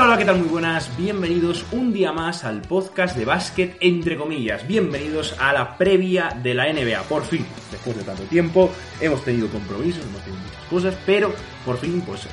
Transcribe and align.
Hola, 0.00 0.12
hola, 0.12 0.18
¿qué 0.18 0.24
tal? 0.24 0.38
Muy 0.38 0.48
buenas. 0.48 0.96
Bienvenidos 0.96 1.66
un 1.72 1.92
día 1.92 2.10
más 2.10 2.44
al 2.44 2.62
podcast 2.62 3.14
de 3.18 3.26
básquet, 3.26 3.76
entre 3.80 4.16
comillas. 4.16 4.66
Bienvenidos 4.66 5.36
a 5.38 5.52
la 5.52 5.76
previa 5.76 6.30
de 6.42 6.54
la 6.54 6.72
NBA. 6.72 7.02
Por 7.02 7.22
fin, 7.22 7.44
después 7.70 7.98
de 7.98 8.04
tanto 8.04 8.22
tiempo, 8.22 8.70
hemos 8.98 9.22
tenido 9.22 9.48
compromisos, 9.48 10.02
hemos 10.02 10.22
tenido 10.22 10.42
muchas 10.42 10.64
cosas, 10.70 10.94
pero 11.04 11.34
por 11.66 11.76
fin, 11.76 12.00
pues 12.00 12.24
eh, 12.24 12.28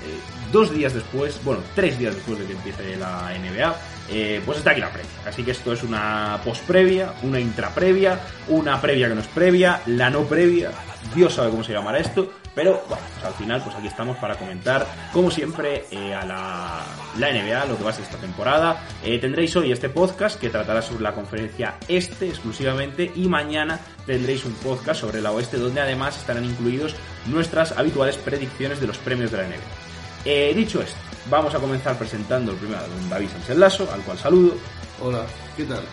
dos 0.54 0.73
días 0.73 0.94
después, 0.94 1.42
bueno, 1.44 1.62
tres 1.76 2.00
días 2.00 2.16
después 2.16 2.40
de 2.40 2.45
que 2.45 2.54
empiece 2.54 2.95
la 2.95 3.34
NBA, 3.38 3.76
eh, 4.12 4.42
pues 4.45 4.59
está 4.59 4.72
aquí 4.72 4.80
la 4.80 4.94
previa. 4.94 5.12
Así 5.26 5.44
que 5.44 5.52
esto 5.52 5.73
es 5.73 5.84
una 5.84 6.40
post-previa, 6.45 7.16
una 7.23 7.38
intra-previa, 7.38 8.18
una 8.48 8.80
previa 8.80 9.09
que 9.09 9.16
no 9.16 9.20
es 9.20 9.28
previa, 9.28 9.81
la 9.88 10.09
no 10.09 10.22
previa. 10.22 10.72
Dios 11.14 11.34
sabe 11.34 11.50
cómo 11.50 11.66
se 11.66 11.73
llamará 11.73 12.00
esto, 12.00 12.31
pero 12.58 12.82
bueno, 12.88 13.04
pues 13.14 13.24
al 13.24 13.34
final, 13.36 13.62
pues 13.64 13.76
aquí 13.76 13.86
estamos 13.86 14.18
para 14.18 14.36
comentar, 14.36 14.88
como 15.14 15.30
siempre, 15.30 15.86
eh, 15.92 16.16
a 16.16 16.26
la, 16.26 16.84
la, 17.20 17.32
NBA, 17.32 17.66
lo 17.66 17.78
que 17.78 17.84
va 17.84 17.92
a 17.92 17.94
ser 17.94 18.04
esta 18.04 18.18
temporada. 18.18 18.84
Eh, 19.04 19.20
tendréis 19.20 19.56
hoy 19.56 19.72
este 19.72 19.90
podcast 19.90 20.40
que 20.40 20.50
tratará 20.50 20.82
sobre 20.82 21.04
la 21.04 21.14
conferencia 21.14 21.76
este 21.88 22.28
exclusivamente 22.28 23.12
y 23.14 23.28
mañana 23.28 23.80
tendréis 24.08 24.44
un 24.44 24.54
podcast 24.54 25.02
sobre 25.02 25.22
la 25.22 25.32
oeste 25.34 25.58
donde 25.58 25.82
además 25.82 26.18
estarán 26.18 26.46
incluidos 26.46 26.96
nuestras 27.28 27.78
habituales 27.78 28.18
predicciones 28.18 28.82
de 28.82 28.88
los 28.88 28.98
premios 28.98 29.30
de 29.30 29.38
la 29.38 29.44
NBA. 29.44 30.26
Eh, 30.26 30.53
dicho 30.56 30.81
esto, 30.81 30.98
vamos 31.30 31.53
a 31.53 31.59
comenzar 31.59 31.96
presentando 31.96 32.53
el 32.53 32.58
primero 32.58 32.80
a 32.80 32.88
don 32.88 33.08
David 33.08 33.30
Sánchez 33.34 33.56
Lasso, 33.56 33.88
al 33.94 34.02
cual 34.02 34.18
saludo. 34.18 34.56
Hola, 35.00 35.28
¿qué 35.56 35.64
tal? 35.64 35.84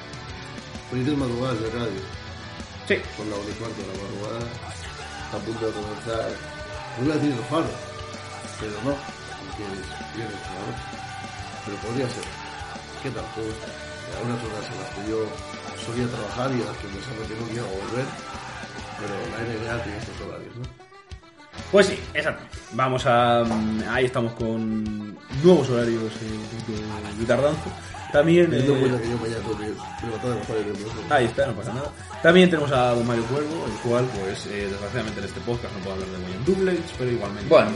Felices 0.91 1.15
madrugadas 1.15 1.61
de 1.61 1.69
radio. 1.69 2.01
Sí. 2.89 2.97
Con 3.19 3.29
la 3.29 3.37
hora 3.37 3.51
y 3.51 3.53
cuarto 3.53 3.83
de 3.83 3.87
la 3.87 4.03
madrugada. 4.03 4.51
Está 5.27 5.37
a 5.37 5.41
punto 5.41 5.67
de 5.67 5.73
comenzar. 5.73 6.54
No 6.99 7.05
voy 7.05 7.11
a 7.11 7.15
decir 7.15 7.33
el 7.33 7.45
faro, 7.51 7.67
pero 8.61 8.73
no, 8.85 8.95
porque 8.95 9.63
la 9.67 10.31
noche. 10.31 10.83
Pero 11.65 11.77
podría 11.79 12.09
ser. 12.09 12.25
¿Qué 13.03 13.11
tal? 13.11 13.25
¿Cómo 13.35 13.47
está? 13.51 13.67
A 13.67 14.23
unas 14.23 14.39
horas 14.45 14.65
en 14.71 14.79
las 14.79 14.91
que 14.95 15.11
yo 15.11 15.27
solía 15.85 16.07
trabajar 16.07 16.51
y 16.55 16.63
a 16.63 16.67
las 16.67 16.77
que 16.79 16.87
pensaba 16.89 17.27
que 17.27 17.35
no 17.35 17.51
iba 17.51 17.67
a 17.67 17.75
volver. 17.75 18.07
Pero 19.01 19.15
la 19.33 19.39
NBA 19.43 19.83
tiene 19.83 19.99
estos 19.99 20.21
horarios, 20.21 20.55
¿no? 20.55 20.63
Pues 21.73 21.87
sí, 21.87 21.99
exacto. 22.15 22.45
Vamos 22.73 23.07
a. 23.07 23.43
Ahí 23.93 24.05
estamos 24.05 24.33
con 24.35 25.15
nuevos 25.43 25.69
horarios 25.71 26.13
eh, 26.23 27.19
de 27.19 27.27
tardanza. 27.27 27.71
También. 28.15 28.49
Eh. 28.55 28.65
Ahí 31.11 31.25
está, 31.25 31.47
no 31.49 31.55
pasa 31.55 31.75
nada. 31.75 31.91
También 32.23 32.49
tenemos 32.49 32.71
a 32.71 32.95
don 32.95 33.05
Mario 33.05 33.25
Cuervo, 33.25 33.67
el 33.67 33.73
cual, 33.83 34.09
pues, 34.21 34.47
eh, 34.47 34.69
desgraciadamente 34.71 35.19
en 35.19 35.27
este 35.27 35.41
podcast 35.41 35.75
no 35.75 35.81
puedo 35.81 35.95
hablar 35.95 36.09
de 36.11 36.25
William 36.25 36.45
Dublage, 36.45 36.95
pero 36.97 37.11
igualmente. 37.11 37.49
Bueno, 37.49 37.71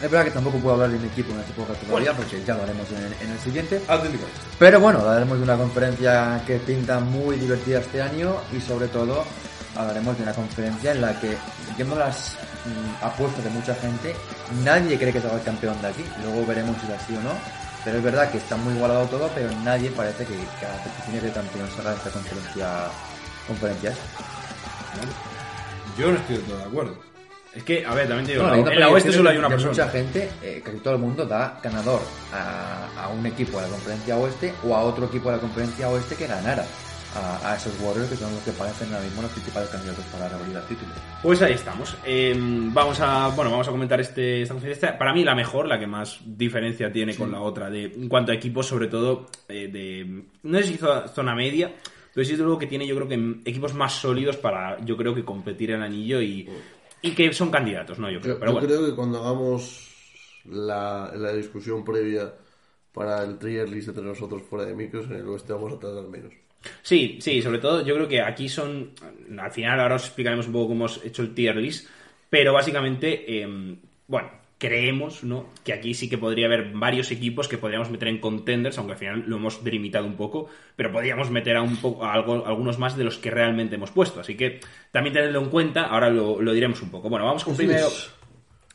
es 0.00 0.08
verdad 0.08 0.26
que 0.26 0.30
tampoco 0.30 0.58
puedo 0.58 0.74
hablar 0.74 0.90
de 0.90 0.98
mi 1.00 1.08
equipo 1.08 1.32
en 1.32 1.40
este 1.40 1.52
podcast 1.54 1.82
todavía, 1.82 2.12
porque 2.12 2.40
ya 2.44 2.54
lo 2.54 2.62
haremos 2.62 2.86
en, 2.92 3.26
en 3.26 3.32
el 3.32 3.38
siguiente. 3.40 3.80
Auténtico. 3.88 4.26
Pero 4.60 4.78
bueno, 4.78 5.00
hablaremos 5.00 5.38
de 5.38 5.42
una 5.42 5.56
conferencia 5.56 6.40
que 6.46 6.58
pinta 6.60 7.00
muy 7.00 7.34
divertida 7.34 7.80
este 7.80 8.00
año 8.00 8.36
y 8.56 8.60
sobre 8.60 8.86
todo 8.86 9.24
hablaremos 9.74 10.16
de 10.16 10.22
una 10.22 10.34
conferencia 10.34 10.92
en 10.92 11.00
la 11.00 11.18
que, 11.18 11.36
viendo 11.76 11.96
las 11.96 12.36
mm, 12.64 13.04
apuestas 13.04 13.42
de 13.42 13.50
mucha 13.50 13.74
gente, 13.74 14.14
nadie 14.62 14.96
cree 14.96 15.12
que 15.12 15.20
salga 15.20 15.38
el 15.38 15.42
campeón 15.42 15.82
de 15.82 15.88
aquí. 15.88 16.04
Luego 16.22 16.46
veremos 16.46 16.76
si 16.80 16.86
es 16.86 16.92
así 16.92 17.16
o 17.16 17.20
no. 17.20 17.63
Pero 17.84 17.98
es 17.98 18.02
verdad 18.04 18.30
que 18.30 18.38
está 18.38 18.56
muy 18.56 18.74
igualado 18.74 19.04
todo, 19.06 19.30
pero 19.34 19.50
nadie 19.62 19.90
parece 19.90 20.24
que, 20.24 20.32
que 20.34 20.66
las 20.66 20.78
peticiones 20.82 21.22
de 21.22 21.30
campeón 21.32 21.68
salga 21.76 21.92
esta 21.94 22.10
conferencia. 22.10 22.68
conferencia 23.46 23.90
esta. 23.90 24.02
Yo 25.98 26.10
no 26.10 26.16
estoy 26.18 26.36
del 26.36 26.44
todo 26.46 26.58
de 26.58 26.64
acuerdo. 26.64 26.96
Es 27.54 27.62
que, 27.62 27.86
a 27.86 27.94
ver, 27.94 28.08
también 28.08 28.26
te 28.26 28.32
digo, 28.32 28.44
No, 28.46 28.54
en 28.54 28.64
la- 28.64 28.74
la 28.74 28.88
oeste 28.88 29.12
solo 29.12 29.30
hay 29.30 29.36
una 29.38 29.48
persona. 29.48 29.70
Mucha 29.70 29.88
gente, 29.88 30.30
eh, 30.42 30.60
casi 30.64 30.78
todo 30.78 30.94
el 30.94 31.00
mundo 31.00 31.24
da 31.24 31.60
ganador 31.62 32.00
a, 32.32 33.04
a 33.04 33.08
un 33.08 33.24
equipo 33.26 33.58
de 33.60 33.66
la 33.66 33.68
conferencia 33.72 34.16
oeste 34.16 34.52
o 34.64 34.74
a 34.74 34.80
otro 34.82 35.06
equipo 35.06 35.30
de 35.30 35.36
la 35.36 35.40
conferencia 35.40 35.88
oeste 35.88 36.16
que 36.16 36.26
ganara 36.26 36.64
a, 37.14 37.52
a 37.52 37.56
esos 37.56 37.72
Warriors 37.80 38.08
que 38.10 38.16
son 38.16 38.32
los 38.34 38.42
que 38.42 38.52
parecen 38.52 38.92
ahora 38.92 39.04
mismo 39.04 39.22
los 39.22 39.30
principales 39.30 39.68
candidatos 39.70 40.04
para 40.06 40.28
revalidar 40.28 40.62
títulos. 40.66 40.94
Pues 41.22 41.40
ahí 41.42 41.52
estamos. 41.54 41.96
Eh, 42.04 42.34
vamos 42.38 43.00
a 43.00 43.28
bueno, 43.28 43.50
vamos 43.50 43.68
a 43.68 43.70
comentar 43.70 44.00
este, 44.00 44.42
esta 44.42 44.54
conferencia. 44.54 44.98
Para 44.98 45.12
mí 45.14 45.24
la 45.24 45.34
mejor, 45.34 45.66
la 45.68 45.78
que 45.78 45.86
más 45.86 46.20
diferencia 46.24 46.92
tiene 46.92 47.14
con 47.14 47.30
la 47.32 47.40
otra, 47.40 47.70
de, 47.70 47.84
en 47.84 48.08
cuanto 48.08 48.32
a 48.32 48.34
equipos, 48.34 48.66
sobre 48.66 48.88
todo 48.88 49.26
eh, 49.48 49.68
de 49.68 50.24
no 50.42 50.58
sé 50.58 50.64
si 50.64 50.76
zo- 50.78 51.08
zona 51.08 51.34
media, 51.34 51.72
pero 52.12 52.24
sí 52.24 52.34
es 52.34 52.40
algo 52.40 52.58
que 52.58 52.66
tiene 52.66 52.86
yo 52.86 52.94
creo 52.96 53.08
que 53.08 53.40
equipos 53.50 53.74
más 53.74 53.92
sólidos 53.94 54.36
para 54.36 54.78
yo 54.84 54.96
creo 54.96 55.14
que 55.14 55.24
competir 55.24 55.70
el 55.72 55.82
anillo 55.82 56.20
y, 56.20 56.48
y 57.02 57.10
que 57.12 57.32
son 57.32 57.50
candidatos, 57.50 57.98
¿no? 57.98 58.10
Yo 58.10 58.20
creo. 58.20 58.34
Yo, 58.34 58.40
pero 58.40 58.52
yo 58.52 58.58
bueno. 58.60 58.68
creo 58.68 58.86
que 58.86 58.94
cuando 58.94 59.18
hagamos 59.22 59.90
la, 60.44 61.12
la 61.16 61.32
discusión 61.32 61.84
previa 61.84 62.32
para 62.92 63.24
el 63.24 63.38
tier 63.38 63.68
list 63.68 63.88
entre 63.88 64.04
nosotros 64.04 64.42
fuera 64.42 64.64
de 64.66 64.74
micros, 64.74 65.06
en 65.06 65.16
el 65.16 65.28
oeste 65.28 65.52
vamos 65.52 65.72
a 65.72 65.78
tardar 65.80 66.04
menos. 66.04 66.32
Sí, 66.82 67.18
sí, 67.20 67.42
sobre 67.42 67.58
todo 67.58 67.84
yo 67.84 67.94
creo 67.94 68.08
que 68.08 68.20
aquí 68.20 68.48
son. 68.48 68.92
Al 69.38 69.50
final, 69.50 69.80
ahora 69.80 69.96
os 69.96 70.04
explicaremos 70.04 70.46
un 70.46 70.52
poco 70.52 70.68
cómo 70.68 70.86
hemos 70.86 71.04
hecho 71.04 71.22
el 71.22 71.34
tier 71.34 71.56
list, 71.56 71.88
pero 72.30 72.52
básicamente, 72.52 73.42
eh, 73.42 73.76
bueno, 74.06 74.30
creemos 74.58 75.24
¿no? 75.24 75.50
que 75.62 75.72
aquí 75.72 75.94
sí 75.94 76.08
que 76.08 76.16
podría 76.16 76.46
haber 76.46 76.72
varios 76.72 77.10
equipos 77.10 77.48
que 77.48 77.58
podríamos 77.58 77.90
meter 77.90 78.08
en 78.08 78.18
contenders, 78.18 78.78
aunque 78.78 78.94
al 78.94 78.98
final 78.98 79.24
lo 79.26 79.36
hemos 79.36 79.62
delimitado 79.62 80.06
un 80.06 80.14
poco, 80.16 80.48
pero 80.74 80.90
podríamos 80.90 81.30
meter 81.30 81.56
a, 81.56 81.62
un 81.62 81.76
poco, 81.76 82.04
a 82.04 82.12
algo, 82.12 82.46
algunos 82.46 82.78
más 82.78 82.96
de 82.96 83.04
los 83.04 83.18
que 83.18 83.30
realmente 83.30 83.74
hemos 83.74 83.90
puesto. 83.90 84.20
Así 84.20 84.36
que 84.36 84.60
también 84.90 85.12
tenedlo 85.12 85.40
en 85.40 85.50
cuenta, 85.50 85.82
ahora 85.82 86.08
lo, 86.08 86.40
lo 86.40 86.52
diremos 86.52 86.80
un 86.80 86.90
poco. 86.90 87.10
Bueno, 87.10 87.26
vamos 87.26 87.44
con 87.44 87.56
primero. 87.56 87.88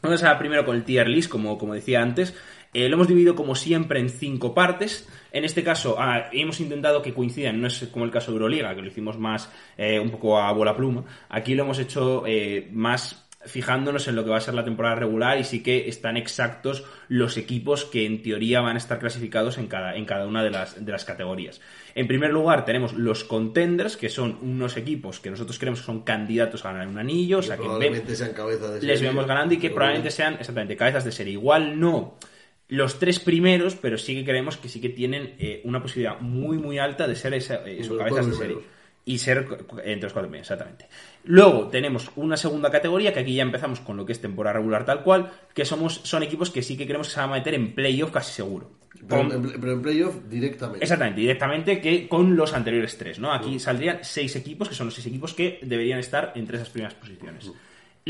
Vamos 0.01 0.23
a 0.23 0.38
primero 0.38 0.63
con 0.63 0.75
el 0.75 0.83
tier 0.83 1.09
list, 1.09 1.29
como, 1.29 1.57
como 1.57 1.73
decía 1.73 2.01
antes. 2.01 2.33
Eh, 2.74 2.88
lo 2.88 2.96
hemos 2.96 3.07
dividido 3.07 3.35
como 3.35 3.56
siempre 3.56 4.00
en 4.00 4.09
cinco 4.09 4.53
partes. 4.53 5.07
En 5.31 5.44
este 5.44 5.63
caso 5.63 5.96
ah, 6.00 6.30
hemos 6.31 6.59
intentado 6.59 7.02
que 7.02 7.13
coincidan, 7.13 7.59
no 7.59 7.68
es 7.68 7.88
como 7.91 8.06
el 8.06 8.12
caso 8.12 8.31
de 8.31 8.38
Euroliga, 8.38 8.75
que 8.75 8.81
lo 8.81 8.88
hicimos 8.88 9.18
más 9.18 9.50
eh, 9.78 10.00
un 10.00 10.12
poco 10.12 10.40
a 10.40 10.52
bola 10.52 10.75
pluma. 10.75 11.03
Aquí 11.30 11.56
lo 11.56 11.63
hemos 11.63 11.80
hecho 11.80 12.24
eh, 12.28 12.68
más 12.72 13.30
fijándonos 13.46 14.07
en 14.07 14.18
lo 14.18 14.25
que 14.25 14.31
va 14.31 14.38
a 14.38 14.41
ser 14.41 14.53
la 14.53 14.66
temporada 14.66 14.96
regular 14.96 15.40
y 15.40 15.46
sí 15.46 15.63
que 15.63 15.88
están 15.88 16.18
exactos 16.18 16.84
los 17.07 17.38
equipos 17.38 17.85
que 17.85 18.06
en 18.06 18.22
teoría 18.22 18.59
van 18.59 18.75
a 18.75 18.78
estar 18.78 19.00
clasificados 19.00 19.57
en 19.57 19.68
cada, 19.68 19.96
en 19.96 20.03
cada 20.03 20.28
una 20.28 20.44
de 20.44 20.51
las, 20.51 20.84
de 20.84 20.91
las 20.91 21.06
categorías. 21.06 21.62
En 21.96 22.06
primer 22.06 22.31
lugar 22.31 22.66
tenemos 22.66 22.94
los 22.94 23.24
contenders, 23.24 23.96
que 23.96 24.09
son 24.09 24.38
unos 24.41 24.75
equipos 24.75 25.22
que 25.22 25.31
nosotros 25.31 25.57
creemos 25.57 25.80
que 25.80 25.86
son 25.86 26.01
candidatos 26.01 26.66
a 26.66 26.74
ganar 26.74 26.90
un 26.90 26.97
anillo, 26.97 27.40
o 27.40 27.41
sea 27.41 27.56
que 27.56 27.63
Probablemente 27.63 28.13
sean 28.16 28.34
cabeza 28.34 28.72
de 28.72 28.81
les 28.81 29.00
serie, 29.00 29.09
vemos 29.09 29.25
ganando 29.25 29.53
y 29.53 29.57
que 29.57 29.69
probablemente 29.69 30.12
sean 30.12 30.34
exactamente 30.34 30.75
cabezas 30.75 31.06
de 31.06 31.13
serie. 31.13 31.34
Igual 31.34 31.80
no 31.80 32.18
los 32.69 33.00
tres 33.00 33.19
primeros, 33.19 33.75
pero 33.75 33.97
sí 33.97 34.16
que 34.16 34.24
creemos 34.24 34.56
que 34.57 34.69
sí 34.69 34.80
que 34.80 34.90
tienen 34.90 35.35
eh, 35.40 35.62
una 35.66 35.81
posibilidad 35.81 36.19
muy 36.19 36.57
muy 36.57 36.78
alta 36.78 37.07
de 37.07 37.16
ser 37.16 37.34
esa, 37.34 37.68
eh, 37.68 37.80
eso, 37.80 37.97
cabezas 37.97 38.28
de 38.28 38.34
serie. 38.34 38.57
Y 39.06 39.18
ser 39.18 39.40
entre 39.84 40.03
los 40.03 40.13
cuatro 40.13 40.30
primeros, 40.30 40.46
exactamente. 40.46 40.88
Luego 41.24 41.68
tenemos 41.69 42.12
una 42.16 42.38
segunda 42.38 42.69
categoría, 42.69 43.12
que 43.12 43.22
aquí 43.22 43.34
ya 43.34 43.41
empezamos 43.41 43.80
con 43.80 43.97
lo 43.97 44.06
que 44.06 44.12
es 44.12 44.22
temporada 44.22 44.57
regular 44.57 44.85
tal 44.85 45.02
cual, 45.02 45.31
que 45.56 45.66
somos 45.66 46.02
son 46.03 46.22
equipos 46.22 46.52
que 46.52 46.62
sí 46.62 46.78
que 46.78 46.85
creemos 46.85 47.07
que 47.07 47.16
se 47.16 47.19
van 47.19 47.31
a 47.31 47.34
meter 47.34 47.56
en 47.56 47.74
playoff 47.74 48.12
casi 48.12 48.34
seguro. 48.34 48.69
Pero, 49.07 49.22
en, 49.22 49.59
pero 49.59 49.72
en 49.74 49.81
playoff 49.81 50.16
directamente. 50.30 50.84
Exactamente, 50.84 51.22
directamente 51.22 51.81
que 51.81 52.07
con 52.07 52.36
los 52.36 52.53
anteriores 52.53 52.97
tres, 53.00 53.18
¿no? 53.18 53.34
Aquí 53.34 53.57
saldrían 53.57 54.00
seis 54.03 54.36
equipos, 54.36 54.69
que 54.69 54.75
son 54.75 54.88
los 54.88 54.94
seis 54.94 55.07
equipos 55.07 55.34
que 55.34 55.59
deberían 55.63 55.97
estar 55.97 56.34
entre 56.36 56.57
esas 56.57 56.69
primeras 56.69 56.94
posiciones. 56.94 57.51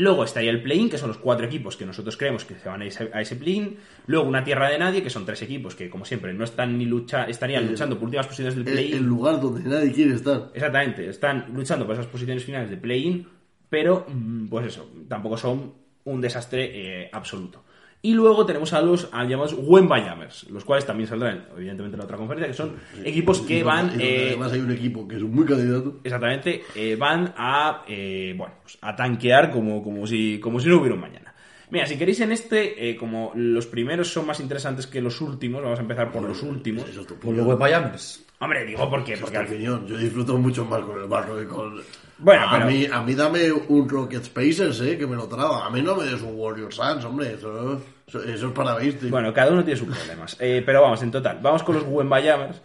Luego 0.00 0.24
estaría 0.24 0.50
el 0.50 0.62
play-in, 0.62 0.88
que 0.90 0.98
son 0.98 1.08
los 1.08 1.18
cuatro 1.18 1.46
equipos 1.46 1.76
que 1.76 1.84
nosotros 1.84 2.16
creemos 2.16 2.44
que 2.44 2.54
se 2.54 2.68
van 2.68 2.82
a 2.82 2.86
ese, 2.86 3.10
a 3.12 3.20
ese 3.20 3.36
play-in. 3.36 3.76
Luego 4.06 4.26
una 4.28 4.42
tierra 4.42 4.68
de 4.70 4.78
nadie, 4.78 5.02
que 5.02 5.10
son 5.10 5.24
tres 5.26 5.42
equipos 5.42 5.74
que, 5.74 5.90
como 5.90 6.04
siempre, 6.04 6.32
no 6.32 6.44
están 6.44 6.78
ni 6.78 6.86
lucha, 6.86 7.24
estarían 7.24 7.64
El- 7.64 7.70
luchando 7.70 7.96
por 7.96 8.04
últimas 8.06 8.26
posiciones 8.26 8.54
del 8.54 8.66
El, 8.66 8.72
play-in. 8.72 8.96
el 8.96 9.04
lugar 9.04 9.40
donde 9.40 9.68
nadie 9.68 9.92
quiere 9.92 10.14
estar. 10.14 10.50
Exactamente, 10.54 11.08
están 11.08 11.46
luchando 11.54 11.84
por 11.86 11.94
esas 11.94 12.06
posiciones 12.06 12.44
finales 12.44 12.70
de 12.70 12.76
play-in, 12.76 13.26
pero 13.68 14.06
mm, 14.08 14.48
pues 14.48 14.66
eso, 14.66 14.90
tampoco 15.08 15.36
son 15.36 15.74
un 16.04 16.20
desastre 16.20 17.02
eh, 17.04 17.10
absoluto. 17.12 17.64
Y 18.02 18.14
luego 18.14 18.46
tenemos 18.46 18.72
a 18.72 18.80
los 18.80 19.08
a 19.12 19.24
llamados 19.24 19.54
Wemba 19.58 20.00
Jammers, 20.00 20.48
los 20.50 20.64
cuales 20.64 20.86
también 20.86 21.06
saldrán, 21.06 21.46
evidentemente, 21.54 21.96
en 21.96 21.98
la 21.98 22.04
otra 22.04 22.16
conferencia, 22.16 22.48
que 22.48 22.54
son 22.54 22.76
equipos 23.04 23.40
que 23.42 23.62
van. 23.62 24.00
eh, 24.00 24.28
además 24.28 24.52
hay 24.52 24.60
un 24.60 24.70
equipo 24.70 25.06
que 25.06 25.16
es 25.16 25.22
muy 25.22 25.44
candidato. 25.44 26.00
exactamente, 26.02 26.62
eh, 26.74 26.96
van 26.96 27.34
a, 27.36 27.82
eh, 27.86 28.34
bueno, 28.36 28.54
pues 28.62 28.78
a 28.80 28.96
tanquear 28.96 29.50
como, 29.50 29.82
como, 29.82 30.06
si, 30.06 30.40
como 30.40 30.58
si 30.60 30.68
no 30.68 30.78
hubiera 30.78 30.94
un 30.94 31.00
mañana. 31.02 31.34
Mira, 31.70 31.86
si 31.86 31.96
queréis 31.96 32.20
en 32.20 32.32
este, 32.32 32.90
eh, 32.90 32.96
como 32.96 33.32
los 33.34 33.66
primeros 33.66 34.08
son 34.08 34.26
más 34.26 34.40
interesantes 34.40 34.86
que 34.86 35.00
los 35.00 35.20
últimos, 35.20 35.62
vamos 35.62 35.78
a 35.78 35.82
empezar 35.82 36.10
por 36.10 36.22
los 36.22 36.42
últimos. 36.42 36.84
Por 37.22 37.34
los 37.34 37.58
Miamis. 37.58 38.24
Hombre, 38.42 38.64
digo 38.64 38.88
porque, 38.88 39.16
porque 39.18 39.36
al 39.36 39.44
opinión. 39.46 39.86
Yo 39.86 39.96
disfruto 39.98 40.36
mucho 40.38 40.64
más 40.64 40.80
con 40.80 40.98
el 40.98 41.06
barro 41.06 41.36
que 41.38 41.46
con... 41.46 41.80
Bueno, 42.18 42.48
a, 42.48 42.52
pero- 42.52 42.66
mí, 42.66 42.86
a 42.90 43.02
mí 43.02 43.14
dame 43.14 43.52
un 43.52 43.88
Rocket 43.88 44.24
Spacers, 44.24 44.80
eh, 44.80 44.96
que 44.98 45.06
me 45.06 45.14
lo 45.16 45.26
traga. 45.28 45.66
A 45.66 45.70
mí 45.70 45.82
no 45.82 45.94
me 45.94 46.04
des 46.04 46.20
un 46.22 46.32
Warrior 46.38 46.72
Suns, 46.72 47.04
hombre. 47.04 47.34
Eso, 47.34 47.80
eso, 48.06 48.22
eso 48.24 48.46
es 48.48 48.52
para 48.52 48.76
viste. 48.76 49.08
Bueno, 49.08 49.32
cada 49.34 49.52
uno 49.52 49.62
tiene 49.62 49.78
sus 49.78 49.94
problemas. 49.94 50.36
Eh, 50.40 50.62
pero 50.64 50.80
vamos, 50.82 51.02
en 51.02 51.10
total, 51.10 51.38
vamos 51.42 51.62
con 51.62 51.74
los 51.76 51.84
Wemba 51.86 52.20
Jammers. 52.22 52.60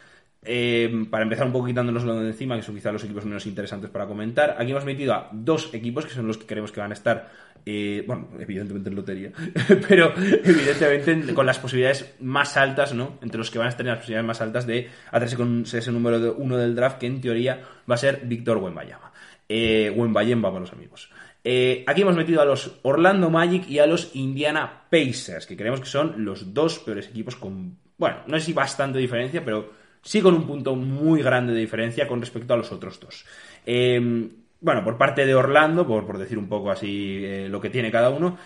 Eh, 0.45 1.05
para 1.09 1.23
empezar 1.23 1.45
un 1.47 1.53
poco 1.53 1.65
quitándonos 1.65 2.03
lo 2.03 2.19
de 2.19 2.27
encima, 2.27 2.55
que 2.55 2.61
son 2.61 2.75
quizá 2.75 2.91
los 2.91 3.03
equipos 3.03 3.25
menos 3.25 3.45
interesantes 3.45 3.89
para 3.89 4.05
comentar, 4.05 4.55
aquí 4.59 4.71
hemos 4.71 4.85
metido 4.85 5.13
a 5.13 5.29
dos 5.31 5.73
equipos 5.73 6.05
que 6.05 6.13
son 6.13 6.27
los 6.27 6.37
que 6.37 6.45
creemos 6.45 6.71
que 6.71 6.79
van 6.79 6.91
a 6.91 6.93
estar, 6.93 7.29
eh, 7.65 8.03
bueno, 8.05 8.29
evidentemente 8.39 8.89
en 8.89 8.95
lotería, 8.95 9.31
pero 9.87 10.13
evidentemente 10.15 11.33
con 11.33 11.45
las 11.45 11.59
posibilidades 11.59 12.15
más 12.19 12.55
altas, 12.57 12.93
¿no? 12.93 13.17
Entre 13.21 13.37
los 13.37 13.49
que 13.49 13.59
van 13.59 13.67
a 13.67 13.71
tener 13.71 13.91
las 13.91 13.99
posibilidades 13.99 14.27
más 14.27 14.41
altas 14.41 14.67
de 14.67 14.89
hacerse 15.11 15.35
con 15.35 15.63
ese 15.63 15.91
número 15.91 16.35
uno 16.37 16.57
del 16.57 16.75
draft, 16.75 16.99
que 16.99 17.07
en 17.07 17.21
teoría 17.21 17.61
va 17.89 17.95
a 17.95 17.97
ser 17.97 18.21
Víctor 18.25 18.57
Wembayama. 18.57 19.11
Eh, 19.47 19.93
Wembayemba 19.95 20.49
para 20.49 20.61
los 20.61 20.73
amigos. 20.73 21.09
Eh, 21.47 21.83
aquí 21.85 22.01
hemos 22.01 22.15
metido 22.15 22.41
a 22.41 22.45
los 22.45 22.79
Orlando 22.81 23.29
Magic 23.29 23.69
y 23.69 23.77
a 23.77 23.85
los 23.85 24.15
Indiana 24.15 24.85
Pacers, 24.89 25.45
que 25.45 25.55
creemos 25.55 25.79
que 25.79 25.85
son 25.85 26.25
los 26.25 26.55
dos 26.55 26.79
peores 26.79 27.07
equipos 27.07 27.35
con, 27.35 27.77
bueno, 27.99 28.17
no 28.25 28.39
sé 28.39 28.47
si 28.47 28.53
bastante 28.53 28.97
diferencia, 28.97 29.45
pero 29.45 29.71
sí 30.05 30.21
con 30.21 30.35
un 30.35 30.47
punto 30.47 30.75
muy 30.75 31.21
grande 31.21 31.53
de 31.53 31.59
diferencia 31.59 32.07
con 32.07 32.21
respecto 32.21 32.53
a 32.53 32.57
los 32.57 32.71
otros 32.71 32.99
dos. 32.99 33.25
Eh, 33.65 34.29
bueno, 34.61 34.83
por 34.83 34.97
parte 34.97 35.25
de 35.25 35.35
Orlando, 35.35 35.85
por, 35.85 36.05
por 36.05 36.17
decir 36.17 36.37
un 36.37 36.47
poco 36.47 36.71
así 36.71 37.21
eh, 37.23 37.47
lo 37.49 37.59
que 37.59 37.69
tiene 37.69 37.91
cada 37.91 38.09
uno, 38.09 38.37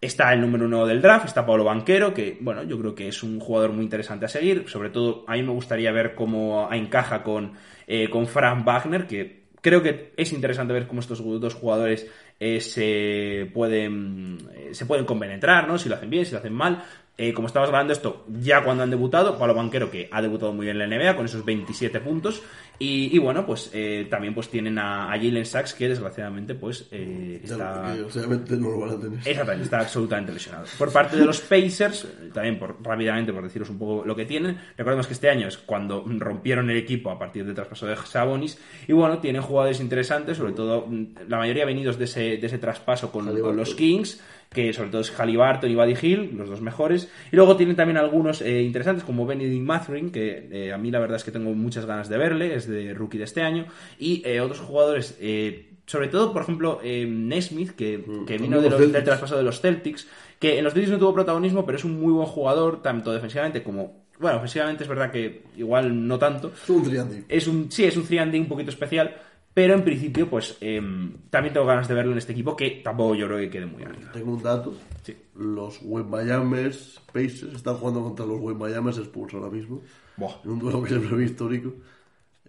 está 0.00 0.32
el 0.32 0.40
número 0.40 0.66
uno 0.66 0.86
del 0.86 1.02
draft, 1.02 1.26
está 1.26 1.44
Pablo 1.44 1.64
Banquero, 1.64 2.14
que 2.14 2.38
bueno, 2.40 2.62
yo 2.62 2.78
creo 2.78 2.94
que 2.94 3.08
es 3.08 3.22
un 3.22 3.40
jugador 3.40 3.72
muy 3.72 3.84
interesante 3.84 4.26
a 4.26 4.28
seguir. 4.28 4.64
Sobre 4.68 4.90
todo, 4.90 5.24
a 5.26 5.34
mí 5.34 5.42
me 5.42 5.52
gustaría 5.52 5.92
ver 5.92 6.14
cómo 6.14 6.68
encaja 6.72 7.22
con, 7.22 7.52
eh, 7.86 8.08
con 8.08 8.26
Frank 8.26 8.64
Wagner, 8.64 9.06
que 9.06 9.42
creo 9.60 9.82
que 9.82 10.12
es 10.16 10.32
interesante 10.32 10.72
ver 10.72 10.86
cómo 10.86 11.00
estos 11.00 11.22
dos 11.40 11.54
jugadores 11.54 12.08
eh, 12.38 12.60
se 12.60 13.50
pueden 13.52 14.38
se 14.70 14.86
pueden 14.86 15.04
compenetrar, 15.04 15.66
¿no? 15.66 15.78
Si 15.78 15.88
lo 15.88 15.96
hacen 15.96 16.10
bien, 16.10 16.24
si 16.24 16.32
lo 16.32 16.38
hacen 16.38 16.54
mal. 16.54 16.84
Eh, 17.20 17.32
como 17.34 17.48
estabas 17.48 17.68
hablando 17.68 17.92
esto 17.92 18.24
ya 18.28 18.62
cuando 18.62 18.84
han 18.84 18.90
debutado, 18.90 19.38
Pablo 19.38 19.52
Banquero 19.52 19.90
que 19.90 20.08
ha 20.12 20.22
debutado 20.22 20.52
muy 20.52 20.66
bien 20.66 20.80
en 20.80 20.88
la 20.88 20.96
NBA 20.96 21.16
con 21.16 21.26
esos 21.26 21.44
27 21.44 21.98
puntos 21.98 22.42
y, 22.78 23.14
y 23.14 23.18
bueno, 23.18 23.44
pues 23.44 23.70
eh, 23.72 24.06
también 24.08 24.34
pues 24.34 24.48
tienen 24.48 24.78
a, 24.78 25.12
a 25.12 25.16
Jalen 25.16 25.44
Sachs 25.44 25.74
que 25.74 25.88
desgraciadamente 25.88 26.54
pues 26.54 26.88
eh, 26.92 27.40
está... 27.42 27.94
lo 27.94 28.08
que 28.08 28.18
obviamente 28.18 28.56
no 28.56 28.70
lo 28.70 28.80
van 28.80 28.90
a 28.90 29.00
tener. 29.00 29.18
Exactamente, 29.18 29.64
está 29.64 29.80
absolutamente 29.80 30.32
lesionado. 30.32 30.66
Por 30.78 30.92
parte 30.92 31.16
de 31.16 31.24
los 31.24 31.40
Pacers, 31.40 32.06
también 32.32 32.58
por, 32.58 32.76
rápidamente 32.82 33.32
por 33.32 33.42
deciros 33.42 33.70
un 33.70 33.78
poco 33.78 34.04
lo 34.04 34.14
que 34.14 34.24
tienen, 34.24 34.58
recordemos 34.76 35.06
que 35.06 35.14
este 35.14 35.28
año 35.28 35.48
es 35.48 35.58
cuando 35.58 36.04
rompieron 36.06 36.70
el 36.70 36.76
equipo 36.76 37.10
a 37.10 37.18
partir 37.18 37.44
del 37.44 37.54
traspaso 37.54 37.86
de 37.86 37.96
Sabonis, 37.96 38.58
y 38.86 38.92
bueno, 38.92 39.18
tienen 39.18 39.42
jugadores 39.42 39.80
interesantes, 39.80 40.36
sobre 40.36 40.52
todo 40.52 40.86
mm, 40.86 41.28
la 41.28 41.38
mayoría 41.38 41.64
venidos 41.64 41.98
de 41.98 42.04
ese, 42.04 42.20
de 42.36 42.46
ese 42.46 42.58
traspaso 42.58 43.10
con, 43.10 43.26
con 43.40 43.56
los 43.56 43.74
Kings, 43.74 44.20
que 44.52 44.72
sobre 44.72 44.88
todo 44.90 45.02
es 45.02 45.10
Halliburton 45.10 45.70
y 45.70 45.74
Buddy 45.74 45.94
Hill, 46.00 46.30
los 46.36 46.48
dos 46.48 46.60
mejores, 46.60 47.10
y 47.30 47.36
luego 47.36 47.56
tienen 47.56 47.76
también 47.76 47.98
algunos 47.98 48.40
eh, 48.40 48.62
interesantes 48.62 49.04
como 49.04 49.26
Benedict 49.26 49.62
Mathurin, 49.62 50.10
que 50.10 50.48
eh, 50.50 50.72
a 50.72 50.78
mí 50.78 50.90
la 50.90 51.00
verdad 51.00 51.16
es 51.16 51.24
que 51.24 51.30
tengo 51.30 51.52
muchas 51.54 51.84
ganas 51.84 52.08
de 52.08 52.16
verle, 52.16 52.54
es 52.54 52.67
de 52.68 52.94
rookie 52.94 53.18
de 53.18 53.24
este 53.24 53.42
año, 53.42 53.66
y 53.98 54.22
eh, 54.24 54.40
otros 54.40 54.60
jugadores... 54.60 55.16
eh, 55.20 55.64
sobre 55.88 56.08
todo, 56.08 56.34
por 56.34 56.42
ejemplo, 56.42 56.80
eh, 56.82 57.06
Nesmith, 57.06 57.70
que, 57.70 58.04
que 58.26 58.36
vino 58.36 58.60
de 58.60 58.68
los 58.68 58.78
del 58.78 58.90
Celtics. 58.90 59.04
traspaso 59.06 59.38
de 59.38 59.42
los 59.42 59.60
Celtics, 59.62 60.06
que 60.38 60.58
en 60.58 60.64
los 60.64 60.74
Celtics 60.74 60.92
no 60.92 60.98
tuvo 60.98 61.14
protagonismo, 61.14 61.64
pero 61.64 61.78
es 61.78 61.84
un 61.84 61.98
muy 61.98 62.12
buen 62.12 62.26
jugador, 62.26 62.82
tanto 62.82 63.10
defensivamente 63.10 63.62
como... 63.62 64.06
Bueno, 64.20 64.36
ofensivamente 64.36 64.82
es 64.82 64.88
verdad 64.88 65.10
que 65.10 65.44
igual 65.56 66.06
no 66.06 66.18
tanto. 66.18 66.52
Es 66.62 66.68
un 66.68 66.82
triandi. 66.82 67.24
Es 67.26 67.46
un, 67.46 67.72
sí, 67.72 67.84
es 67.84 67.96
un 67.96 68.06
3 68.06 68.34
un 68.34 68.48
poquito 68.48 68.68
especial, 68.68 69.16
pero 69.54 69.74
en 69.74 69.82
principio, 69.82 70.28
pues 70.28 70.58
em, 70.60 71.14
también 71.30 71.54
tengo 71.54 71.66
ganas 71.66 71.88
de 71.88 71.94
verlo 71.94 72.12
en 72.12 72.18
este 72.18 72.32
equipo, 72.32 72.54
que 72.54 72.82
tampoco 72.84 73.14
yo 73.14 73.26
creo 73.26 73.38
que 73.38 73.48
quede 73.48 73.66
muy 73.66 73.82
arriba. 73.82 74.12
Tengo 74.12 74.32
un 74.32 74.42
dato. 74.42 74.74
Sí. 75.02 75.16
Los 75.36 75.80
Wembayamers 75.82 77.00
Pacers 77.12 77.54
están 77.54 77.76
jugando 77.76 78.02
contra 78.02 78.26
los 78.26 78.38
Wembayamers 78.40 78.98
Spurs 78.98 79.32
ahora 79.34 79.48
mismo. 79.48 79.80
Buah. 80.16 80.34
En 80.44 80.50
un 80.50 80.58
duelo 80.58 80.82
que 80.82 80.90
siempre 80.90 81.24
es 81.24 81.30
histórico. 81.30 81.72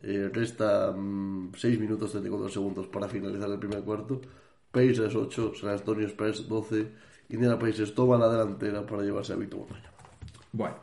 Eh, 0.02 0.30
resta 0.32 0.94
6 0.94 1.80
minutos 1.80 2.12
34 2.12 2.50
segundos 2.50 2.88
para 2.88 3.08
finalizar 3.08 3.50
el 3.50 3.60
primer 3.60 3.82
cuarto. 3.82 4.22
Pacers 4.72 5.16
8, 5.16 5.54
San 5.60 5.70
Antonio 5.70 6.08
Spurs 6.08 6.48
12. 6.48 6.88
Indiana 7.30 7.60
Pacers 7.60 7.94
toma 7.94 8.18
la 8.18 8.30
delantera 8.30 8.86
para 8.86 9.04
llevarse 9.04 9.34
a 9.34 9.36
Víctor 9.36 9.62
Wembanyama. 9.62 9.98
Bueno. 10.52 10.76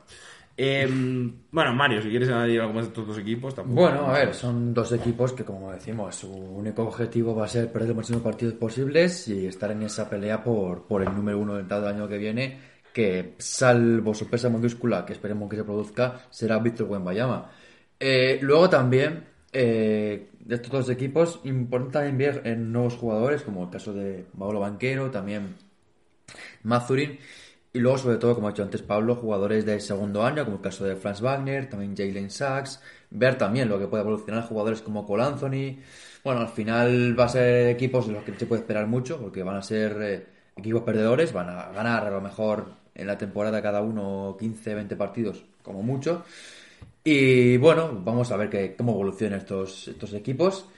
Em, 0.58 1.32
bueno, 1.50 1.74
Mario, 1.74 2.00
si 2.00 2.08
quieres 2.08 2.30
añadir 2.30 2.60
algo 2.60 2.72
más 2.72 2.84
de 2.84 2.88
estos 2.88 3.06
dos 3.06 3.18
equipos, 3.18 3.54
tampoco. 3.54 3.82
Bueno, 3.82 4.06
a 4.06 4.12
ver, 4.12 4.34
son 4.34 4.72
dos 4.72 4.90
equipos 4.92 5.34
que, 5.34 5.44
como 5.44 5.70
decimos, 5.70 6.14
su 6.14 6.32
único 6.32 6.82
objetivo 6.82 7.34
va 7.34 7.44
a 7.44 7.48
ser 7.48 7.70
perder 7.70 7.88
los 7.88 7.98
máximos 7.98 8.22
partidos 8.22 8.54
posibles 8.54 9.28
y 9.28 9.46
estar 9.46 9.70
en 9.70 9.82
esa 9.82 10.08
pelea 10.08 10.42
por, 10.42 10.84
por 10.84 11.02
el 11.02 11.14
número 11.14 11.38
uno 11.38 11.56
del 11.56 11.84
año 11.84 12.08
que 12.08 12.16
viene, 12.16 12.58
que 12.94 13.34
salvo 13.36 14.14
sorpresa 14.14 14.48
mayúscula, 14.48 15.04
que 15.04 15.12
esperemos 15.12 15.50
que 15.50 15.56
se 15.56 15.64
produzca, 15.64 16.22
será 16.30 16.58
Víctor 16.58 16.88
Wembanyama. 16.88 17.50
Eh, 17.98 18.38
luego 18.42 18.68
también, 18.68 19.24
eh, 19.52 20.30
de 20.40 20.54
estos 20.54 20.70
dos 20.70 20.90
equipos, 20.90 21.40
importa 21.44 22.00
también 22.00 22.18
ver 22.18 22.42
en 22.46 22.72
nuevos 22.72 22.94
jugadores, 22.96 23.42
como 23.42 23.64
el 23.64 23.70
caso 23.70 23.92
de 23.92 24.26
Paolo 24.38 24.60
Banquero, 24.60 25.10
también 25.10 25.56
Mazurin. 26.62 27.18
Y 27.72 27.78
luego, 27.78 27.98
sobre 27.98 28.16
todo, 28.16 28.34
como 28.34 28.48
ha 28.48 28.52
dicho 28.52 28.62
antes 28.62 28.82
Pablo, 28.82 29.16
jugadores 29.16 29.66
de 29.66 29.80
segundo 29.80 30.24
año, 30.24 30.44
como 30.44 30.56
el 30.56 30.62
caso 30.62 30.84
de 30.84 30.96
Franz 30.96 31.20
Wagner, 31.20 31.68
también 31.68 31.94
Jalen 31.96 32.30
Sachs. 32.30 32.80
Ver 33.10 33.36
también 33.38 33.68
lo 33.68 33.78
que 33.78 33.86
puede 33.86 34.02
evolucionar 34.02 34.44
jugadores 34.44 34.80
como 34.82 35.06
Cole 35.06 35.24
Anthony. 35.24 35.78
Bueno, 36.24 36.40
al 36.40 36.48
final 36.48 37.18
va 37.18 37.24
a 37.26 37.28
ser 37.28 37.68
equipos 37.68 38.06
de 38.06 38.14
los 38.14 38.24
que 38.24 38.32
no 38.32 38.38
se 38.38 38.46
puede 38.46 38.62
esperar 38.62 38.86
mucho, 38.86 39.20
porque 39.20 39.42
van 39.42 39.56
a 39.56 39.62
ser 39.62 39.96
eh, 40.02 40.26
equipos 40.56 40.82
perdedores, 40.82 41.32
van 41.32 41.50
a 41.50 41.70
ganar 41.72 42.06
a 42.06 42.10
lo 42.10 42.20
mejor 42.20 42.66
en 42.94 43.06
la 43.06 43.18
temporada 43.18 43.62
cada 43.62 43.82
uno 43.82 44.36
15, 44.38 44.74
20 44.74 44.96
partidos, 44.96 45.44
como 45.62 45.82
mucho. 45.82 46.24
Y 47.08 47.56
bueno, 47.58 48.00
vamos 48.02 48.32
a 48.32 48.36
ver 48.36 48.50
que, 48.50 48.74
cómo 48.74 48.90
evolucionan 48.90 49.38
estos, 49.38 49.86
estos 49.86 50.12
equipos, 50.12 50.68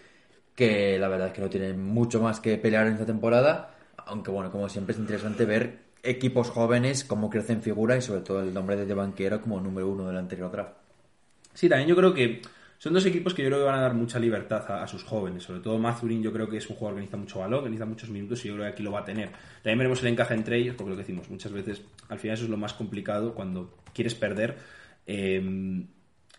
que 0.55 0.99
la 0.99 1.09
verdad 1.09 1.29
es 1.29 1.33
que 1.33 1.41
no 1.41 1.49
tienen 1.49 1.83
mucho 1.83 2.21
más 2.21 2.39
que 2.39 2.59
pelear 2.59 2.87
en 2.87 2.93
esta 2.93 3.07
temporada, 3.07 3.75
aunque 3.97 4.31
bueno, 4.31 4.51
como 4.53 4.69
siempre 4.69 4.93
es 4.93 4.99
interesante 4.99 5.47
ver 5.47 5.79
equipos 6.03 6.51
jóvenes, 6.51 7.03
cómo 7.03 7.31
crecen 7.31 7.63
figura 7.63 7.97
y 7.97 8.03
sobre 8.03 8.21
todo 8.21 8.43
el 8.43 8.53
nombre 8.53 8.77
de 8.77 8.93
Banquero 8.93 9.41
como 9.41 9.59
número 9.59 9.89
uno 9.89 10.07
del 10.07 10.19
anterior 10.19 10.53
draft. 10.53 10.75
Sí, 11.55 11.67
también 11.67 11.89
yo 11.89 11.97
creo 11.97 12.13
que 12.13 12.43
son 12.77 12.93
dos 12.93 13.07
equipos 13.07 13.33
que 13.33 13.43
yo 13.43 13.49
creo 13.49 13.61
que 13.61 13.65
van 13.65 13.79
a 13.79 13.81
dar 13.81 13.95
mucha 13.95 14.19
libertad 14.19 14.71
a, 14.71 14.87
sus 14.87 15.05
jóvenes. 15.05 15.45
Sobre 15.45 15.61
todo 15.61 15.79
Mazurin, 15.79 16.23
yo 16.23 16.31
creo 16.31 16.47
que 16.51 16.59
es 16.59 16.69
un 16.69 16.77
jugador 16.77 16.97
que 16.97 17.01
necesita 17.01 17.17
mucho 17.17 17.39
valor, 17.39 17.63
que 17.63 17.71
necesita 17.71 17.87
muchos 17.87 18.11
minutos 18.11 18.45
y 18.45 18.49
yo 18.49 18.55
creo 18.55 18.67
que 18.67 18.73
aquí 18.73 18.83
lo 18.83 18.93
va 18.93 19.01
a 19.01 19.05
tener. 19.07 19.31
También 19.63 19.79
veremos 19.79 20.03
el 20.03 20.09
encaje 20.09 20.35
entre 20.35 20.59
ellos, 20.59 20.75
porque 20.77 20.91
lo 20.91 20.97
que 20.97 21.05
decimos, 21.05 21.31
muchas 21.31 21.53
veces 21.53 21.81
al 22.11 22.19
final 22.19 22.35
eso 22.35 22.44
es 22.44 22.51
lo 22.51 22.58
más 22.58 22.75
complicado 22.75 23.35
cuando 23.35 23.79
quieres 23.94 24.15
perder. 24.15 24.58
eh, 25.06 25.87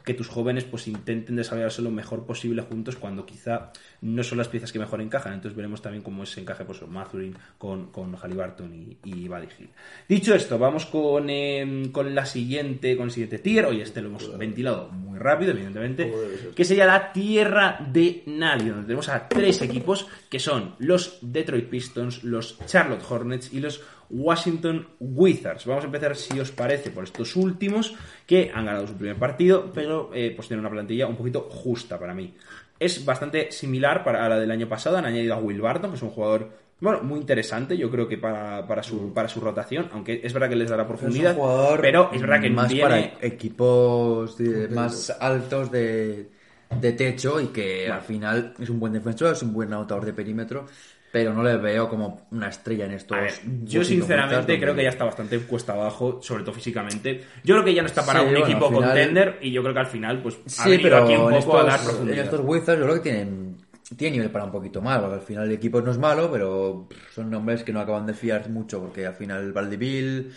que 0.03 0.13
tus 0.13 0.27
jóvenes 0.27 0.63
pues 0.63 0.88
intenten 0.88 1.36
desarrollarse 1.36 1.82
lo 1.82 1.91
mejor 1.91 2.25
posible 2.25 2.62
juntos 2.62 2.96
cuando 2.96 3.25
quizá 3.25 3.72
no 4.01 4.24
son 4.24 4.38
las 4.38 4.48
piezas 4.48 4.72
que 4.72 4.79
mejor 4.79 5.01
encajan. 5.01 5.34
Entonces 5.34 5.56
veremos 5.56 5.82
también 5.82 6.03
cómo 6.03 6.24
ese 6.24 6.41
encaje 6.41 6.65
pues, 6.65 6.82
Mathurin 6.88 7.36
con, 7.58 7.88
con 7.91 8.15
Halliburton 8.15 8.74
y, 8.74 8.98
y 9.03 9.27
Buddy 9.27 9.48
Hill. 9.58 9.70
Dicho 10.08 10.34
esto, 10.34 10.58
vamos 10.58 10.86
con, 10.86 11.29
eh, 11.29 11.89
con 11.91 12.13
la 12.13 12.25
siguiente, 12.25 12.96
con 12.96 13.06
el 13.06 13.12
siguiente 13.12 13.39
tier. 13.39 13.65
Hoy 13.65 13.82
este 13.82 14.01
lo 14.01 14.10
hemos 14.10 14.38
ventilado 14.38 14.89
muy 14.89 15.20
rápido, 15.20 15.51
evidentemente. 15.51 16.12
Que 16.56 16.65
sería 16.65 16.86
la 16.86 17.12
tierra 17.12 17.79
de 17.91 18.24
nadie, 18.25 18.70
donde 18.70 18.86
tenemos 18.86 19.10
a 19.10 19.27
tres 19.27 19.62
equipos 19.62 20.08
que 20.29 20.39
son 20.39 20.75
los 20.79 21.20
Detroit 21.22 21.70
Pistons, 21.70 22.24
los 22.24 22.58
Charlotte 22.65 23.03
Hornets 23.10 23.53
y 23.53 23.60
los 23.60 23.82
Washington 24.09 24.87
Wizards. 24.99 25.65
Vamos 25.65 25.83
a 25.83 25.87
empezar, 25.87 26.15
si 26.15 26.39
os 26.39 26.51
parece, 26.51 26.91
por 26.91 27.03
estos 27.03 27.35
últimos 27.35 27.95
que 28.25 28.51
han 28.53 28.65
ganado 28.65 28.87
su 28.87 28.95
primer 28.95 29.15
partido, 29.17 29.71
pero 29.73 30.11
eh, 30.13 30.33
pues 30.35 30.47
tienen 30.47 30.61
una 30.65 30.71
plantilla 30.71 31.07
un 31.07 31.15
poquito 31.15 31.47
justa 31.49 31.99
para 31.99 32.13
mí. 32.13 32.33
Es 32.79 33.03
bastante 33.05 33.51
similar 33.51 34.03
para 34.03 34.25
a 34.25 34.29
la 34.29 34.39
del 34.39 34.51
año 34.51 34.67
pasado. 34.67 34.97
Han 34.97 35.05
añadido 35.05 35.33
a 35.35 35.37
Will 35.37 35.61
Barton, 35.61 35.91
que 35.91 35.97
es 35.97 36.01
un 36.03 36.09
jugador 36.11 36.69
bueno, 36.81 37.03
muy 37.03 37.19
interesante, 37.19 37.77
yo 37.77 37.91
creo 37.91 38.07
que 38.07 38.17
para, 38.17 38.65
para, 38.65 38.81
su, 38.81 39.13
para 39.13 39.27
su 39.27 39.41
rotación, 39.41 39.89
aunque 39.91 40.21
es 40.23 40.31
verdad 40.31 40.47
que 40.47 40.55
les 40.55 40.69
dará 40.69 40.87
profundidad, 40.87 41.31
Es 41.31 41.37
un 41.37 41.43
jugador 41.43 41.81
pero 41.81 42.09
es 42.13 42.21
verdad 42.21 42.39
que 42.41 42.49
más 42.49 42.69
viene- 42.69 42.81
para 42.83 42.99
equipos 43.27 44.37
de- 44.37 44.69
más 44.69 45.09
altos 45.19 45.71
de, 45.71 46.29
de 46.79 46.91
techo 46.93 47.41
y 47.41 47.47
que 47.47 47.89
al 47.89 48.01
final 48.01 48.53
es 48.59 48.69
un 48.69 48.79
buen 48.79 48.93
defensor, 48.93 49.33
es 49.33 49.43
un 49.43 49.51
buen 49.51 49.73
anotador 49.73 50.05
de 50.05 50.13
perímetro, 50.13 50.67
pero 51.11 51.33
no 51.33 51.41
le 51.43 51.57
veo 51.57 51.89
como 51.89 52.27
una 52.31 52.49
estrella 52.49 52.85
en 52.85 52.91
estos. 52.91 53.17
Ver, 53.17 53.33
yo 53.63 53.83
sinceramente 53.83 54.59
creo 54.59 54.75
que 54.75 54.83
ya 54.83 54.89
está 54.89 55.05
bastante 55.05 55.39
cuesta 55.39 55.73
abajo, 55.73 56.19
sobre 56.21 56.43
todo 56.43 56.53
físicamente. 56.53 57.23
Yo 57.43 57.55
creo 57.55 57.65
que 57.65 57.73
ya 57.73 57.81
no 57.81 57.87
está 57.87 58.05
para 58.05 58.19
Sí, 58.19 58.25
un 58.25 58.31
bueno, 58.33 58.45
equipo 58.45 58.67
final- 58.69 58.83
contender 58.83 59.37
y 59.41 59.51
yo 59.51 59.61
creo 59.61 59.73
que 59.73 59.79
al 59.79 59.87
final 59.87 60.21
pues 60.21 60.35
ha 60.45 60.49
Sí, 60.63 60.69
venido 60.69 60.89
pero 60.89 61.03
aquí 61.03 61.15
un 61.15 61.29
poco 61.29 61.57
a 61.57 61.63
dar 61.63 61.79
en 61.79 61.85
profundidad. 61.85 62.23
estos 62.25 62.41
Wizards 62.43 62.79
yo 62.79 62.85
creo 62.85 62.95
que 62.95 63.01
tienen, 63.09 63.57
tienen 63.97 64.13
nivel 64.19 64.29
para 64.31 64.45
un 64.45 64.51
poquito 64.51 64.81
más, 64.81 64.99
porque 64.99 65.15
al 65.15 65.21
final 65.21 65.45
el 65.45 65.51
equipo 65.53 65.81
no 65.81 65.91
es 65.91 65.97
malo, 65.97 66.29
pero 66.31 66.87
son 67.11 67.29
nombres 67.31 67.63
que 67.63 67.73
no 67.73 67.79
acaban 67.79 68.05
de 68.05 68.13
fiar 68.13 68.47
mucho, 68.49 68.79
porque 68.79 69.05
al 69.07 69.15
final 69.15 69.51
Valdivil, 69.51 70.31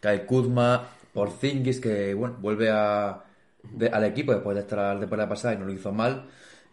Kyle 0.00 0.24
Kuzma, 0.26 0.88
Porzingis, 1.12 1.80
que 1.80 2.14
bueno, 2.14 2.36
vuelve 2.40 2.68
a, 2.70 3.22
de- 3.62 3.88
al 3.88 4.04
equipo 4.04 4.32
después 4.32 4.56
de 4.56 4.62
estar 4.62 4.78
la 4.94 4.98
temporada 5.00 5.28
pasada 5.28 5.54
y 5.54 5.58
no 5.58 5.66
lo 5.66 5.72
hizo 5.72 5.92
mal. 5.92 6.26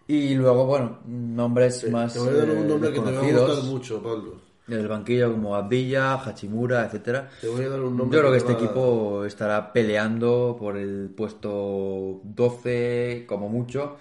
Y 0.07 0.35
luego, 0.35 0.65
bueno, 0.65 0.99
nombres 1.05 1.89
más 1.89 2.13
Te 2.13 2.19
voy 2.19 2.29
a 2.29 2.33
dar 2.33 2.49
un 2.49 2.57
eh, 2.57 2.67
nombre 2.67 2.91
que 2.91 2.99
te 2.99 3.11
va 3.11 3.19
a 3.19 3.45
gustar 3.45 3.63
mucho, 3.63 4.03
Pablo. 4.03 4.41
El 4.67 4.87
banquillo 4.87 5.31
como 5.31 5.55
Abdilla, 5.55 6.15
Hachimura, 6.15 6.85
etcétera. 6.85 7.29
Te 7.41 7.47
voy 7.47 7.65
a 7.65 7.69
dar 7.69 7.81
un 7.81 7.97
nombre 7.97 8.15
Yo 8.15 8.21
creo 8.21 8.31
que 8.31 8.39
te 8.39 8.51
este 8.51 8.53
va 8.53 8.59
equipo 8.59 9.25
estará 9.25 9.73
peleando 9.73 10.55
por 10.57 10.77
el 10.77 11.09
puesto 11.15 12.21
12 12.23 13.25
como 13.27 13.49
mucho. 13.49 13.97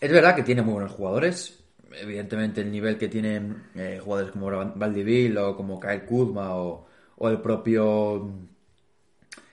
Es 0.00 0.10
verdad 0.12 0.36
que 0.36 0.44
tiene 0.44 0.62
muy 0.62 0.74
buenos 0.74 0.92
jugadores. 0.92 1.58
Evidentemente 1.92 2.60
el 2.60 2.70
nivel 2.70 2.98
que 2.98 3.08
tienen 3.08 3.64
eh, 3.74 4.00
jugadores 4.02 4.30
como 4.30 4.48
Valdivil 4.76 5.36
o 5.38 5.56
como 5.56 5.80
Kyle 5.80 6.04
Kuzma 6.04 6.54
o, 6.54 6.86
o 7.18 7.28
el 7.28 7.40
propio 7.40 8.30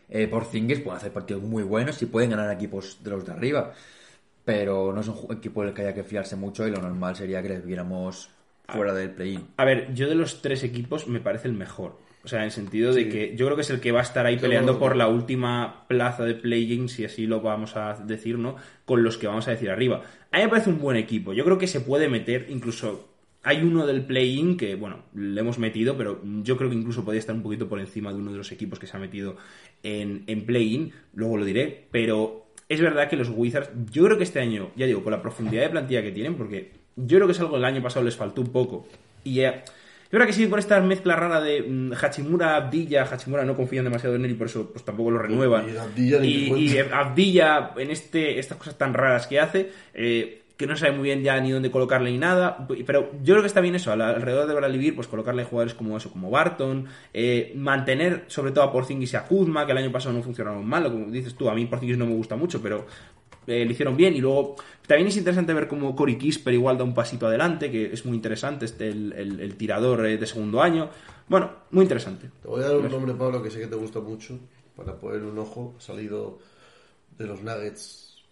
eh, 0.10 0.28
Porzingis 0.28 0.80
pueden 0.82 0.98
hacer 0.98 1.12
partidos 1.12 1.44
muy 1.44 1.64
buenos 1.64 2.02
y 2.02 2.06
pueden 2.06 2.30
ganar 2.30 2.52
equipos 2.52 3.00
de 3.04 3.10
los 3.10 3.26
de 3.26 3.32
arriba. 3.32 3.74
Pero 4.48 4.94
no 4.94 5.02
es 5.02 5.10
un 5.10 5.36
equipo 5.36 5.62
del 5.62 5.74
que 5.74 5.82
haya 5.82 5.94
que 5.94 6.06
fiarse 6.06 6.38
mucho 6.38 6.66
y 6.66 6.72
lo 6.72 6.82
normal 6.82 7.18
sería 7.18 7.42
que 7.42 7.50
les 7.50 7.66
viéramos 7.66 8.30
fuera 8.70 8.94
del 8.94 9.10
play-in. 9.10 9.42
A 9.58 9.66
ver, 9.66 9.94
yo 9.94 10.08
de 10.08 10.16
los 10.16 10.42
tres 10.42 10.64
equipos 10.64 11.06
me 11.10 11.20
parece 11.20 11.50
el 11.50 11.54
mejor. 11.54 11.98
O 12.24 12.30
sea, 12.30 12.40
en 12.40 12.46
el 12.46 12.52
sentido 12.52 12.94
de 12.94 13.10
que 13.10 13.36
yo 13.36 13.46
creo 13.46 13.58
que 13.58 13.64
es 13.64 13.70
el 13.72 13.82
que 13.82 13.92
va 13.92 14.00
a 14.00 14.04
estar 14.04 14.26
ahí 14.26 14.38
peleando 14.38 14.80
por 14.80 14.96
la 14.96 15.10
última 15.10 15.86
plaza 15.90 16.24
de 16.24 16.34
play-in, 16.34 16.88
si 16.88 17.04
así 17.04 17.28
lo 17.28 17.42
vamos 17.42 17.76
a 17.76 17.96
decir, 17.96 18.38
¿no? 18.40 18.56
Con 18.86 19.04
los 19.04 19.18
que 19.18 19.28
vamos 19.28 19.50
a 19.50 19.52
decir 19.52 19.70
arriba. 19.70 20.04
A 20.32 20.38
mí 20.38 20.44
me 20.44 20.50
parece 20.50 20.70
un 20.70 20.80
buen 20.80 20.96
equipo. 20.96 21.34
Yo 21.34 21.44
creo 21.44 21.58
que 21.58 21.68
se 21.68 21.82
puede 21.82 22.08
meter, 22.08 22.46
incluso 22.48 23.10
hay 23.44 23.64
uno 23.64 23.86
del 23.86 24.06
play-in 24.06 24.56
que, 24.56 24.76
bueno, 24.76 25.04
le 25.14 25.42
hemos 25.42 25.60
metido, 25.60 25.98
pero 25.98 26.22
yo 26.24 26.56
creo 26.56 26.70
que 26.70 26.78
incluso 26.78 27.04
podría 27.04 27.20
estar 27.20 27.36
un 27.36 27.44
poquito 27.44 27.68
por 27.68 27.82
encima 27.82 28.14
de 28.14 28.20
uno 28.20 28.32
de 28.32 28.38
los 28.38 28.54
equipos 28.54 28.80
que 28.80 28.88
se 28.88 28.96
ha 28.96 29.00
metido 29.02 29.36
en, 29.84 30.24
en 30.28 30.46
play-in. 30.46 30.94
Luego 31.14 31.36
lo 31.36 31.44
diré, 31.44 31.88
pero 31.92 32.47
es 32.70 32.82
verdad 32.82 33.10
que 33.10 33.16
los 33.16 33.30
Wizards, 33.30 33.70
yo 33.92 34.04
creo 34.06 34.18
que 34.18 34.24
este 34.24 34.40
año, 34.40 34.72
ya 34.76 34.86
digo, 34.86 35.04
con 35.04 35.12
la 35.12 35.22
profundidad 35.22 35.64
de 35.64 35.70
plantilla 35.70 36.02
que 36.02 36.12
tienen, 36.12 36.36
porque 36.36 36.72
yo 36.96 37.18
creo 37.18 37.28
que 37.28 37.34
es 37.34 37.40
algo 37.40 37.52
que 37.52 37.58
el 37.58 37.66
año 37.66 37.82
pasado 37.82 38.04
les 38.04 38.16
faltó 38.16 38.42
un 38.42 38.52
poco. 38.52 38.88
Y 39.24 39.36
ya. 39.36 39.64
Yo 40.10 40.18
creo 40.18 40.26
que 40.26 40.34
sí, 40.34 40.48
con 40.48 40.58
esta 40.58 40.80
mezcla 40.80 41.16
rara 41.16 41.42
de 41.42 41.62
mm, 41.62 41.92
Hachimura, 42.02 42.56
Abdilla, 42.56 43.04
Hachimura 43.04 43.44
no 43.44 43.56
confían 43.56 43.84
demasiado 43.84 44.16
en 44.16 44.24
él 44.24 44.32
y 44.32 44.36
por 44.36 44.48
eso 44.48 44.72
pues 44.72 44.84
tampoco 44.86 45.12
lo 45.12 45.20
renuevan. 45.20 45.70
Y 45.70 45.78
Abdilla 45.78 46.24
y 46.24 46.78
Abdilla 46.78 47.72
en 47.78 47.92
este, 47.92 48.40
estas 48.40 48.58
cosas 48.58 48.78
tan 48.78 48.94
raras 48.94 49.28
que 49.28 49.40
hace, 49.40 49.70
eh, 49.94 50.44
que 50.58 50.68
no 50.68 50.76
sabe 50.76 50.94
muy 50.94 51.04
bien 51.04 51.22
ya 51.24 51.40
ni 51.40 51.52
dónde 51.52 51.70
colocarle 51.72 52.12
ni 52.12 52.18
nada, 52.18 52.68
pero 52.86 53.12
yo 53.24 53.36
creo 53.36 53.42
que 53.42 53.48
está 53.48 53.62
bien 53.62 53.76
eso, 53.76 53.92
al- 53.92 54.02
alrededor 54.02 54.48
de 54.48 54.56
Bradley 54.56 54.92
pues 54.92 55.08
colocarle 55.08 55.44
jugadores 55.44 55.76
como 55.76 55.96
eso, 55.96 56.12
como 56.12 56.30
Barton, 56.32 56.88
eh, 57.14 57.54
mantener 57.56 58.26
sobre 58.28 58.52
todo 58.52 58.64
a 58.64 58.72
Porzingis 58.72 59.14
y 59.14 59.16
a 59.18 59.24
Kuzma, 59.26 59.66
que 59.66 59.72
el 59.74 59.78
año 59.78 59.92
pasado 59.92 60.16
no 60.16 60.24
funcionaron 60.24 60.66
mal, 60.66 60.84
como 60.92 61.06
dices 61.12 61.36
tú, 61.36 61.48
a 61.50 61.54
mí 61.56 61.66
Porzingis 61.68 61.98
no 61.98 62.06
me 62.08 62.16
gusta 62.16 62.36
mucho, 62.36 62.62
pero 62.62 62.86
eh, 63.46 63.64
lo 63.66 63.72
hicieron 63.72 63.96
bien 63.96 64.14
y 64.16 64.20
luego 64.20 64.56
también 64.88 65.08
es 65.08 65.16
interesante 65.18 65.54
ver 65.54 65.68
cómo 65.68 65.96
Cory 65.96 66.18
Kisper 66.18 66.54
igual 66.54 66.78
da 66.78 66.84
un 66.84 66.94
pasito 66.94 67.28
adelante, 67.28 67.72
que 67.72 67.94
es 67.94 68.06
muy 68.06 68.16
interesante, 68.16 68.66
este, 68.66 68.90
el, 68.90 69.14
el- 69.14 69.40
el 69.40 69.56
tirador 69.56 70.06
eh, 70.06 70.18
de 70.18 70.26
segundo 70.26 70.62
año. 70.62 70.90
Bueno, 71.30 71.52
muy 71.72 71.84
interesante. 71.84 72.30
Te 72.42 72.48
voy 72.48 72.62
a 72.64 72.68
dar 72.68 72.78
un 72.78 72.90
nombre, 72.90 73.14
Pablo, 73.14 73.42
que 73.44 73.50
sé 73.52 73.60
que 73.60 73.68
te 73.68 73.76
gusta 73.76 74.00
mucho, 74.00 74.40
para 74.76 74.96
poner 74.96 75.24
un 75.24 75.38
ojo. 75.38 75.76
Ha 75.78 75.82
salido 75.82 76.40
de 77.18 77.26
los 77.28 77.42
Nuggets, 77.42 78.24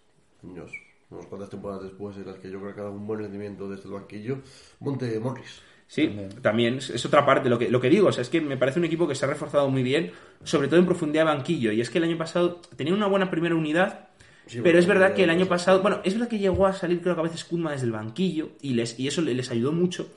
niños, 0.43 0.71
unas 1.15 1.27
cuantas 1.27 1.49
temporadas 1.49 1.83
después, 1.83 2.15
en 2.17 2.25
las 2.27 2.37
que 2.37 2.49
yo 2.51 2.59
creo 2.61 2.73
que 2.73 2.79
ha 2.81 2.83
dado 2.83 2.95
un 2.95 3.07
buen 3.07 3.19
rendimiento 3.19 3.67
desde 3.69 3.85
el 3.85 3.91
banquillo. 3.91 4.39
Monte 4.79 5.19
Morris. 5.19 5.61
Sí, 5.87 6.15
también 6.41 6.77
es, 6.79 6.89
es 6.89 7.05
otra 7.05 7.25
parte. 7.25 7.47
Lo 7.49 7.59
que, 7.59 7.69
lo 7.69 7.79
que 7.79 7.89
digo, 7.89 8.07
o 8.07 8.11
sea, 8.11 8.21
es 8.23 8.29
que 8.29 8.41
me 8.41 8.57
parece 8.57 8.79
un 8.79 8.85
equipo 8.85 9.07
que 9.07 9.13
se 9.15 9.25
ha 9.25 9.27
reforzado 9.27 9.69
muy 9.69 9.83
bien, 9.83 10.11
sobre 10.43 10.67
todo 10.67 10.79
en 10.79 10.85
profundidad 10.85 11.25
de 11.25 11.33
banquillo. 11.35 11.71
Y 11.71 11.81
es 11.81 11.89
que 11.89 11.99
el 11.99 12.03
año 12.05 12.17
pasado 12.17 12.59
tenía 12.75 12.93
una 12.93 13.07
buena 13.07 13.29
primera 13.29 13.55
unidad, 13.55 14.07
Sí, 14.47 14.61
pero 14.61 14.77
es 14.77 14.85
verdad 14.85 15.13
que 15.15 15.23
el 15.23 15.29
año 15.31 15.47
pasado, 15.47 15.81
bueno, 15.81 16.01
es 16.03 16.13
verdad 16.13 16.27
que 16.27 16.37
llegó 16.37 16.67
a 16.67 16.73
salir 16.73 17.01
creo 17.01 17.15
que 17.15 17.21
a 17.21 17.23
veces 17.23 17.43
Kuzma 17.45 17.71
desde 17.71 17.85
el 17.87 17.91
banquillo 17.91 18.49
y, 18.61 18.75
les, 18.75 18.99
y 18.99 19.07
eso 19.07 19.21
le- 19.23 19.33
les 19.33 19.49
ayudó 19.49 19.71
mucho, 19.71 20.09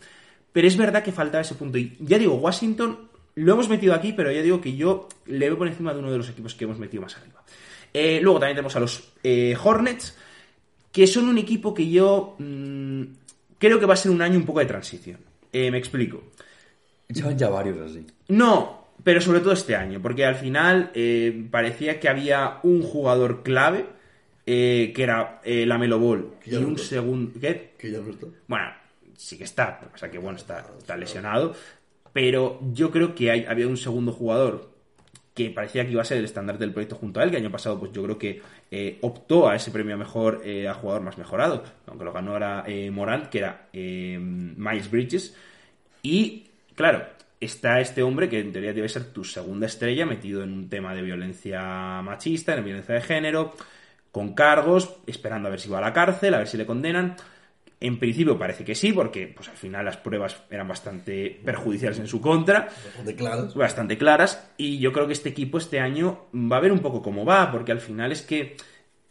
pero 0.53 0.69
es 0.69 0.77
verdad 0.77 1.03
que 1.03 1.13
faltaba 1.13 1.41
ese 1.41 1.55
punto. 1.55 1.79
Y 1.79 1.97
ya 2.01 2.19
digo, 2.19 2.35
Washington 2.35 3.09
lo 3.37 3.53
hemos 3.55 3.71
metido 3.71 3.95
aquí, 3.95 4.13
pero 4.13 4.31
ya 4.31 4.43
digo 4.43 4.61
que 4.61 4.77
yo 4.77 5.09
le 5.27 5.49
veo 5.49 5.57
por 5.57 5.67
encima 5.69 5.95
de 5.95 6.01
uno 6.01 6.11
de 6.13 6.19
los 6.19 6.29
equipos 6.29 6.55
que 6.55 6.65
hemos 6.65 6.79
metido 6.79 7.03
más 7.03 7.17
arriba. 7.17 7.43
Eh, 7.95 8.21
luego 8.23 8.39
también 8.39 8.57
tenemos 8.57 8.77
a 8.77 8.81
los 8.81 9.13
eh, 9.25 9.57
Hornets, 9.63 10.18
que 10.93 11.07
son 11.07 11.29
un 11.29 11.39
equipo 11.39 11.75
que 11.75 11.89
yo 11.89 12.37
mm, 12.39 13.03
creo 13.59 13.79
que 13.79 13.87
va 13.87 13.95
a 13.95 13.97
ser 13.97 14.13
un 14.13 14.23
año 14.23 14.39
un 14.39 14.45
poco 14.45 14.61
de 14.61 14.67
transición. 14.67 15.19
Eh, 15.53 15.71
me 15.71 15.79
explico. 15.79 16.23
Llevan 17.09 17.39
ya 17.39 17.49
varios 17.49 17.91
así. 17.91 18.07
No, 18.29 18.89
pero 19.03 19.21
sobre 19.21 19.41
todo 19.41 19.53
este 19.53 19.77
año, 19.77 20.01
porque 20.03 20.25
al 20.25 20.35
final 20.35 20.91
eh, 20.95 21.47
parecía 21.51 22.01
que 22.01 22.09
había 22.09 22.59
un 22.63 22.83
jugador 22.83 23.43
clave, 23.43 23.87
eh, 24.45 24.93
que 24.95 25.03
era 25.03 25.41
eh, 25.45 25.65
la 25.67 25.79
Melo 25.79 25.99
Ball, 25.99 26.35
y 26.45 26.51
no 26.51 26.69
un 26.69 26.79
segundo... 26.79 27.39
¿Qué? 27.41 27.75
Que 27.79 27.91
ya 27.91 28.01
no 28.01 28.11
está. 28.11 28.27
Bueno, 28.47 28.67
sí 29.17 29.39
que 29.39 29.45
está, 29.45 29.81
o 29.95 29.97
sea 29.97 30.11
que 30.11 30.19
bueno, 30.19 30.39
está, 30.39 30.67
está 30.79 30.97
lesionado, 30.97 31.55
pero 32.13 32.61
yo 32.73 32.91
creo 32.91 33.15
que 33.15 33.31
hay, 33.31 33.45
había 33.45 33.69
un 33.69 33.77
segundo 33.77 34.13
jugador 34.13 34.71
que 35.39 35.51
parecía 35.51 35.85
que 35.85 35.93
iba 35.93 36.03
a 36.03 36.05
ser 36.05 36.19
el 36.19 36.25
estándar 36.25 36.59
del 36.59 36.73
proyecto 36.73 36.97
junto 36.97 37.21
a 37.21 37.23
él, 37.23 37.31
que 37.31 37.37
año 37.37 37.53
pasado 37.53 37.79
pues 37.79 37.93
yo 37.93 38.03
creo 38.03 38.19
que 38.19 38.43
eh, 38.73 38.99
optó 39.03 39.49
a 39.49 39.55
ese 39.55 39.71
premio 39.71 39.97
mejor 39.97 40.43
eh, 40.45 40.67
a 40.67 40.75
jugador 40.75 41.03
más 41.03 41.17
mejorado, 41.17 41.63
aunque 41.87 42.05
lo 42.05 42.13
ganó 42.13 42.37
era 42.37 42.65
eh, 42.67 42.91
Morant, 42.91 43.29
que 43.29 43.39
era 43.39 43.69
Miles 43.73 44.91
Bridges, 44.91 45.37
y 46.03 46.49
claro, 46.75 47.05
está 47.41 47.79
este 47.79 48.03
hombre 48.03 48.29
que 48.29 48.41
en 48.41 48.51
teoría 48.51 48.73
debe 48.73 48.89
ser 48.89 49.13
tu 49.13 49.23
segunda 49.23 49.67
estrella 49.67 50.07
metido 50.07 50.43
en 50.43 50.53
un 50.53 50.69
tema 50.69 50.93
de 50.93 51.03
violencia 51.03 52.03
machista, 52.03 52.57
en 52.57 52.65
violencia 52.65 52.97
de 52.97 53.01
género, 53.01 53.55
con 54.11 54.35
cargos, 54.35 54.97
esperando 55.07 55.47
a 55.47 55.53
ver 55.53 55.61
si 55.61 55.69
va 55.69 55.79
a 55.79 55.83
la 55.83 55.93
cárcel, 55.93 56.35
a 56.35 56.39
ver 56.39 56.49
si 56.49 56.57
le 56.57 56.67
condenan. 56.67 57.15
En 57.81 57.99
principio 57.99 58.37
parece 58.39 58.65
que 58.65 58.75
sí, 58.75 58.93
porque 58.93 59.29
pues 59.29 59.49
al 59.49 59.57
final 59.57 59.85
las 59.85 59.97
pruebas 59.97 60.37
eran 60.51 60.67
bastante 60.67 61.41
perjudiciales 61.45 61.99
en 62.01 62.09
su 62.09 62.21
contra. 62.21 62.69
Bastante 62.85 63.15
claras. 63.15 63.55
bastante 63.55 63.99
claras. 63.99 64.51
Y 64.57 64.79
yo 64.79 64.93
creo 64.93 65.07
que 65.07 65.13
este 65.13 65.29
equipo 65.29 65.59
este 65.59 65.79
año 65.79 66.27
va 66.35 66.57
a 66.57 66.61
ver 66.61 66.73
un 66.73 66.81
poco 66.81 67.03
cómo 67.03 67.25
va, 67.25 67.53
porque 67.53 67.71
al 67.71 67.81
final 67.81 68.11
es 68.11 68.23
que 68.23 68.57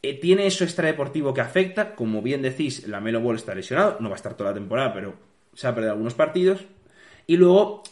eh, 0.01 0.13
tiene 0.19 0.45
eso 0.45 0.63
extradeportivo 0.63 1.33
que 1.33 1.41
afecta, 1.41 1.95
como 1.95 2.21
bien 2.21 2.41
decís, 2.41 2.87
la 2.87 2.99
Melo 2.99 3.19
Ball 3.19 3.37
está 3.37 3.55
lesionado, 3.55 3.97
no 3.99 4.09
va 4.09 4.15
a 4.15 4.17
estar 4.17 4.35
toda 4.35 4.51
la 4.51 4.53
temporada, 4.53 4.93
pero 4.93 5.15
se 5.53 5.67
ha 5.67 5.73
perdido 5.73 5.93
algunos 5.93 6.13
partidos, 6.13 6.65
y 7.25 7.35
luego, 7.35 7.83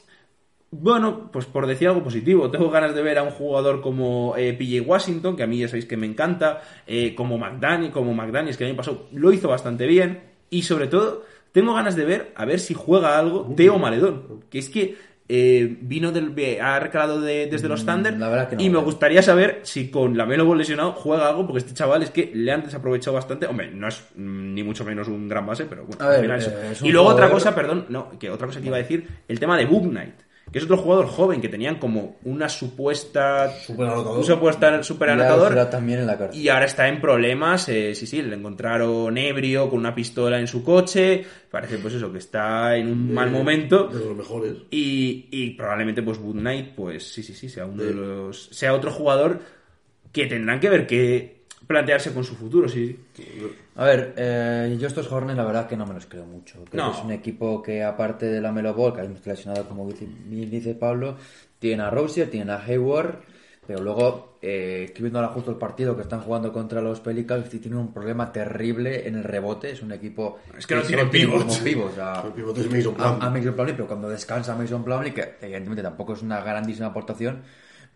bueno, 0.69 1.31
pues 1.31 1.45
por 1.45 1.65
decir 1.65 1.87
algo 1.87 2.03
positivo, 2.03 2.51
tengo 2.51 2.69
ganas 2.69 2.93
de 2.93 3.01
ver 3.01 3.17
a 3.17 3.23
un 3.23 3.31
jugador 3.31 3.81
como 3.81 4.35
eh, 4.37 4.53
PJ 4.53 4.81
Washington, 4.81 5.35
que 5.35 5.43
a 5.43 5.47
mí 5.47 5.57
ya 5.57 5.67
sabéis 5.67 5.85
que 5.85 5.97
me 5.97 6.05
encanta, 6.05 6.61
eh, 6.85 7.15
como 7.15 7.37
McDaniel, 7.37 7.91
como 7.91 8.13
McDaniels, 8.13 8.55
que 8.55 8.65
el 8.65 8.69
año 8.69 8.77
pasado 8.77 9.07
lo 9.11 9.33
hizo 9.33 9.47
bastante 9.47 9.87
bien, 9.87 10.34
y 10.49 10.63
sobre 10.63 10.87
todo, 10.87 11.25
tengo 11.51 11.73
ganas 11.73 11.95
de 11.95 12.05
ver, 12.05 12.31
a 12.35 12.45
ver 12.45 12.59
si 12.59 12.73
juega 12.73 13.17
algo 13.17 13.53
Teo 13.55 13.77
Maledón, 13.79 14.43
que 14.49 14.59
es 14.59 14.69
que 14.69 14.95
eh, 15.27 15.77
vino 15.81 16.11
del, 16.11 16.35
de- 16.35 16.61
ha 16.61 16.79
recalado 16.79 17.19
de- 17.19 17.47
desde 17.47 17.67
los 17.67 17.83
Thunder 17.83 18.15
la 18.15 18.47
que 18.47 18.57
no, 18.57 18.61
y 18.61 18.69
me 18.69 18.77
eh. 18.77 18.81
gustaría 18.83 19.23
saber 19.23 19.61
si 19.63 19.89
con 19.89 20.15
la 20.15 20.25
Melo 20.27 20.53
lesionado 20.53 20.91
juega 20.91 21.27
algo, 21.27 21.47
porque 21.47 21.59
este 21.59 21.73
chaval 21.73 22.03
es 22.03 22.11
que 22.11 22.31
le 22.35 22.51
han 22.51 22.61
desaprovechado 22.63 23.15
bastante. 23.15 23.47
Hombre, 23.47 23.71
no 23.71 23.87
es 23.87 24.03
mm, 24.15 24.53
ni 24.53 24.61
mucho 24.61 24.85
menos 24.85 25.07
un 25.07 25.27
gran 25.27 25.47
base, 25.47 25.65
pero 25.65 25.85
bueno. 25.85 26.07
Ver, 26.07 26.29
eh, 26.29 26.73
y 26.83 26.91
luego 26.91 27.07
otra 27.07 27.31
cosa, 27.31 27.55
perdón, 27.55 27.87
no, 27.89 28.11
que 28.19 28.29
otra 28.29 28.45
cosa 28.45 28.61
que 28.61 28.67
iba 28.67 28.75
a 28.75 28.81
decir, 28.81 29.07
el 29.27 29.39
tema 29.39 29.57
de 29.57 29.65
Book 29.65 29.89
Knight, 29.89 30.13
que 30.51 30.59
es 30.59 30.63
otro 30.65 30.77
jugador 30.77 31.07
joven 31.07 31.41
que 31.41 31.49
tenían 31.49 31.79
como 31.79 32.17
una 32.23 32.47
supuesta. 32.47 33.51
Súper 33.59 33.87
anotador. 33.87 34.17
Un 34.19 34.23
supuesta 34.23 34.83
super 34.83 35.07
Ya 35.09 35.13
anotador. 35.13 35.49
será 35.49 35.69
también 35.69 35.99
en 35.99 36.07
la 36.07 36.17
cárcel. 36.17 36.39
Y 36.41 36.49
ahora 36.49 36.65
está 36.65 36.87
en 36.87 37.01
problemas, 37.01 37.67
eh, 37.69 37.95
sí, 37.95 38.05
sí, 38.07 38.21
le 38.21 38.35
encontraron 38.35 39.17
ebrio 39.17 39.69
con 39.69 39.79
una 39.79 39.93
pistola 39.95 40.39
en 40.39 40.47
su 40.47 40.63
coche, 40.63 41.25
parece 41.49 41.77
pues 41.79 41.95
eso, 41.95 42.11
que 42.11 42.19
está 42.19 42.75
en 42.77 42.87
un 42.89 43.13
mal 43.13 43.31
momento. 43.31 43.87
De 43.87 44.05
los 44.05 44.15
mejores. 44.15 44.53
Y, 44.71 45.27
y 45.31 45.51
probablemente 45.51 46.01
pues 46.03 46.19
Good 46.19 46.37
Knight, 46.39 46.75
pues 46.75 47.11
sí, 47.11 47.23
sí, 47.23 47.33
sí, 47.33 47.49
sea 47.49 47.65
uno 47.65 47.83
de 47.83 47.93
los. 47.93 48.45
sea 48.51 48.73
otro 48.73 48.91
jugador 48.91 49.39
que 50.11 50.27
tendrán 50.27 50.59
que 50.59 50.69
ver 50.69 50.87
que 50.87 51.35
plantearse 51.67 52.13
con 52.13 52.23
su 52.23 52.35
futuro, 52.35 52.69
sí. 52.69 52.97
A 53.77 53.83
ver, 53.85 54.13
eh, 54.17 54.77
yo 54.79 54.87
estos 54.87 55.11
Hornets 55.11 55.37
la 55.37 55.43
verdad 55.43 55.67
que 55.67 55.75
no 55.75 55.85
me 55.85 55.93
los 55.93 56.05
creo 56.05 56.25
mucho. 56.25 56.63
Creo 56.69 56.85
No. 56.85 56.91
que 56.91 56.97
es 56.97 57.03
un 57.03 57.11
equipo 57.11 57.61
que 57.61 57.83
aparte 57.83 58.25
de 58.27 58.39
la 58.41 58.51
Melo 58.51 58.73
Ball, 58.73 58.93
que 58.93 59.01
hay 59.01 59.07
un 59.07 59.17
lesionado 59.23 59.67
como 59.67 59.85
dice, 59.87 60.07
dice 60.29 60.75
Pablo, 60.75 61.17
tiene 61.59 61.83
a 61.83 61.89
Rosier, 61.89 62.29
tiene 62.29 62.51
a 62.53 62.63
Hayward, 62.63 63.19
pero 63.67 63.81
luego, 63.81 64.37
eh, 64.41 64.83
estoy 64.85 65.01
viendo 65.03 65.19
ahora 65.19 65.33
justo 65.33 65.49
el 65.51 65.57
partido 65.57 65.95
que 65.95 66.03
están 66.03 66.21
jugando 66.21 66.53
contra 66.53 66.79
los 66.81 66.99
Pelicans 67.01 67.51
y 67.53 67.59
tienen 67.59 67.79
un 67.79 67.91
problema 67.91 68.31
terrible 68.31 69.07
en 69.07 69.15
el 69.15 69.23
rebote. 69.23 69.71
Es 69.71 69.81
un 69.81 69.91
equipo 69.91 70.37
Es 70.57 70.67
que 70.67 70.75
no 70.75 70.81
solo 70.81 70.87
tienen 70.95 71.09
tiene 71.09 71.25
pivots. 71.27 71.45
como 71.55 71.63
pivots, 71.65 71.91
o 71.91 71.95
sea, 71.95 72.21
El 72.25 72.31
pivote 72.31 72.61
es 72.61 72.71
Mason 72.71 72.93
a, 72.93 72.97
Plumlee. 72.97 73.27
a 73.27 73.29
Mason 73.31 73.53
Plumlee, 73.55 73.73
pero 73.73 73.87
cuando 73.87 74.07
descansa 74.09 74.55
Mason 74.55 74.83
Plumlee, 74.85 75.13
que 75.13 75.35
evidentemente 75.41 75.81
tampoco 75.81 76.13
es 76.13 76.21
una 76.21 76.39
grandísima 76.41 76.87
aportación, 76.87 77.41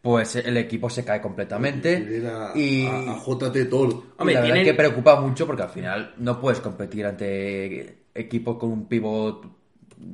pues 0.01 0.35
el 0.37 0.55
equipo 0.57 0.89
se 0.89 1.03
cae 1.03 1.21
completamente. 1.21 2.23
A, 2.27 2.57
y, 2.57 2.85
a, 2.85 3.11
a 3.13 3.19
JT. 3.19 3.73
Hombre, 3.73 4.33
y 4.33 4.33
la 4.33 4.41
verdad 4.41 4.63
que 4.63 4.73
preocupa 4.73 5.19
mucho 5.19 5.45
porque 5.45 5.63
al 5.63 5.69
final 5.69 6.13
no 6.17 6.39
puedes 6.39 6.59
competir 6.61 7.05
ante 7.05 7.97
equipos 8.15 8.57
con 8.57 8.71
un 8.71 8.85
pivot 8.87 9.45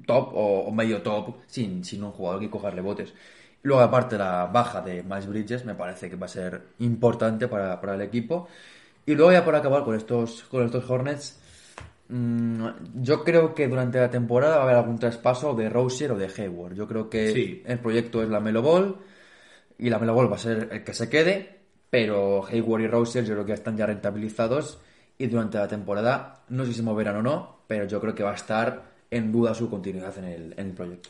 top 0.05 0.29
o, 0.33 0.59
o 0.67 0.71
medio 0.71 1.01
top 1.01 1.35
sin, 1.45 1.83
sin 1.83 2.03
un 2.03 2.11
jugador 2.11 2.39
que 2.41 2.49
cogerle 2.49 2.81
botes. 2.81 3.13
Luego, 3.61 3.81
aparte, 3.81 4.17
la 4.17 4.45
baja 4.45 4.81
de 4.81 5.01
Miles 5.03 5.27
Bridges 5.27 5.65
me 5.65 5.73
parece 5.75 6.09
que 6.09 6.15
va 6.15 6.25
a 6.25 6.29
ser 6.29 6.61
importante 6.79 7.47
para, 7.47 7.79
para 7.81 7.95
el 7.95 8.01
equipo. 8.01 8.47
Y 9.07 9.13
luego, 9.15 9.31
ya 9.31 9.43
por 9.45 9.55
acabar 9.55 9.83
con 9.83 9.95
estos, 9.95 10.43
con 10.43 10.65
estos 10.65 10.87
Hornets, 10.89 11.39
mm, 12.09 12.67
yo 13.01 13.23
creo 13.23 13.53
que 13.55 13.67
durante 13.67 13.99
la 13.99 14.09
temporada 14.09 14.57
va 14.57 14.61
a 14.61 14.65
haber 14.65 14.75
algún 14.77 14.99
traspaso 14.99 15.53
de 15.55 15.69
Rosier 15.69 16.11
o 16.11 16.17
de 16.17 16.27
Hayward. 16.37 16.75
Yo 16.75 16.87
creo 16.87 17.09
que 17.09 17.31
Sí. 17.31 17.63
el 17.65 17.79
proyecto 17.79 18.21
es 18.21 18.29
la 18.29 18.39
Melo 18.39 18.61
Ball 18.61 18.95
y 19.77 19.89
la 19.89 19.99
Melo 19.99 20.29
va 20.29 20.35
a 20.35 20.39
ser 20.39 20.69
el 20.71 20.83
que 20.83 20.93
se 20.93 21.09
quede, 21.09 21.59
pero 21.89 22.45
Hayward 22.45 22.81
y 22.81 22.87
Rosier 22.87 23.25
yo 23.25 23.33
creo 23.33 23.45
que 23.45 23.53
están 23.53 23.77
ya 23.77 23.85
rentabilizados 23.85 24.79
y 25.17 25.27
durante 25.27 25.57
la 25.57 25.67
temporada 25.67 26.43
no 26.49 26.65
sé 26.65 26.71
si 26.71 26.77
se 26.77 26.83
moverán 26.83 27.17
o 27.17 27.23
no, 27.23 27.59
pero 27.67 27.85
yo 27.85 27.99
creo 28.01 28.15
que 28.15 28.23
va 28.23 28.31
a 28.31 28.35
estar 28.35 28.91
en 29.11 29.31
duda 29.31 29.53
su 29.53 29.69
continuidad 29.69 30.17
en 30.17 30.25
el, 30.25 30.53
en 30.57 30.67
el 30.67 30.73
proyecto. 30.73 31.09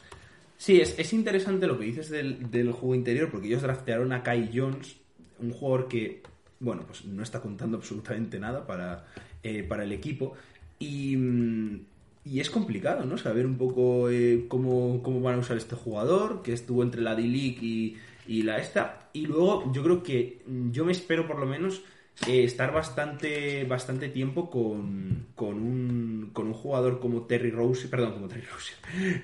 Sí, 0.57 0.79
es, 0.79 0.97
es 0.97 1.11
interesante 1.13 1.67
lo 1.67 1.77
que 1.77 1.85
dices 1.85 2.09
del, 2.09 2.49
del 2.49 2.71
juego 2.71 2.95
interior, 2.95 3.29
porque 3.29 3.47
ellos 3.47 3.61
draftearon 3.61 4.13
a 4.13 4.23
Kai 4.23 4.51
Jones, 4.53 4.95
un 5.39 5.51
jugador 5.51 5.87
que, 5.87 6.23
bueno, 6.59 6.83
pues 6.87 7.05
no 7.05 7.23
está 7.23 7.41
contando 7.41 7.77
absolutamente 7.77 8.39
nada 8.39 8.65
para, 8.65 9.05
eh, 9.43 9.63
para 9.63 9.83
el 9.83 9.91
equipo. 9.91 10.33
Y, 10.79 11.17
mm, 11.17 11.79
y 12.25 12.39
es 12.39 12.49
complicado, 12.49 13.05
¿no? 13.05 13.17
Saber 13.17 13.45
un 13.45 13.57
poco 13.57 14.09
eh, 14.09 14.45
cómo, 14.47 15.01
cómo 15.03 15.21
van 15.21 15.35
a 15.35 15.39
usar 15.39 15.57
este 15.57 15.75
jugador, 15.75 16.41
que 16.41 16.53
estuvo 16.53 16.83
entre 16.83 17.01
la 17.01 17.15
D-League 17.15 17.59
y, 17.61 17.97
y 18.27 18.43
la 18.43 18.57
esta. 18.57 19.09
Y 19.13 19.25
luego 19.25 19.71
yo 19.71 19.83
creo 19.83 20.03
que 20.03 20.41
mm, 20.45 20.71
yo 20.71 20.85
me 20.85 20.91
espero 20.91 21.27
por 21.27 21.39
lo 21.39 21.45
menos 21.45 21.83
eh, 22.27 22.43
estar 22.43 22.73
bastante 22.73 23.65
bastante 23.65 24.09
tiempo 24.09 24.49
con, 24.49 25.27
con, 25.35 25.55
un, 25.55 26.29
con 26.33 26.47
un 26.47 26.53
jugador 26.53 26.99
como 26.99 27.23
Terry 27.23 27.51
Rose, 27.51 27.87
perdón, 27.87 28.13
como 28.13 28.27
Terry 28.27 28.45
Rose, 28.51 28.73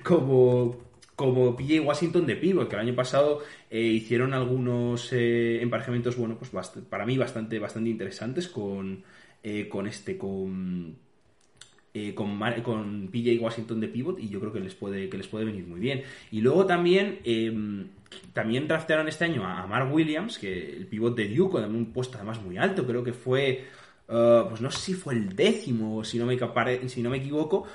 como, 0.02 0.78
como 1.16 1.56
PJ 1.56 1.80
Washington 1.80 2.26
de 2.26 2.36
pivot, 2.36 2.68
que 2.68 2.76
el 2.76 2.82
año 2.82 2.94
pasado 2.94 3.40
eh, 3.70 3.80
hicieron 3.80 4.34
algunos 4.34 5.12
eh, 5.12 5.62
emparejamientos, 5.62 6.16
bueno, 6.16 6.38
pues 6.38 6.50
para 6.88 7.06
mí 7.06 7.16
bastante, 7.18 7.58
bastante 7.58 7.90
interesantes 7.90 8.48
con, 8.48 9.04
con 9.70 9.86
este, 9.86 10.16
con, 10.18 10.96
con, 12.14 12.40
con 12.62 13.08
PJ 13.08 13.38
Washington 13.40 13.80
de 13.80 13.88
pivot 13.88 14.18
y 14.18 14.28
yo 14.28 14.40
creo 14.40 14.52
que 14.52 14.60
les 14.60 14.74
puede, 14.74 15.08
que 15.08 15.18
les 15.18 15.28
puede 15.28 15.44
venir 15.44 15.66
muy 15.66 15.80
bien. 15.80 16.02
Y 16.30 16.40
luego 16.40 16.66
también, 16.66 17.20
eh, 17.24 17.52
también 18.32 18.68
draftearon 18.68 19.08
este 19.08 19.24
año 19.24 19.44
a, 19.46 19.66
Mark 19.66 19.92
Williams, 19.92 20.38
que 20.38 20.76
el 20.76 20.86
pivot 20.86 21.14
de 21.16 21.28
Duke, 21.28 21.52
con 21.52 21.74
un 21.74 21.92
puesto 21.92 22.16
además 22.16 22.40
muy 22.42 22.58
alto, 22.58 22.86
creo 22.86 23.04
que 23.04 23.12
fue, 23.12 23.64
eh, 24.08 24.44
pues 24.48 24.60
no 24.60 24.70
sé 24.70 24.78
si 24.80 24.94
fue 24.94 25.14
el 25.14 25.34
décimo, 25.36 26.04
si 26.04 26.18
no 26.18 26.26
me, 26.26 26.38
capare- 26.38 26.88
si 26.88 27.02
no 27.02 27.10
me 27.10 27.18
equivoco. 27.18 27.66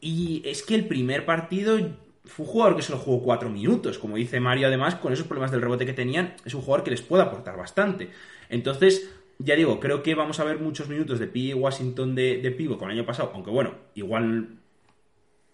Y 0.00 0.42
es 0.44 0.62
que 0.62 0.74
el 0.74 0.86
primer 0.86 1.24
partido 1.24 1.78
fue 2.24 2.44
un 2.46 2.52
jugador 2.52 2.76
que 2.76 2.82
solo 2.82 2.98
jugó 2.98 3.22
cuatro 3.22 3.50
minutos. 3.50 3.98
Como 3.98 4.16
dice 4.16 4.40
Mario, 4.40 4.66
además, 4.68 4.96
con 4.96 5.12
esos 5.12 5.26
problemas 5.26 5.50
del 5.50 5.62
rebote 5.62 5.86
que 5.86 5.92
tenían, 5.92 6.34
es 6.44 6.54
un 6.54 6.62
jugador 6.62 6.84
que 6.84 6.90
les 6.90 7.02
puede 7.02 7.22
aportar 7.22 7.56
bastante. 7.56 8.10
Entonces, 8.48 9.08
ya 9.38 9.54
digo, 9.56 9.80
creo 9.80 10.02
que 10.02 10.14
vamos 10.14 10.40
a 10.40 10.44
ver 10.44 10.58
muchos 10.58 10.88
minutos 10.88 11.18
de 11.18 11.26
P. 11.26 11.54
Washington 11.54 12.14
de, 12.14 12.38
de 12.42 12.50
pivo 12.50 12.78
con 12.78 12.90
el 12.90 12.98
año 12.98 13.06
pasado, 13.06 13.30
aunque 13.34 13.50
bueno, 13.50 13.74
igual 13.94 14.48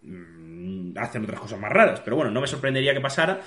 mm, 0.03 0.97
hacen 0.99 1.25
otras 1.25 1.41
cosas 1.41 1.61
más 1.61 1.73
raras, 1.73 2.01
pero 2.01 2.17
bueno, 2.17 2.31
no 2.31 2.41
me 2.41 2.47
sorprendería 2.47 2.95
que 2.95 3.01
pasara. 3.01 3.41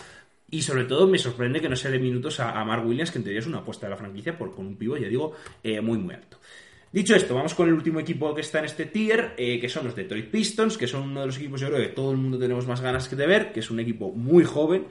Y 0.49 0.61
sobre 0.61 0.85
todo 0.85 1.07
me 1.07 1.17
sorprende 1.17 1.59
que 1.59 1.69
no 1.69 1.75
se 1.75 1.89
dé 1.89 1.99
minutos 1.99 2.39
a, 2.39 2.63
Mark 2.63 2.85
Williams, 2.85 3.11
que 3.11 3.17
en 3.17 3.23
teoría 3.23 3.39
es 3.39 3.47
una 3.47 3.59
apuesta 3.59 3.87
de 3.87 3.91
la 3.91 3.97
franquicia, 3.97 4.37
por, 4.37 4.53
con 4.53 4.67
un 4.67 4.75
pivo, 4.75 4.95
ya 4.97 5.07
digo, 5.07 5.33
eh, 5.63 5.81
muy 5.81 5.97
muy 5.97 6.13
alto. 6.13 6.37
Dicho 6.95 7.13
esto, 7.13 7.35
vamos 7.35 7.53
con 7.53 7.67
el 7.67 7.73
último 7.73 7.99
equipo 7.99 8.33
que 8.33 8.39
está 8.39 8.59
en 8.59 8.65
este 8.65 8.85
tier, 8.85 9.33
eh, 9.37 9.59
que 9.59 9.67
son 9.67 9.83
los 9.83 9.95
Detroit 9.95 10.31
Pistons, 10.31 10.77
que 10.77 10.87
son 10.87 11.09
uno 11.09 11.19
de 11.19 11.25
los 11.25 11.37
equipos 11.37 11.59
yo 11.59 11.67
creo 11.67 11.81
que 11.81 11.89
todo 11.93 12.11
el 12.11 12.17
mundo 12.17 12.39
tenemos 12.39 12.67
más 12.67 12.79
ganas 12.79 13.09
que 13.09 13.17
de 13.17 13.27
ver, 13.27 13.51
que 13.51 13.59
es 13.59 13.69
un 13.69 13.81
equipo 13.81 14.11
muy 14.13 14.45
joven 14.45 14.85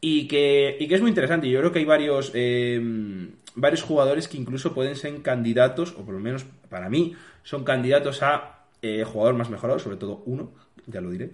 y 0.00 0.26
que, 0.26 0.76
y 0.80 0.88
que 0.88 0.96
es 0.96 1.00
muy 1.00 1.10
interesante. 1.10 1.48
Yo 1.48 1.60
creo 1.60 1.70
que 1.70 1.78
hay 1.78 1.84
varios, 1.84 2.32
eh, 2.34 2.80
varios 3.54 3.82
jugadores 3.82 4.26
que 4.26 4.36
incluso 4.36 4.74
pueden 4.74 4.96
ser 4.96 5.22
candidatos, 5.22 5.94
o 5.96 6.04
por 6.04 6.14
lo 6.14 6.20
menos 6.20 6.44
para 6.68 6.90
mí, 6.90 7.14
son 7.44 7.62
candidatos 7.62 8.24
a 8.24 8.64
eh, 8.82 9.04
jugador 9.04 9.34
más 9.34 9.48
mejorado, 9.48 9.78
sobre 9.78 9.96
todo 9.96 10.24
uno, 10.26 10.52
ya 10.88 11.00
lo 11.00 11.10
diré. 11.10 11.30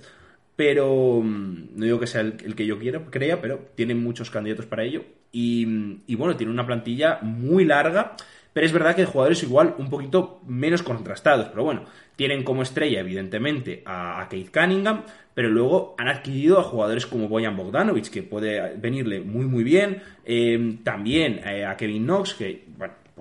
Pero 0.61 1.23
mm, 1.25 1.69
no 1.75 1.85
digo 1.87 1.99
que 1.99 2.07
sea 2.07 2.21
el, 2.21 2.55
que 2.55 2.67
yo 2.67 2.79
quiera, 2.79 3.01
crea, 3.09 3.41
pero 3.41 3.71
tiene 3.75 3.95
muchos 3.95 4.29
candidatos 4.29 4.67
para 4.67 4.85
ello. 4.85 5.03
Y, 5.33 6.03
y 6.07 6.15
bueno, 6.17 6.37
tiene 6.37 6.53
una 6.53 6.67
plantilla 6.67 7.19
muy 7.23 7.65
larga. 7.65 8.15
Pero 8.53 8.67
es 8.67 8.73
verdad 8.75 8.95
que 8.95 9.01
el 9.01 9.07
jugador 9.07 9.33
es 9.33 9.43
igual 9.43 9.75
un 9.79 9.89
poquito 9.89 10.43
menos 10.47 10.83
contrastados. 10.83 11.49
Pero 11.49 11.65
bueno, 11.65 11.87
tienen 12.15 12.45
como 12.45 12.61
estrella, 12.61 13.01
evidentemente, 13.01 13.83
a, 13.87 14.21
a 14.21 14.29
Keith 14.29 14.53
Cunningham. 14.53 15.05
Pero 15.33 15.49
luego 15.49 15.95
han 15.97 16.09
adquirido 16.09 16.61
a 16.61 16.63
jugadores 16.63 17.07
como 17.07 17.27
Boyan 17.27 17.57
Bogdanovic, 17.57 18.11
que 18.11 18.23
puede 18.23 18.77
venirle 18.77 19.23
muy, 19.23 19.47
muy 19.47 19.65
bien. 19.65 20.03
Eh, 20.27 20.77
también 20.85 21.41
eh, 21.43 21.65
a 21.65 21.75
Kevin 21.79 22.05
Knox, 22.05 22.35
que, 22.35 22.67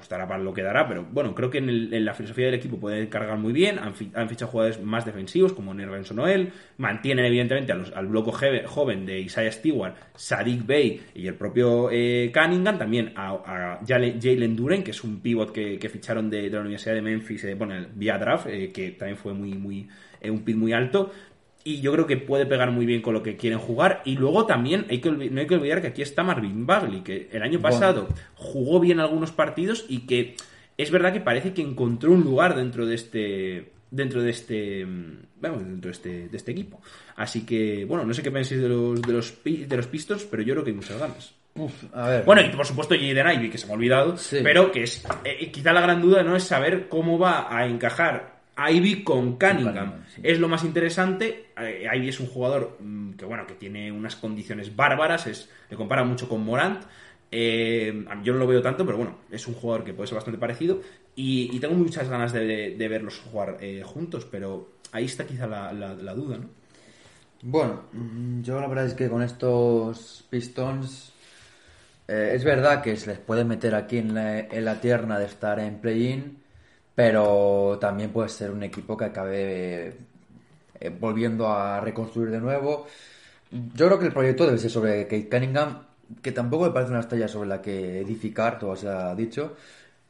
dará 0.08 0.28
para 0.28 0.42
lo 0.42 0.54
que 0.54 0.62
dará. 0.62 0.88
Pero 0.88 1.06
bueno, 1.12 1.36
creo 1.36 1.50
que 1.50 1.58
en, 1.58 1.70
el- 1.70 1.94
en 1.94 2.06
la 2.06 2.14
filosofía 2.14 2.46
del 2.46 2.54
equipo 2.54 2.80
puede 2.80 3.10
cargar 3.10 3.38
muy 3.38 3.52
bien. 3.52 3.80
Han, 3.80 3.96
fi- 3.96 4.12
han 4.14 4.30
fichado 4.30 4.52
jugadores 4.52 4.82
más 4.82 5.06
defensivos, 5.06 5.52
como 5.54 5.74
Nervenson 5.74 6.18
Noel. 6.18 6.52
Mantienen, 6.78 7.26
evidentemente, 7.26 7.72
a 7.72 7.76
los- 7.76 7.92
al 7.92 8.08
bloco 8.08 8.32
joven 8.68 9.06
de 9.06 9.20
Isaiah 9.20 9.52
Stewart, 9.52 9.96
Sadiq 10.16 10.66
Bey 10.66 11.02
y 11.16 11.28
el 11.28 11.34
propio 11.36 11.90
eh, 11.92 12.32
Cunningham. 12.34 12.78
También 12.78 13.12
a, 13.16 13.32
a 13.32 13.80
Jale- 13.86 14.20
Jalen 14.22 14.56
Duren, 14.56 14.84
que 14.84 14.92
es 14.92 15.04
un 15.04 15.20
pivot 15.20 15.52
que, 15.52 15.90
ficharon 15.90 16.30
de, 16.30 16.44
de 16.44 16.50
la 16.52 16.62
Universidad 16.62 16.94
de 16.96 17.02
Memphis, 17.02 17.44
eh, 17.46 17.56
bueno, 17.56 17.74
vía 17.96 18.18
draft, 18.18 18.48
eh, 18.48 18.72
que 18.72 18.92
también 18.92 19.18
fue 19.18 19.34
muy, 19.34 19.54
muy, 19.56 19.88
eh, 20.22 20.30
un 20.30 20.44
pit 20.44 20.56
muy 20.56 20.72
alto. 20.74 21.12
Y 21.64 21.82
yo 21.82 21.92
creo 21.92 22.08
que 22.08 22.18
puede 22.18 22.46
pegar 22.46 22.72
muy 22.72 22.86
bien 22.86 23.02
con 23.02 23.14
lo 23.14 23.22
que 23.22 23.36
quieren 23.36 23.60
jugar. 23.60 24.02
Y 24.06 24.16
luego 24.16 24.46
también 24.46 24.86
hay 24.90 25.00
que 25.00 25.12
no 25.12 25.40
hay 25.42 25.48
que 25.48 25.56
olvidar 25.56 25.82
que 25.82 25.88
aquí 25.88 26.02
está 26.02 26.24
Marvin 26.24 26.66
Bagley, 26.66 27.02
que 27.02 27.30
el 27.32 27.42
año 27.44 27.60
Bueno. 27.60 27.76
pasado 27.76 28.08
jugó 28.36 28.80
bien 28.80 29.00
algunos 29.00 29.32
partidos 29.32 29.86
y 29.90 30.06
que 30.08 30.36
es 30.78 30.90
verdad 30.92 31.12
que 31.12 31.20
parece 31.20 31.54
que 31.54 31.62
encontró 31.62 32.12
un 32.14 32.22
lugar 32.24 32.56
dentro 32.56 32.86
de 32.86 32.96
este 32.96 33.72
dentro 33.92 34.22
de 34.22 34.30
este 34.30 34.86
mm, 34.86 35.18
vamos, 35.42 35.66
dentro 35.66 35.90
de 35.90 35.92
este, 35.94 36.30
de 36.30 36.38
este 36.38 36.52
equipo. 36.52 36.80
Así 37.18 37.46
que, 37.46 37.84
bueno, 37.86 38.06
no 38.06 38.14
sé 38.14 38.22
qué 38.24 38.32
pensáis 38.32 38.62
de 38.62 38.70
los 38.70 39.02
de 39.02 39.12
los 39.14 39.34
de 39.44 39.76
los 39.78 39.88
Pistons, 39.88 40.24
pero 40.26 40.42
yo 40.44 40.54
creo 40.54 40.64
que 40.64 40.70
hay 40.72 40.76
muchas 40.78 40.98
ganas. 40.98 41.34
Uf, 41.56 41.74
a 41.94 42.08
ver. 42.08 42.24
Bueno, 42.24 42.42
y 42.42 42.50
por 42.56 42.66
supuesto 42.66 42.96
Jaden 42.96 43.32
Ivey, 43.38 43.50
que 43.50 43.58
se 43.58 43.66
me 43.66 43.74
ha 43.74 43.76
olvidado, 43.76 44.16
Sí. 44.18 44.38
pero 44.44 44.72
que 44.72 44.84
es 44.84 45.04
eh, 45.26 45.52
quizá 45.52 45.74
la 45.74 45.82
gran 45.82 46.02
duda 46.02 46.24
no 46.24 46.36
es 46.38 46.44
saber 46.44 46.88
cómo 46.88 47.20
va 47.20 47.54
a 47.54 47.66
encajar 47.66 48.39
Ivy 48.70 49.04
con 49.04 49.38
Cunningham. 49.38 49.92
Cunningham, 49.92 50.06
sí. 50.16 50.22
Es 50.24 50.40
lo 50.40 50.48
más 50.48 50.64
interesante. 50.64 51.48
Eh, 51.58 51.88
Ivy 51.96 52.10
es 52.10 52.20
un 52.20 52.28
jugador 52.28 52.78
mm, 52.80 53.12
que 53.14 53.26
bueno, 53.26 53.46
que 53.48 53.54
tiene 53.56 53.92
unas 53.92 54.16
condiciones 54.16 54.76
bárbaras, 54.76 55.28
es 55.28 55.50
le 55.70 55.78
compara 55.78 56.04
mucho 56.04 56.28
con 56.28 56.44
Morant. 56.44 56.84
Eh, 57.32 58.06
yo 58.24 58.34
no 58.34 58.40
lo 58.40 58.48
veo 58.48 58.62
tanto, 58.62 58.86
pero 58.86 58.98
bueno, 58.98 59.18
es 59.32 59.48
un 59.48 59.54
jugador 59.54 59.84
que 59.86 59.94
puede 59.94 60.08
ser 60.08 60.16
bastante 60.16 60.40
parecido 60.40 60.82
y, 61.16 61.56
y 61.56 61.60
tengo 61.60 61.76
muchas 61.76 62.10
ganas 62.10 62.34
de, 62.34 62.46
de- 62.46 62.76
de 62.76 62.88
verlos 62.88 63.20
jugar 63.20 63.58
eh, 63.62 63.84
juntos, 63.86 64.26
pero 64.26 64.70
ahí 64.92 65.06
está 65.06 65.26
quizá 65.28 65.46
la, 65.46 65.72
la- 65.74 65.94
la 65.94 66.14
duda, 66.16 66.38
¿no? 66.40 66.50
Bueno, 67.42 67.84
mm, 67.94 68.42
yo 68.42 68.60
la 68.60 68.68
verdad 68.68 68.86
es 68.86 68.94
que 68.96 69.10
con 69.10 69.22
estos 69.22 70.26
Pistons 70.30 71.14
eh, 72.08 72.32
es 72.36 72.44
verdad 72.44 72.82
que 72.82 72.96
se 72.98 73.08
les 73.08 73.20
puede 73.20 73.46
meter 73.46 73.76
aquí 73.76 73.98
en 73.98 74.14
la, 74.14 74.40
en 74.40 74.66
la 74.66 74.82
tierna 74.82 75.20
de 75.20 75.26
estar 75.26 75.60
en 75.60 75.80
play-in, 75.80 76.40
pero 77.00 77.78
también 77.80 78.12
puede 78.12 78.28
ser 78.28 78.52
un 78.52 78.62
equipo 78.62 78.98
que 78.98 79.06
acabe 79.06 79.96
eh, 80.82 80.90
volviendo 81.00 81.48
a 81.48 81.80
reconstruir 81.80 82.30
de 82.30 82.42
nuevo. 82.42 82.88
Yo 83.52 83.86
creo 83.88 83.98
que 83.98 84.08
el 84.08 84.12
proyecto 84.12 84.46
debe 84.46 84.58
ser 84.58 84.70
sobre 84.70 85.04
Kate 85.04 85.30
Cunningham, 85.30 85.82
que 86.22 86.34
tampoco 86.34 86.66
me 86.66 86.72
parece 86.72 86.92
una 86.92 87.00
estrella 87.00 87.30
sobre 87.30 87.48
la 87.48 87.62
que 87.62 88.02
edificar, 88.02 88.60
todo 88.60 88.76
se 88.76 88.90
ha 88.90 89.16
dicho. 89.16 89.56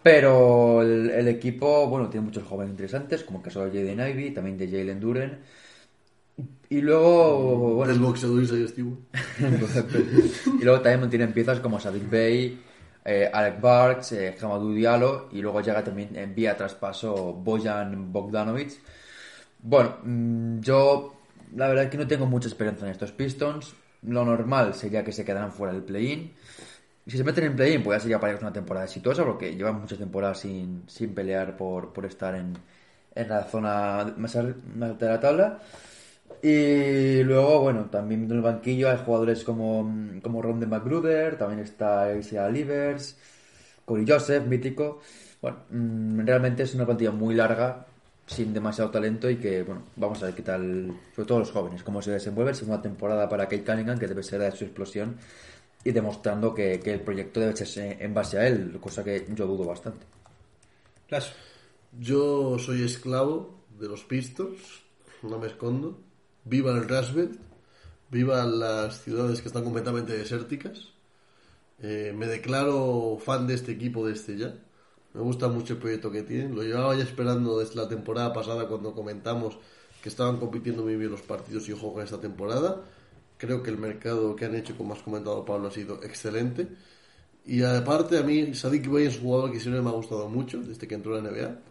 Pero 0.01 0.81
el, 0.81 1.11
el 1.11 1.27
equipo, 1.27 1.87
bueno, 1.87 2.09
tiene 2.09 2.25
muchos 2.25 2.43
jóvenes 2.43 2.71
interesantes, 2.71 3.23
como 3.23 3.37
el 3.37 3.45
caso 3.45 3.63
de 3.65 3.69
Jaden 3.69 4.09
Ivey, 4.09 4.33
también 4.33 4.57
de 4.57 4.67
Jalen 4.67 4.99
Duren. 4.99 5.39
Y 6.69 6.81
luego, 6.81 7.75
bueno, 7.75 7.93
Del 7.93 8.01
boxeador 8.01 8.43
y 10.59 10.63
luego 10.63 10.81
también 10.81 11.09
tienen 11.11 11.33
piezas 11.33 11.59
como 11.59 11.79
Sadik 11.79 12.09
Bey, 12.09 12.57
eh, 13.11 13.27
Alec 13.33 13.59
Barks, 13.59 14.11
eh, 14.11 14.37
Hamadou 14.39 14.71
Diallo 14.71 15.29
y 15.31 15.41
luego 15.41 15.61
llega 15.61 15.83
también 15.83 16.15
en 16.15 16.35
vía 16.35 16.55
traspaso 16.55 17.33
Bojan 17.33 18.13
Bogdanovic. 18.13 18.79
Bueno, 19.63 19.97
mm, 20.03 20.59
yo 20.59 21.15
la 21.55 21.67
verdad 21.69 21.85
es 21.85 21.89
que 21.89 21.97
no 21.97 22.05
tengo 22.05 22.27
mucha 22.27 22.47
esperanza 22.47 22.85
en 22.85 22.91
estos 22.91 23.11
Pistons. 23.11 23.73
Lo 24.03 24.23
normal 24.23 24.75
sería 24.75 25.03
que 25.03 25.11
se 25.11 25.25
quedaran 25.25 25.51
fuera 25.51 25.73
del 25.73 25.83
play-in. 25.83 26.31
Si 27.07 27.17
se 27.17 27.23
meten 27.23 27.45
en 27.45 27.55
play-in, 27.55 27.81
pues 27.81 27.97
ya 27.97 28.01
sería 28.01 28.19
para 28.19 28.33
ellos 28.33 28.43
una 28.43 28.53
temporada 28.53 28.85
exitosa 28.85 29.25
porque 29.25 29.55
llevan 29.55 29.81
muchas 29.81 29.97
temporadas 29.97 30.41
sin, 30.41 30.83
sin 30.87 31.15
pelear 31.15 31.57
por, 31.57 31.91
por 31.91 32.05
estar 32.05 32.35
en, 32.35 32.53
en 33.15 33.27
la 33.27 33.43
zona 33.45 34.13
más 34.17 34.35
alta 34.35 35.05
de 35.05 35.11
la 35.11 35.19
tabla. 35.19 35.59
Y 36.41 37.23
luego, 37.23 37.61
bueno, 37.61 37.85
también 37.89 38.23
en 38.23 38.31
el 38.31 38.41
banquillo 38.41 38.89
hay 38.89 38.97
jugadores 39.05 39.43
como, 39.43 39.93
como 40.21 40.41
Ron 40.41 40.59
de 40.59 40.67
McGruder, 40.67 41.37
también 41.37 41.59
está 41.59 42.15
Isaiah 42.15 42.49
Livers, 42.49 43.17
Corey 43.85 44.05
Joseph, 44.07 44.45
mítico. 44.45 45.01
Bueno, 45.41 45.57
mm, 45.69 46.19
realmente 46.25 46.63
es 46.63 46.73
una 46.75 46.85
plantilla 46.85 47.11
muy 47.11 47.35
larga, 47.35 47.85
sin 48.25 48.53
demasiado 48.53 48.89
talento 48.91 49.29
y 49.29 49.37
que, 49.37 49.63
bueno, 49.63 49.83
vamos 49.95 50.21
a 50.23 50.27
ver 50.27 50.35
qué 50.35 50.43
tal, 50.43 50.93
sobre 51.15 51.27
todo 51.27 51.39
los 51.39 51.51
jóvenes, 51.51 51.83
cómo 51.83 52.01
se 52.01 52.11
desenvuelven. 52.11 52.55
Segunda 52.55 52.81
temporada 52.81 53.27
para 53.27 53.45
Kate 53.45 53.63
Cunningham, 53.63 53.97
que 53.97 54.07
debe 54.07 54.23
ser 54.23 54.39
de 54.39 54.51
su 54.51 54.63
explosión 54.63 55.17
y 55.83 55.91
demostrando 55.91 56.53
que, 56.53 56.79
que 56.79 56.93
el 56.93 57.01
proyecto 57.01 57.39
debe 57.39 57.53
echarse 57.53 57.97
en 57.99 58.13
base 58.13 58.37
a 58.37 58.47
él, 58.47 58.77
cosa 58.79 59.03
que 59.03 59.25
yo 59.33 59.45
dudo 59.47 59.65
bastante. 59.65 60.05
Las 61.09 61.33
Yo 61.99 62.59
soy 62.59 62.83
esclavo 62.83 63.63
de 63.79 63.87
los 63.87 64.03
Pistons, 64.03 64.59
no 65.23 65.39
me 65.39 65.47
escondo. 65.47 66.08
Viva 66.49 66.71
el 66.71 66.89
Rust 66.89 67.13
viva 68.09 68.43
las 68.43 69.03
ciudades 69.03 69.39
que 69.39 69.47
están 69.49 69.63
completamente 69.63 70.17
desérticas. 70.17 70.93
Eh, 71.79 72.11
me 72.15 72.25
declaro 72.25 73.19
fan 73.23 73.45
de 73.45 73.53
este 73.53 73.71
equipo 73.71 74.07
desde 74.07 74.35
ya. 74.35 74.55
Me 75.13 75.21
gusta 75.21 75.47
mucho 75.47 75.73
el 75.73 75.79
proyecto 75.79 76.11
que 76.11 76.23
tienen. 76.23 76.55
Lo 76.55 76.63
llevaba 76.63 76.95
ya 76.95 77.03
esperando 77.03 77.59
desde 77.59 77.75
la 77.75 77.87
temporada 77.87 78.33
pasada 78.33 78.67
cuando 78.67 78.95
comentamos 78.95 79.59
que 80.01 80.09
estaban 80.09 80.37
compitiendo 80.37 80.81
muy 80.81 80.95
bien 80.95 81.11
los 81.11 81.21
partidos 81.21 81.69
y 81.69 81.73
con 81.73 82.01
esta 82.01 82.19
temporada. 82.19 82.83
Creo 83.37 83.61
que 83.61 83.69
el 83.69 83.77
mercado 83.77 84.35
que 84.35 84.45
han 84.45 84.55
hecho, 84.55 84.75
como 84.75 84.93
has 84.93 85.03
comentado 85.03 85.45
Pablo, 85.45 85.67
ha 85.67 85.71
sido 85.71 86.01
excelente. 86.03 86.67
Y 87.45 87.61
aparte 87.61 88.17
a 88.17 88.23
mí, 88.23 88.55
Sadik 88.55 88.89
Bey 88.89 89.05
es 89.05 89.17
un 89.17 89.23
jugador 89.23 89.51
que 89.51 89.59
siempre 89.59 89.83
me 89.83 89.89
ha 89.89 89.93
gustado 89.93 90.27
mucho 90.29 90.59
desde 90.61 90.87
que 90.87 90.95
entró 90.95 91.15
en 91.15 91.25
la 91.25 91.31
NBA. 91.31 91.68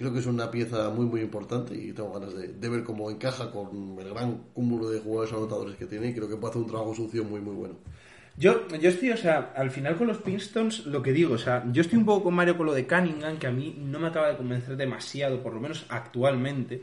Creo 0.00 0.14
que 0.14 0.20
es 0.20 0.26
una 0.26 0.50
pieza 0.50 0.88
muy 0.88 1.04
muy 1.04 1.20
importante 1.20 1.74
y 1.74 1.92
tengo 1.92 2.10
ganas 2.18 2.34
de, 2.34 2.68
ver 2.70 2.84
cómo 2.84 3.10
encaja 3.10 3.50
con 3.50 3.98
el 4.00 4.08
gran 4.08 4.44
cúmulo 4.54 4.88
de 4.88 4.98
jugadores 4.98 5.30
anotadores 5.34 5.76
que 5.76 5.84
tiene 5.84 6.08
y 6.08 6.14
creo 6.14 6.26
que 6.26 6.36
puede 6.36 6.52
hacer 6.52 6.62
un 6.62 6.68
trabajo 6.68 6.94
sucio 6.94 7.22
muy 7.22 7.38
muy 7.42 7.54
bueno. 7.54 7.74
Yo, 8.38 8.66
yo 8.68 8.88
estoy, 8.88 9.10
o 9.10 9.16
sea, 9.18 9.52
al 9.54 9.70
final 9.70 9.98
con 9.98 10.06
los 10.06 10.16
Pistons, 10.16 10.86
lo 10.86 11.02
que 11.02 11.12
digo, 11.12 11.34
o 11.34 11.38
sea, 11.38 11.66
yo 11.70 11.82
estoy 11.82 11.98
un 11.98 12.06
poco 12.06 12.24
con 12.24 12.34
Mario 12.34 12.56
con 12.56 12.64
lo 12.64 12.72
de 12.72 12.86
Cunningham, 12.86 13.38
que 13.38 13.46
a 13.46 13.50
mí 13.50 13.76
no 13.78 13.98
me 13.98 14.06
acaba 14.06 14.30
de 14.30 14.38
convencer 14.38 14.78
demasiado, 14.78 15.42
por 15.42 15.52
lo 15.52 15.60
menos 15.60 15.84
actualmente. 15.90 16.80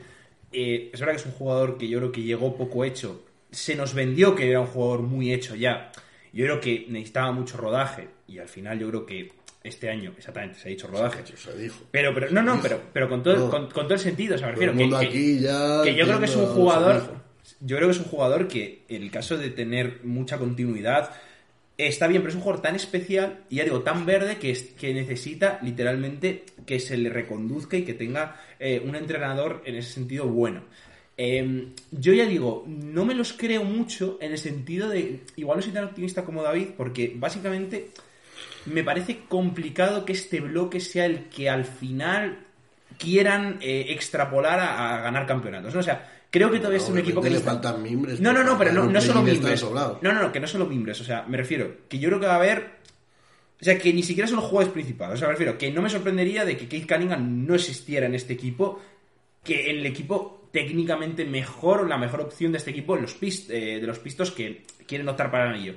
Eh, 0.52 0.92
es 0.94 1.00
verdad 1.00 1.16
que 1.16 1.22
es 1.22 1.26
un 1.26 1.32
jugador 1.32 1.80
que 1.80 1.88
yo 1.88 1.98
creo 1.98 2.12
que 2.12 2.22
llegó 2.22 2.56
poco 2.56 2.86
hecho. 2.86 3.26
Se 3.50 3.76
nos 3.76 3.96
vendió 3.96 4.36
que 4.36 4.48
era 4.48 4.60
un 4.60 4.68
jugador 4.68 5.02
muy 5.02 5.34
hecho 5.34 5.56
ya. 5.56 5.92
Yo 6.34 6.46
creo 6.46 6.62
que 6.62 6.86
necesitaba 6.88 7.32
mucho 7.32 7.58
rodaje 7.58 8.10
y 8.28 8.38
al 8.38 8.48
final 8.48 8.78
yo 8.78 8.90
creo 8.90 9.08
que 9.08 9.32
este 9.64 9.90
año 9.90 10.14
exactamente 10.18 10.60
se 10.60 10.68
ha 10.68 10.72
dicho 10.72 10.88
rodaje. 10.88 11.24
Se 11.36 11.58
dijo. 11.58 11.80
Pero, 11.92 12.14
pero, 12.14 12.30
no, 12.32 12.42
no, 12.42 12.60
pero, 12.62 12.82
pero 12.94 13.10
con, 13.10 13.24
todo, 13.24 13.36
No. 13.38 13.50
con, 13.50 13.66
con 13.70 13.84
todo 13.86 13.96
el 13.96 14.00
sentido, 14.00 14.36
me 14.38 14.44
el 14.44 14.50
refiero 14.52 14.74
que, 14.74 14.80
mundo 14.80 15.00
que- 15.00 15.06
aquí 15.08 15.40
ya 15.40 15.82
que 15.84 15.96
yo 15.96 16.06
creo 16.06 16.20
que 16.20 16.26
es 16.26 16.36
un 16.36 16.46
jugador, 16.48 17.02
se 17.44 17.56
yo 17.62 17.76
creo 17.78 17.88
que 17.90 17.94
es 17.96 18.00
un 18.00 18.06
jugador 18.06 18.48
que 18.48 18.84
en 18.90 19.04
el 19.04 19.12
caso 19.12 19.38
de 19.38 19.50
tener 19.50 20.02
mucha 20.04 20.38
continuidad 20.38 21.12
está 21.78 22.08
bien, 22.08 22.22
pero 22.22 22.30
es 22.30 22.36
un 22.36 22.42
jugador 22.42 22.62
tan 22.64 22.76
especial 22.76 23.42
y 23.50 23.58
ya 23.58 23.64
digo, 23.64 23.82
tan 23.82 24.06
verde 24.06 24.38
que, 24.38 24.52
es- 24.52 24.64
que 24.80 24.94
necesita 24.94 25.60
literalmente 25.62 26.44
que 26.66 26.80
se 26.80 26.98
le 26.98 27.10
reconduzca 27.10 27.78
y 27.78 27.84
que 27.84 27.94
tenga 27.94 28.42
eh, 28.60 28.82
un 28.84 28.96
entrenador 28.96 29.62
en 29.66 29.76
ese 29.76 29.92
sentido 29.94 30.26
bueno. 30.28 30.64
Eh, 31.20 31.70
yo 31.92 32.14
ya 32.14 32.26
digo, 32.26 32.64
no 32.68 33.04
me 33.06 33.16
los 33.16 33.34
creo 33.34 33.64
mucho 33.64 34.18
en 34.22 34.32
el 34.34 34.38
sentido 34.38 34.88
de, 34.90 35.22
igual 35.36 35.58
no 35.58 35.64
soy 35.64 35.72
tan 35.74 35.84
optimista 35.86 36.24
como 36.24 36.44
David, 36.44 36.70
porque 36.78 37.14
básicamente 37.16 37.90
me 38.68 38.84
parece 38.84 39.26
complicado 39.28 40.06
que 40.06 40.14
este 40.14 40.40
bloque 40.40 40.80
sea 40.80 41.06
el 41.06 41.30
que 41.30 41.50
al 41.50 41.66
final 41.66 42.40
quieran 42.98 43.58
eh, 43.62 43.88
extrapolar 43.90 44.60
a, 44.60 44.98
a 44.98 45.02
ganar 45.02 45.26
campeonatos. 45.26 45.74
¿no? 45.74 45.80
O 45.80 45.84
sea, 45.84 46.10
creo 46.30 46.52
que 46.52 46.58
todavía 46.58 46.78
es 46.78 46.90
un 46.90 46.98
equipo 46.98 47.22
que 47.22 47.30
le 47.30 47.40
faltan 47.40 47.82
mimbres. 47.82 48.20
no, 48.20 48.34
no, 48.34 48.44
no, 48.44 48.58
pero 48.58 48.72
no, 48.72 48.86
no 48.86 49.02
solo 49.02 49.22
mimbres. 49.22 49.64
No, 49.64 49.98
no, 50.02 50.14
no, 50.14 50.32
que 50.32 50.40
no 50.40 50.48
solo 50.48 50.66
mimbres. 50.66 51.00
O 51.02 51.04
sea, 51.04 51.24
me 51.28 51.38
refiero 51.38 51.88
que 51.88 52.00
yo 52.00 52.10
creo 52.10 52.20
que 52.20 52.28
va 52.28 52.34
a 52.34 52.38
haber. 52.38 52.78
O 53.60 53.64
sea, 53.64 53.78
que 53.80 53.92
ni 53.92 54.04
siquiera 54.04 54.28
son 54.28 54.38
los 54.38 54.46
jugadores 54.46 54.74
principales. 54.74 55.16
O 55.16 55.18
sea, 55.18 55.28
me 55.28 55.34
refiero 55.34 55.58
que 55.58 55.72
no 55.72 55.82
me 55.82 55.90
sorprendería 55.90 56.46
de 56.46 56.56
que 56.58 56.68
Keith 56.68 56.88
Cunningham 56.88 57.46
no 57.46 57.56
existiera 57.56 58.06
en 58.06 58.16
este 58.16 58.34
equipo. 58.34 58.80
Que 59.44 59.72
en 59.72 59.78
el 59.78 59.86
equipo 59.86 60.50
técnicamente 60.52 61.26
mejor, 61.26 61.88
la 61.88 61.98
mejor 61.98 62.22
opción 62.22 62.52
de 62.52 62.58
este 62.58 62.72
equipo, 62.72 62.96
los 62.96 63.14
pist, 63.14 63.50
eh, 63.50 63.80
de 63.80 63.88
los 63.88 64.00
pistos 64.00 64.32
que 64.32 64.64
quieren 64.86 65.08
optar 65.08 65.32
para 65.32 65.46
el 65.46 65.56
anillo. 65.56 65.76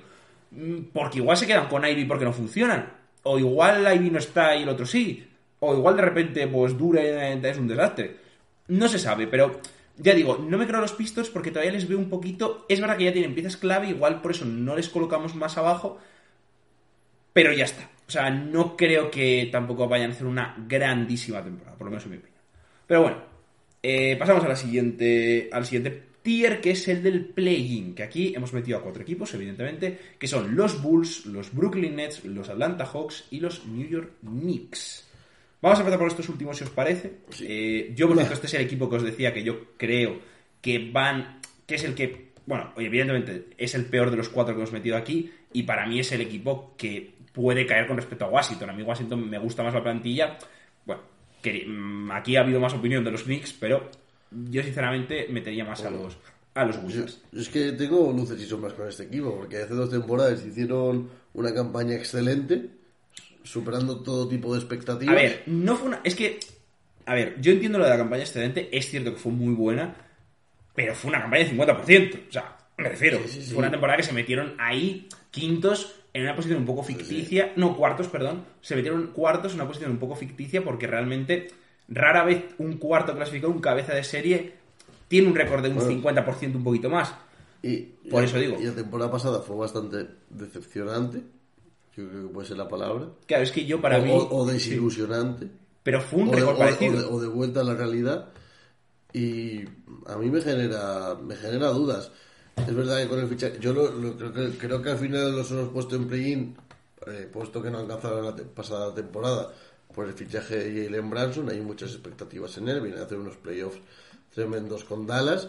Mm, 0.51 0.91
Porque 0.93 1.19
igual 1.19 1.37
se 1.37 1.47
quedan 1.47 1.69
con 1.69 1.85
Ivy 1.85 2.05
porque 2.05 2.25
no 2.25 2.33
funcionan. 2.33 2.93
O 3.23 3.39
igual 3.39 3.87
Ivy 3.95 4.11
no 4.11 4.19
está 4.19 4.57
y 4.57 4.63
el 4.63 4.69
otro 4.69 4.87
sí. 4.87 5.27
O 5.61 5.75
igual 5.75 5.97
de 5.97 6.03
repente, 6.03 6.47
pues 6.47 6.77
Dure 6.77 7.33
es 7.49 7.59
un 7.59 7.69
desastre. 7.69 8.17
No 8.69 8.89
se 8.89 8.99
sabe, 8.99 9.27
pero 9.27 9.61
ya 9.97 10.15
digo, 10.15 10.39
no 10.39 10.57
me 10.57 10.67
creo 10.67 10.81
los 10.81 10.93
pistos 10.93 11.29
porque 11.29 11.51
todavía 11.51 11.73
les 11.73 11.89
veo 11.89 11.99
un 11.99 12.09
poquito. 12.09 12.65
Es 12.69 12.81
verdad 12.81 12.97
que 12.97 13.05
ya 13.05 13.13
tienen 13.13 13.35
piezas 13.35 13.57
clave, 13.57 13.89
igual 13.89 14.23
por 14.23 14.31
eso 14.33 14.45
no 14.45 14.75
les 14.77 14.89
colocamos 14.89 15.35
más 15.35 15.59
abajo. 15.59 15.99
Pero 17.33 17.53
ya 17.53 17.65
está. 17.65 17.89
O 18.09 18.11
sea, 18.11 18.31
no 18.31 18.77
creo 18.77 19.11
que 19.11 19.49
tampoco 19.53 19.87
vayan 19.89 20.11
a 20.11 20.15
hacer 20.15 20.27
una 20.27 20.57
grandísima 20.67 21.43
temporada, 21.45 21.77
por 21.77 21.87
lo 21.87 21.91
menos 21.91 22.05
en 22.05 22.11
mi 22.11 22.17
opinión. 22.17 22.41
Pero 22.87 23.03
bueno, 23.03 23.19
eh, 23.83 24.17
pasamos 24.19 24.45
a 24.45 24.49
la 24.49 24.57
siguiente, 24.57 25.49
al 25.53 25.65
siguiente 25.65 26.10
tier, 26.23 26.61
que 26.61 26.73
es 26.73 26.87
el 26.89 27.03
del 27.03 27.25
play-in, 27.25 27.95
que 27.95 28.03
aquí 28.03 28.33
hemos 28.35 28.53
metido 28.53 28.79
a 28.79 28.83
cuatro 28.83 29.03
equipos, 29.03 29.33
evidentemente, 29.35 29.99
que 30.19 30.27
son 30.27 30.55
los 30.55 30.83
Bulls, 30.83 31.27
los 31.27 31.55
Brooklyn 31.55 31.97
Nets, 31.97 32.25
los 32.25 32.49
Atlanta 32.49 32.85
Hawks 32.87 33.27
y 33.31 33.41
los 33.41 33.67
New 33.67 33.89
York 33.89 34.13
Knicks. 34.21 35.09
Vamos 35.63 35.79
a 35.79 35.83
empezar 35.83 35.99
por 35.99 36.09
estos 36.09 36.29
últimos, 36.29 36.57
si 36.57 36.65
os 36.65 36.71
parece. 36.71 37.19
Sí. 37.31 37.47
Eh, 37.49 37.93
yo, 37.95 38.07
por 38.07 38.17
cierto, 38.17 38.35
este 38.35 38.47
es 38.47 38.55
el 38.55 38.63
equipo 38.63 38.89
que 38.89 38.97
os 38.97 39.03
decía 39.03 39.33
que 39.33 39.43
yo 39.43 39.77
creo 39.77 40.19
que 40.61 40.91
van, 40.91 41.41
que 41.67 41.75
es 41.75 41.85
el 41.85 41.95
que, 41.95 42.33
bueno, 42.47 42.73
evidentemente 42.77 43.49
es 43.57 43.75
el 43.75 43.87
peor 43.87 44.11
de 44.11 44.17
los 44.17 44.29
cuatro 44.29 44.55
que 44.55 44.61
hemos 44.61 44.73
metido 44.73 44.97
aquí, 44.97 45.31
y 45.53 45.63
para 45.65 45.87
mí 45.87 46.01
es 46.01 46.13
el 46.13 46.21
equipo 46.21 46.75
que 46.77 47.15
puede 47.33 47.67
caer 47.67 47.87
con 47.87 47.97
respecto 47.97 48.25
a 48.25 48.29
Washington. 48.29 48.71
A 48.71 48.73
mí 48.73 48.83
Washington 48.83 49.29
me 49.29 49.39
gusta 49.39 49.63
más 49.63 49.75
la 49.75 49.83
plantilla. 49.83 50.39
Bueno, 50.85 51.03
que, 51.43 51.65
mm, 51.67 52.11
aquí 52.13 52.37
ha 52.37 52.41
habido 52.41 52.61
más 52.61 52.75
opinión 52.75 53.05
de 53.05 53.11
los 53.11 53.25
Knicks, 53.25 53.53
pero 53.53 53.91
yo 54.31 54.63
sinceramente 54.63 55.27
metería 55.31 55.65
más 55.65 55.83
a 55.85 55.91
los, 55.91 56.17
a 56.55 56.65
los 56.65 56.77
Wizards. 56.83 57.21
yo 57.33 57.41
es 57.41 57.49
que 57.49 57.73
tengo 57.73 58.13
luces 58.13 58.41
y 58.41 58.47
sombras 58.47 58.73
con 58.75 58.89
este 58.89 59.05
equipo, 59.05 59.37
porque 59.37 59.63
hace 59.63 59.75
dos 59.75 59.91
temporadas 59.91 60.45
hicieron 60.45 61.09
una 61.35 61.53
campaña 61.55 61.95
excelente, 61.95 62.67
superando 63.43 64.01
todo 64.01 64.29
tipo 64.29 64.53
de 64.55 64.61
expectativas. 64.61 65.15
A 65.15 65.19
ver, 65.19 65.43
no 65.47 65.77
fue 65.77 65.89
una. 65.89 66.01
Es 66.05 66.15
que. 66.15 66.39
A 67.07 67.15
ver, 67.15 67.41
yo 67.41 67.51
entiendo 67.53 67.79
lo 67.79 67.85
de 67.85 67.91
la 67.91 67.97
campaña 67.97 68.23
excelente, 68.23 68.69
es 68.77 68.89
cierto 68.89 69.13
que 69.13 69.19
fue 69.19 69.33
muy 69.33 69.55
buena, 69.55 69.97
pero 70.75 70.95
fue 70.95 71.09
una 71.09 71.21
campaña 71.21 71.45
de 71.45 71.51
50%. 71.57 72.29
O 72.29 72.33
sea, 72.33 72.57
me 72.77 72.89
refiero, 72.89 73.19
Sí, 73.25 73.29
sí, 73.29 73.43
sí. 73.43 73.51
fue 73.51 73.59
una 73.59 73.71
temporada 73.71 73.97
que 73.97 74.05
se 74.05 74.13
metieron 74.13 74.55
ahí 74.59 75.09
quintos 75.31 75.97
en 76.13 76.23
una 76.23 76.37
posición 76.37 76.61
un 76.61 76.67
poco 76.67 76.83
ficticia, 76.85 77.53
no 77.57 77.77
cuartos, 77.77 78.09
perdón, 78.09 78.45
se 78.61 78.77
metieron 78.77 79.09
cuartos 79.09 79.53
en 79.53 79.59
una 79.61 79.67
posición 79.67 79.91
un 79.93 79.99
poco 79.99 80.15
ficticia 80.15 80.63
porque 80.63 80.87
realmente 80.87 81.49
rara 81.91 82.25
vez 82.25 82.45
un 82.59 82.79
cuarto 82.79 83.15
clasificado, 83.15 83.53
un 83.53 83.61
cabeza 83.61 83.93
de 83.95 84.05
serie, 84.05 84.55
tiene 85.09 85.29
un 85.29 85.35
récord 85.35 85.63
de 85.63 85.71
un 85.71 85.77
Bueno. 85.77 85.91
50% 85.91 86.55
un 86.57 86.65
poquito 86.65 86.89
más. 86.89 87.13
Y, 87.63 87.79
Por 88.11 88.23
y- 88.23 88.27
eso 88.27 88.39
digo. 88.39 88.57
Y 88.61 88.65
la 88.65 88.73
temporada 88.75 89.11
pasada 89.11 89.41
fue 89.41 89.57
bastante 89.57 90.07
decepcionante, 90.31 91.19
yo 91.97 92.09
creo 92.09 92.23
que 92.29 92.33
puede 92.35 92.49
ser 92.49 92.57
la 92.57 92.69
palabra. 92.69 93.07
Claro, 93.27 93.43
es 93.43 93.53
que 93.53 93.67
yo 93.67 93.81
para 93.81 93.99
o, 93.99 94.03
mí. 94.03 94.11
o- 94.13 94.29
o 94.31 94.47
sí, 94.47 94.53
desilusionante. 94.55 95.49
pero 95.83 96.01
fue 96.01 96.21
un 96.23 96.29
o 96.29 96.31
de, 96.31 96.37
récord 96.39 96.59
parecido. 96.59 96.93
o 96.95 97.01
de- 97.01 97.07
o 97.17 97.21
de 97.21 97.29
vuelta 97.29 97.61
a 97.61 97.65
la 97.65 97.75
realidad 97.75 98.29
y 99.13 99.65
a 100.07 100.17
mí 100.19 100.31
me 100.31 100.41
genera 100.41 101.17
me 101.21 101.35
genera 101.35 101.69
dudas 101.71 102.11
es 102.57 102.75
verdad 102.75 102.99
que 103.03 103.09
con 103.09 103.19
el 103.19 103.27
fichaje 103.29 103.57
yo 103.61 103.73
lo, 103.73 103.91
lo- 103.91 104.17
creo, 104.17 104.33
que, 104.33 104.51
creo 104.59 104.81
que 104.83 104.91
al 104.91 104.99
final 104.99 105.35
los 105.35 105.51
hemos 105.51 105.71
puesto 105.71 105.97
en 105.97 106.07
play-in 106.07 106.57
eh, 107.07 107.29
puesto 107.33 107.61
que 107.63 107.71
no 107.71 107.79
alcanzaron 107.79 108.25
la 108.25 108.37
te- 108.37 108.45
pasada 108.45 108.95
temporada 108.95 109.51
por 109.95 110.07
el 110.07 110.15
fichaje 110.15 110.57
de 110.57 110.85
Jalen 110.85 111.11
Branson 111.11 111.49
hay 111.51 111.61
muchas 111.61 111.93
expectativas 111.93 112.57
en 112.59 112.69
él 112.69 112.81
viene 112.81 112.99
a 112.99 113.05
hacer 113.05 113.19
unos 113.19 113.37
playoffs 113.37 113.81
tremendos 114.35 114.85
con 114.85 115.07
Dallas 115.07 115.49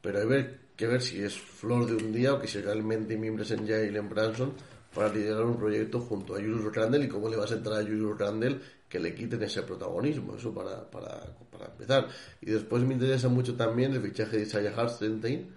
pero 0.00 0.20
hay 0.20 0.56
que 0.76 0.86
ver 0.86 1.02
si 1.02 1.20
es 1.22 1.36
flor 1.36 1.86
de 1.86 1.94
un 1.94 2.12
día 2.12 2.34
o 2.34 2.40
que 2.40 2.46
si 2.46 2.60
realmente 2.60 3.16
miembros 3.16 3.50
en 3.50 3.66
Jalen 3.66 4.08
Branson 4.08 4.52
para 4.94 5.12
liderar 5.12 5.44
un 5.44 5.58
proyecto 5.58 6.00
junto 6.00 6.34
a 6.34 6.38
Julius 6.38 6.74
Randle 6.74 7.04
y 7.04 7.08
cómo 7.08 7.28
le 7.28 7.36
vas 7.36 7.52
a 7.52 7.56
entrar 7.56 7.80
a 7.80 7.82
Julius 7.82 8.18
Randle 8.18 8.60
que 8.88 8.98
le 8.98 9.14
quiten 9.14 9.42
ese 9.42 9.62
protagonismo, 9.62 10.36
eso 10.36 10.54
para, 10.54 10.88
para, 10.90 11.20
para 11.50 11.66
empezar. 11.66 12.08
Y 12.40 12.50
después 12.50 12.82
me 12.82 12.94
interesa 12.94 13.28
mucho 13.28 13.56
también 13.56 13.92
el 13.92 14.00
fichaje 14.00 14.38
de 14.38 14.42
Isaiah 14.44 14.72
Hartenstein, 14.76 15.50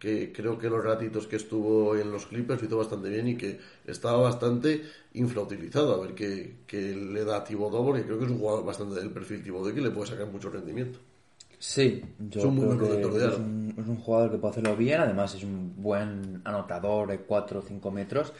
que 0.00 0.32
creo 0.32 0.58
que 0.58 0.68
los 0.70 0.84
ratitos 0.84 1.28
que 1.28 1.36
estuvo 1.36 1.96
en 1.96 2.10
los 2.10 2.26
Clippers 2.26 2.60
lo 2.62 2.66
hizo 2.68 2.78
bastante 2.78 3.10
bien 3.10 3.28
y 3.28 3.36
que 3.38 3.60
estaba 3.86 4.18
bastante 4.22 4.82
infrautilizado. 5.14 5.94
A 5.94 6.00
ver 6.06 6.14
qué, 6.14 6.64
qué 6.66 6.96
le 6.96 7.24
da 7.24 7.38
a 7.38 7.44
Thibodeau, 7.44 7.84
porque 7.84 8.04
creo 8.04 8.18
que 8.18 8.24
es 8.26 8.30
un 8.32 8.38
jugador 8.40 8.64
bastante 8.64 8.96
del 9.00 9.12
perfil 9.12 9.42
Thibodeau 9.44 9.74
que 9.74 9.80
le 9.82 9.90
puede 9.92 10.10
sacar 10.10 10.26
mucho 10.28 10.50
rendimiento. 10.50 10.98
Sí, 11.58 12.16
yo 12.18 12.40
Es 12.40 12.46
un 12.46 12.56
creo 12.56 12.68
buen 12.68 12.78
que 12.78 12.86
protector 12.86 13.12
de 13.14 13.26
es 13.28 13.36
un, 13.38 13.74
es 13.76 13.86
un 13.86 13.96
jugador 13.96 14.30
que 14.32 14.38
puede 14.38 14.52
hacerlo 14.52 14.76
bien, 14.76 15.00
además 15.00 15.34
es 15.34 15.44
un 15.44 15.74
buen 15.76 16.40
anotador 16.44 17.08
de 17.08 17.20
4 17.20 17.60
o 17.60 17.62
5 17.62 17.90
metros. 17.90 18.32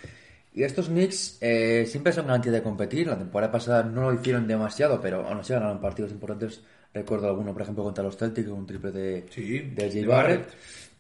Y 0.53 0.63
estos 0.65 0.89
Knicks 0.89 1.39
eh, 1.41 1.85
siempre 1.87 2.13
son 2.13 2.27
garantía 2.27 2.53
de 2.53 2.63
competir. 2.63 3.07
La 3.07 3.19
temporada 3.19 3.53
pasada 3.53 3.83
no 3.85 4.11
lo 4.11 4.15
hicieron 4.15 4.47
demasiado, 4.49 5.01
pero 5.01 5.27
aún 5.27 5.39
así 5.41 5.53
ganaron 5.53 5.81
partidos 5.81 6.11
importantes. 6.13 6.63
Recuerdo 6.93 7.29
alguno, 7.29 7.53
por 7.53 7.63
ejemplo, 7.63 7.85
contra 7.85 8.03
los 8.03 8.17
Celtics, 8.17 8.49
un 8.49 8.67
triple 8.67 8.91
de, 8.91 9.27
Sí, 9.29 9.59
de 9.61 9.89
de 9.91 10.07
Barrett. 10.07 10.07
Barrett. 10.07 10.49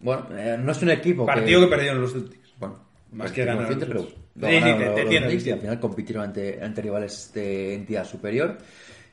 Bueno, 0.01 0.27
eh, 0.37 0.57
no 0.59 0.73
es 0.73 0.83
un 0.83 0.91
equipo 0.91 1.27
Partido 1.27 1.61
que 1.61 1.67
perdieron 1.69 2.01
los 2.01 2.13
Celtics. 2.13 2.55
bueno, 2.59 2.79
Más 3.13 3.33
que 3.33 3.45
ganar 3.45 3.71
los- 3.71 3.85
pero 3.87 4.01
Sí, 4.03 4.15
lo 4.37 4.49
sí, 4.49 4.55
ganaron 4.55 4.79
te- 4.79 5.05
te 5.05 5.05
los 5.05 5.47
y 5.47 5.51
al 5.51 5.61
final 5.61 5.81
compitieron 5.81 6.25
ante, 6.25 6.63
ante 6.63 6.83
rivales 6.83 7.31
de 7.35 7.75
entidad 7.75 8.05
superior. 8.05 8.57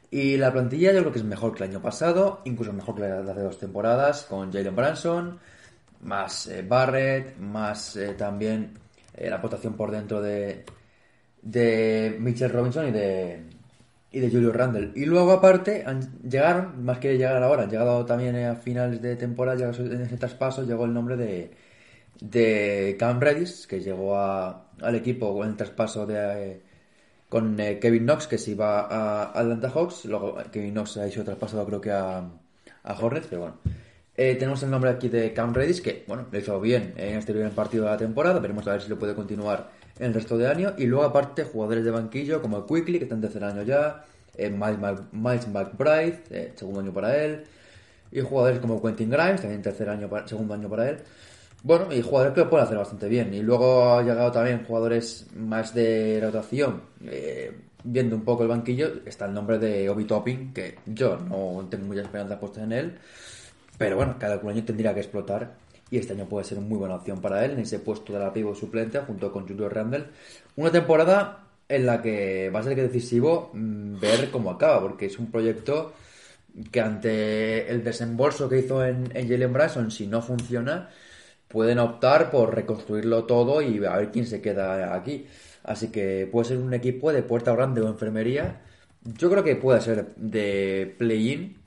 Y 0.09 0.37
la 0.37 0.53
plantilla 0.53 0.93
yo 0.93 0.99
creo 1.01 1.11
que 1.11 1.19
es 1.19 1.25
mejor 1.25 1.53
que 1.53 1.63
el 1.65 1.71
año 1.71 1.81
pasado, 1.81 2.41
incluso 2.45 2.71
mejor 2.71 2.95
que 2.95 3.01
la 3.01 3.21
de 3.21 3.31
hace 3.31 3.41
dos 3.41 3.59
temporadas, 3.59 4.23
con 4.23 4.53
Jalen 4.53 4.75
Branson, 4.75 5.39
más 6.03 6.47
eh, 6.47 6.63
Barrett, 6.65 7.37
más 7.37 7.97
eh, 7.97 8.13
también 8.13 8.71
eh, 9.15 9.29
la 9.29 9.37
aportación 9.37 9.73
por 9.73 9.91
dentro 9.91 10.21
de, 10.21 10.63
de 11.41 12.15
Mitchell 12.19 12.51
Robinson 12.51 12.87
y 12.87 12.91
de, 12.91 13.43
y 14.11 14.19
de 14.19 14.29
Julio 14.29 14.51
Randle. 14.53 14.91
Y 14.95 15.05
luego, 15.05 15.31
aparte, 15.31 15.83
han, 15.85 16.01
llegaron, 16.21 16.83
más 16.83 16.99
que 16.99 17.17
llegar 17.17 17.41
ahora, 17.43 17.63
han 17.63 17.69
llegado 17.69 18.05
también 18.05 18.35
a 18.37 18.55
finales 18.55 19.01
de 19.01 19.15
temporada, 19.15 19.71
en 19.77 20.01
ese 20.01 20.17
traspaso 20.17 20.63
llegó 20.63 20.85
el 20.85 20.93
nombre 20.93 21.17
de, 21.17 21.51
de 22.21 22.95
Cam 22.99 23.19
Redis, 23.19 23.67
que 23.67 23.79
llegó 23.81 24.17
a- 24.17 24.67
al 24.81 24.95
equipo 24.95 25.35
con 25.35 25.47
el 25.47 25.55
traspaso 25.55 26.05
de, 26.05 26.61
con 27.29 27.59
eh, 27.59 27.79
Kevin 27.79 28.03
Knox, 28.05 28.27
que 28.27 28.37
se 28.37 28.51
iba 28.51 28.81
a 28.81 29.23
Atlanta 29.39 29.69
Hawks. 29.69 30.05
Luego 30.05 30.39
eh, 30.39 30.45
Kevin 30.51 30.73
Knox 30.73 30.97
ha 30.97 31.05
hecho 31.07 31.23
traspasado, 31.23 31.65
creo 31.65 31.81
que 31.81 31.91
a, 31.91 32.19
a 32.83 32.93
Hornets, 32.99 33.27
pero 33.29 33.41
bueno. 33.41 33.57
Eh, 34.19 34.35
tenemos 34.35 34.63
el 34.63 34.71
nombre 34.71 34.89
aquí 34.89 35.09
de 35.09 35.31
Cam 35.33 35.53
Redis, 35.53 35.79
que 35.81 36.03
bueno, 36.07 36.25
lo 36.31 36.39
hizo 36.39 36.59
bien 36.59 36.93
en 36.97 37.17
este 37.17 37.33
primer 37.33 37.51
partido 37.51 37.83
de 37.85 37.91
la 37.91 37.97
temporada. 37.97 38.39
Veremos 38.39 38.67
a 38.67 38.71
ver 38.71 38.81
si 38.81 38.89
lo 38.89 38.97
puede 38.97 39.13
continuar 39.13 39.59
en 39.59 39.76
el 39.99 40.13
resto 40.13 40.37
de 40.37 40.47
año. 40.47 40.73
Y 40.77 40.85
luego, 40.85 41.05
aparte, 41.05 41.43
jugadores 41.43 41.83
de 41.85 41.91
banquillo 41.91 42.41
como 42.41 42.65
Quickly, 42.65 42.97
que 42.99 43.05
está 43.05 43.15
en 43.15 43.21
tercer 43.21 43.43
año 43.43 43.63
ya. 43.63 44.03
eh, 44.39 44.49
Miles, 44.51 45.47
McBride, 45.47 46.21
eh, 46.29 46.53
segundo 46.55 46.81
año 46.81 46.93
para 46.93 47.15
él. 47.23 47.43
Y 48.11 48.21
jugadores 48.21 48.59
como 48.59 48.81
Quentin 48.81 49.09
Grimes, 49.09 49.41
también 49.41 49.61
tercer 49.61 49.89
año, 49.89 50.07
para- 50.09 50.27
segundo 50.27 50.53
año 50.53 50.69
para 50.69 50.89
él. 50.89 50.97
Bueno, 51.63 51.91
y 51.91 52.01
jugadores 52.01 52.33
que 52.35 52.41
lo 52.41 52.49
pueden 52.49 52.65
hacer 52.65 52.77
bastante 52.77 53.07
bien. 53.07 53.33
Y 53.33 53.41
luego 53.41 53.93
ha 53.93 54.03
llegado 54.03 54.31
también 54.31 54.63
jugadores 54.65 55.25
más 55.35 55.73
de 55.73 56.19
rotación. 56.21 56.81
Eh, 57.05 57.51
viendo 57.83 58.15
un 58.15 58.23
poco 58.23 58.43
el 58.43 58.49
banquillo, 58.49 58.87
está 59.05 59.25
el 59.25 59.33
nombre 59.33 59.57
de 59.59 59.89
Obi 59.89 60.05
Topping, 60.05 60.53
que 60.53 60.75
yo 60.85 61.17
no 61.17 61.65
tengo 61.69 61.87
mucha 61.87 62.01
esperanza 62.01 62.39
puesta 62.39 62.63
en 62.63 62.71
él. 62.73 62.97
Pero 63.77 63.95
bueno, 63.95 64.15
cada 64.19 64.35
año 64.35 64.63
tendría 64.63 64.93
que 64.93 65.01
explotar. 65.01 65.55
Y 65.89 65.97
este 65.97 66.13
año 66.13 66.25
puede 66.25 66.45
ser 66.45 66.59
muy 66.59 66.77
buena 66.77 66.95
opción 66.95 67.21
para 67.21 67.45
él 67.45 67.51
en 67.51 67.59
ese 67.59 67.79
puesto 67.79 68.13
de 68.13 68.19
la 68.19 68.33
pivo 68.33 68.53
suplente 68.55 68.99
junto 68.99 69.31
con 69.31 69.47
Julio 69.47 69.69
Randle. 69.69 70.05
Una 70.55 70.71
temporada 70.71 71.47
en 71.69 71.85
la 71.85 72.01
que 72.01 72.49
va 72.49 72.59
a 72.59 72.63
ser 72.63 72.75
decisivo 72.75 73.51
mm, 73.53 73.99
ver 73.99 74.31
cómo 74.31 74.51
acaba, 74.51 74.81
porque 74.81 75.05
es 75.05 75.17
un 75.19 75.31
proyecto 75.31 75.93
que 76.71 76.81
ante 76.81 77.69
el 77.69 77.83
desembolso 77.83 78.49
que 78.49 78.59
hizo 78.59 78.83
en, 78.85 79.09
en 79.15 79.29
Jalen 79.29 79.53
Brunson, 79.53 79.91
si 79.91 80.07
no 80.07 80.21
funciona, 80.21 80.89
pueden 81.47 81.79
optar 81.79 82.31
por 82.31 82.53
reconstruirlo 82.55 83.25
todo 83.25 83.61
y 83.61 83.83
a 83.85 83.97
ver 83.97 84.11
quién 84.11 84.25
se 84.25 84.41
queda 84.41 84.95
aquí. 84.95 85.27
Así 85.63 85.89
que 85.89 86.27
puede 86.31 86.47
ser 86.49 86.57
un 86.57 86.73
equipo 86.73 87.11
de 87.11 87.23
puerta 87.23 87.53
grande 87.53 87.81
o 87.81 87.87
enfermería. 87.87 88.61
Yo 89.03 89.29
creo 89.29 89.43
que 89.43 89.55
puede 89.55 89.81
ser 89.81 90.15
de 90.15 90.95
play-in. 90.97 91.57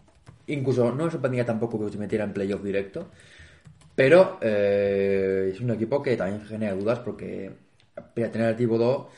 Incluso 0.46 0.90
no 0.92 1.04
me 1.04 1.10
sorprendería 1.10 1.46
tampoco 1.46 1.84
que 1.84 1.92
se 1.92 1.98
metiera 1.98 2.24
en 2.24 2.32
playoff 2.32 2.62
directo. 2.62 3.08
Pero 4.00 4.38
eh, 4.40 5.50
es 5.52 5.60
un 5.60 5.72
equipo 5.72 6.02
que 6.02 6.16
también 6.16 6.40
genera 6.46 6.74
dudas 6.74 7.00
porque 7.00 7.50
para 7.94 8.32
tener 8.32 8.46
a 8.46 8.56
Thibodeau 8.56 9.08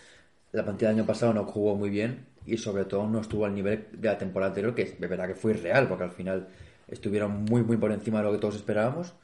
la 0.51 0.65
plantilla 0.65 0.89
del 0.89 0.99
año 0.99 1.07
pasado 1.07 1.33
no 1.33 1.45
jugó 1.45 1.77
muy 1.77 1.89
bien 1.89 2.27
y 2.47 2.57
sobre 2.57 2.85
todo 2.87 3.07
no 3.07 3.21
estuvo 3.21 3.47
al 3.47 3.55
nivel 3.55 3.87
de 3.93 4.09
la 4.09 4.19
temporada 4.19 4.51
anterior, 4.51 4.75
que 4.75 4.83
es 4.83 4.99
verdad 4.99 5.29
que 5.29 5.37
fue 5.37 5.53
irreal 5.53 5.87
porque 5.87 6.03
al 6.03 6.11
final 6.11 6.49
estuvieron 6.89 7.45
muy 7.45 7.63
muy 7.63 7.77
por 7.77 7.93
encima 7.93 8.19
de 8.19 8.25
lo 8.25 8.33
que 8.33 8.39
todos 8.39 8.57
esperábamos. 8.57 9.15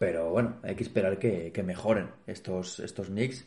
Pero 0.00 0.30
bueno, 0.30 0.56
hay 0.64 0.74
que 0.74 0.82
esperar 0.82 1.16
que, 1.16 1.62
mejoren 1.64 2.08
estos, 2.26 2.80
estos 2.80 3.06
Knicks. 3.06 3.44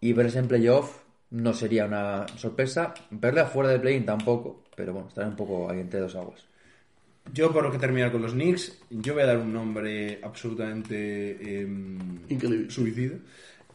Y 0.00 0.12
verse 0.12 0.40
en 0.40 0.48
playoff 0.48 1.04
no 1.30 1.52
sería 1.52 1.84
una 1.84 2.26
sorpresa. 2.36 2.94
Verle 3.12 3.42
afuera 3.42 3.70
del 3.70 3.80
play-in 3.80 4.04
tampoco, 4.04 4.64
pero 4.74 4.92
bueno, 4.92 5.06
estará 5.06 5.28
un 5.28 5.36
poco 5.36 5.70
ahí 5.70 5.78
entre 5.78 6.00
dos 6.00 6.16
aguas. 6.16 6.48
Yo, 7.32 7.52
por 7.52 7.62
lo 7.62 7.70
que 7.70 7.78
terminar 7.78 8.10
con 8.12 8.22
los 8.22 8.32
Knicks, 8.32 8.78
yo 8.90 9.14
voy 9.14 9.22
a 9.22 9.26
dar 9.26 9.38
un 9.38 9.52
nombre 9.52 10.18
absolutamente 10.22 11.60
em, 11.60 11.98
Increíble. 12.28 12.70
suicida. 12.70 13.16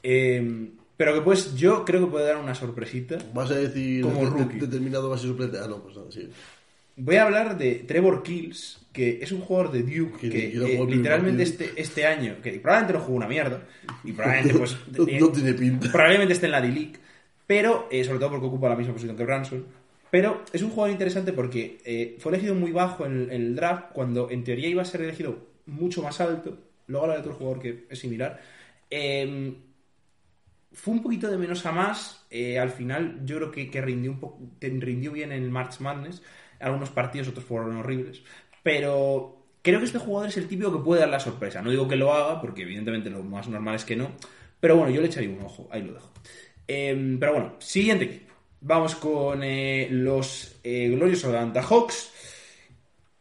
Em, 0.02 0.72
pero 0.98 1.14
que 1.14 1.22
pues 1.22 1.56
yo 1.56 1.84
creo 1.86 2.02
que 2.06 2.12
puede 2.12 2.26
dar 2.26 2.38
una 2.38 2.56
sorpresita. 2.56 3.18
Vas 3.34 3.52
a 3.52 3.56
decir 3.56 4.02
Como 4.04 4.26
rookie. 4.26 4.60
determinado 4.60 5.10
base 5.10 5.28
suplente. 5.28 5.58
Ah, 5.58 5.68
no, 5.68 5.82
pues 5.82 5.96
nada, 5.96 6.12
sí. 6.12 6.30
Voy 6.96 7.16
a 7.16 7.24
hablar 7.24 7.58
de 7.58 7.76
Trevor 7.88 8.22
Kills, 8.22 8.86
que 8.92 9.20
es 9.22 9.32
un 9.32 9.42
jugador 9.42 9.72
de 9.72 9.82
Duke 9.82 10.30
Que 10.30 10.50
eh, 10.50 10.86
literalmente 10.88 11.42
este, 11.42 11.72
este 11.76 12.06
año, 12.06 12.36
que 12.44 12.52
probablemente 12.60 12.94
no 12.94 13.00
jugó 13.00 13.18
una 13.18 13.28
mierda, 13.28 13.64
y 14.04 14.12
probablemente 14.12 14.54
pues... 14.60 14.78
No, 14.96 15.08
eh, 15.08 15.18
no 15.20 15.30
tiene 15.30 15.54
pinta. 15.54 15.92
Probablemente 15.92 16.34
esté 16.34 16.46
en 16.46 16.52
la 16.52 16.62
D-League, 16.62 16.94
pero 17.48 17.88
eh, 17.92 18.04
sobre 18.04 18.20
todo 18.20 18.30
porque 18.32 18.46
ocupa 18.46 18.70
la 18.70 18.76
misma 18.76 18.94
posición 18.94 19.18
que 19.18 19.26
Branson. 19.26 19.66
Pero 20.14 20.46
es 20.54 20.62
un 20.62 20.70
jugador 20.70 20.92
interesante 20.92 21.34
porque 21.34 21.82
eh, 21.84 22.18
fue 22.20 22.34
elegido 22.34 22.54
muy 22.54 22.72
bajo 22.72 23.04
en, 23.04 23.32
el 23.32 23.56
draft 23.56 23.94
cuando 23.94 24.30
en 24.30 24.44
teoría 24.44 24.68
iba 24.68 24.84
a 24.84 24.86
ser 24.86 25.02
elegido 25.02 25.40
mucho 25.66 26.04
más 26.04 26.22
alto. 26.22 26.56
Luego 26.86 27.06
hablaré 27.06 27.24
de 27.24 27.30
otro 27.30 27.40
jugador 27.40 27.60
que 27.60 27.88
es 27.90 27.98
similar. 27.98 28.40
Eh, 28.92 29.56
fue 30.72 30.94
un 30.94 31.02
poquito 31.02 31.32
de 31.32 31.38
menos 31.40 31.66
a 31.66 31.72
más. 31.72 32.28
eh, 32.30 32.60
al 32.60 32.70
final 32.70 33.22
yo 33.26 33.38
creo 33.38 33.50
que, 33.50 33.72
que 33.72 33.82
rindió, 33.82 34.12
un 34.12 34.20
poco, 34.20 34.40
rindió 34.62 35.14
bien 35.14 35.32
en 35.32 35.52
March 35.52 35.80
Madness. 35.80 36.22
Algunos 36.60 36.92
partidos, 36.92 37.30
otros 37.30 37.46
fueron 37.46 37.78
horribles. 37.78 38.22
Pero 38.62 39.48
creo 39.64 39.80
que 39.80 39.86
este 39.86 39.98
jugador 39.98 40.30
es 40.30 40.38
el 40.38 40.48
típico 40.48 40.72
que 40.72 40.86
puede 40.86 41.02
dar 41.02 41.10
la 41.10 41.20
sorpresa. 41.20 41.64
No 41.64 41.72
digo 41.72 41.88
que 41.88 41.96
lo 41.96 42.14
haga, 42.14 42.40
porque 42.40 42.62
evidentemente 42.62 43.10
lo 43.10 43.24
más 43.24 43.48
normal 43.48 43.74
es 43.74 43.86
que 43.86 43.96
no. 43.96 44.12
Pero 44.60 44.78
bueno, 44.78 44.94
yo 44.94 45.02
le 45.02 45.08
echaría 45.08 45.36
un 45.36 45.42
ojo. 45.42 45.68
Ahí 45.72 45.82
lo 45.82 45.94
dejo. 45.96 46.12
Eh, 46.68 47.18
pero 47.20 47.34
bueno, 47.34 47.56
siguiente 47.58 48.06
equipo. 48.06 48.33
Vamos 48.66 48.96
con 48.96 49.44
eh, 49.44 49.88
los 49.92 50.56
eh, 50.64 50.90
gloriosos 50.90 51.26
Atlanta 51.26 51.62
Hawks. 51.62 52.12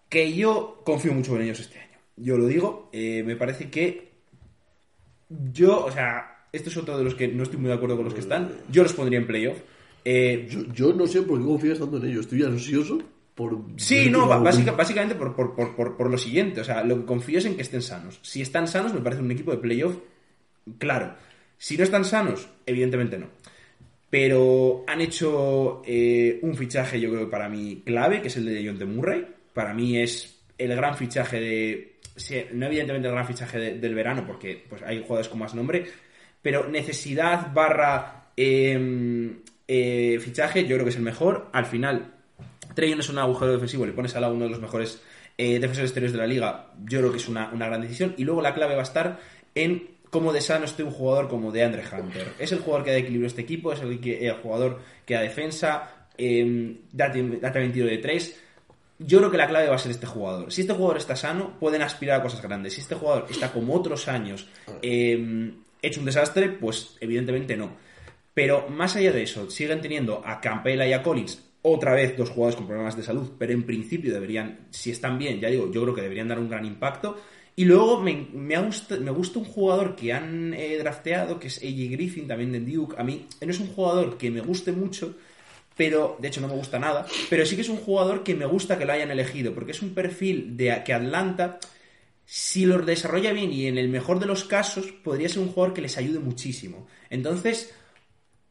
Que 0.09 0.33
yo 0.35 0.83
confío 0.85 1.13
mucho 1.13 1.35
en 1.37 1.43
ellos 1.43 1.61
este 1.61 1.79
año. 1.81 1.99
Yo 2.17 2.37
lo 2.37 2.47
digo. 2.47 2.89
eh, 2.93 3.23
me 3.25 3.37
parece 3.37 3.71
que 3.71 4.13
yo, 5.53 5.85
o 5.87 5.91
sea, 5.91 6.47
esto 6.53 6.69
es 6.69 6.77
otro 6.77 6.99
de 6.99 7.05
los 7.05 7.15
que 7.15 7.29
no 7.29 7.43
estoy 7.43 7.59
muy 7.59 7.69
de 7.69 7.75
acuerdo 7.75 7.97
con 7.97 8.05
los 8.05 8.15
que 8.15 8.21
están. 8.21 8.53
Yo 8.71 8.83
los 8.83 8.93
pondría 8.93 9.19
en 9.19 9.27
playoff. 9.27 9.57
Eh, 10.05 10.47
Yo, 10.51 10.65
yo 10.75 10.93
no 10.93 11.07
sé 11.07 11.23
por 11.23 11.39
qué 11.39 11.45
confías 11.47 11.79
tanto 11.79 11.97
en 11.97 12.07
ellos. 12.07 12.27
Estoy 12.27 12.43
ansioso 12.43 12.99
por. 13.35 13.59
Sí, 13.79 14.11
no, 14.11 14.27
básica- 14.29 14.73
básicamente 14.73 15.15
por, 15.15 15.35
por- 15.35 15.55
por- 15.55 15.75
por- 15.75 15.97
por 15.97 16.11
lo 16.11 16.19
siguiente. 16.19 16.61
O 16.61 16.65
sea, 16.65 16.85
lo 16.85 16.99
que 16.99 17.05
confío 17.07 17.39
es 17.39 17.47
en 17.47 17.57
que 17.57 17.63
estén 17.63 17.83
sanos. 17.83 18.19
Si 18.23 18.43
están 18.43 18.69
sanos, 18.69 18.93
me 18.93 19.01
parece 19.01 19.23
un 19.23 19.31
equipo 19.31 19.51
de 19.53 19.59
playoff, 19.59 19.97
claro. 20.79 21.15
Si 21.57 21.77
no 21.79 21.85
están 21.85 22.05
sanos, 22.05 22.49
evidentemente 22.67 23.17
no. 23.19 23.27
Pero 24.13 24.85
han 24.87 25.01
hecho 25.01 25.81
eh, 25.87 26.39
un 26.43 26.55
fichaje, 26.55 27.01
yo 27.01 27.11
creo 27.11 27.31
para 27.31 27.49
mí 27.49 27.83
clave, 27.83 28.21
que 28.21 28.29
es 28.29 28.37
el 28.37 28.45
de 28.45 28.63
John 28.67 28.79
de 28.79 28.85
Murray. 28.85 29.27
Para 29.55 29.73
mí 29.73 29.97
es 29.97 30.39
el 30.59 30.77
gran 30.77 30.95
fichaje 30.99 31.41
de. 31.41 31.97
No, 32.53 32.67
evidentemente 32.67 33.09
el 33.09 33.15
gran 33.15 33.27
fichaje 33.27 33.59
de- 33.59 33.79
del 33.79 33.95
verano, 33.95 34.25
porque 34.27 34.67
pues, 34.69 34.83
hay 34.83 34.99
jugadores 35.01 35.31
con 35.31 35.39
más 35.39 35.55
nombre. 35.55 35.87
Pero 36.43 36.69
necesidad 36.69 37.55
barra 37.55 38.27
eh, 38.37 39.31
eh, 39.67 40.19
fichaje, 40.21 40.65
yo 40.65 40.77
creo 40.77 40.85
que 40.85 40.91
es 40.91 40.97
el 40.97 41.03
mejor. 41.03 41.49
Al 41.55 41.65
final, 41.65 42.13
Trey 42.75 42.91
Young 42.91 43.01
es 43.01 43.09
un 43.09 43.19
agujero 43.19 43.53
defensivo, 43.53 43.87
le 43.87 43.93
pones 43.93 44.15
al 44.15 44.21
lado 44.21 44.35
uno 44.35 44.45
de 44.45 44.51
los 44.51 44.61
mejores 44.61 45.03
eh, 45.39 45.55
defensores 45.55 45.89
exteriores 45.89 46.13
de 46.13 46.19
la 46.19 46.27
liga, 46.27 46.71
yo 46.85 46.99
creo 46.99 47.13
que 47.13 47.17
es 47.17 47.29
una, 47.31 47.51
una 47.51 47.67
gran 47.67 47.81
decisión. 47.81 48.13
Y 48.19 48.25
luego 48.25 48.43
la 48.43 48.53
clave 48.53 48.75
va 48.75 48.81
a 48.81 48.85
estar 48.85 49.19
en 49.55 49.89
cómo 50.13 50.31
de 50.33 50.43
sano 50.43 50.67
esté 50.67 50.83
un 50.85 50.91
jugador 50.91 51.27
como 51.29 51.51
de 51.51 51.65
Andre 51.65 51.83
Hunter. 51.91 52.35
Es 52.39 52.53
el 52.53 52.59
jugador 52.59 52.85
que 52.85 52.91
da 52.93 52.99
equilibrio 52.99 53.27
a 53.27 53.29
este 53.33 53.41
equipo, 53.41 53.73
es 53.73 53.81
el, 53.81 53.99
que- 53.99 54.27
el 54.29 54.35
jugador 54.35 54.79
que 55.07 55.15
da 55.15 55.23
defensa, 55.23 56.07
eh, 56.19 56.77
da, 56.93 57.11
también 57.11 57.73
tiro 57.73 57.87
de 57.87 57.97
tres. 57.97 58.39
Yo 58.99 59.19
creo 59.19 59.31
que 59.31 59.39
la 59.39 59.49
clave 59.49 59.69
va 59.69 59.75
a 59.77 59.79
ser 59.79 59.91
este 59.91 60.07
jugador. 60.07 60.53
Si 60.53 60.61
este 60.61 60.75
jugador 60.75 60.99
está 60.99 61.17
sano, 61.17 61.59
pueden 61.59 61.81
aspirar 61.81 62.21
a 62.21 62.23
cosas 62.23 62.43
grandes. 62.43 62.75
Si 62.75 62.83
este 62.83 62.95
jugador 62.95 63.27
está 63.31 63.51
como 63.51 63.75
otros 63.75 64.07
años 64.07 64.47
eh, 64.83 65.51
hecho 65.81 66.01
un 66.01 66.07
desastre, 66.07 66.51
pues 66.51 66.97
evidentemente 67.01 67.57
no. 67.57 67.75
Pero 68.35 68.69
más 68.69 68.95
allá 68.97 69.13
de 69.13 69.23
eso, 69.23 69.51
siguen 69.51 69.81
teniendo 69.81 70.23
a 70.25 70.41
Campbell 70.43 70.87
y 70.87 70.93
a 70.93 71.03
Collins, 71.03 71.43
otra 71.63 71.95
vez 71.95 72.17
dos 72.17 72.29
jugadores 72.31 72.57
con 72.57 72.67
problemas 72.67 72.97
de 72.97 73.03
salud, 73.03 73.33
pero 73.39 73.53
en 73.53 73.63
principio 73.65 74.13
deberían, 74.13 74.67
si 74.71 74.91
están 74.91 75.17
bien, 75.19 75.41
ya 75.41 75.49
digo, 75.49 75.71
yo 75.73 75.83
creo 75.83 75.95
que 75.95 76.03
deberían 76.03 76.29
dar 76.29 76.39
un 76.39 76.49
gran 76.51 76.65
impacto. 76.65 77.17
Y 77.55 77.65
luego 77.67 78.01
me, 78.01 78.29
me, 78.33 78.57
ha 78.57 78.63
gust- 78.67 78.99
me 78.99 79.11
gusta 79.11 79.39
un 79.39 79.45
jugador 79.45 79.95
que 79.95 80.13
han 80.13 80.55
eh, 80.55 80.79
drafteado, 80.79 81.39
que 81.39 81.49
es 81.49 81.59
AJ 81.59 81.91
Griffin, 81.93 82.27
también 82.27 82.53
de 82.53 82.61
Duke. 82.61 82.97
A 82.99 83.05
mí 83.05 83.27
no 83.41 83.51
es 83.51 83.61
un 83.61 83.69
jugador 83.69 84.17
que 84.17 84.31
me 84.31 84.41
guste 84.41 84.73
mucho, 84.73 85.15
pero 85.77 86.17
de 86.21 86.29
hecho 86.29 86.41
no 86.41 86.49
me 86.49 86.55
gusta 86.55 86.79
nada, 86.79 87.07
pero 87.31 87.47
sí 87.47 87.57
que 87.57 87.63
es 87.63 87.69
un 87.71 87.79
jugador 87.79 88.25
que 88.25 88.35
me 88.35 88.47
gusta 88.47 88.79
que 88.79 88.87
lo 88.87 88.93
hayan 88.93 89.11
elegido, 89.11 89.55
porque 89.55 89.73
es 89.73 89.83
un 89.83 89.95
perfil 89.95 90.57
de 90.57 90.83
que 90.85 90.95
Atlanta, 90.95 91.59
si 92.27 92.67
lo 92.67 92.79
desarrolla 92.81 93.33
bien 93.33 93.53
y 93.53 93.67
en 93.67 93.79
el 93.79 93.89
mejor 93.89 94.21
de 94.21 94.27
los 94.27 94.45
casos, 94.45 94.93
podría 94.93 95.29
ser 95.29 95.41
un 95.41 95.49
jugador 95.53 95.75
que 95.75 95.83
les 95.83 95.99
ayude 95.99 96.21
muchísimo. 96.21 96.87
Entonces, 97.11 97.75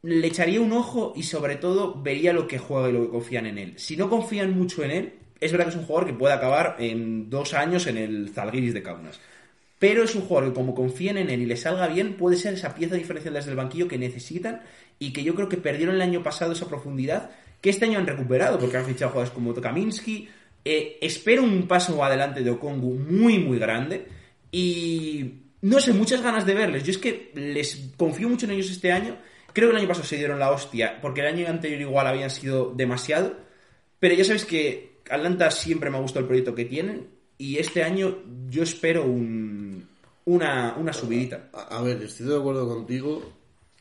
le 0.02 0.26
echaría 0.26 0.60
un 0.60 0.72
ojo 0.72 1.12
y 1.16 1.22
sobre 1.24 1.56
todo 1.56 2.00
vería 2.02 2.32
lo 2.32 2.46
que 2.48 2.58
juega 2.58 2.88
y 2.90 2.92
lo 2.92 3.02
que 3.02 3.10
confían 3.10 3.46
en 3.46 3.58
él. 3.58 3.74
Si 3.78 3.96
no 3.96 4.10
confían 4.10 4.52
mucho 4.56 4.82
en 4.84 4.90
él, 4.90 5.12
es 5.42 5.52
verdad 5.52 5.66
que 5.66 5.70
es 5.70 5.76
un 5.76 5.84
jugador 5.84 6.06
que 6.06 6.14
puede 6.14 6.34
acabar 6.34 6.76
en 6.78 7.28
dos 7.28 7.54
años 7.54 7.86
en 7.86 7.98
el 7.98 8.30
Zalgiris 8.30 8.74
de 8.74 8.82
Kaunas. 8.82 9.20
Pero 9.78 10.04
es 10.04 10.14
un 10.14 10.22
jugador 10.22 10.50
que 10.50 10.54
como 10.54 10.74
confíen 10.74 11.18
en 11.18 11.28
él 11.28 11.42
y 11.42 11.46
le 11.46 11.56
salga 11.56 11.88
bien, 11.88 12.16
puede 12.16 12.36
ser 12.36 12.54
esa 12.54 12.74
pieza 12.74 12.94
diferencial 12.94 13.34
desde 13.34 13.50
el 13.50 13.56
banquillo 13.56 13.88
que 13.88 13.98
necesitan 13.98 14.62
y 14.98 15.12
que 15.12 15.24
yo 15.24 15.34
creo 15.34 15.48
que 15.48 15.56
perdieron 15.56 15.96
el 15.96 16.02
año 16.02 16.22
pasado 16.22 16.52
esa 16.52 16.68
profundidad, 16.68 17.30
que 17.60 17.70
este 17.70 17.86
año 17.86 17.98
han 17.98 18.06
recuperado 18.06 18.58
porque 18.58 18.76
han 18.76 18.84
fichado 18.84 19.10
jugadores 19.10 19.34
como 19.34 19.54
Kaminsky. 19.54 20.28
Eh, 20.64 20.98
espero 21.00 21.42
un 21.42 21.66
paso 21.66 22.02
adelante 22.04 22.42
de 22.42 22.50
Okongu 22.50 22.94
muy, 22.94 23.38
muy 23.38 23.58
grande 23.58 24.06
y 24.52 25.34
no 25.60 25.80
sé, 25.80 25.92
muchas 25.92 26.22
ganas 26.22 26.46
de 26.46 26.54
verles. 26.54 26.84
Yo 26.84 26.92
es 26.92 26.98
que 26.98 27.32
les 27.34 27.90
confío 27.96 28.28
mucho 28.28 28.46
en 28.46 28.52
ellos 28.52 28.70
este 28.70 28.92
año 28.92 29.16
Creo 29.52 29.68
que 29.68 29.72
el 29.72 29.80
año 29.80 29.88
pasado 29.88 30.06
se 30.06 30.16
dieron 30.16 30.38
la 30.38 30.50
hostia, 30.50 30.98
porque 31.00 31.20
el 31.20 31.26
año 31.26 31.46
anterior 31.48 31.80
igual 31.80 32.06
habían 32.06 32.30
sido 32.30 32.72
demasiado. 32.74 33.36
Pero 33.98 34.14
ya 34.14 34.24
sabéis 34.24 34.44
que 34.44 34.91
Atlanta 35.10 35.50
siempre 35.50 35.90
me 35.90 35.98
ha 35.98 36.00
gustado 36.00 36.20
el 36.20 36.26
proyecto 36.26 36.54
que 36.54 36.64
tienen. 36.64 37.08
Y 37.38 37.58
este 37.58 37.82
año 37.82 38.18
yo 38.48 38.62
espero 38.62 39.04
un, 39.04 39.88
una, 40.24 40.76
una 40.76 40.92
subidita. 40.92 41.50
A, 41.52 41.82
ver, 41.82 42.02
estoy 42.02 42.26
de 42.26 42.36
acuerdo 42.36 42.68
contigo 42.68 43.22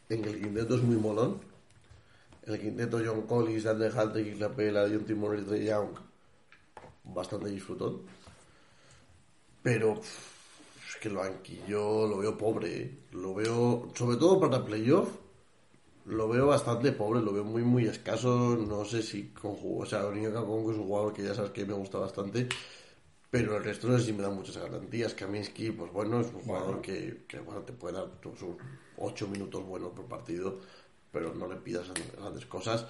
en 0.09 0.21
que 0.21 0.29
el 0.29 0.41
quinteto 0.41 0.75
es 0.75 0.83
muy 0.83 0.97
molón. 0.97 1.39
El 2.43 2.59
quinteto 2.59 2.99
John 3.05 3.21
Collins, 3.23 3.65
Andrew 3.65 3.91
Hunter 3.95 4.25
y 4.25 4.33
Clapela, 4.33 4.87
John 4.89 5.05
Timor 5.05 5.37
y 5.37 5.43
Trey 5.43 5.65
Young, 5.65 5.89
bastante 7.03 7.49
disfrutón. 7.49 8.01
Pero 9.61 10.01
es 10.01 10.95
que 10.99 11.09
el 11.09 11.15
banquillo 11.15 12.07
lo 12.07 12.17
veo 12.17 12.37
pobre. 12.37 12.81
¿eh? 12.81 12.97
Lo 13.11 13.35
veo, 13.35 13.91
sobre 13.93 14.17
todo 14.17 14.39
para 14.39 14.65
playoff, 14.65 15.09
lo 16.05 16.27
veo 16.29 16.47
bastante 16.47 16.91
pobre, 16.91 17.21
lo 17.21 17.33
veo 17.33 17.43
muy, 17.43 17.63
muy 17.63 17.85
escaso. 17.87 18.55
No 18.57 18.85
sé 18.85 19.01
si 19.03 19.29
con 19.29 19.55
O 19.63 19.85
sea, 19.85 20.05
Onyeka 20.07 20.41
Congo 20.45 20.71
es 20.71 20.77
un 20.77 20.85
jugador 20.87 21.13
que 21.13 21.23
ya 21.23 21.33
sabes 21.35 21.51
que 21.51 21.65
me 21.65 21.73
gusta 21.73 21.99
bastante. 21.99 22.47
Pero 23.29 23.57
el 23.57 23.63
resto 23.63 23.87
no 23.87 23.97
sé 23.99 24.05
si 24.05 24.13
me 24.13 24.23
da 24.23 24.29
muchas 24.29 24.57
garantías. 24.57 25.13
Kaminsky, 25.13 25.71
pues 25.71 25.91
bueno, 25.91 26.21
es 26.21 26.27
un 26.33 26.41
jugador 26.43 26.81
que, 26.81 27.25
que, 27.27 27.39
bueno, 27.39 27.61
te 27.63 27.73
puede 27.73 27.95
dar 27.95 28.09
sus 28.23 28.55
8 28.97 29.27
minutos 29.27 29.63
buenos 29.65 29.91
por 29.93 30.05
partido, 30.07 30.59
pero 31.11 31.33
no 31.33 31.47
le 31.47 31.55
pidas 31.57 31.87
grandes 32.17 32.45
cosas. 32.45 32.85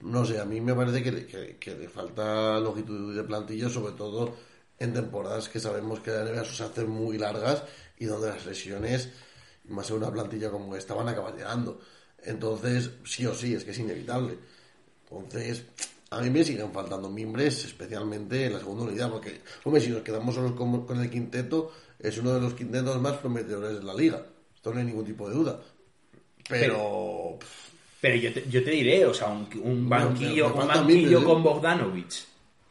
No 0.00 0.24
sé, 0.24 0.40
a 0.40 0.44
mí 0.44 0.60
me 0.60 0.74
parece 0.74 1.02
que, 1.02 1.12
le- 1.12 1.26
que- 1.26 1.56
que 1.58 1.74
le 1.76 1.88
falta 1.88 2.58
longitud 2.60 3.14
de 3.16 3.24
plantilla, 3.24 3.68
sobre 3.70 3.92
todo 3.94 4.34
en 4.78 4.92
temporadas 4.92 5.48
que 5.48 5.60
sabemos 5.60 6.00
que 6.00 6.10
la 6.10 6.22
NBA 6.22 6.44
se 6.44 6.64
hacen 6.64 6.90
muy 6.90 7.18
largas 7.18 7.62
y 7.98 8.04
donde 8.06 8.28
las 8.28 8.44
lesiones, 8.46 9.10
más 9.64 9.90
en 9.90 9.96
una 9.96 10.12
plantilla 10.12 10.50
como 10.50 10.76
esta, 10.76 10.94
van 10.94 11.08
a 11.08 11.12
acabar 11.12 11.34
llegando. 11.34 11.80
Entonces, 12.24 12.90
sí 13.04 13.26
o 13.26 13.34
sí, 13.34 13.54
es 13.54 13.64
que 13.64 13.70
es 13.70 13.78
inevitable. 13.78 14.36
Entonces, 15.10 15.64
a 16.10 16.20
mí 16.20 16.30
me 16.30 16.44
siguen 16.44 16.72
faltando 16.72 17.08
mimbres, 17.08 17.64
especialmente 17.64 18.46
en 18.46 18.54
la 18.54 18.58
segunda 18.58 18.84
unidad, 18.84 19.10
porque, 19.10 19.40
hombre, 19.64 19.80
si 19.80 19.90
nos 19.90 20.02
quedamos 20.02 20.34
solos 20.34 20.52
con, 20.52 20.86
con 20.86 21.00
el 21.00 21.10
quinteto, 21.10 21.72
es 21.98 22.18
uno 22.18 22.34
de 22.34 22.40
los 22.40 22.54
quintetos 22.54 23.00
más 23.00 23.16
prometedores 23.18 23.78
de 23.78 23.84
la 23.84 23.94
liga. 23.94 24.26
Esto 24.54 24.72
no 24.72 24.80
hay 24.80 24.86
ningún 24.86 25.04
tipo 25.04 25.28
de 25.28 25.34
duda. 25.34 25.60
Pero, 26.48 27.38
Pero 28.00 28.16
yo 28.16 28.32
te, 28.32 28.48
yo 28.48 28.62
te 28.62 28.70
diré, 28.70 29.04
o 29.04 29.14
sea, 29.14 29.28
un, 29.28 29.48
un 29.62 29.88
banquillo, 29.88 30.54
un 30.54 30.66
banquillo 30.66 31.20
¿eh? 31.20 31.24
con 31.24 31.42
Bogdanovich 31.42 32.26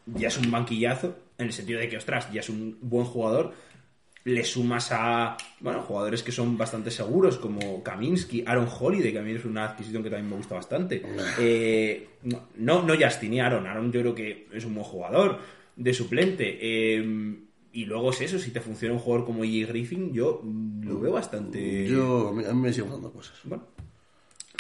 ya 0.06 0.28
es 0.28 0.38
un 0.38 0.52
banquillazo, 0.52 1.16
en 1.38 1.48
el 1.48 1.54
sentido 1.54 1.80
de 1.80 1.90
que, 1.90 1.98
ostras, 1.98 2.32
ya 2.32 2.42
es 2.42 2.50
un 2.50 2.78
buen 2.82 3.06
jugador. 3.06 3.54
Le 4.26 4.44
sumas 4.44 4.92
a, 4.92 5.38
bueno, 5.60 5.82
jugadores 5.84 6.24
que 6.24 6.32
son 6.32 6.58
bastante 6.58 6.92
seguros, 6.92 7.38
como 7.38 7.84
Kaminsky, 7.84 8.44
Aaron 8.46 8.68
Holiday, 8.68 9.12
que 9.12 9.20
a 9.20 9.22
mí 9.22 9.32
es 9.32 9.46
una 9.46 9.66
adquisición 9.66 10.04
que 10.04 10.10
también 10.10 10.30
me 10.30 10.36
gusta 10.36 10.56
bastante. 10.56 11.04
Eh, 11.40 12.10
no, 12.24 12.82
no, 12.82 12.96
Justin 13.00 13.36
y 13.36 13.40
Aaron. 13.40 13.68
Aaron 13.68 13.92
yo 13.92 14.02
creo 14.02 14.16
que 14.16 14.48
es 14.52 14.66
un 14.66 14.74
buen 14.74 14.86
jugador 14.86 15.40
de 15.76 15.94
suplente. 15.94 16.58
Eh, 16.60 17.38
y 17.74 17.86
luego 17.86 18.10
es 18.12 18.22
eso, 18.22 18.40
si 18.40 18.52
te 18.52 18.62
funciona 18.62 18.94
un 18.94 19.00
jugador 19.00 19.26
como 19.26 19.44
E.J. 19.44 19.68
Griffin, 19.68 20.14
yo 20.14 20.42
lo 20.82 21.00
veo 21.00 21.12
bastante... 21.12 21.88
yo, 21.88 22.30
a 22.30 22.34
mí, 22.34 22.44
me 22.62 22.72
siguen 22.72 22.90
faltando 22.90 23.12
cosas. 23.12 23.38
Bueno. 23.44 23.66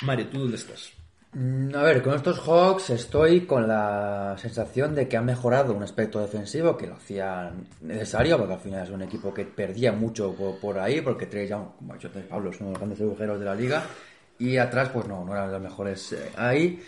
Mario, 0.04 0.28
¿tú 0.28 0.40
dónde 0.40 0.58
estás? 0.58 0.92
A 1.38 1.84
ver, 1.84 2.02
con 2.02 2.14
estos 2.14 2.40
Hawks 2.40 2.92
estoy 2.92 3.42
con 3.42 3.68
la 3.68 4.38
sensación 4.38 4.96
de 4.96 5.10
que 5.10 5.18
han 5.18 5.26
mejorado 5.26 5.74
un 5.74 5.84
aspecto 5.84 6.22
defensivo 6.22 6.78
que 6.78 6.88
lo 6.88 6.94
hacía 6.96 7.52
necesario, 7.82 8.38
porque 8.38 8.54
al 8.54 8.60
final 8.62 8.84
es 8.84 8.90
un 8.90 9.02
equipo 9.02 9.34
que 9.34 9.44
perdía 9.44 9.92
mucho 9.92 10.34
por, 10.34 10.80
ahí, 10.80 11.02
porque 11.02 11.26
Trey 11.26 11.46
Young, 11.46 11.76
como 11.78 11.92
ha 11.92 11.98
dicho 11.98 12.10
Pablo, 12.30 12.52
es 12.52 12.62
uno 12.62 12.70
de 12.70 12.74
los 12.74 12.80
grandes 12.80 13.02
agujeros 13.02 13.38
de 13.38 13.46
la 13.46 13.54
liga, 13.54 13.84
y 14.40 14.56
atrás 14.56 14.92
pues 14.94 15.10
no, 15.10 15.26
no 15.26 15.34
eran 15.34 15.52
los 15.52 15.62
mejores 15.62 16.14
eh, 16.14 16.32
ahí, 16.38 16.82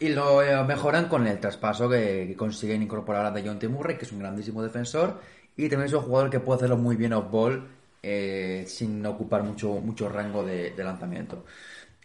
y 0.00 0.08
lo 0.08 0.42
eh, 0.42 0.64
mejoran 0.64 1.06
con 1.06 1.24
el 1.28 1.38
traspaso 1.38 1.88
que, 1.88 2.26
que 2.26 2.34
consiguen 2.34 2.82
incorporar 2.82 3.24
a 3.26 3.30
DeJounte 3.30 3.68
Murray, 3.68 3.98
que 3.98 4.04
es 4.04 4.10
un 4.10 4.18
grandísimo 4.18 4.64
defensor, 4.64 5.20
y 5.56 5.68
también 5.68 5.86
es 5.86 5.92
un 5.92 6.02
jugador 6.02 6.28
que 6.28 6.40
puede 6.40 6.56
hacerlo 6.56 6.76
muy 6.76 6.96
bien 6.96 7.12
off-ball, 7.12 7.68
eh, 8.02 8.64
sin 8.66 9.06
ocupar 9.06 9.44
mucho, 9.44 9.74
mucho 9.74 10.08
rango 10.08 10.44
de, 10.44 10.72
de 10.72 10.82
lanzamiento. 10.82 11.44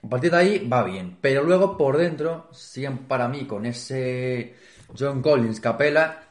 A 0.04 0.10
partir 0.10 0.32
de 0.32 0.38
ahí 0.38 0.68
va 0.68 0.84
bien, 0.84 1.18
pero 1.22 1.44
luego 1.44 1.78
por 1.78 1.98
dentro 1.98 2.48
siguen 2.52 3.00
para 3.00 3.28
mí 3.28 3.46
con 3.46 3.66
ese 3.66 4.54
John 4.98 5.22
Collins 5.22 5.60
Capela 5.60 6.24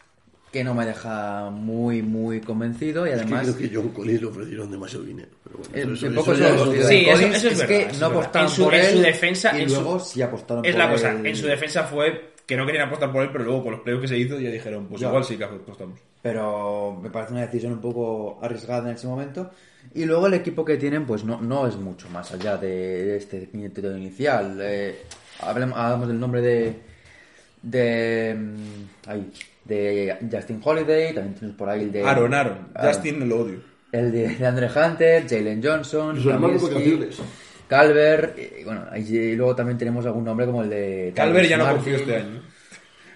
que 0.53 0.63
no 0.65 0.73
me 0.73 0.87
deja 0.87 1.51
muy 1.51 2.01
muy 2.01 2.41
convencido 2.41 3.07
y 3.07 3.11
Es 3.11 3.17
que 3.17 3.23
además 3.23 3.43
creo 3.43 3.57
que 3.59 3.77
John 3.77 3.89
Collins 3.89 4.21
le 4.23 4.27
ofrecieron 4.29 4.71
demasiado 4.71 5.05
dinero. 5.05 5.29
Pero 5.45 5.59
bueno, 5.59 5.75
eh, 5.75 5.81
eso- 5.83 5.93
eso- 5.93 6.07
un 6.07 6.15
poco 6.15 6.33
eso 6.33 6.47
eso 6.47 6.73
es 6.73 6.81
es 6.81 6.89
Sí, 6.89 7.05
Collins, 7.05 7.37
es 7.37 7.45
es 7.45 7.59
verdad, 7.59 7.67
que 7.67 7.81
es 7.83 7.87
no 8.01 8.09
verdad. 8.09 8.11
apostaron 8.23 8.49
En 8.49 8.55
su- 8.55 8.65
por 8.65 8.75
en 8.75 8.81
él 8.85 8.93
su 8.93 8.99
defensa- 9.03 9.59
y 9.59 9.63
en 9.63 9.69
su- 9.69 9.75
luego 9.75 10.01
sí 10.01 10.23
apostaron 10.23 10.65
Es 10.65 10.73
por 10.73 10.79
la 10.79 10.91
cosa, 10.91 11.11
él. 11.13 11.27
en 11.27 11.37
su 11.37 11.47
defensa 11.47 11.83
fue 11.85 12.31
que 12.47 12.57
no 12.57 12.65
querían 12.65 12.87
apostar 12.87 13.13
por 13.13 13.23
él, 13.25 13.31
pero 13.33 13.45
luego 13.45 13.65
con 13.65 13.73
los 13.73 13.81
playoffs 13.83 14.03
que 14.03 14.09
se 14.09 14.19
hizo 14.19 14.39
ya 14.39 14.49
dijeron, 14.51 14.87
pues 14.87 15.01
Ya. 15.03 15.09
igual 15.09 15.25
sí 15.25 15.37
que 15.37 15.45
apostamos. 15.45 15.99
pero 16.23 16.99
me 17.01 17.09
parece 17.11 17.33
una 17.35 17.43
decisión 17.43 17.73
un 17.75 17.81
poco 17.81 18.39
arriesgada 18.43 18.89
en 18.91 18.97
ese 18.97 19.07
momento. 19.07 19.51
Y 19.95 20.05
luego 20.05 20.27
el 20.27 20.35
equipo 20.35 20.65
que 20.65 20.77
tienen, 20.77 21.07
pues 21.07 21.25
no, 21.25 21.41
no 21.41 21.67
es 21.67 21.77
mucho 21.77 22.09
más 22.11 22.33
allá 22.33 22.57
de 22.57 23.17
este 23.17 23.49
quinteto 23.49 23.97
inicial. 23.97 24.59
Eh, 24.61 25.03
hablamos 25.41 26.09
del 26.09 26.21
nombre 26.21 26.41
de. 26.43 26.75
de. 27.63 28.37
mm, 28.39 29.09
ahí, 29.11 29.33
de 29.65 30.17
Justin 30.31 30.61
Holiday, 30.63 31.13
también 31.13 31.35
tenemos 31.35 31.57
por 31.57 31.69
ahí 31.69 31.83
el 31.83 31.93
de. 31.93 32.03
Aaron, 32.05 32.35
Aaron, 32.35 32.69
Aaron. 32.75 32.93
Justin 32.93 33.29
lo 33.29 33.41
odio. 33.41 33.61
El 33.93 34.13
de, 34.13 34.29
de 34.29 34.47
Andre 34.47 34.69
Hunter, 34.69 35.29
Jalen 35.29 35.63
Johnson. 35.63 36.19
Calvert, 37.69 38.39
y 38.39 38.65
bueno, 38.65 38.85
y 38.95 39.35
luego 39.35 39.57
también 39.57 39.77
tenemos 39.77 40.07
algún 40.07 40.25
nombre 40.25 40.47
como 40.47 40.63
el 40.63 40.71
de. 40.71 41.13
Calvert 41.17 41.49
ya 41.49 41.57
no 41.57 41.69
confío 41.69 41.97
este 41.97 42.17
año. 42.17 42.43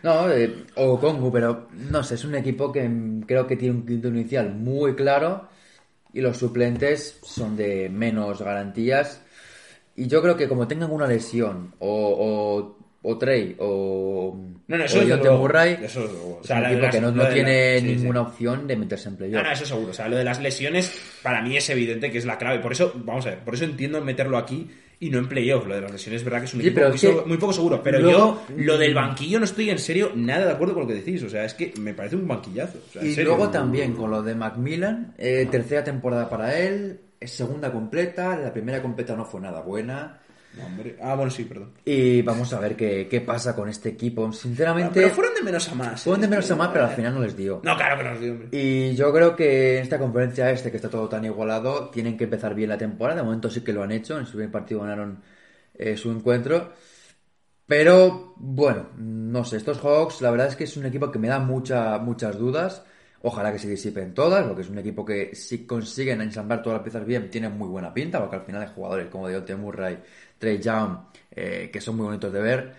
No, 0.02 0.30
eh, 0.30 0.64
o 0.76 0.98
Congo, 0.98 1.30
pero 1.30 1.68
no 1.72 2.02
sé, 2.02 2.14
es 2.14 2.24
un 2.24 2.34
equipo 2.34 2.72
que 2.72 2.88
mm, 2.88 3.22
creo 3.22 3.46
que 3.46 3.56
tiene 3.56 3.74
un 3.76 3.86
quinto 3.86 4.08
inicial 4.08 4.52
muy 4.54 4.94
claro 4.94 5.49
y 6.12 6.20
los 6.20 6.38
suplentes 6.38 7.18
son 7.22 7.56
de 7.56 7.88
menos 7.88 8.40
garantías. 8.40 9.22
Y 9.96 10.06
yo 10.06 10.22
creo 10.22 10.36
que 10.36 10.48
como 10.48 10.66
tengan 10.68 10.90
una 10.90 11.06
lesión, 11.06 11.74
o, 11.78 12.16
o, 12.18 12.78
o 13.02 13.16
Trey, 13.18 13.56
o, 13.58 14.36
No, 14.68 14.76
no, 14.76 14.82
o 14.82 14.86
eso 14.86 14.98
es 15.00 15.04
Dejounte 15.06 15.24
luego. 15.28 15.42
Murray, 15.42 15.78
Eso 15.82 16.04
es. 16.04 16.10
O 16.10 16.38
es 16.42 16.46
sea, 16.46 16.56
un 16.58 16.80
las- 16.82 16.94
que 16.94 17.00
no, 17.00 17.10
la- 17.12 17.30
tiene 17.32 17.80
sí. 17.80 17.86
ninguna 17.86 18.20
opción 18.22 18.66
de 18.66 18.76
meterse 18.76 19.08
en 19.08 19.16
playoff. 19.16 19.42
No, 19.42 19.48
no, 19.48 19.52
eso 19.52 19.64
seguro. 19.64 19.90
O 19.90 19.94
sea, 19.94 20.08
lo 20.08 20.16
de 20.16 20.24
las 20.24 20.40
lesiones 20.40 20.92
para 21.22 21.40
mí 21.42 21.56
es 21.56 21.68
evidente 21.70 22.10
que 22.10 22.18
es 22.18 22.24
la 22.26 22.36
clave. 22.38 22.58
Por 22.60 22.72
eso, 22.72 22.92
vamos 23.04 23.26
a 23.26 23.30
ver, 23.30 23.38
por 23.40 23.54
eso 23.54 23.64
entiendo 23.64 24.00
meterlo 24.02 24.36
aquí 24.36 24.68
y 25.00 25.08
no 25.08 25.18
en 25.18 25.28
playoff. 25.28 25.66
Lo 25.66 25.74
de 25.76 25.80
las 25.80 25.92
lesiones 25.92 26.20
es 26.20 26.24
verdad 26.24 26.40
que 26.40 26.44
es 26.44 26.54
un 26.54 26.60
Sí, 26.60 26.66
equipo 26.68 26.84
muy, 26.86 26.94
es 26.94 27.00
seguro- 27.00 27.26
muy 27.26 27.36
poco 27.38 27.52
seguro. 27.54 27.82
Pero 27.82 27.98
luego- 28.00 28.42
yo, 28.50 28.54
lo 28.58 28.76
del 28.78 28.94
banquillo, 28.94 29.38
no 29.38 29.46
estoy 29.46 29.70
en 29.70 29.78
serio 29.78 30.12
nada 30.14 30.44
de 30.44 30.52
acuerdo 30.52 30.74
con 30.74 30.82
lo 30.82 30.88
que 30.88 30.94
decís. 30.94 31.22
O 31.22 31.28
sea, 31.30 31.44
es 31.46 31.54
que 31.54 31.72
me 31.80 31.94
parece 31.94 32.16
un 32.16 32.28
banquillazo. 32.28 32.78
O 32.86 32.92
sea, 32.92 33.02
Y 33.02 33.14
serio. 33.14 33.30
luego 33.34 33.48
también 33.50 33.94
con 33.94 34.10
lo 34.10 34.22
de 34.22 34.34
Macmillan, 34.34 35.14
eh, 35.16 35.48
tercera 35.50 35.82
temporada 35.82 36.28
para 36.28 36.58
él, 36.58 37.00
es 37.18 37.30
segunda 37.32 37.72
completa, 37.72 38.36
la 38.36 38.52
primera 38.52 38.80
completa 38.82 39.16
no 39.16 39.24
fue 39.24 39.40
nada 39.40 39.62
buena. 39.62 40.18
No, 40.58 40.66
hombre. 40.66 40.96
Ah, 41.00 41.14
bueno, 41.14 41.30
sí, 41.30 41.44
perdón. 41.44 41.72
Y 41.84 42.22
vamos 42.22 42.52
a 42.52 42.58
ver 42.60 42.74
qué, 42.76 43.06
qué 43.08 43.20
pasa 43.20 43.54
con 43.54 43.68
este 43.68 43.90
equipo. 43.90 44.32
Sinceramente, 44.32 45.00
Pero 45.00 45.14
fueron 45.14 45.34
de 45.34 45.42
menos 45.42 45.68
a 45.68 45.74
más. 45.74 46.02
fueron 46.02 46.20
de 46.20 46.26
¿eh? 46.26 46.30
menos 46.30 46.50
a 46.50 46.56
más, 46.56 46.68
pero 46.72 46.86
al 46.86 46.90
final 46.96 47.14
no 47.14 47.20
les 47.20 47.36
dio. 47.36 47.60
No, 47.62 47.76
claro 47.76 47.96
que 48.02 48.08
no, 48.10 48.18
tío, 48.18 48.32
hombre. 48.32 48.48
Y 48.50 48.94
yo 48.96 49.12
creo 49.12 49.36
que 49.36 49.76
en 49.76 49.82
esta 49.84 49.98
conferencia 49.98 50.50
este, 50.50 50.70
que 50.70 50.76
está 50.76 50.90
todo 50.90 51.08
tan 51.08 51.24
igualado, 51.24 51.88
tienen 51.90 52.16
que 52.16 52.24
empezar 52.24 52.54
bien 52.54 52.68
la 52.70 52.78
temporada. 52.78 53.20
De 53.20 53.24
momento 53.24 53.48
sí 53.48 53.60
que 53.62 53.72
lo 53.72 53.82
han 53.84 53.92
hecho. 53.92 54.18
En 54.18 54.26
su 54.26 54.32
primer 54.32 54.50
partido 54.50 54.80
ganaron 54.80 55.22
eh, 55.74 55.96
su 55.96 56.10
encuentro. 56.10 56.72
Pero, 57.66 58.34
bueno, 58.36 58.88
no 58.96 59.44
sé. 59.44 59.56
Estos 59.56 59.78
Hawks, 59.78 60.20
la 60.20 60.32
verdad 60.32 60.48
es 60.48 60.56
que 60.56 60.64
es 60.64 60.76
un 60.76 60.86
equipo 60.86 61.10
que 61.12 61.20
me 61.20 61.28
da 61.28 61.38
mucha, 61.38 61.98
muchas 61.98 62.36
dudas. 62.36 62.82
Ojalá 63.22 63.52
que 63.52 63.58
se 63.58 63.68
disipen 63.68 64.14
todas, 64.14 64.46
porque 64.46 64.62
es 64.62 64.70
un 64.70 64.78
equipo 64.78 65.04
que 65.04 65.34
si 65.34 65.66
consiguen 65.66 66.22
ensamblar 66.22 66.62
todas 66.62 66.78
las 66.78 66.82
piezas 66.82 67.06
bien, 67.06 67.28
tiene 67.28 67.48
muy 67.50 67.68
buena 67.68 67.92
pinta, 67.92 68.18
porque 68.18 68.36
al 68.36 68.42
final 68.42 68.62
hay 68.62 68.68
jugadores 68.74 69.08
como 69.08 69.28
Deontay 69.28 69.56
Murray, 69.56 69.98
Trey 70.38 70.58
Young, 70.58 70.98
eh, 71.30 71.68
que 71.72 71.80
son 71.80 71.96
muy 71.96 72.06
bonitos 72.06 72.32
de 72.32 72.40
ver. 72.40 72.74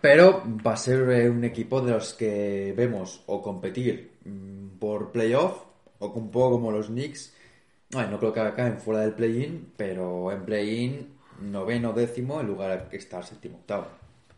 Pero 0.00 0.42
va 0.66 0.72
a 0.72 0.76
ser 0.76 1.08
eh, 1.10 1.28
un 1.28 1.44
equipo 1.44 1.82
de 1.82 1.92
los 1.92 2.14
que 2.14 2.72
vemos 2.74 3.22
o 3.26 3.42
competir 3.42 4.12
mm, 4.24 4.78
por 4.78 5.12
playoff 5.12 5.62
o 5.98 6.08
un 6.08 6.30
poco 6.30 6.52
como 6.52 6.72
los 6.72 6.86
Knicks. 6.86 7.34
No 7.90 8.18
creo 8.18 8.32
que 8.32 8.40
acaben 8.40 8.78
fuera 8.78 9.02
del 9.02 9.12
play-in, 9.12 9.72
pero 9.76 10.32
en 10.32 10.44
play-in 10.44 11.20
noveno, 11.40 11.92
décimo, 11.92 12.40
en 12.40 12.46
lugar 12.46 12.88
de 12.88 12.96
estar 12.96 13.24
séptimo, 13.24 13.58
octavo. 13.58 13.88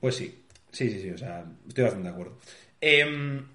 Pues 0.00 0.16
sí, 0.16 0.44
sí, 0.70 0.90
sí, 0.90 1.00
sí, 1.00 1.10
o 1.10 1.18
sea, 1.18 1.44
estoy 1.68 1.84
bastante 1.84 2.08
de 2.08 2.14
acuerdo. 2.14 2.38
Em, 2.80 3.46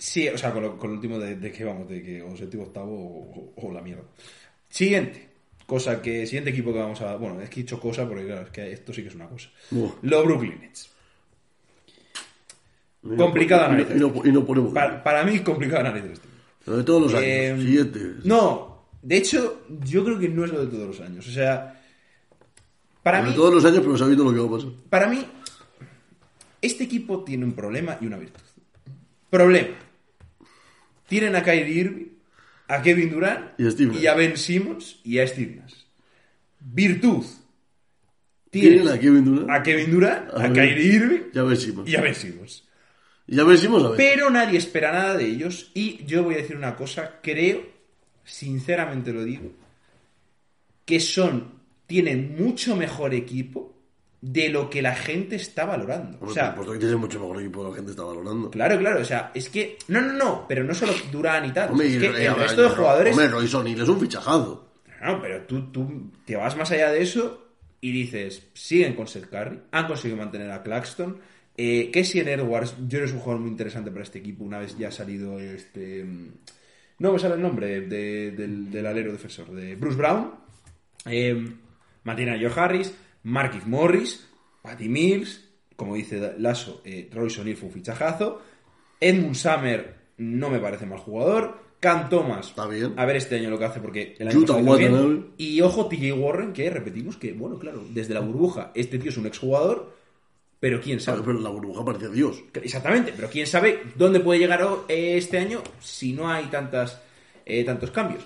sí, 0.00 0.28
o 0.28 0.36
sea, 0.38 0.50
con 0.52 0.62
lo, 0.62 0.76
con 0.78 0.90
lo 0.90 0.96
último 0.96 1.18
de, 1.18 1.36
de 1.36 1.52
que 1.52 1.64
vamos, 1.64 1.88
de 1.88 2.02
que 2.02 2.22
o 2.22 2.36
séptimo, 2.36 2.64
octavo 2.64 2.92
o, 2.94 3.52
o- 3.56 3.68
o 3.68 3.72
la 3.72 3.82
mierda. 3.82 4.02
Siguiente, 4.68 5.28
cosa 5.66 6.00
que, 6.02 6.26
siguiente 6.26 6.50
equipo 6.50 6.72
que 6.72 6.78
vamos 6.80 7.00
a, 7.02 7.16
bueno, 7.16 7.40
es 7.40 7.50
que 7.50 7.60
he 7.60 7.62
dicho 7.62 7.78
cosa 7.78 8.06
porque 8.08 8.24
claro, 8.26 8.42
es 8.42 8.50
que 8.50 8.72
esto 8.72 8.92
sí 8.92 9.02
que 9.02 9.08
es 9.08 9.14
una 9.14 9.28
cosa. 9.28 9.48
Buah. 9.70 9.90
Los 10.02 10.24
Brooklyn 10.24 10.60
Nets. 10.60 10.90
Y 13.02 13.08
y 13.08 13.16
no- 13.16 13.28
narices. 13.68 13.96
Y 13.96 13.98
no, 14.00 14.12
y 14.24 14.32
no 14.32 14.44
ponemos. 14.44 14.72
Para, 14.74 15.02
para 15.02 15.24
mí 15.24 15.34
es 15.36 15.40
complicado 15.42 15.80
análisis 15.86 16.12
este. 16.12 16.28
Lo 16.66 16.76
de 16.76 16.84
todos 16.84 17.02
los 17.02 17.14
años. 17.14 17.24
Em, 17.26 17.60
Siguiente. 17.60 18.00
No, 18.24 18.84
de 19.02 19.16
hecho, 19.16 19.62
yo 19.84 20.04
creo 20.04 20.18
que 20.18 20.28
no 20.28 20.44
es 20.44 20.52
lo 20.52 20.64
de 20.64 20.70
todos 20.70 20.86
los 20.88 21.00
años. 21.00 21.26
O 21.26 21.30
sea, 21.30 21.80
Para 23.02 23.18
Sobre 23.20 23.30
mí, 23.30 23.36
todos 23.36 23.54
los 23.54 23.64
años, 23.64 23.80
pero 23.80 23.96
sabiendo 23.96 24.24
lo 24.24 24.32
que 24.32 24.38
va 24.40 24.46
a 24.46 24.58
pasar. 24.58 24.70
para 24.90 25.08
mí, 25.08 25.24
este 26.60 26.84
equipo 26.84 27.24
tiene 27.24 27.44
un 27.46 27.52
problema 27.54 27.96
y 28.00 28.06
una 28.06 28.18
virtud. 28.18 28.42
Problema. 29.30 29.68
Tienen 31.10 31.34
a 31.34 31.42
Kyrie 31.42 31.74
Irving, 31.74 32.06
a 32.68 32.80
Kevin 32.80 33.10
Durant 33.10 33.58
Y 33.58 34.06
a 34.06 34.14
Ben 34.14 34.36
Simmons 34.36 35.00
y 35.02 35.18
a 35.18 35.26
Steve 35.26 35.56
Nash. 35.56 35.74
Virtud. 36.60 37.26
Tienen 38.48 38.86
a 38.86 38.96
Kevin 38.96 39.24
Durant. 39.24 39.50
a 39.50 39.60
Kevin 39.60 39.90
Durant, 39.90 40.30
a. 40.32 40.52
Kyrie 40.52 40.94
Irving 40.94 41.20
Ya 41.34 41.42
y 41.84 41.96
a 41.96 42.00
Ben 42.00 42.14
Simmons. 42.14 42.64
Ya 43.26 43.42
ves, 43.42 43.64
a 43.64 43.88
ver. 43.88 43.96
Pero 43.96 44.30
nadie 44.30 44.58
espera 44.58 44.92
nada 44.92 45.16
de 45.16 45.26
ellos 45.26 45.72
y 45.74 46.04
yo 46.04 46.22
voy 46.22 46.34
a 46.34 46.38
decir 46.38 46.56
una 46.56 46.76
cosa, 46.76 47.18
creo, 47.20 47.66
sinceramente 48.22 49.12
lo 49.12 49.24
digo, 49.24 49.50
que 50.84 51.00
son, 51.00 51.54
tienen 51.88 52.36
mucho 52.38 52.76
mejor 52.76 53.14
equipo 53.14 53.79
de 54.22 54.48
lo 54.50 54.68
que 54.68 54.82
la 54.82 54.94
gente 54.94 55.36
está 55.36 55.64
valorando. 55.64 56.18
O 56.18 56.20
Hombre, 56.20 56.34
sea, 56.34 56.54
por 56.54 56.64
supuesto 56.64 56.72
que 56.74 56.78
tienes 56.80 56.96
mucho 56.98 57.18
mejor 57.20 57.40
equipo 57.40 57.60
de 57.60 57.64
lo 57.64 57.70
que 57.70 57.76
la 57.76 57.76
gente 57.78 57.90
está 57.92 58.02
valorando. 58.04 58.50
claro, 58.50 58.78
claro, 58.78 59.00
o 59.00 59.04
sea, 59.04 59.30
es 59.34 59.48
que, 59.48 59.78
no, 59.88 60.00
no, 60.02 60.12
no, 60.12 60.44
pero 60.48 60.62
no 60.64 60.74
solo 60.74 60.92
Durant 61.10 61.46
y 61.46 61.52
tal, 61.52 61.70
Hombre, 61.70 61.86
es 61.86 61.98
que 61.98 62.22
y- 62.22 62.26
el 62.26 62.34
resto 62.34 62.62
de 62.62 62.68
jugadores... 62.68 63.12
Hombre, 63.12 63.28
Roy 63.28 63.50
O'Neal 63.54 63.80
es 63.80 63.88
un 63.88 64.00
fichajazo. 64.00 64.68
No, 65.02 65.20
pero 65.22 65.42
tú, 65.46 65.70
tú 65.72 66.10
te 66.26 66.36
vas 66.36 66.54
más 66.56 66.70
allá 66.70 66.90
de 66.90 67.00
eso 67.02 67.46
y 67.80 67.92
dices, 67.92 68.48
siguen 68.52 68.94
con 68.94 69.06
Seth 69.08 69.30
Curry, 69.30 69.58
han 69.70 69.86
conseguido 69.86 70.18
mantener 70.18 70.50
a 70.50 70.62
Claxton, 70.62 71.18
eh, 71.56 71.90
que 71.90 72.04
si 72.04 72.20
en 72.20 72.28
Edwards, 72.28 72.74
yo 72.80 72.88
creo 72.88 73.00
que 73.00 73.06
es 73.06 73.12
un 73.12 73.20
jugador 73.20 73.40
muy 73.40 73.50
interesante 73.50 73.90
para 73.90 74.02
este 74.02 74.18
equipo, 74.18 74.44
una 74.44 74.58
vez 74.58 74.76
ya 74.76 74.88
ha 74.88 74.92
salido 74.92 75.38
este... 75.40 76.04
mm, 76.04 76.28
No 76.98 77.14
me 77.14 77.18
sale 77.18 77.36
el 77.36 77.40
nombre 77.40 77.80
de- 77.80 78.32
del, 78.32 78.70
del 78.70 78.86
alero 78.86 79.12
defensor, 79.12 79.50
de 79.52 79.76
Bruce 79.76 79.96
Brown, 79.96 80.32
eh, 81.06 81.54
mantiene 82.04 82.32
a 82.32 82.38
Joe 82.38 82.60
Harris, 82.60 82.92
Marquis 83.24 83.66
Morris, 83.66 84.26
Patty 84.62 84.88
Mills, 84.88 85.48
como 85.76 85.94
dice 85.94 86.34
Lasso, 86.38 86.82
eh, 86.84 87.08
Royce 87.12 87.40
O'Neal 87.40 87.56
fue 87.56 87.68
un 87.68 87.74
fichajazo, 87.74 88.42
Edmund 89.00 89.34
Summer 89.34 89.94
no 90.18 90.50
me 90.50 90.58
parece 90.58 90.86
mal 90.86 90.98
jugador, 90.98 91.70
Cam 91.80 92.10
Thomas, 92.10 92.48
Está 92.48 92.66
bien. 92.66 92.92
a 92.98 93.06
ver 93.06 93.16
este 93.16 93.36
año 93.36 93.48
lo 93.48 93.58
que 93.58 93.64
hace 93.64 93.80
porque 93.80 94.14
el 94.18 94.28
año 94.28 94.38
Utah 94.38 94.58
pasado 94.58 94.80
hizo 94.80 94.98
bien. 95.08 95.30
Y 95.38 95.60
ojo, 95.62 95.86
TJ 95.86 96.12
Warren, 96.12 96.52
que 96.52 96.68
repetimos 96.68 97.16
que, 97.16 97.32
bueno, 97.32 97.58
claro, 97.58 97.82
desde 97.88 98.12
la 98.12 98.20
burbuja, 98.20 98.70
este 98.74 98.98
tío 98.98 99.08
es 99.10 99.16
un 99.16 99.26
exjugador, 99.26 99.96
pero 100.60 100.78
quién 100.82 101.00
sabe. 101.00 101.22
Pero 101.24 101.40
la 101.40 101.48
burbuja 101.48 101.82
parecía 101.82 102.10
Dios. 102.10 102.42
Exactamente, 102.52 103.14
pero 103.16 103.30
quién 103.30 103.46
sabe 103.46 103.82
dónde 103.96 104.20
puede 104.20 104.40
llegar 104.40 104.60
eh, 104.88 105.16
este 105.16 105.38
año 105.38 105.62
si 105.80 106.12
no 106.12 106.28
hay 106.30 106.44
tantas, 106.46 107.00
eh, 107.46 107.64
tantos 107.64 107.90
cambios. 107.90 108.22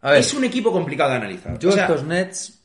A 0.00 0.12
ver, 0.12 0.20
Es 0.20 0.32
un 0.32 0.44
equipo 0.44 0.72
complicado 0.72 1.10
de 1.10 1.16
analizar. 1.16 1.58
yo 1.58 1.68
O 1.68 1.72
sea, 1.72 1.84
estos 1.84 2.04
Nets 2.04 2.61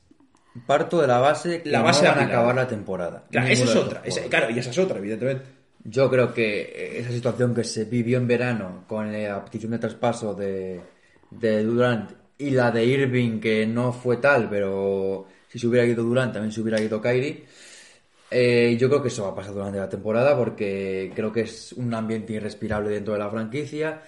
parto 0.66 1.01
de 1.01 1.08
la 1.08 1.20
base 1.20 1.62
que 1.62 1.70
La 1.70 1.82
base 1.82 2.05
no 2.05 2.12
van 2.12 2.20
a 2.20 2.24
acabar 2.26 2.55
la 2.55 2.68
temporada. 2.68 3.24
claro, 3.30 3.47
esa 3.47 3.64
es 3.66 3.76
otra. 3.76 4.01
esa- 4.03 4.22
claro, 4.24 4.49
y 4.49 4.60
esa 4.60 4.70
es 4.70 4.78
otra, 4.78 4.97
evidentemente. 4.97 5.43
Yo 5.84 6.10
creo 6.10 6.34
que 6.34 6.99
esa 6.99 7.12
situación 7.12 7.53
que 7.55 7.64
se 7.64 7.86
vivió 7.86 8.18
en 8.18 8.28
verano 8.28 8.84
con 8.88 9.12
la 9.12 9.43
petición 9.45 9.72
de 9.72 9.80
traspaso 9.80 10.34
de, 10.34 10.82
de 11.32 11.64
Durant 11.64 12.12
y 12.38 12.49
la 12.51 12.72
de 12.72 12.84
Irving, 12.86 13.39
que 13.39 13.66
no 13.66 13.93
fue 13.93 14.18
tal, 14.18 14.49
pero 14.49 15.28
si 15.47 15.58
se 15.60 15.68
hubiera 15.68 15.86
ido 15.86 16.03
Durant 16.03 16.34
también 16.34 16.51
se 16.51 16.62
hubiera 16.62 16.82
ido 16.82 17.01
Kyrie. 17.01 17.45
eh, 18.30 18.76
yo 18.80 18.89
creo 18.89 19.01
que 19.01 19.08
eso 19.08 19.24
va 19.24 19.30
a 19.30 19.36
pasar 19.36 19.53
durante 19.53 19.80
la 19.80 19.88
temporada 19.89 20.36
porque 20.38 21.12
creo 21.16 21.32
que 21.32 21.41
es 21.41 21.72
un 21.74 21.93
ambiente 21.93 22.34
irrespirable 22.34 22.89
dentro 22.89 23.14
de 23.14 23.20
la 23.20 23.30
franquicia 23.30 24.01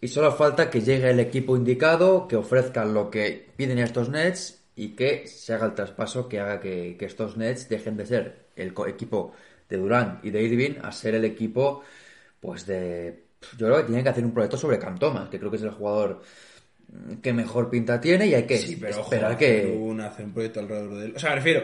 y 0.00 0.08
solo 0.08 0.32
falta 0.32 0.70
que 0.70 0.80
llegue 0.80 1.10
el 1.10 1.20
equipo 1.20 1.54
indicado, 1.56 2.26
que 2.26 2.36
ofrezca 2.36 2.84
lo 2.86 3.10
que 3.10 3.48
piden 3.56 3.78
estos 3.78 4.08
Nets 4.08 4.61
y 4.84 4.88
que 4.96 5.26
se 5.26 5.54
haga 5.54 5.66
el 5.66 5.74
traspaso 5.74 6.28
que 6.28 6.40
haga 6.40 6.60
que, 6.60 6.96
que 6.98 7.04
estos 7.06 7.36
Nets 7.36 7.68
dejen 7.68 7.96
de 7.96 8.06
ser 8.06 8.22
el 8.56 8.74
equipo 8.88 9.32
de 9.68 9.76
Durant 9.78 10.24
y 10.24 10.30
de 10.30 10.42
Irving 10.42 10.74
a 10.82 10.92
ser 10.92 11.14
el 11.14 11.24
equipo 11.24 11.82
pues 12.40 12.66
de... 12.66 13.24
Yo 13.58 13.66
creo 13.66 13.78
que 13.78 13.84
tienen 13.84 14.04
que 14.04 14.10
hacer 14.10 14.24
un 14.24 14.32
proyecto 14.34 14.56
sobre 14.56 14.78
Cam 14.78 14.98
Thomas, 14.98 15.28
que 15.28 15.38
creo 15.38 15.50
que 15.50 15.56
es 15.58 15.62
el 15.62 15.70
jugador 15.70 16.22
que 17.22 17.32
mejor 17.32 17.70
pinta 17.70 18.00
tiene 18.00 18.26
y 18.26 18.34
hay 18.34 18.44
que 18.44 18.56
Sí, 18.58 18.76
pero 18.76 19.00
ojo, 19.00 19.10
esperar 19.10 19.32
hacer 19.32 19.38
que... 19.38 19.76
un, 19.76 20.00
hacer 20.00 20.24
un 20.26 20.32
proyecto 20.32 20.60
alrededor 20.60 20.94
de 20.98 21.06
él. 21.06 21.12
O 21.16 21.18
sea, 21.18 21.30
me 21.30 21.36
refiero, 21.36 21.62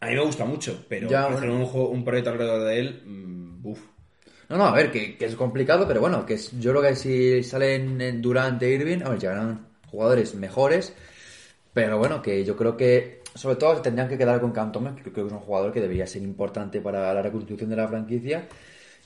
a 0.00 0.06
mí 0.06 0.14
me 0.14 0.24
gusta 0.24 0.44
mucho, 0.44 0.84
pero 0.88 1.08
Ya, 1.08 1.26
hacer 1.26 1.50
bueno. 1.50 1.66
un, 1.90 2.04
proyecto 2.04 2.30
alrededor 2.30 2.64
de 2.64 2.80
él, 2.80 3.02
mm, 3.04 3.62
buf. 3.62 3.80
No, 4.48 4.56
no, 4.56 4.64
a 4.66 4.72
ver, 4.74 4.90
que, 4.90 5.16
que 5.16 5.26
es 5.26 5.36
complicado, 5.36 5.86
pero 5.86 6.00
bueno, 6.00 6.26
que 6.26 6.34
es- 6.34 6.50
yo 6.60 6.70
creo 6.72 6.82
que 6.82 6.96
si 6.96 7.42
salen 7.42 8.00
en 8.00 8.20
Durant 8.22 8.60
e 8.62 8.70
Irving, 8.70 9.02
a 9.04 9.10
ver, 9.10 9.18
llegarán 9.20 9.66
jugadores 9.90 10.34
mejores, 10.34 10.94
pero 11.72 11.98
bueno, 11.98 12.22
que 12.22 12.44
yo 12.44 12.56
creo 12.56 12.76
que 12.76 13.22
sobre 13.34 13.56
todo 13.56 13.80
tendrían 13.80 14.08
que 14.08 14.18
quedar 14.18 14.40
con 14.40 14.52
Cam 14.52 14.72
Thomas, 14.72 14.94
que 14.96 15.02
creo 15.02 15.14
que 15.14 15.20
es 15.26 15.32
un 15.32 15.40
jugador 15.40 15.72
que 15.72 15.80
debería 15.80 16.06
ser 16.06 16.22
importante 16.22 16.80
para 16.80 17.14
la 17.14 17.22
reconstrucción 17.22 17.70
de 17.70 17.76
la 17.76 17.88
franquicia. 17.88 18.48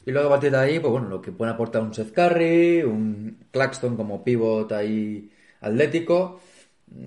Y 0.06 0.10
luego 0.10 0.28
a 0.28 0.32
partir 0.32 0.50
de 0.50 0.58
ahí, 0.58 0.78
pues 0.80 0.90
bueno, 0.92 1.08
lo 1.08 1.22
que 1.22 1.32
pueden 1.32 1.54
aportar 1.54 1.82
un 1.82 1.94
Seth 1.94 2.12
Curry, 2.12 2.82
un 2.82 3.46
Claxton 3.50 3.96
como 3.96 4.22
pivot 4.24 4.70
ahí 4.72 5.30
atlético, 5.60 6.40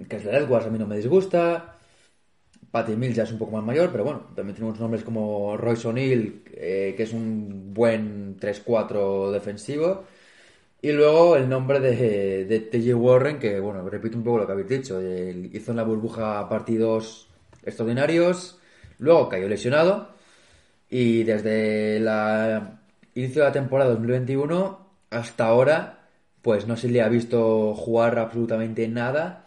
que 0.09 0.17
es 0.17 0.25
Edwards 0.25 0.67
a 0.67 0.69
mí 0.69 0.79
no 0.79 0.87
me 0.87 0.97
disgusta, 0.97 1.77
Patty 2.71 2.95
Mills 2.95 3.15
ya 3.15 3.23
es 3.23 3.31
un 3.31 3.37
poco 3.37 3.53
más 3.53 3.63
mayor, 3.63 3.91
pero 3.91 4.03
bueno, 4.03 4.27
también 4.35 4.55
tenemos 4.55 4.79
nombres 4.79 5.03
como 5.03 5.57
Royce 5.57 5.87
O'Neal, 5.87 6.41
eh, 6.53 6.93
que 6.97 7.03
es 7.03 7.13
un 7.13 7.73
buen 7.73 8.37
3-4 8.39 9.31
defensivo. 9.31 10.03
Y 10.81 10.91
luego 10.91 11.35
el 11.35 11.49
nombre 11.49 11.79
de, 11.79 12.45
de 12.45 12.59
TJ 12.59 12.93
Warren, 12.93 13.39
que 13.39 13.59
bueno, 13.59 13.87
repito 13.89 14.17
un 14.17 14.23
poco 14.23 14.39
lo 14.39 14.45
que 14.45 14.51
habéis 14.53 14.69
dicho. 14.69 15.01
hizo 15.01 15.71
en 15.71 15.77
la 15.77 15.83
burbuja 15.83 16.47
partidos 16.49 17.27
extraordinarios, 17.63 18.59
luego 18.99 19.29
cayó 19.29 19.47
lesionado. 19.49 20.15
Y 20.89 21.23
desde 21.23 21.99
la 21.99 22.79
inicio 23.15 23.41
de 23.41 23.47
la 23.49 23.53
temporada 23.53 23.91
2021 23.91 24.87
hasta 25.09 25.47
ahora, 25.47 26.09
pues 26.41 26.67
no 26.67 26.77
se 26.77 26.89
le 26.89 27.01
ha 27.01 27.09
visto 27.09 27.73
jugar 27.75 28.19
absolutamente 28.19 28.87
nada. 28.87 29.45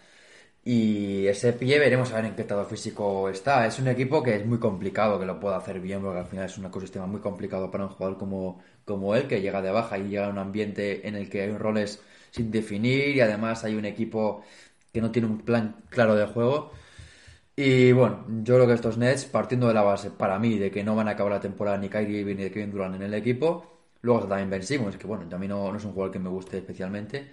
Y 0.65 1.27
ese 1.27 1.53
pie 1.55 1.79
veremos 1.79 2.13
a 2.13 2.17
ver 2.17 2.27
en 2.27 2.37
qué 2.37 2.43
estado 2.43 2.65
físico 2.67 3.29
está. 3.31 3.67
Es 3.67 3.79
un 3.79 3.89
equipo 3.89 4.23
que 4.23 4.37
es 4.37 4.47
muy 4.47 4.59
complicado 4.59 5.19
que 5.19 5.27
lo 5.27 5.41
pueda 5.41 5.57
hacer 5.57 5.81
bien, 5.81 6.03
porque 6.03 6.21
al 6.21 6.27
final 6.27 6.47
es 6.47 6.59
un 6.59 6.67
ecosistema 6.67 7.07
muy 7.07 7.21
complicado 7.21 7.71
para 7.71 7.85
un 7.85 7.91
jugador 7.91 8.19
como, 8.19 8.63
como 8.85 9.15
él, 9.15 9.27
que 9.29 9.41
llega 9.41 9.63
de 9.63 9.71
baja 9.71 9.99
y 9.99 10.09
llega 10.09 10.27
a 10.27 10.31
un 10.31 10.39
ambiente 10.39 11.07
en 11.09 11.17
el 11.17 11.29
que 11.31 11.43
hay 11.43 11.57
roles 11.57 12.03
sin 12.31 12.51
definir 12.51 13.17
y 13.17 13.21
además 13.21 13.65
hay 13.65 13.75
un 13.75 13.85
equipo 13.85 14.43
que 14.93 15.01
no 15.01 15.11
tiene 15.11 15.29
un 15.29 15.39
plan 15.41 15.77
claro 15.91 16.15
de 16.15 16.27
juego. 16.27 16.73
Y 17.57 17.93
bueno, 17.93 18.25
yo 18.43 18.55
creo 18.57 18.67
que 18.67 18.75
estos 18.75 18.97
Nets, 18.99 19.27
partiendo 19.27 19.69
de 19.69 19.75
la 19.75 19.83
base, 19.83 20.11
para 20.11 20.39
mí, 20.39 20.59
de 20.59 20.71
que 20.71 20.83
no 20.85 20.97
van 20.97 21.09
a 21.09 21.13
acabar 21.13 21.33
la 21.33 21.41
temporada 21.41 21.77
ni 21.79 21.89
Kyrie 21.89 22.21
Irving 22.21 22.37
ni 22.37 22.51
Kevin 22.51 22.71
Durant 22.71 22.95
en 22.97 23.03
el 23.03 23.15
equipo, 23.15 23.81
luego 24.03 24.21
está 24.21 24.31
también 24.31 24.51
Ben 24.51 24.63
Simmons, 24.63 24.97
que 24.97 25.07
bueno, 25.07 25.29
también 25.29 25.51
no, 25.51 25.71
no 25.71 25.77
es 25.79 25.85
un 25.85 25.93
jugador 25.93 26.13
que 26.13 26.19
me 26.19 26.31
guste 26.31 26.59
especialmente. 26.59 27.31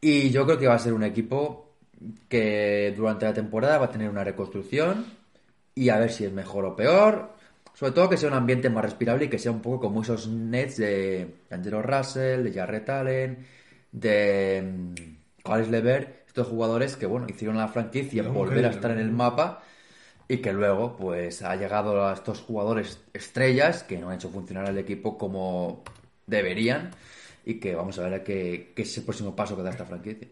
Y 0.00 0.30
yo 0.30 0.44
creo 0.46 0.58
que 0.58 0.66
va 0.68 0.74
a 0.74 0.78
ser 0.78 0.92
un 0.92 1.04
equipo 1.04 1.76
que 2.28 2.94
durante 2.96 3.26
la 3.26 3.34
temporada 3.34 3.78
va 3.78 3.86
a 3.86 3.90
tener 3.90 4.10
una 4.10 4.24
reconstrucción 4.24 5.06
y 5.74 5.88
a 5.90 5.98
ver 5.98 6.10
si 6.12 6.24
es 6.24 6.32
mejor 6.32 6.64
o 6.66 6.76
peor. 6.76 7.35
Sobre 7.76 7.92
todo 7.92 8.08
que 8.08 8.16
sea 8.16 8.30
un 8.30 8.34
ambiente 8.34 8.70
más 8.70 8.84
respirable 8.84 9.26
y 9.26 9.28
que 9.28 9.38
sea 9.38 9.52
un 9.52 9.60
poco 9.60 9.80
como 9.80 10.00
esos 10.02 10.28
Nets 10.28 10.78
de 10.78 11.28
Angelo 11.50 11.82
Russell, 11.82 12.42
de 12.42 12.52
Jarrett 12.52 12.88
Allen, 12.88 13.46
de 13.92 14.62
mm, 14.64 14.94
Caris 15.44 15.68
Levert, 15.68 16.26
estos 16.26 16.48
jugadores 16.48 16.96
que 16.96 17.04
bueno 17.06 17.26
hicieron 17.28 17.58
la 17.58 17.68
franquicia 17.68 18.22
No, 18.22 18.32
volver 18.32 18.64
a 18.64 18.70
estar 18.70 18.90
en 18.92 18.98
el 18.98 19.10
mapa 19.12 19.62
y 20.28 20.38
que 20.38 20.52
luego 20.52 20.96
pues 20.96 21.42
ha 21.42 21.54
llegado 21.56 22.06
a 22.06 22.14
estos 22.14 22.40
jugadores 22.40 23.00
estrellas 23.12 23.82
que 23.84 23.98
no 23.98 24.08
han 24.08 24.16
hecho 24.16 24.30
funcionar 24.30 24.66
al 24.66 24.78
equipo 24.78 25.18
como 25.18 25.84
deberían 26.26 26.90
y 27.44 27.60
que 27.60 27.74
vamos 27.74 27.98
a 27.98 28.04
ver 28.04 28.14
a 28.14 28.24
qué, 28.24 28.72
qué 28.74 28.82
es 28.82 28.96
el 28.98 29.04
próximo 29.04 29.36
paso 29.36 29.56
que 29.56 29.62
da 29.62 29.70
esta 29.70 29.84
franquicia. 29.86 30.28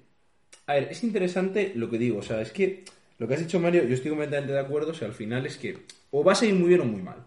A 0.67 0.75
ver, 0.75 0.89
es 0.91 1.03
interesante 1.05 1.73
lo 1.75 1.91
que 1.91 1.99
digo, 1.99 2.19
o 2.19 2.23
sea, 2.23 2.41
es 2.41 2.53
que 2.53 2.85
lo 3.19 3.29
que 3.29 3.35
has 3.35 3.41
dicho 3.41 3.61
Mario, 3.61 3.85
yo 3.85 3.95
estoy 3.95 4.11
completamente 4.11 4.53
de 4.53 4.61
acuerdo, 4.61 4.91
o 4.93 4.95
sea, 4.95 5.09
al 5.09 5.15
final 5.15 5.47
es 5.47 5.57
que 5.59 5.79
o 6.11 6.25
va 6.25 6.33
a 6.33 6.35
seguir 6.35 6.55
muy 6.55 6.69
bien 6.69 6.81
o 6.81 6.85
muy 6.85 7.03
mal. 7.03 7.27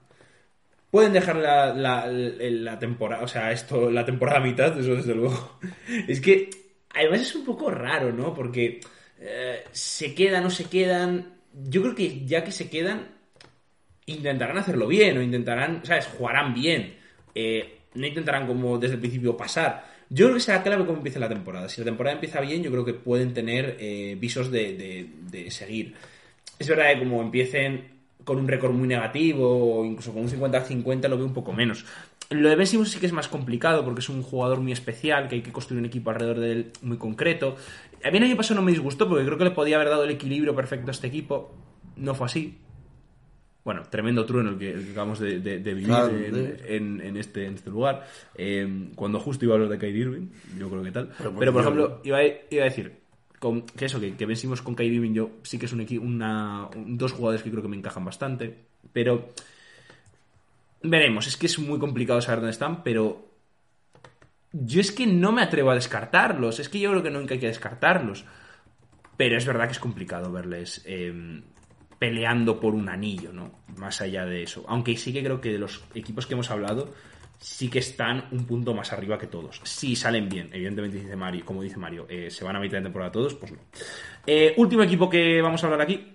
Pueden 0.92 1.14
dejar 1.14 1.36
la, 1.36 1.74
la, 1.74 2.08
la 2.08 2.80
temporada, 2.80 3.24
o 3.24 3.28
sea, 3.28 3.52
esto, 3.52 3.92
la 3.92 4.06
temporada 4.06 4.40
a 4.40 4.44
mitad, 4.44 4.78
eso 4.80 4.96
desde 4.96 5.14
luego. 5.16 5.60
Es 6.08 6.22
que, 6.22 6.50
además 6.90 7.22
es 7.22 7.36
un 7.36 7.46
poco 7.46 7.70
raro, 7.70 8.12
¿no? 8.14 8.34
Porque 8.34 8.80
eh, 9.20 9.64
se 9.72 10.16
quedan 10.16 10.46
o 10.46 10.50
se 10.50 10.66
quedan. 10.66 11.34
Yo 11.54 11.82
creo 11.82 11.96
que 11.96 12.26
ya 12.26 12.44
que 12.44 12.52
se 12.52 12.70
quedan, 12.70 13.08
intentarán 14.06 14.58
hacerlo 14.58 14.88
bien, 14.88 15.18
o 15.18 15.22
intentarán, 15.22 15.82
¿sabes? 15.86 16.08
Jugarán 16.08 16.54
bien. 16.54 16.96
Eh, 17.36 17.80
no 17.96 18.08
intentarán 18.08 18.48
como 18.48 18.78
desde 18.78 18.96
el 18.96 19.00
principio 19.02 19.36
pasar. 19.36 19.86
Yo 20.10 20.26
creo 20.28 20.36
que 20.36 20.42
será 20.42 20.64
clave 20.64 20.86
cómo 20.86 20.98
empiece 21.00 21.20
la 21.20 21.28
temporada. 21.30 21.68
Si 21.68 21.82
la 21.82 21.86
temporada 21.86 22.14
empieza 22.16 22.40
bien, 22.42 22.64
yo 22.64 22.72
creo 22.72 22.86
que 22.86 22.94
pueden 22.94 23.34
tener 23.34 23.76
eh, 23.80 24.16
visos 24.20 24.52
de, 24.52 24.78
de- 24.78 25.10
de 25.32 25.52
seguir. 25.52 25.96
Es 26.60 26.68
verdad 26.68 26.94
que 26.94 27.00
como 27.00 27.22
empiecen 27.22 27.97
con 28.28 28.38
un 28.38 28.48
récord 28.48 28.74
muy 28.74 28.88
negativo 28.90 29.80
o 29.80 29.86
incluso 29.86 30.12
con 30.14 30.22
un 30.24 30.30
50-50 30.30 31.08
lo 31.08 31.18
veo 31.18 31.26
un 31.26 31.34
poco 31.34 31.54
menos. 31.54 31.86
Lo 32.30 32.50
de 32.50 32.56
Ben 32.58 32.68
Simmons 32.68 32.92
sí 32.92 33.00
que 33.00 33.06
es 33.06 33.14
más 33.14 33.30
complicado 33.30 33.86
porque 33.86 34.02
es 34.02 34.10
un 34.10 34.22
jugador 34.22 34.60
muy 34.60 34.74
especial, 34.74 35.30
que 35.30 35.36
hay 35.36 35.42
que 35.42 35.54
construir 35.54 35.80
un 35.80 35.86
equipo 35.86 36.10
alrededor 36.10 36.40
de 36.42 36.52
él 36.52 36.72
muy 36.82 36.98
concreto. 36.98 37.56
A 38.04 38.12
mí 38.12 38.18
el 38.18 38.26
año 38.26 38.36
pasado 38.36 38.60
no 38.60 38.66
me 38.66 38.72
disgustó 38.72 39.08
porque 39.08 39.24
creo 39.26 39.38
que 39.38 39.46
le 39.46 39.52
podía 39.52 39.78
haber 39.78 39.88
dado 39.90 40.04
el 40.04 40.12
equilibrio 40.12 40.54
perfecto 40.54 40.90
a 40.90 40.92
este 40.92 41.08
equipo. 41.08 41.56
no 41.96 42.14
fue 42.14 42.26
así. 42.26 42.58
Bueno, 43.64 43.84
tremendo 43.90 44.26
trueno 44.26 44.52
el 44.52 44.58
que, 44.58 44.72
el 44.72 44.84
que 44.86 44.92
acabamos 44.92 45.20
de, 45.20 45.40
de- 45.40 45.60
de 45.60 45.74
vivir 45.74 45.88
Grande. 45.88 46.60
en, 46.68 47.00
en- 47.00 47.02
en 47.08 47.18
este, 47.18 47.46
en 47.48 47.56
este 47.56 47.70
lugar. 47.70 48.06
Eh, 48.36 48.90
cuando 48.96 49.20
justo 49.20 49.44
iba 49.46 49.54
a 49.54 49.56
hablar 49.56 49.70
de 49.70 49.78
Kyrie 49.78 50.02
Irving, 50.04 50.28
yo 50.58 50.70
creo 50.70 50.84
que 50.84 50.92
tal. 50.92 51.10
Pero 51.18 51.34
Pero, 51.38 51.52
por 51.54 51.62
ejemplo, 51.62 52.02
iba 52.04 52.18
a, 52.20 52.24
iba 52.26 52.62
a 52.62 52.66
decir 52.66 52.94
con, 53.40 53.62
que 53.64 53.86
eso, 53.86 54.00
que, 54.00 54.16
que 54.16 54.26
Ben 54.26 54.36
Simmons 54.38 54.62
con 54.62 54.76
Kyrie 54.76 54.96
Irving, 54.96 55.14
yo 55.14 55.30
sí 55.44 55.58
que 55.60 55.66
es 55.68 55.74
un 55.74 55.86
una, 56.02 56.68
un- 56.76 56.98
dos 56.98 57.12
jugadores 57.14 57.44
que 57.44 57.52
creo 57.52 57.62
que 57.62 57.70
me 57.70 57.78
encajan 57.78 58.06
bastante. 58.06 58.66
Pero 58.94 59.30
veremos, 60.84 61.28
es 61.28 61.38
que 61.38 61.48
es 61.48 61.60
muy 61.60 61.80
complicado 61.80 62.22
saber 62.22 62.40
dónde 62.40 62.52
están, 62.52 62.84
pero 62.84 63.26
yo 64.54 64.82
es 64.82 64.92
que 64.92 65.06
no 65.06 65.32
me 65.32 65.42
atrevo 65.42 65.72
a 65.72 65.76
descartarlos. 65.76 66.60
Es 66.60 66.70
que 66.70 66.80
yo 66.80 66.90
creo 66.92 67.04
que 67.04 67.12
nunca 67.12 67.34
hay 67.34 67.40
que 67.40 67.48
descartarlos. 67.48 68.26
Pero 69.18 69.38
es 69.38 69.46
verdad 69.46 69.66
que 69.66 69.72
es 69.74 69.80
complicado 69.80 70.32
verles 70.32 70.84
eh, 70.86 71.42
peleando 72.00 72.60
por 72.60 72.76
un 72.76 72.88
anillo, 72.90 73.34
¿no? 73.34 73.52
Más 73.78 74.00
allá 74.02 74.26
de 74.26 74.44
eso. 74.44 74.64
Aunque 74.68 74.96
sí 74.96 75.12
que 75.12 75.24
creo 75.24 75.42
que 75.42 75.52
de 75.52 75.58
los 75.60 75.84
equipos 75.96 76.28
que 76.28 76.34
hemos 76.36 76.52
hablado, 76.52 76.94
sí 77.40 77.70
que 77.70 77.80
están 77.80 78.26
un 78.32 78.46
punto 78.46 78.74
más 78.74 78.92
arriba 78.94 79.18
que 79.18 79.28
todos. 79.28 79.62
Si 79.64 79.96
salen 79.96 80.30
bien, 80.30 80.50
evidentemente 80.54 80.98
dice 80.98 81.16
Mario, 81.16 81.46
como 81.46 81.62
dice 81.62 81.78
Mario, 81.78 82.06
eh, 82.10 82.30
se 82.30 82.44
van 82.44 82.56
a 82.56 82.60
mitad 82.60 82.78
de 82.78 82.84
temporada 82.84 83.12
todos, 83.12 83.36
pues 83.36 83.52
no. 83.52 83.60
Eh, 84.26 84.54
último 84.58 84.84
equipo 84.84 85.10
que 85.10 85.42
vamos 85.42 85.64
a 85.64 85.68
hablar 85.68 85.82
aquí, 85.82 86.14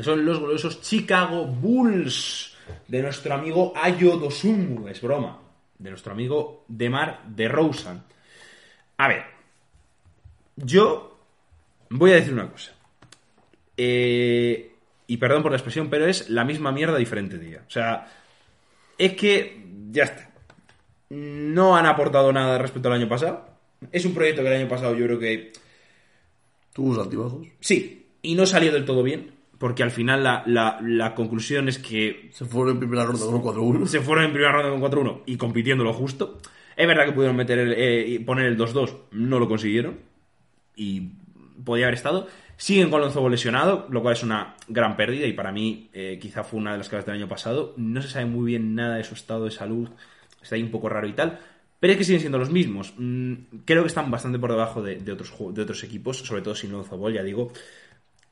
son 0.00 0.24
los 0.24 0.38
gloriosos 0.38 0.80
Chicago 0.80 1.46
Bulls, 1.46 2.56
de 2.86 3.02
nuestro 3.02 3.34
amigo 3.34 3.72
Ayo 3.76 4.16
Dosunmu, 4.16 4.88
es 4.88 5.00
broma, 5.00 5.40
de 5.78 5.90
nuestro 5.90 6.12
amigo 6.12 6.64
Demar 6.68 7.22
de 7.26 7.48
Rosen. 7.48 8.02
A 8.96 9.08
ver, 9.08 9.24
yo 10.56 11.18
voy 11.90 12.12
a 12.12 12.16
decir 12.16 12.32
una 12.32 12.50
cosa. 12.50 12.72
Eh, 13.76 14.72
y 15.06 15.16
perdón 15.16 15.42
por 15.42 15.52
la 15.52 15.56
expresión, 15.56 15.88
pero 15.90 16.06
es 16.06 16.30
la 16.30 16.44
misma 16.44 16.70
mierda, 16.70 16.96
diferente 16.96 17.38
día. 17.38 17.64
O 17.66 17.70
sea, 17.70 18.06
es 18.96 19.14
que 19.14 19.64
ya 19.90 20.04
está. 20.04 20.29
No 21.10 21.76
han 21.76 21.86
aportado 21.86 22.32
nada 22.32 22.58
respecto 22.58 22.88
al 22.88 22.94
año 22.94 23.08
pasado. 23.08 23.46
Es 23.92 24.04
un 24.04 24.14
proyecto 24.14 24.42
que 24.42 24.48
el 24.48 24.60
año 24.60 24.68
pasado 24.68 24.94
yo 24.94 25.06
creo 25.06 25.18
que 25.18 25.52
Tuvo 26.72 26.94
sus 26.94 27.02
altibajos. 27.04 27.46
sí, 27.60 28.06
y 28.22 28.34
no 28.34 28.46
salió 28.46 28.72
del 28.72 28.84
todo 28.84 29.02
bien, 29.02 29.32
porque 29.58 29.82
al 29.82 29.90
final 29.90 30.22
la, 30.22 30.42
la- 30.46 30.78
la 30.82 31.14
conclusión 31.14 31.68
es 31.68 31.78
que 31.78 32.30
Se 32.32 32.44
fueron 32.44 32.74
en 32.74 32.78
primera 32.80 33.04
ronda 33.04 33.24
con 33.24 33.34
un 33.34 33.42
4-1. 33.42 33.86
se 33.86 34.00
fueron 34.00 34.24
en 34.26 34.32
primera 34.32 34.52
ronda 34.52 34.70
con 34.70 34.80
4-1 34.80 35.22
y 35.26 35.36
compitiendo 35.36 35.82
lo 35.84 35.92
justo. 35.92 36.38
Es 36.76 36.86
verdad 36.86 37.06
que 37.06 37.12
pudieron 37.12 37.36
meter 37.36 37.58
el, 37.58 37.74
eh, 37.76 38.22
poner 38.24 38.46
el 38.46 38.56
2-2, 38.56 38.94
no 39.12 39.38
lo 39.38 39.48
consiguieron. 39.48 39.98
Y 40.76 41.10
podía 41.64 41.86
haber 41.86 41.94
estado. 41.94 42.26
Siguen 42.56 42.90
con 42.90 43.00
Lonzo 43.00 43.26
lesionado, 43.28 43.86
lo 43.90 44.02
cual 44.02 44.14
es 44.14 44.22
una 44.22 44.54
gran 44.68 44.96
pérdida 44.96 45.26
y 45.26 45.32
para 45.32 45.50
mí 45.50 45.88
eh, 45.92 46.18
quizá 46.20 46.44
fue 46.44 46.60
una 46.60 46.72
de 46.72 46.78
las 46.78 46.88
claves 46.88 47.06
del 47.06 47.16
año 47.16 47.28
pasado. 47.28 47.74
No 47.76 48.00
se 48.02 48.08
sabe 48.08 48.26
muy 48.26 48.46
bien 48.52 48.74
nada 48.74 48.96
de 48.96 49.04
su 49.04 49.14
estado 49.14 49.46
de 49.46 49.50
salud, 49.50 49.88
está 50.42 50.56
ahí 50.56 50.62
un 50.62 50.70
poco 50.70 50.88
raro 50.88 51.06
y 51.06 51.12
tal. 51.12 51.40
Pero 51.78 51.92
es 51.92 51.98
que 51.98 52.04
siguen 52.04 52.20
siendo 52.20 52.38
los 52.38 52.50
mismos. 52.50 52.94
Mm, 52.96 53.34
creo 53.64 53.82
que 53.82 53.88
están 53.88 54.10
bastante 54.10 54.38
por 54.38 54.50
debajo 54.50 54.82
de, 54.82 55.00
otros, 55.10 55.32
de 55.54 55.62
otros 55.62 55.82
equipos, 55.82 56.18
sobre 56.18 56.42
todo 56.42 56.54
sin 56.54 56.72
Lonzo 56.72 56.98
Ball, 56.98 57.14
ya 57.14 57.22
digo 57.22 57.52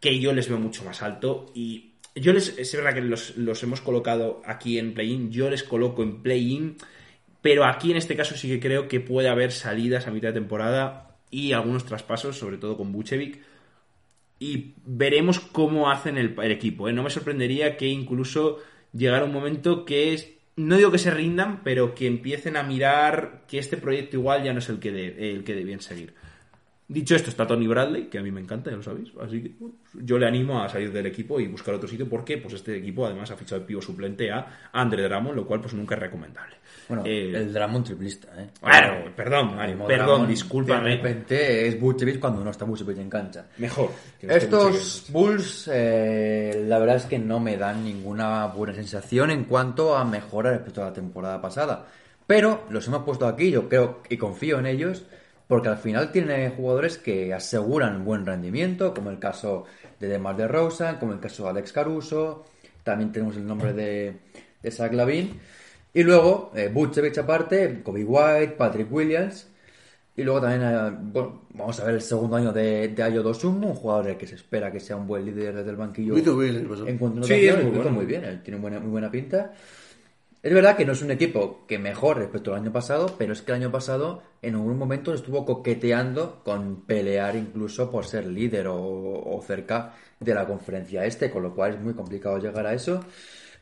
que 0.01 0.21
yo 0.21 0.33
les 0.33 0.49
veo 0.49 0.59
mucho 0.59 0.85
más 0.85 1.03
alto 1.03 1.47
y 1.55 1.95
yo 2.15 2.33
les 2.33 2.57
es 2.59 2.75
verdad 2.75 2.95
que 2.95 3.01
los, 3.01 3.37
los 3.37 3.63
hemos 3.63 3.81
colocado 3.81 4.43
aquí 4.45 4.79
en 4.79 4.95
play-in, 4.95 5.31
yo 5.31 5.51
les 5.51 5.65
coloco 5.65 6.03
en 6.03 6.23
play-in, 6.23 6.77
pero 7.43 7.65
aquí 7.65 7.91
en 7.91 7.97
este 7.97 8.17
caso 8.17 8.37
sí 8.37 8.49
que 8.49 8.61
creo 8.61 8.89
que 8.89 9.01
puede 9.01 9.29
haber 9.29 9.53
salidas 9.53 10.07
a 10.07 10.11
mitad 10.11 10.29
de 10.29 10.35
temporada 10.35 11.17
y 11.31 11.53
algunos 11.53 11.85
traspasos, 11.85 12.39
sobre 12.39 12.59
todo 12.59 12.77
con 12.77 12.93
Bucevic, 12.93 13.41
y 14.39 14.75
veremos 14.85 15.41
cómo 15.41 15.91
hacen 15.91 16.17
el, 16.17 16.39
equipo. 16.51 16.89
¿eh? 16.89 16.93
No 16.93 17.03
me 17.03 17.11
sorprendería 17.11 17.77
que 17.77 17.87
incluso 17.87 18.59
llegara 18.93 19.25
un 19.25 19.33
momento 19.33 19.85
que 19.85 20.13
no 20.59 20.77
digo 20.77 20.91
que 20.91 20.99
se 20.99 21.11
rindan, 21.11 21.63
pero 21.65 21.95
que 21.95 22.07
empiecen 22.07 22.57
a 22.57 22.63
mirar 22.63 23.45
que 23.49 23.59
este 23.59 23.77
proyecto 23.77 24.17
igual 24.17 24.43
ya 24.45 24.53
no 24.53 24.59
es 24.61 24.69
el 24.69 24.79
que, 24.81 24.93
de- 24.93 25.33
el 25.35 25.45
que 25.45 25.55
debían 25.55 25.81
seguir. 25.81 26.15
Dicho 26.91 27.15
esto, 27.15 27.29
está 27.29 27.47
Tony 27.47 27.67
Bradley, 27.67 28.07
que 28.07 28.19
a 28.19 28.23
mí 28.23 28.31
me 28.31 28.41
encanta, 28.41 28.71
ya 28.71 28.77
lo 28.77 28.83
sabéis. 28.83 29.11
Así 29.21 29.43
que 29.43 29.53
bueno, 29.59 29.75
yo 29.93 30.19
le 30.19 30.27
animo 30.27 30.63
a 30.63 30.71
salir 30.71 30.91
del 30.91 31.05
equipo 31.05 31.39
y 31.39 31.47
buscar 31.47 31.75
otro 31.75 31.87
sitio 31.87 32.09
porque 32.09 32.39
pues 32.39 32.55
este 32.55 32.79
equipo 32.79 33.05
además 33.05 33.31
ha 33.31 33.37
fichado 33.37 33.61
de 33.61 33.67
pivo 33.67 33.83
suplente 33.83 34.31
a 34.33 34.71
Andre 34.73 35.03
Drummond, 35.03 35.37
lo 35.37 35.47
cual 35.47 35.61
pues 35.61 35.75
nunca 35.75 35.97
es 35.97 36.01
recomendable. 36.01 36.57
Bueno, 36.89 37.03
Eh, 37.05 37.33
el 37.35 37.53
Dramon 37.53 37.85
triplista, 37.85 38.29
¿eh? 38.43 38.49
Claro, 38.63 39.13
perdón, 39.15 39.57
Mario, 39.57 39.87
perdón, 39.87 40.07
Drummond, 40.07 40.29
discúlpame. 40.31 40.89
De 40.89 40.97
repente 40.97 41.69
es 41.69 41.79
Vucevic 41.79 42.19
cuando 42.19 42.43
no 42.43 42.51
está 42.51 42.65
Vucevic 42.65 42.97
en 42.97 43.11
cancha. 43.11 43.45
Mejor. 43.59 43.91
no 44.23 44.33
Estos 44.33 45.09
Bulls, 45.11 45.71
eh, 45.71 46.65
la 46.67 46.79
verdad 46.79 46.97
es 46.97 47.05
que 47.05 47.19
no 47.19 47.39
me 47.39 47.59
dan 47.59 47.85
ninguna 47.85 48.47
buena 48.47 48.73
sensación 48.73 49.31
en 49.31 49.45
cuanto 49.45 49.95
a 49.95 50.07
mejora 50.07 50.53
respecto 50.53 50.83
a 50.83 50.87
la 50.87 50.93
temporada 50.95 51.39
pasada. 51.39 51.87
Pero 52.27 52.65
los 52.71 52.87
hemos 52.89 53.05
puesto 53.05 53.27
aquí, 53.27 53.51
yo 53.51 53.69
creo 53.69 54.03
y 54.09 54.17
confío 54.17 54.59
en 54.59 54.67
ellos, 54.67 55.05
porque 55.49 55.69
al 55.69 55.79
final 55.79 56.13
tiene 56.13 56.51
jugadores 56.51 56.99
que 56.99 57.35
aseguran 57.35 58.05
buen 58.05 58.27
rendimiento, 58.27 58.95
como 58.95 59.11
el 59.11 59.19
caso 59.19 59.65
de 60.01 60.09
DeMar 60.09 60.37
DeRozan, 60.37 60.99
como 60.99 61.13
el 61.15 61.21
caso 61.21 61.45
de 61.45 61.51
Alex 61.51 61.73
Caruso, 61.73 62.45
también 62.85 63.13
tenemos 63.13 63.37
el 63.37 63.47
nombre 63.47 63.73
de, 63.75 64.21
de 64.63 64.71
Zach 64.71 64.93
Lavin. 64.95 65.41
Y 65.95 66.03
luego, 66.05 66.53
eh, 66.55 66.71
Vucevic 66.73 67.19
aparte, 67.19 67.83
Kobe 67.83 68.05
White, 68.05 68.55
Patrick 68.59 68.93
Williams. 68.93 69.49
Y 70.17 70.25
luego 70.25 70.41
también, 70.41 70.63
eh, 70.65 70.91
bueno, 71.01 71.43
vamos 71.55 71.79
a 71.81 71.85
ver 71.85 71.95
el 71.97 72.03
segundo 72.03 72.37
año 72.37 72.53
de, 72.53 72.89
de 72.89 73.03
Ayo 73.05 73.23
Dosunmu, 73.23 73.69
un 73.69 73.75
jugador 73.75 74.17
que 74.19 74.27
se 74.27 74.35
espera 74.35 74.73
que 74.73 74.81
sea 74.81 74.97
un 74.97 75.07
buen 75.07 75.25
líder 75.25 75.55
desde 75.55 75.71
el 75.71 75.77
banquillo. 75.77 76.15
Lo 76.15 76.19
hizo 76.21 76.37
bien. 76.37 76.57
En 76.87 76.99
cuanto 76.99 77.21
a 77.21 77.25
Sí, 77.25 77.35
anotación, 77.35 77.59
es 77.61 77.65
muy 77.65 77.73
bueno. 77.77 77.91
muy 77.93 78.07
bien, 78.07 78.25
él 78.25 78.43
tiene 78.43 78.59
buena, 78.61 78.81
muy 78.81 78.91
buena 78.91 79.11
pinta. 79.11 79.53
Es 80.41 80.55
verdad 80.55 80.77
que 80.77 80.85
no 80.85 80.93
es 80.93 81.03
un 81.03 81.11
equipo 81.11 81.65
que 81.67 81.79
mejor 81.79 82.19
respecto 82.19 82.53
al 82.55 82.61
año 82.61 82.73
pasado, 82.73 83.17
pero 83.19 83.33
es 83.33 83.43
que 83.43 83.51
el 83.51 83.57
año 83.57 83.73
pasado 83.73 84.23
en 84.41 84.55
algún 84.55 84.79
momento 84.79 85.13
estuvo 85.13 85.45
coqueteando 85.45 86.43
con 86.45 86.83
pelear 86.83 87.35
incluso 87.35 87.91
por 87.91 88.07
ser 88.07 88.27
líder 88.27 88.69
o, 88.69 88.77
o 88.77 89.43
cerca 89.43 89.95
de 90.21 90.35
la 90.35 90.47
conferencia 90.47 91.05
este, 91.05 91.31
con 91.31 91.43
lo 91.43 91.55
cual 91.55 91.75
es 91.75 91.81
muy 91.81 91.95
complicado 91.95 92.39
llegar 92.39 92.67
a 92.67 92.75
eso. 92.75 93.01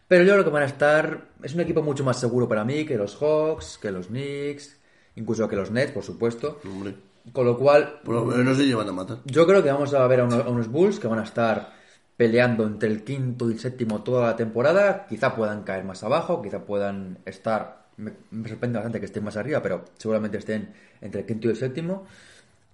Pero 0.06 0.24
yo 0.24 0.32
creo 0.34 0.44
que 0.44 0.50
van 0.50 0.62
a 0.62 0.66
estar. 0.66 1.28
Es 1.42 1.54
un 1.54 1.60
equipo 1.60 1.82
mucho 1.82 2.04
más 2.04 2.20
seguro 2.20 2.48
para 2.48 2.64
mí 2.64 2.84
que 2.84 2.96
los 2.96 3.16
Hawks, 3.16 3.78
que 3.80 3.90
los 3.90 4.08
Knicks, 4.08 4.78
incluso 5.16 5.48
que 5.48 5.56
los 5.56 5.70
Nets, 5.70 5.92
por 5.92 6.04
supuesto. 6.04 6.60
Hombre, 6.64 6.94
Con 7.32 7.46
lo 7.46 7.58
cual, 7.58 8.00
por 8.04 8.14
lo 8.14 8.24
menos 8.26 8.44
no 8.44 8.54
se 8.54 8.66
llevan 8.66 8.88
a 8.88 8.92
matar. 8.92 9.18
yo 9.24 9.46
creo 9.46 9.62
que 9.62 9.72
vamos 9.72 9.92
a 9.94 10.06
ver 10.06 10.20
a 10.20 10.24
unos, 10.24 10.46
a 10.46 10.48
unos 10.48 10.68
Bulls 10.68 11.00
que 11.00 11.08
van 11.08 11.18
a 11.18 11.24
estar 11.24 11.74
peleando 12.16 12.66
entre 12.66 12.88
el 12.88 13.04
quinto 13.04 13.50
y 13.50 13.54
el 13.54 13.58
séptimo 13.60 14.02
toda 14.02 14.28
la 14.28 14.36
temporada. 14.36 15.06
Quizá 15.08 15.34
puedan 15.34 15.62
caer 15.62 15.84
más 15.84 16.02
abajo, 16.02 16.42
quizá 16.42 16.64
puedan 16.64 17.18
estar. 17.24 17.86
Me, 17.96 18.12
me 18.30 18.48
sorprende 18.48 18.78
bastante 18.78 19.00
que 19.00 19.06
estén 19.06 19.24
más 19.24 19.36
arriba, 19.36 19.62
pero 19.62 19.84
seguramente 19.96 20.38
estén 20.38 20.72
entre 21.00 21.22
el 21.22 21.26
quinto 21.26 21.48
y 21.48 21.50
el 21.50 21.56
séptimo. 21.56 22.06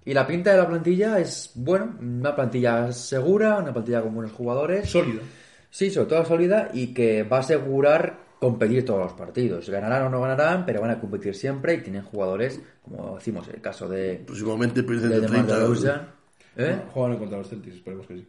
Y 0.05 0.15
la 0.15 0.27
pinta 0.27 0.51
de 0.51 0.59
la 0.59 0.67
plantilla 0.67 1.19
es, 1.21 1.53
bueno, 1.55 1.97
una 2.01 2.35
plantilla 2.35 2.91
segura, 2.93 3.59
una 3.59 3.73
plantilla 3.73 4.03
con 4.03 4.15
buenos 4.15 4.33
jugadores. 4.33 4.91
Sólido. 4.91 5.23
Sí, 5.71 5.91
sobre 5.91 6.09
todo 6.09 6.25
sólida 6.25 6.71
y 6.73 6.93
que 6.93 7.23
va 7.23 7.39
a 7.39 7.41
asegurar 7.41 8.19
competir 8.39 8.85
todos 8.85 9.01
los 9.01 9.13
partidos. 9.13 9.71
Ganarán 9.71 10.03
o 10.03 10.11
no 10.11 10.21
ganarán, 10.21 10.67
pero 10.67 10.81
van 10.81 10.91
a 10.91 11.01
competir 11.01 11.35
siempre 11.35 11.75
y 11.75 11.81
tienen 11.81 12.03
jugadores, 12.03 12.61
como 12.83 13.15
decimos, 13.15 13.47
el 13.49 13.61
caso 13.61 13.89
de, 13.89 14.23
Próximamente 14.27 14.83
pierden 14.83 15.11
de 15.11 15.15
de 15.15 15.21
DeMar 15.21 15.47
30. 15.47 15.59
DeRozan. 15.59 16.09
¿Eh? 16.57 16.83
Juegan 16.93 17.19
contra 17.19 17.39
los 17.39 17.49
Celtics, 17.49 17.77
esperemos 17.77 18.07
que 18.07 18.17
sí. 18.17 18.29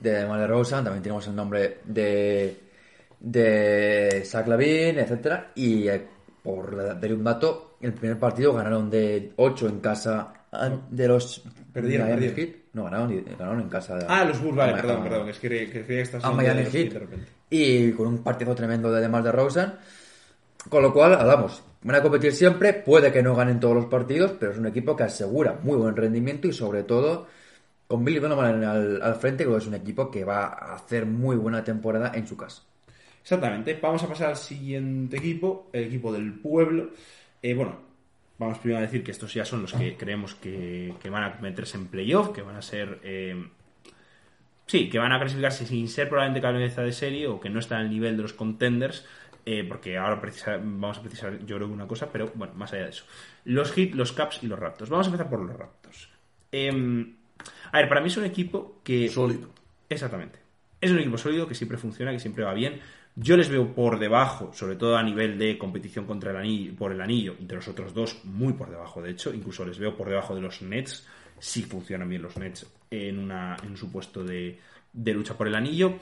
De 0.00 0.12
DeMar 0.12 0.40
DeRozan, 0.40 0.84
también 0.84 1.02
tenemos 1.02 1.26
el 1.26 1.36
nombre 1.36 1.78
de 1.84 2.64
de 3.24 4.22
Zach 4.26 4.46
Lavin, 4.46 4.98
etcétera, 4.98 5.52
y 5.54 5.88
eh, 5.88 6.06
por 6.42 6.76
dar 6.76 7.12
un 7.12 7.24
dato, 7.24 7.76
el 7.80 7.94
primer 7.94 8.18
partido 8.18 8.52
ganaron 8.52 8.90
de 8.90 9.32
8 9.36 9.68
en 9.68 9.80
casa 9.80 10.32
de 10.90 11.08
los 11.08 11.42
Perdieron, 11.72 12.06
Miami 12.06 12.28
perdieron. 12.28 12.54
Heat. 12.54 12.64
No, 12.74 12.84
ganaron, 12.84 13.24
ganaron 13.38 13.60
en 13.62 13.68
casa 13.68 13.96
de, 13.96 14.04
Ah, 14.08 14.24
los 14.24 14.40
Bulls, 14.40 14.56
vale, 14.56 14.74
perdón, 14.74 15.02
perdón, 15.02 15.28
es 15.28 15.38
que 15.38 15.48
creía 15.48 15.84
que, 15.86 16.00
estás 16.00 16.22
a 16.22 16.30
Miami 16.30 16.64
de 16.64 16.70
Heat 16.70 16.92
de 16.92 16.98
repente. 16.98 17.26
y 17.50 17.92
con 17.92 18.06
un 18.06 18.18
partido 18.18 18.54
tremendo 18.54 18.92
de 18.92 19.00
DeMar 19.00 19.22
DeRozan, 19.22 19.74
con 20.68 20.82
lo 20.82 20.92
cual, 20.92 21.14
hablamos, 21.14 21.62
van 21.82 21.96
a 21.96 22.02
competir 22.02 22.32
siempre, 22.32 22.74
puede 22.74 23.10
que 23.10 23.22
no 23.22 23.34
ganen 23.34 23.58
todos 23.58 23.74
los 23.74 23.86
partidos, 23.86 24.34
pero 24.38 24.52
es 24.52 24.58
un 24.58 24.66
equipo 24.66 24.94
que 24.94 25.04
asegura 25.04 25.58
muy 25.62 25.76
buen 25.76 25.96
rendimiento 25.96 26.46
y 26.46 26.52
sobre 26.52 26.82
todo 26.84 27.26
con 27.86 28.04
Billy 28.04 28.18
Donovan 28.18 28.64
al, 28.64 29.02
al 29.02 29.14
frente, 29.16 29.44
que 29.44 29.56
es 29.56 29.66
un 29.66 29.74
equipo 29.74 30.10
que 30.10 30.24
va 30.24 30.46
a 30.46 30.74
hacer 30.74 31.06
muy 31.06 31.36
buena 31.36 31.62
temporada 31.62 32.12
en 32.14 32.26
su 32.26 32.36
casa. 32.36 32.62
Exactamente. 33.22 33.78
Vamos 33.80 34.02
a 34.02 34.08
pasar 34.08 34.28
al 34.30 34.36
siguiente 34.36 35.16
equipo, 35.16 35.70
el 35.72 35.84
equipo 35.84 36.12
del 36.12 36.34
pueblo. 36.34 36.90
Eh, 37.42 37.54
bueno, 37.54 37.76
vamos 38.38 38.58
primero 38.58 38.78
a 38.78 38.82
decir 38.82 39.02
que 39.02 39.12
estos 39.12 39.32
ya 39.32 39.44
son 39.44 39.62
los 39.62 39.72
que 39.72 39.96
creemos 39.96 40.34
que, 40.34 40.94
que 41.00 41.10
van 41.10 41.22
a 41.22 41.38
meterse 41.40 41.76
en 41.76 41.86
playoff, 41.86 42.30
que 42.30 42.42
van 42.42 42.56
a 42.56 42.62
ser... 42.62 43.00
eh, 43.02 43.48
sí, 44.66 44.88
que 44.88 44.98
van 44.98 45.12
a 45.12 45.18
clasificarse 45.18 45.66
sin 45.66 45.88
ser 45.88 46.08
probablemente 46.08 46.40
cabeza 46.40 46.82
de 46.82 46.92
serie 46.92 47.26
o 47.28 47.40
que 47.40 47.50
no 47.50 47.60
están 47.60 47.80
al 47.80 47.90
nivel 47.90 48.16
de 48.16 48.22
los 48.22 48.32
contenders, 48.32 49.06
eh, 49.46 49.64
porque 49.68 49.98
ahora 49.98 50.20
vamos 50.62 50.98
a 50.98 51.02
precisar 51.02 51.38
yo 51.44 51.56
creo 51.56 51.68
una 51.68 51.86
cosa, 51.86 52.10
pero 52.10 52.32
bueno, 52.34 52.54
más 52.54 52.72
allá 52.72 52.84
de 52.84 52.90
eso. 52.90 53.04
Los 53.44 53.72
Heat, 53.72 53.94
los 53.94 54.12
Caps 54.12 54.42
y 54.42 54.46
los 54.46 54.58
Raptors. 54.58 54.90
Vamos 54.90 55.06
a 55.06 55.10
empezar 55.10 55.30
por 55.30 55.40
los 55.40 55.56
Raptors. 55.56 56.08
Em, 56.50 57.16
a 57.72 57.78
ver, 57.78 57.88
para 57.88 58.00
mí 58.00 58.08
es 58.08 58.16
un 58.16 58.24
equipo 58.24 58.80
que... 58.84 59.08
Sólido. 59.08 59.50
Exactamente. 59.88 60.38
es 60.80 60.90
un 60.90 60.98
equipo 60.98 61.18
sólido 61.18 61.46
que 61.46 61.54
siempre 61.54 61.78
funciona, 61.78 62.12
que 62.12 62.20
siempre 62.20 62.44
va 62.44 62.54
bien. 62.54 62.80
Yo 63.16 63.36
les 63.36 63.48
veo 63.48 63.74
por 63.74 63.98
debajo, 63.98 64.52
sobre 64.52 64.76
todo 64.76 64.96
a 64.96 65.02
nivel 65.02 65.38
de 65.38 65.56
competición 65.56 66.04
contra 66.04 66.32
el 66.32 66.36
anillo, 66.36 66.74
por 66.74 66.90
el 66.90 67.00
anillo, 67.00 67.36
entre 67.38 67.56
los 67.56 67.68
otros 67.68 67.94
dos, 67.94 68.24
muy 68.24 68.54
por 68.54 68.70
debajo, 68.70 69.00
de 69.02 69.10
hecho. 69.10 69.32
Incluso 69.32 69.64
les 69.64 69.78
veo 69.78 69.96
por 69.96 70.08
debajo 70.08 70.34
de 70.34 70.40
los 70.40 70.62
Nets, 70.62 71.06
si 71.38 71.62
funcionan 71.62 72.08
bien 72.08 72.22
los 72.22 72.36
Nets 72.36 72.66
en, 72.90 73.18
una, 73.18 73.56
en 73.62 73.76
su 73.76 73.90
puesto 73.90 74.24
de, 74.24 74.58
de 74.92 75.14
lucha 75.14 75.36
por 75.36 75.46
el 75.46 75.54
anillo. 75.54 75.98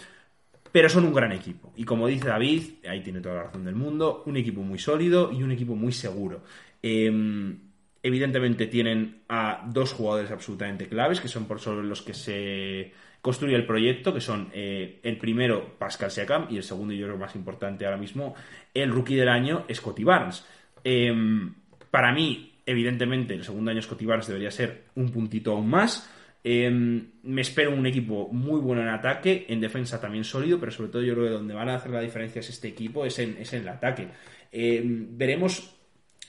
Pero 0.71 0.89
son 0.89 1.05
un 1.05 1.13
gran 1.13 1.33
equipo. 1.33 1.73
Y 1.77 1.85
como 1.85 2.07
dice 2.07 2.29
David, 2.29 2.63
ahí 2.89 3.03
tiene 3.03 3.21
toda 3.21 3.35
la 3.35 3.43
razón 3.45 3.65
del 3.65 3.75
mundo, 3.75 4.23
un 4.25 4.39
equipo 4.39 4.63
muy 4.63 4.79
sólido 4.79 5.31
y 5.31 5.43
un 5.43 5.53
equipo 5.53 5.75
muy 5.75 5.93
seguro. 5.93 6.43
Em, 6.83 7.72
evidentemente 8.03 8.67
tienen 8.67 9.23
a 9.29 9.65
dos 9.69 9.93
jugadores 9.93 10.31
absolutamente 10.31 10.89
claves, 10.89 11.21
que 11.21 11.29
son 11.29 11.47
por 11.47 11.61
sobre 11.61 11.87
los 11.87 12.03
que 12.03 12.15
se 12.15 12.93
construye 13.23 13.55
el 13.55 13.65
proyecto, 13.65 14.13
que 14.13 14.21
son 14.21 14.51
eh, 14.53 14.99
el 15.05 15.17
primero 15.17 15.79
Pascal 15.79 16.11
Siakam 16.11 16.49
y 16.51 16.57
el 16.57 16.65
segundo, 16.65 16.93
y 16.93 16.99
yo 16.99 17.07
creo 17.07 17.19
más 17.19 17.37
importante 17.37 17.85
ahora 17.85 17.97
mismo, 17.97 18.35
el 18.75 18.91
rookie 18.91 19.15
del 19.15 19.29
año, 19.29 19.65
Scotty 19.73 20.03
Barnes. 20.03 20.45
Em, 20.83 21.55
para 21.91 22.13
mí, 22.13 22.55
evidentemente, 22.67 23.35
el 23.35 23.45
segundo 23.45 23.71
año 23.71 23.81
Scotty 23.81 24.05
Barnes 24.05 24.27
debería 24.27 24.51
ser 24.51 24.87
un 24.97 25.11
puntito 25.11 25.53
aún 25.53 25.71
más. 25.71 26.11
Em, 26.43 27.07
me 27.23 27.43
espero 27.43 27.73
un 27.73 27.87
equipo 27.87 28.29
muy 28.33 28.61
bueno 28.61 28.83
en 28.83 28.89
ataque, 28.89 29.47
en 29.49 29.61
defensa 29.61 30.01
también 30.01 30.25
sólido, 30.25 30.59
pero 30.59 30.73
sobre 30.73 30.91
todo 30.91 31.03
yo 31.03 31.15
creo 31.15 31.27
que 31.27 31.33
donde 31.33 31.55
van 31.55 31.69
a 31.69 31.77
hacer 31.77 31.93
la 31.93 32.01
diferencia 32.01 32.41
es 32.41 32.49
este 32.49 32.67
equipo, 32.67 33.07
es 33.07 33.21
en, 33.21 33.37
es 33.39 33.53
en 33.53 33.63
el 33.63 33.69
ataque. 33.69 34.09
Em, 34.51 35.17
veremos, 35.17 35.77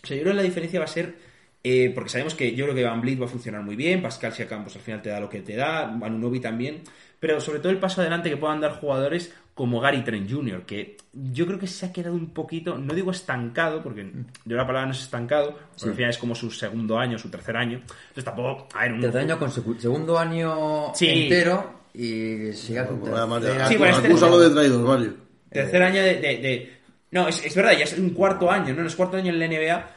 o 0.03 0.05
sea, 0.05 0.15
yo 0.15 0.21
creo 0.21 0.33
que 0.33 0.37
la 0.37 0.43
diferencia 0.43 0.79
va 0.79 0.85
a 0.85 0.87
ser, 0.87 1.15
eh, 1.63 1.91
porque 1.95 2.09
sabemos 2.09 2.35
que 2.35 2.53
yo 2.55 2.65
creo 2.65 2.75
que 2.75 2.83
Van 2.83 2.99
Vliet 3.01 3.21
va 3.21 3.25
a 3.25 3.29
funcionar 3.29 3.61
muy 3.63 3.75
bien, 3.75 4.01
Pascal 4.01 4.33
Siakam 4.33 4.63
pues 4.63 4.75
al 4.75 4.81
final 4.81 5.01
te 5.01 5.09
da 5.09 5.19
lo 5.19 5.29
que 5.29 5.41
te 5.41 5.55
da, 5.55 5.87
Manunovi 5.87 6.39
también, 6.39 6.81
pero 7.19 7.39
sobre 7.39 7.59
todo 7.59 7.71
el 7.71 7.77
paso 7.79 8.01
adelante 8.01 8.29
que 8.29 8.37
puedan 8.37 8.59
dar 8.59 8.73
jugadores 8.79 9.33
como 9.53 9.79
Gary 9.79 10.03
Trent 10.03 10.29
Jr., 10.31 10.63
que 10.65 10.97
yo 11.13 11.45
creo 11.45 11.59
que 11.59 11.67
se 11.67 11.85
ha 11.85 11.93
quedado 11.93 12.15
un 12.15 12.31
poquito, 12.33 12.75
no 12.77 12.93
digo 12.95 13.11
estancado, 13.11 13.83
porque 13.83 14.11
yo 14.45 14.57
la 14.57 14.65
palabra 14.65 14.87
no 14.87 14.93
es 14.93 15.01
estancado, 15.01 15.51
porque 15.77 15.89
al 15.91 15.95
final 15.95 16.09
es 16.09 16.17
como 16.17 16.33
su 16.35 16.49
segundo 16.49 16.97
año, 16.97 17.19
su 17.19 17.29
tercer 17.29 17.55
año. 17.55 17.77
Entonces 17.77 18.23
tampoco, 18.25 18.67
a 18.73 18.81
ver, 18.81 18.93
un... 18.93 19.01
Tercer 19.01 19.21
año 19.21 19.39
consecu- 19.39 19.77
segundo 19.77 20.17
año 20.17 20.91
Sí. 20.95 21.07
entero 21.07 21.81
y 21.93 22.51
siga 22.53 22.87
con 22.87 22.99
Sí, 23.05 23.77
bueno, 23.77 23.95
este- 23.95 24.07
de 24.09 24.49
traidor, 24.49 24.81
Mario. 24.87 25.13
Tercer 25.51 25.83
año 25.83 26.01
de, 26.01 26.15
de- 26.15 26.37
de- 26.37 26.73
No, 27.11 27.27
es, 27.27 27.45
es 27.45 27.55
verdad, 27.55 27.73
ya 27.77 27.83
es 27.83 27.95
un 27.99 28.09
cuarto 28.09 28.49
año, 28.49 28.73
¿no? 28.73 28.81
No 28.81 28.87
es 28.87 28.95
cuarto 28.95 29.17
año 29.17 29.29
en 29.31 29.37
la 29.37 29.45
NBA. 29.45 29.87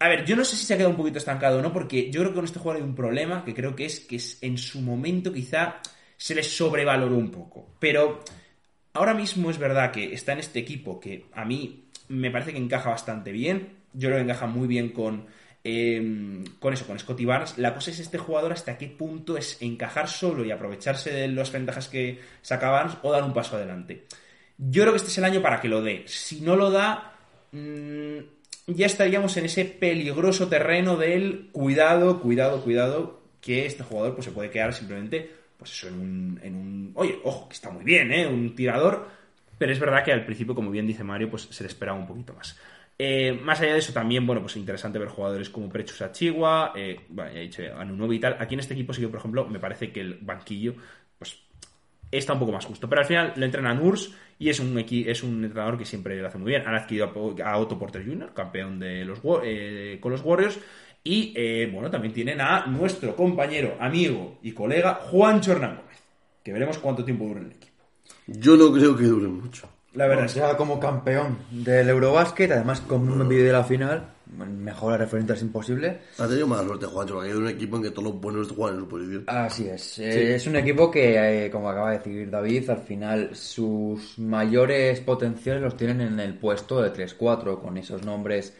A 0.00 0.08
ver, 0.08 0.24
yo 0.24 0.36
no 0.36 0.44
sé 0.44 0.56
si 0.56 0.64
se 0.64 0.74
ha 0.74 0.76
quedado 0.76 0.90
un 0.90 0.96
poquito 0.96 1.18
estancado 1.18 1.58
o 1.58 1.62
no, 1.62 1.72
porque 1.72 2.10
yo 2.10 2.20
creo 2.20 2.30
que 2.30 2.36
con 2.36 2.44
este 2.44 2.60
jugador 2.60 2.82
hay 2.82 2.88
un 2.88 2.94
problema, 2.94 3.44
que 3.44 3.54
creo 3.54 3.74
que 3.74 3.86
es 3.86 4.00
que 4.00 4.16
es, 4.16 4.38
en 4.42 4.56
su 4.56 4.80
momento 4.80 5.32
quizá 5.32 5.80
se 6.16 6.34
le 6.34 6.42
sobrevaloró 6.42 7.16
un 7.16 7.30
poco. 7.30 7.74
Pero 7.80 8.20
ahora 8.92 9.14
mismo 9.14 9.50
es 9.50 9.58
verdad 9.58 9.90
que 9.90 10.12
está 10.14 10.32
en 10.32 10.38
este 10.38 10.60
equipo 10.60 11.00
que 11.00 11.26
a 11.32 11.44
mí 11.44 11.88
me 12.08 12.30
parece 12.30 12.52
que 12.52 12.58
encaja 12.58 12.90
bastante 12.90 13.32
bien. 13.32 13.76
Yo 13.92 14.08
creo 14.08 14.18
que 14.18 14.24
encaja 14.24 14.46
muy 14.46 14.68
bien 14.68 14.90
con, 14.90 15.26
eh, 15.64 16.44
con 16.60 16.72
eso, 16.72 16.86
con 16.86 16.98
Scotty 16.98 17.24
Barnes. 17.24 17.58
La 17.58 17.74
cosa 17.74 17.90
es 17.90 17.98
este 17.98 18.18
jugador 18.18 18.52
hasta 18.52 18.78
qué 18.78 18.86
punto 18.86 19.36
es 19.36 19.60
encajar 19.60 20.08
solo 20.08 20.44
y 20.44 20.52
aprovecharse 20.52 21.12
de 21.12 21.28
las 21.28 21.50
ventajas 21.50 21.88
que 21.88 22.20
saca 22.42 22.70
Barnes 22.70 22.98
o 23.02 23.10
dar 23.10 23.24
un 23.24 23.34
paso 23.34 23.56
adelante. 23.56 24.06
Yo 24.58 24.82
creo 24.82 24.92
que 24.92 24.98
este 24.98 25.10
es 25.10 25.18
el 25.18 25.24
año 25.24 25.42
para 25.42 25.60
que 25.60 25.68
lo 25.68 25.82
dé. 25.82 26.04
Si 26.06 26.40
no 26.40 26.56
lo 26.56 26.70
da, 26.70 27.14
mm, 27.52 28.18
ya 28.68 28.86
estaríamos 28.86 29.36
en 29.36 29.46
ese 29.46 29.64
peligroso 29.64 30.48
terreno 30.48 30.96
del 30.96 31.48
cuidado, 31.52 32.20
cuidado, 32.20 32.62
cuidado, 32.62 33.22
que 33.40 33.66
este 33.66 33.82
jugador 33.82 34.14
pues, 34.14 34.26
se 34.26 34.30
puede 34.30 34.50
quedar 34.50 34.74
simplemente, 34.74 35.30
pues 35.56 35.72
eso, 35.72 35.88
en 35.88 35.94
un, 35.94 36.40
en 36.42 36.54
un... 36.54 36.92
Oye, 36.94 37.18
ojo, 37.24 37.48
que 37.48 37.54
está 37.54 37.70
muy 37.70 37.84
bien, 37.84 38.12
¿eh? 38.12 38.26
Un 38.26 38.54
tirador, 38.54 39.08
pero 39.56 39.72
es 39.72 39.80
verdad 39.80 40.04
que 40.04 40.12
al 40.12 40.24
principio, 40.24 40.54
como 40.54 40.70
bien 40.70 40.86
dice 40.86 41.02
Mario, 41.02 41.30
pues 41.30 41.48
se 41.50 41.64
le 41.64 41.68
esperaba 41.68 41.98
un 41.98 42.06
poquito 42.06 42.34
más. 42.34 42.58
Eh, 43.00 43.32
más 43.32 43.60
allá 43.60 43.74
de 43.74 43.78
eso, 43.78 43.92
también, 43.92 44.26
bueno, 44.26 44.42
pues 44.42 44.56
interesante 44.56 44.98
ver 44.98 45.08
jugadores 45.08 45.48
como 45.50 45.68
Prechus 45.68 46.02
Achigua, 46.02 46.72
eh, 46.74 47.00
bueno, 47.08 47.32
ya 47.32 47.38
he 47.38 47.42
dicho 47.42 47.62
Anunobi 47.76 48.16
y 48.16 48.20
tal. 48.20 48.36
Aquí 48.40 48.54
en 48.54 48.60
este 48.60 48.74
equipo 48.74 48.92
sí 48.92 49.06
por 49.06 49.20
ejemplo, 49.20 49.46
me 49.46 49.60
parece 49.60 49.92
que 49.92 50.00
el 50.00 50.18
banquillo, 50.20 50.74
está 52.10 52.32
un 52.34 52.38
poco 52.38 52.52
más 52.52 52.64
justo. 52.64 52.88
Pero 52.88 53.00
al 53.00 53.06
final 53.06 53.32
le 53.36 53.46
entrena 53.46 53.70
a 53.70 53.74
Nurs 53.74 54.12
y 54.38 54.48
es 54.48 54.60
un, 54.60 54.74
equi- 54.76 55.06
es 55.08 55.22
un 55.22 55.44
entrenador 55.44 55.76
que 55.78 55.84
siempre 55.84 56.20
lo 56.20 56.28
hace 56.28 56.38
muy 56.38 56.50
bien. 56.50 56.66
Han 56.66 56.74
adquirido 56.74 57.12
a 57.44 57.58
Otto 57.58 57.78
Porter 57.78 58.04
Jr., 58.04 58.32
campeón 58.34 58.78
de 58.78 59.04
los, 59.04 59.20
eh, 59.44 59.98
con 60.00 60.12
los 60.12 60.22
Warriors. 60.22 60.58
Y 61.04 61.32
eh, 61.36 61.70
bueno, 61.72 61.90
también 61.90 62.12
tienen 62.12 62.40
a 62.40 62.66
nuestro 62.66 63.14
compañero, 63.16 63.76
amigo 63.80 64.38
y 64.42 64.52
colega 64.52 64.94
Juan 64.94 65.40
Hernán 65.46 65.76
Gómez. 65.76 65.98
Que 66.44 66.52
veremos 66.52 66.78
cuánto 66.78 67.04
tiempo 67.04 67.24
dura 67.24 67.40
en 67.40 67.46
el 67.46 67.52
equipo. 67.52 67.84
Yo 68.26 68.56
no 68.56 68.72
creo 68.72 68.96
que 68.96 69.04
dure 69.04 69.28
mucho. 69.28 69.68
La 69.94 70.06
verdad 70.06 70.24
O 70.24 70.26
es 70.26 70.32
sea, 70.32 70.56
como 70.56 70.78
campeón 70.78 71.38
del 71.50 71.88
Eurobásquet, 71.88 72.50
además 72.52 72.80
con 72.80 73.08
un 73.08 73.26
vídeo 73.28 73.46
de 73.46 73.52
la 73.52 73.64
final, 73.64 74.08
mejor 74.36 74.98
referente 74.98 75.32
es 75.32 75.42
imposible. 75.42 75.98
Ha 76.18 76.26
tenido 76.26 76.46
mala 76.46 76.64
suerte, 76.64 76.86
Juancho, 76.86 77.14
porque 77.14 77.30
hay 77.30 77.36
un 77.36 77.48
equipo 77.48 77.76
en 77.76 77.82
que 77.82 77.90
todos 77.90 78.04
los 78.04 78.20
buenos 78.20 78.50
juegan 78.50 78.74
en 78.74 78.80
su 78.80 78.88
posición. 78.88 79.24
Así 79.26 79.68
es. 79.68 79.98
Eh, 79.98 80.34
es 80.34 80.46
un 80.46 80.56
equipo 80.56 80.90
que, 80.90 81.46
eh, 81.46 81.50
como 81.50 81.68
acaba 81.68 81.92
de 81.92 81.98
decir 81.98 82.30
David, 82.30 82.70
al 82.70 82.78
final 82.78 83.34
sus 83.34 84.18
mayores 84.18 85.00
potenciales 85.00 85.62
los 85.62 85.76
tienen 85.76 86.00
en 86.00 86.20
el 86.20 86.34
puesto 86.34 86.82
de 86.82 86.92
3-4, 86.92 87.60
con 87.60 87.76
esos 87.78 88.04
nombres 88.04 88.54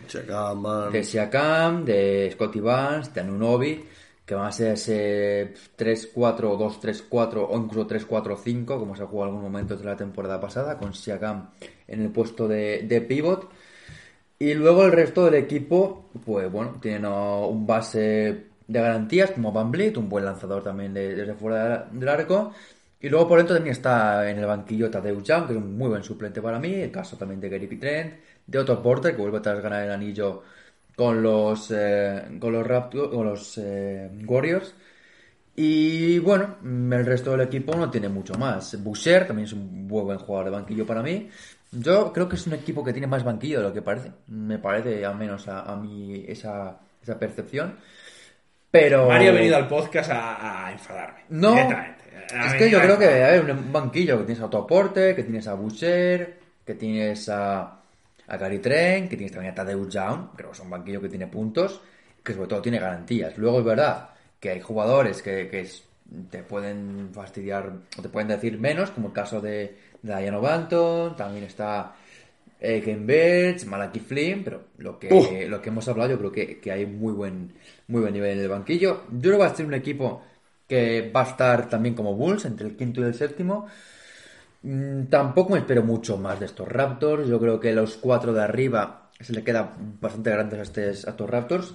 de 0.93 1.05
Siakam, 1.05 1.85
de 1.85 2.31
Scotty 2.33 2.61
Barnes, 2.61 3.13
de 3.13 3.21
Anunobi, 3.21 3.85
que 4.25 4.35
van 4.35 4.47
a 4.47 4.53
ser 4.53 4.73
ese 4.73 5.55
3-4 5.77 6.45
o 6.45 6.59
2-3-4 6.59 7.47
o 7.49 7.57
incluso 7.57 7.89
3-4-5, 7.89 8.65
como 8.67 8.95
se 8.95 9.03
ha 9.03 9.07
jugado 9.07 9.31
en 9.31 9.37
algún 9.37 9.51
momento 9.51 9.77
de 9.77 9.85
la 9.85 9.97
temporada 9.97 10.41
pasada, 10.41 10.77
con 10.77 10.93
Siakam 10.93 11.51
en 11.87 12.03
el 12.03 12.11
puesto 12.11 12.47
de, 12.47 12.83
de 12.83 13.01
pivot. 13.01 13.49
Y 14.39 14.55
luego 14.55 14.85
el 14.85 14.93
resto 14.93 15.25
del 15.25 15.35
equipo, 15.35 16.11
pues 16.25 16.51
bueno, 16.51 16.79
tienen 16.81 17.07
oh, 17.07 17.49
un 17.49 17.67
base 17.67 17.99
de 18.69 18.81
garantías 18.81 19.33
como 19.33 19.51
Van 19.53 19.73
un 19.97 20.09
buen 20.09 20.25
lanzador 20.25 20.63
también 20.63 20.95
de- 20.95 21.15
desde 21.15 21.35
fuera 21.35 21.89
del 21.91 22.09
arco. 22.09 22.53
Y 23.01 23.09
luego 23.09 23.29
por 23.29 23.39
dentro 23.39 23.57
también 23.57 23.73
está 23.73 24.29
en 24.31 24.39
el 24.39 24.47
banquillo 24.47 24.91
Tadeusz 24.91 25.23
Young, 25.25 25.47
que 25.47 25.53
es 25.55 25.59
un 25.59 25.77
muy 25.77 25.89
buen 25.89 26.03
suplente 26.05 26.41
para 26.43 26.59
mí. 26.61 26.73
El 26.75 26.91
caso 26.93 27.17
también 27.17 27.41
de 27.41 27.49
Gary 27.49 27.67
Trent, 27.79 28.15
de 28.47 28.59
Otto 28.59 28.81
Porter, 28.83 29.15
que 29.17 29.23
vuelve 29.23 29.39
a 29.39 29.55
ganar 29.55 29.85
el 29.85 29.91
anillo 29.93 30.43
con 30.97 31.23
los, 31.23 31.71
eh, 31.75 32.23
con 32.41 32.53
los, 32.53 32.67
con 32.93 33.27
los 33.27 33.59
eh, 33.59 34.11
Warriors. 34.27 34.75
Y 35.57 36.19
bueno, 36.21 36.57
el 36.63 37.05
resto 37.05 37.33
del 37.33 37.41
equipo 37.43 37.75
no 37.77 37.91
tiene 37.91 38.09
mucho 38.09 38.35
más. 38.37 38.81
Boucher 38.83 39.27
también 39.27 39.47
es 39.47 39.53
un 39.53 39.87
muy 39.89 40.03
buen 40.05 40.19
jugador 40.19 40.47
de 40.47 40.51
banquillo 40.53 40.87
para 40.87 41.03
mí. 41.03 41.29
Yo 41.71 42.13
creo 42.13 42.29
que 42.29 42.37
es 42.37 42.47
un 42.47 42.55
equipo 42.55 42.83
que 42.83 42.93
tiene 42.93 43.07
más 43.07 43.25
banquillo 43.25 43.59
de 43.59 43.65
lo 43.65 43.73
que 43.73 43.83
parece. 43.83 44.11
Me 44.29 44.59
parece 44.59 45.05
al 45.05 45.17
menos 45.17 45.49
a, 45.49 45.63
a 45.63 45.77
mí 45.77 46.25
esa, 46.27 46.79
esa 47.03 47.19
percepción. 47.19 47.77
Pero... 48.71 49.09
Mario 49.09 49.31
ha 49.31 49.35
venido 49.35 49.57
al 49.57 49.69
podcast 49.69 50.11
a, 50.11 50.67
a 50.67 50.73
enfadarme. 50.73 51.21
No, 51.31 51.57
es 51.57 52.55
que 52.59 52.71
yo 52.71 52.81
creo 52.81 52.99
que, 52.99 53.07
a 53.07 53.31
ver, 53.31 53.51
un 53.51 53.73
banquillo 53.73 54.19
que 54.19 54.25
tienes 54.25 54.41
a 54.41 54.45
Autoporte, 54.45 55.15
que 55.15 55.23
tienes 55.23 55.49
a 55.49 55.55
Boucher, 55.55 56.39
que 56.65 56.75
tienes 56.75 57.29
a, 57.31 57.81
a 58.27 58.37
Gary 58.37 58.59
Trent, 58.59 59.09
que 59.09 59.17
tienes 59.17 59.33
también 59.33 59.53
a 59.53 59.55
Tadeusz 59.55 59.89
Young, 59.89 60.37
creo 60.37 60.51
que 60.51 60.55
es 60.55 60.61
un 60.61 60.71
banquillo 60.71 61.01
que 61.01 61.09
tiene 61.09 61.27
puntos, 61.27 61.81
que 62.23 62.35
sobre 62.35 62.49
todo 62.49 62.61
tiene 62.61 62.79
garantías. 62.79 63.39
Luego 63.39 63.61
es 63.61 63.65
verdad 63.65 64.11
que 64.39 64.51
hay 64.51 64.61
jugadores 64.61 65.23
que, 65.23 65.49
que 65.49 65.67
te 66.31 66.43
pueden 66.43 67.09
fastidiar 67.13 67.73
o 67.99 68.03
te 68.03 68.09
pueden 68.11 68.29
decir 68.29 68.59
menos, 68.59 68.91
como 68.91 69.09
el 69.09 69.15
caso 69.15 69.41
de 69.41 69.77
Diana 70.03 70.39
Banton, 70.39 71.17
también 71.17 71.45
está 71.45 71.95
eh, 72.61 72.83
Ken 72.85 73.07
Birch, 73.07 73.65
Malaki 73.67 74.01
Flynn, 74.01 74.45
pero 74.45 74.65
lo 74.79 74.99
que, 74.99 75.47
lo 75.49 75.61
que 75.63 75.69
hemos 75.71 75.89
hablado 75.89 76.11
yo 76.11 76.19
creo 76.19 76.33
que, 76.33 76.61
que 76.61 76.73
hay 76.73 76.87
muy 76.87 77.13
buen, 77.13 77.53
muy 77.89 78.01
buen 78.03 78.13
nivel 78.15 78.33
en 78.39 78.41
el 78.45 78.49
banquillo. 78.49 79.05
Yo 79.13 79.21
creo 79.21 79.33
que 79.35 79.39
va 79.39 79.47
a 79.47 79.55
ser 79.57 79.67
un 79.67 79.75
equipo 79.75 80.23
que 80.67 81.11
va 81.15 81.23
a 81.23 81.31
estar 81.31 81.69
también 81.69 81.95
como 81.95 82.15
Bulls, 82.15 82.45
entre 82.45 82.67
el 82.69 82.77
quinto 82.77 83.01
y 83.01 83.05
el 83.05 83.15
séptimo. 83.15 83.67
Mm, 84.63 85.05
Tampoco 85.07 85.53
me 85.53 85.59
espero 85.61 85.83
mucho 85.85 86.17
más 86.19 86.41
de 86.41 86.47
estos 86.47 86.69
Raptors. 86.69 87.29
Yo 87.29 87.39
creo 87.41 87.61
que 87.61 87.73
los 87.73 87.97
cuatro 87.97 88.33
de 88.33 88.43
arriba 88.43 89.11
se 89.21 89.33
le 89.33 89.45
queda 89.45 89.77
bastante 90.01 90.31
grandes 90.31 90.59
a, 90.61 90.63
estes- 90.63 91.07
a 91.07 91.11
estos 91.11 91.31
Raptors. 91.31 91.75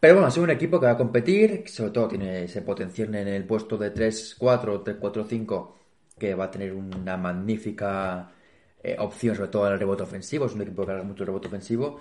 Pero 0.00 0.14
bueno, 0.14 0.28
ha 0.28 0.30
sido 0.30 0.44
un 0.44 0.50
equipo 0.50 0.78
que 0.80 0.86
va 0.86 0.92
a 0.92 0.96
competir, 0.98 1.64
que 1.64 1.70
sobre 1.70 1.90
todo 1.92 2.08
tiene 2.08 2.44
ese 2.44 2.62
potencial 2.62 3.14
en 3.14 3.28
el 3.28 3.44
puesto 3.46 3.78
de 3.78 3.90
3-4, 3.94 4.82
3-4-5, 4.84 5.75
que 6.18 6.34
va 6.34 6.44
a 6.44 6.50
tener 6.50 6.72
una 6.72 7.16
magnífica 7.16 8.30
eh, 8.82 8.96
opción, 8.98 9.36
sobre 9.36 9.50
todo 9.50 9.70
el 9.70 9.78
rebote 9.78 10.02
ofensivo. 10.02 10.46
Es 10.46 10.54
un 10.54 10.62
equipo 10.62 10.86
que 10.86 10.92
haga 10.92 11.02
mucho 11.02 11.24
rebote 11.24 11.48
ofensivo. 11.48 12.00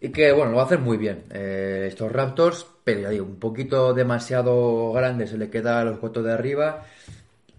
Y 0.00 0.08
que, 0.10 0.32
bueno, 0.32 0.50
lo 0.50 0.56
va 0.56 0.64
a 0.64 0.66
hacer 0.66 0.80
muy 0.80 0.96
bien 0.96 1.24
eh, 1.30 1.86
estos 1.88 2.10
Raptors, 2.10 2.66
pero 2.82 3.00
ya 3.00 3.10
digo, 3.10 3.24
un 3.24 3.38
poquito 3.38 3.94
demasiado 3.94 4.92
grande 4.92 5.26
se 5.26 5.38
le 5.38 5.48
queda 5.48 5.80
a 5.80 5.84
los 5.84 5.98
cuatro 5.98 6.22
de 6.22 6.32
arriba. 6.32 6.84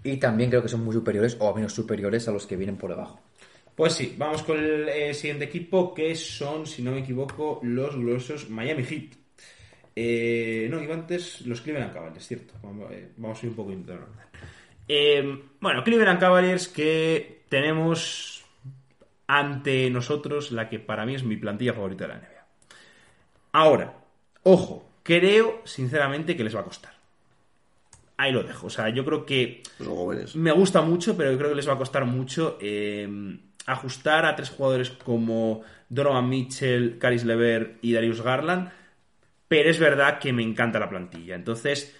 Y 0.03 0.17
también 0.17 0.49
creo 0.49 0.61
que 0.61 0.67
son 0.67 0.83
muy 0.83 0.93
superiores, 0.93 1.37
o 1.39 1.47
al 1.47 1.55
menos 1.55 1.73
superiores 1.73 2.27
a 2.27 2.31
los 2.31 2.45
que 2.45 2.57
vienen 2.57 2.77
por 2.77 2.91
debajo. 2.91 3.21
Pues 3.75 3.93
sí, 3.93 4.13
vamos 4.17 4.43
con 4.43 4.57
el 4.57 4.87
eh, 4.89 5.13
siguiente 5.13 5.45
equipo, 5.45 5.93
que 5.93 6.15
son, 6.15 6.67
si 6.67 6.81
no 6.81 6.91
me 6.91 6.99
equivoco, 6.99 7.59
los 7.63 7.95
gloriosos 7.95 8.49
Miami 8.49 8.83
Heat. 8.83 9.15
Eh, 9.95 10.67
no, 10.69 10.81
iba 10.81 10.93
antes 10.93 11.41
los 11.41 11.61
Cleveland 11.61 11.93
Cavaliers, 11.93 12.27
cierto. 12.27 12.53
Vamos, 12.61 12.91
a 12.91 13.45
ir 13.45 13.49
un 13.49 13.55
poco 13.55 13.71
orden. 13.71 14.05
Eh, 14.87 15.43
bueno, 15.59 15.83
Cleveland 15.83 16.19
Cavaliers 16.19 16.67
que 16.67 17.43
tenemos 17.49 18.45
ante 19.27 19.89
nosotros 19.89 20.51
la 20.51 20.69
que 20.69 20.79
para 20.79 21.05
mí 21.05 21.15
es 21.15 21.23
mi 21.23 21.37
plantilla 21.37 21.73
favorita 21.73 22.05
de 22.05 22.13
la 22.13 22.19
NBA. 22.19 22.45
Ahora, 23.53 23.93
ojo, 24.43 24.89
creo 25.03 25.61
sinceramente 25.65 26.35
que 26.35 26.43
les 26.43 26.55
va 26.55 26.61
a 26.61 26.65
costar. 26.65 26.93
Ahí 28.17 28.31
lo 28.31 28.43
dejo. 28.43 28.67
O 28.67 28.69
sea, 28.69 28.89
yo 28.89 29.03
creo 29.03 29.25
que 29.25 29.63
me 30.35 30.51
gusta 30.51 30.81
mucho, 30.81 31.17
pero 31.17 31.31
yo 31.31 31.37
creo 31.37 31.49
que 31.49 31.55
les 31.55 31.67
va 31.67 31.73
a 31.73 31.77
costar 31.77 32.05
mucho 32.05 32.57
eh, 32.61 33.07
ajustar 33.65 34.25
a 34.25 34.35
tres 34.35 34.49
jugadores 34.49 34.91
como 34.91 35.61
Donovan 35.89 36.29
Mitchell, 36.29 36.97
Caris 36.97 37.25
Lever 37.25 37.77
y 37.81 37.93
Darius 37.93 38.21
Garland. 38.21 38.71
Pero 39.47 39.69
es 39.69 39.79
verdad 39.79 40.19
que 40.19 40.33
me 40.33 40.43
encanta 40.43 40.79
la 40.79 40.89
plantilla. 40.89 41.35
Entonces, 41.35 41.95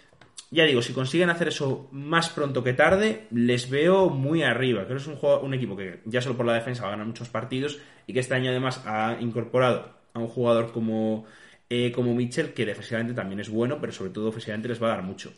ya 0.56 0.66
digo, 0.66 0.82
si 0.82 0.94
consiguen 0.94 1.30
hacer 1.30 1.50
eso 1.50 1.88
más 1.92 2.30
pronto 2.30 2.64
que 2.64 2.74
tarde, 2.74 3.28
les 3.32 3.70
veo 3.70 4.10
muy 4.10 4.42
arriba. 4.42 4.86
Creo 4.86 4.98
que 4.98 5.02
es 5.04 5.08
un, 5.08 5.16
juego- 5.16 5.42
un 5.42 5.54
equipo 5.54 5.76
que 5.78 6.00
ya 6.06 6.22
solo 6.22 6.36
por 6.36 6.46
la 6.48 6.54
defensa 6.54 6.82
va 6.84 6.88
a 6.90 6.92
ganar 6.92 7.06
muchos 7.06 7.30
partidos 7.30 7.78
y 8.08 8.14
que 8.14 8.20
este 8.22 8.34
año 8.34 8.50
además 8.50 8.82
ha 8.86 9.18
incorporado 9.20 9.94
a 10.14 10.20
un 10.20 10.28
jugador 10.28 10.72
como, 10.72 11.26
eh, 11.70 11.92
como 11.92 12.16
Mitchell, 12.16 12.54
que 12.54 12.66
defensivamente 12.66 13.14
también 13.14 13.40
es 13.40 13.50
bueno, 13.50 13.78
pero 13.80 13.92
sobre 13.94 14.12
todo 14.12 14.30
ofensivamente 14.30 14.70
les 14.70 14.82
va 14.82 14.88
a 14.88 14.96
dar 14.96 15.04
mucho. 15.04 15.32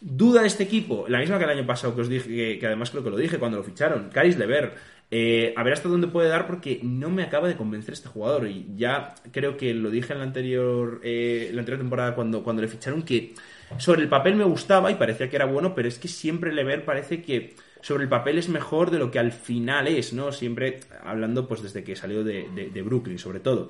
Duda 0.00 0.42
de 0.42 0.48
este 0.48 0.64
equipo, 0.64 1.06
la 1.08 1.18
misma 1.20 1.38
que 1.38 1.44
el 1.44 1.50
año 1.50 1.66
pasado 1.66 1.94
que 1.94 2.02
os 2.02 2.08
dije, 2.08 2.28
que, 2.28 2.58
que 2.58 2.66
además 2.66 2.90
creo 2.90 3.02
que 3.04 3.10
lo 3.10 3.16
dije 3.16 3.38
cuando 3.38 3.56
lo 3.58 3.64
ficharon, 3.64 4.10
Caris 4.12 4.36
Lever. 4.36 4.94
Eh, 5.10 5.52
a 5.56 5.62
ver 5.62 5.74
hasta 5.74 5.88
dónde 5.88 6.08
puede 6.08 6.28
dar 6.28 6.46
porque 6.46 6.80
no 6.82 7.08
me 7.10 7.22
acaba 7.22 7.46
de 7.46 7.56
convencer 7.56 7.92
este 7.94 8.08
jugador 8.08 8.48
y 8.48 8.66
ya 8.74 9.14
creo 9.30 9.56
que 9.56 9.72
lo 9.72 9.90
dije 9.90 10.12
en 10.12 10.18
la 10.18 10.24
anterior, 10.24 11.00
eh, 11.04 11.50
la 11.52 11.60
anterior 11.60 11.78
temporada 11.78 12.14
cuando, 12.16 12.42
cuando 12.42 12.62
le 12.62 12.68
ficharon 12.68 13.02
que 13.02 13.34
sobre 13.78 14.02
el 14.02 14.08
papel 14.08 14.36
me 14.36 14.44
gustaba 14.44 14.90
y 14.90 14.94
parecía 14.96 15.28
que 15.28 15.36
era 15.36 15.46
bueno, 15.46 15.74
pero 15.74 15.88
es 15.88 15.98
que 15.98 16.08
siempre 16.08 16.52
Lever 16.52 16.84
parece 16.84 17.22
que 17.22 17.54
sobre 17.80 18.04
el 18.04 18.08
papel 18.08 18.38
es 18.38 18.48
mejor 18.48 18.90
de 18.90 18.98
lo 18.98 19.10
que 19.10 19.18
al 19.18 19.32
final 19.32 19.88
es, 19.88 20.12
¿no? 20.12 20.32
Siempre 20.32 20.80
hablando 21.04 21.46
pues 21.48 21.62
desde 21.62 21.84
que 21.84 21.96
salió 21.96 22.24
de, 22.24 22.48
de- 22.72 22.82
Brooklyn 22.82 23.18
sobre 23.18 23.40
todo. 23.40 23.68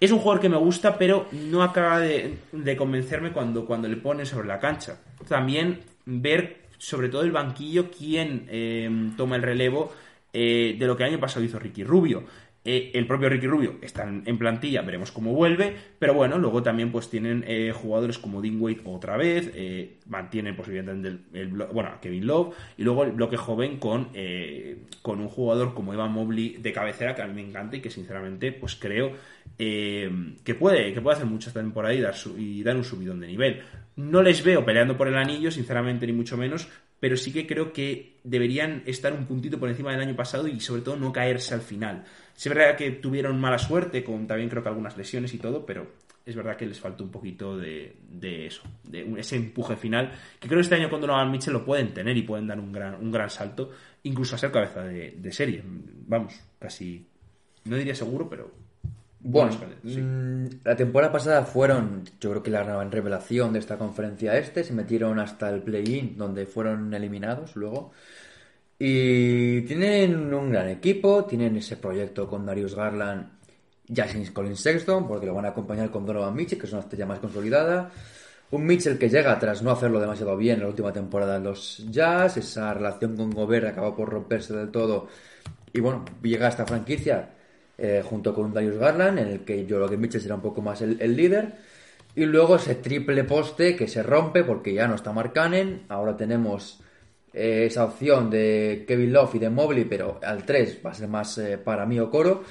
Es 0.00 0.12
un 0.12 0.18
jugador 0.18 0.40
que 0.40 0.48
me 0.48 0.56
gusta, 0.56 0.96
pero 0.96 1.26
no 1.32 1.62
acaba 1.62 2.00
de, 2.00 2.38
de 2.52 2.76
convencerme 2.76 3.32
cuando, 3.32 3.64
cuando 3.66 3.88
le 3.88 3.96
ponen 3.96 4.26
sobre 4.26 4.46
la 4.46 4.60
cancha. 4.60 5.00
También 5.28 5.80
ver, 6.06 6.58
sobre 6.78 7.08
todo 7.08 7.22
el 7.22 7.32
banquillo, 7.32 7.90
quién 7.90 8.46
eh, 8.48 8.88
toma 9.16 9.36
el 9.36 9.42
relevo 9.42 9.92
eh, 10.32 10.76
de 10.78 10.86
lo 10.86 10.96
que 10.96 11.02
el 11.02 11.10
año 11.10 11.20
pasado 11.20 11.44
hizo 11.44 11.58
Ricky 11.58 11.82
Rubio. 11.82 12.24
Eh, 12.64 12.90
el 12.92 13.06
propio 13.06 13.28
Ricky 13.30 13.46
Rubio 13.46 13.76
está 13.80 14.02
en, 14.02 14.36
plantilla, 14.36 14.82
veremos 14.82 15.10
cómo 15.10 15.32
vuelve, 15.32 15.74
pero 15.98 16.12
bueno, 16.12 16.38
luego 16.38 16.62
también 16.62 16.92
pues 16.92 17.08
tienen 17.08 17.42
eh, 17.46 17.72
jugadores 17.74 18.18
como 18.18 18.40
Wade 18.40 18.80
otra 18.84 19.16
vez, 19.16 19.50
eh, 19.54 19.96
mantienen 20.06 20.54
pues 20.54 20.68
el, 20.68 21.20
el 21.32 21.48
bueno, 21.48 21.92
Kevin 22.02 22.26
Love, 22.26 22.54
y 22.76 22.82
luego 22.82 23.04
el 23.04 23.12
bloque 23.12 23.36
joven 23.38 23.78
con, 23.78 24.08
eh, 24.12 24.82
con 25.00 25.20
un 25.20 25.28
jugador 25.28 25.72
como 25.72 25.94
Evan 25.94 26.12
Mobley 26.12 26.56
de 26.58 26.72
cabecera 26.72 27.14
que 27.14 27.22
a 27.22 27.26
mí 27.26 27.34
me 27.34 27.48
encanta 27.48 27.76
y 27.76 27.80
que 27.80 27.90
sinceramente 27.90 28.52
pues 28.52 28.76
creo 28.76 29.12
que, 29.56 30.54
puede, 30.58 30.92
que 30.92 31.00
puede 31.00 31.16
hacer 31.16 31.26
mucho 31.28 31.48
esta 31.48 31.60
temporada 31.60 31.94
y 31.94 32.00
dar, 32.00 32.14
su- 32.14 32.36
y 32.38 32.62
dar 32.62 32.76
un 32.76 32.84
subidón 32.84 33.20
de 33.20 33.26
nivel. 33.28 33.62
No 33.96 34.22
les 34.22 34.44
veo 34.44 34.64
peleando 34.64 34.96
por 34.96 35.08
el 35.08 35.16
anillo, 35.16 35.50
sinceramente, 35.50 36.06
ni 36.06 36.12
mucho 36.12 36.36
menos, 36.36 36.68
pero 37.00 37.16
sí 37.16 37.32
que 37.32 37.46
creo 37.46 37.72
que 37.72 38.18
deberían 38.24 38.82
estar 38.86 39.12
un 39.12 39.26
puntito 39.26 39.58
por 39.58 39.68
encima 39.68 39.90
del 39.92 40.00
año 40.02 40.14
pasado 40.16 40.46
y 40.48 40.60
sobre 40.60 40.82
todo 40.82 40.96
no 40.96 41.12
caerse 41.12 41.54
al 41.54 41.60
final. 41.62 42.04
Sí 42.38 42.48
Es 42.48 42.54
verdad 42.54 42.76
que 42.76 42.90
tuvieron 42.92 43.40
mala 43.40 43.58
suerte, 43.58 44.04
con 44.04 44.26
también 44.26 44.48
creo 44.48 44.62
que 44.62 44.68
algunas 44.68 44.96
lesiones 44.96 45.34
y 45.34 45.38
todo, 45.38 45.66
pero 45.66 45.90
es 46.24 46.36
verdad 46.36 46.56
que 46.56 46.66
les 46.66 46.78
falta 46.78 47.02
un 47.02 47.10
poquito 47.10 47.56
de, 47.56 47.96
de 48.08 48.46
eso, 48.46 48.62
de 48.84 49.02
un- 49.02 49.18
ese 49.18 49.36
empuje 49.36 49.76
final, 49.76 50.12
que 50.38 50.46
creo 50.46 50.58
que 50.58 50.62
este 50.62 50.74
año 50.76 50.88
cuando 50.88 51.06
lo 51.06 51.14
hagan 51.14 51.30
Mitchell 51.32 51.52
lo 51.54 51.64
pueden 51.64 51.92
tener 51.94 52.16
y 52.16 52.22
pueden 52.22 52.46
dar 52.46 52.60
un 52.60 52.70
gran, 52.70 52.94
un 52.94 53.10
gran 53.10 53.30
salto, 53.30 53.70
incluso 54.02 54.34
a 54.36 54.38
ser 54.38 54.52
cabeza 54.52 54.82
de, 54.84 55.16
de 55.18 55.32
serie. 55.32 55.62
Vamos, 56.06 56.34
casi, 56.58 57.06
no 57.64 57.76
diría 57.76 57.94
seguro, 57.94 58.28
pero... 58.28 58.50
Bueno, 59.20 59.50
sí. 59.84 60.00
mm, 60.00 60.46
la 60.64 60.76
temporada 60.76 61.10
pasada 61.12 61.42
fueron, 61.44 62.04
yo 62.20 62.30
creo 62.30 62.42
que 62.42 62.50
la 62.52 62.62
gran 62.62 62.92
revelación 62.92 63.52
de 63.52 63.58
esta 63.58 63.76
conferencia 63.76 64.38
este, 64.38 64.62
se 64.62 64.72
metieron 64.72 65.18
hasta 65.18 65.50
el 65.50 65.60
play-in, 65.62 66.16
donde 66.16 66.46
fueron 66.46 66.94
eliminados 66.94 67.56
luego. 67.56 67.90
Y 68.78 69.62
tienen 69.62 70.32
un 70.32 70.50
gran 70.50 70.68
equipo, 70.68 71.24
tienen 71.24 71.56
ese 71.56 71.76
proyecto 71.76 72.28
con 72.28 72.46
Darius 72.46 72.74
Garland, 72.76 73.28
Jason 73.92 74.24
Collins 74.26 74.60
Sexton, 74.60 75.08
porque 75.08 75.26
lo 75.26 75.34
van 75.34 75.46
a 75.46 75.48
acompañar 75.48 75.90
con 75.90 76.06
Donovan 76.06 76.34
Mitchell, 76.34 76.58
que 76.58 76.66
es 76.66 76.72
una 76.72 76.82
estrella 76.82 77.06
más 77.06 77.18
consolidada. 77.18 77.90
Un 78.50 78.64
Mitchell 78.64 78.98
que 78.98 79.08
llega 79.10 79.38
tras 79.38 79.62
no 79.62 79.70
hacerlo 79.72 80.00
demasiado 80.00 80.36
bien 80.36 80.56
en 80.56 80.62
la 80.62 80.68
última 80.68 80.92
temporada 80.92 81.36
en 81.36 81.44
los 81.44 81.84
Jazz, 81.90 82.38
esa 82.38 82.72
relación 82.72 83.16
con 83.16 83.30
Gobert 83.30 83.66
acabó 83.66 83.94
por 83.94 84.08
romperse 84.08 84.54
del 84.56 84.70
todo. 84.70 85.08
Y 85.72 85.80
bueno, 85.80 86.04
llega 86.22 86.48
esta 86.48 86.64
franquicia 86.64 87.30
eh, 87.76 88.02
junto 88.04 88.34
con 88.34 88.52
Darius 88.52 88.76
Garland, 88.78 89.18
en 89.18 89.28
el 89.28 89.40
que 89.44 89.66
yo 89.66 89.76
creo 89.76 89.88
que 89.88 89.96
Mitchell 89.96 90.20
será 90.20 90.36
un 90.36 90.40
poco 90.40 90.62
más 90.62 90.80
el, 90.82 91.16
líder. 91.16 91.56
Y 92.14 92.24
luego 92.24 92.56
ese 92.56 92.76
triple 92.76 93.24
poste 93.24 93.76
que 93.76 93.86
se 93.86 94.02
rompe 94.02 94.44
porque 94.44 94.72
ya 94.74 94.88
no 94.88 94.94
está 94.94 95.12
Mark 95.12 95.32
Cannon. 95.32 95.82
Ahora 95.88 96.16
tenemos 96.16 96.80
eh, 97.32 97.66
esa 97.66 97.84
opción 97.84 98.30
de 98.30 98.84
Kevin 98.86 99.12
Love 99.12 99.36
y 99.36 99.38
de 99.38 99.50
Mobley, 99.50 99.84
pero 99.84 100.18
al 100.22 100.44
3 100.44 100.80
va 100.84 100.90
a 100.90 100.94
ser 100.94 101.08
más 101.08 101.38
eh, 101.38 101.58
para 101.58 101.86
mí 101.86 101.98
o 102.00 102.10
Coro. 102.10 102.42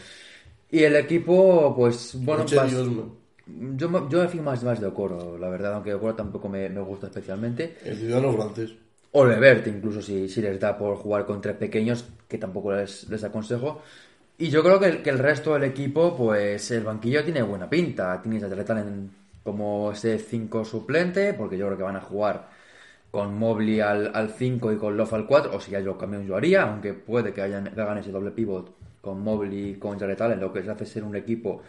Y 0.70 0.84
el 0.84 0.96
equipo, 0.96 1.74
pues 1.76 2.14
bueno, 2.16 2.46
yo, 2.46 4.08
yo 4.10 4.20
me 4.22 4.28
fijo 4.28 4.44
más, 4.44 4.64
más 4.64 4.82
de 4.82 4.88
Okoro, 4.88 5.38
la 5.38 5.50
verdad, 5.50 5.74
aunque 5.76 5.94
Okoro 5.94 6.16
tampoco 6.16 6.50
me, 6.50 6.70
me 6.70 6.82
gusta 6.82 7.08
especialmente. 7.08 7.78
El 7.84 7.98
ciudadano 7.98 8.34
francés. 8.34 8.74
O 9.12 9.26
Levert, 9.26 9.66
incluso 9.68 10.02
si, 10.02 10.28
si 10.30 10.42
les 10.42 10.60
da 10.60 10.78
por 10.78 10.98
jugar 10.98 11.26
con 11.26 11.42
tres 11.42 11.56
pequeños, 11.56 12.06
que 12.28 12.38
tampoco 12.38 12.74
les, 12.74 13.10
les 13.10 13.24
aconsejo. 13.24 13.82
Y 14.38 14.50
yo 14.50 14.62
creo 14.64 14.80
que 14.80 14.88
el, 14.88 15.02
que 15.02 15.10
el 15.10 15.20
resto 15.20 15.54
del 15.54 15.64
equipo, 15.64 16.16
pues 16.16 16.70
el 16.72 16.84
banquillo 16.84 17.24
tiene 17.24 17.42
buena 17.42 17.70
pinta. 17.70 18.22
Tienes 18.22 18.44
a 18.44 18.66
Talent 18.66 19.12
como 19.44 19.92
ese 19.92 20.20
5 20.20 20.66
suplente, 20.66 21.34
porque 21.34 21.58
yo 21.58 21.66
creo 21.68 21.78
que 21.78 21.84
van 21.84 21.96
a 21.96 22.02
jugar 22.02 22.50
con 23.12 23.38
Mobley 23.38 23.80
al, 23.80 24.12
al 24.14 24.30
5 24.32 24.72
y 24.72 24.78
con 24.78 24.97
Love 24.97 25.14
al 25.14 25.26
4, 25.28 25.55
o 25.55 25.60
si 25.60 25.72
ya 25.72 25.80
lo 25.80 25.97
cambian 25.97 26.26
yo 26.28 26.36
haría, 26.36 26.64
aunque 26.64 26.93
puede 26.93 27.34
que, 27.34 27.41
hayan, 27.41 27.66
que 27.74 27.82
hagan 27.82 27.97
ese 27.99 28.12
doble 28.12 28.32
pivot 28.32 28.74
con 29.01 29.22
Mobley 29.22 29.72
y 29.72 29.76
con 29.76 29.97
Jared 29.99 30.20
lo 30.39 30.51
que 30.51 30.60
les 30.60 30.70
hace 30.70 30.86
ser 30.86 31.03
un 31.03 31.16
equipo 31.16 31.62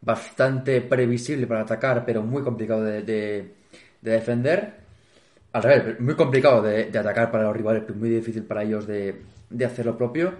bastante 0.00 0.80
previsible 0.82 1.46
para 1.46 1.62
atacar, 1.62 2.04
pero 2.06 2.22
muy 2.22 2.42
complicado 2.42 2.84
de, 2.84 3.02
de- 3.02 3.54
de 4.00 4.10
defender. 4.12 4.74
Al 5.52 5.62
revés, 5.62 6.00
muy 6.00 6.14
complicado 6.14 6.62
de, 6.62 6.84
atacar 6.98 7.30
para 7.30 7.44
los 7.44 7.56
rivales, 7.56 7.82
pero 7.86 7.98
muy 7.98 8.10
difícil 8.10 8.44
para 8.44 8.62
ellos 8.62 8.86
de, 8.86 9.22
hacer 9.64 9.86
lo 9.86 9.96
propio. 9.98 10.34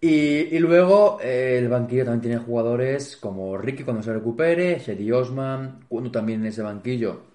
Y, 0.00 0.58
luego 0.58 1.18
eh, 1.22 1.58
el 1.58 1.68
banquillo 1.68 2.04
también 2.04 2.22
tiene 2.22 2.38
jugadores 2.38 3.16
como 3.16 3.56
Ricky 3.58 3.84
cuando 3.84 4.02
se 4.02 4.12
recupere, 4.12 4.78
Shetty 4.80 5.12
Osman, 5.12 5.80
cuando 5.88 6.10
también 6.10 6.40
en 6.40 6.46
ese 6.48 6.62
banquillo 6.62 7.31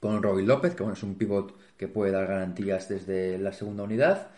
con 0.00 0.22
Robin 0.22 0.46
López, 0.46 0.74
que 0.74 0.82
bueno, 0.82 0.94
es 0.94 1.02
un 1.02 1.16
pivot 1.16 1.54
que 1.76 1.88
puede 1.88 2.12
dar 2.12 2.26
garantías 2.26 2.88
desde 2.88 3.38
la 3.38 3.52
segunda 3.52 3.84
unidad. 3.84 4.30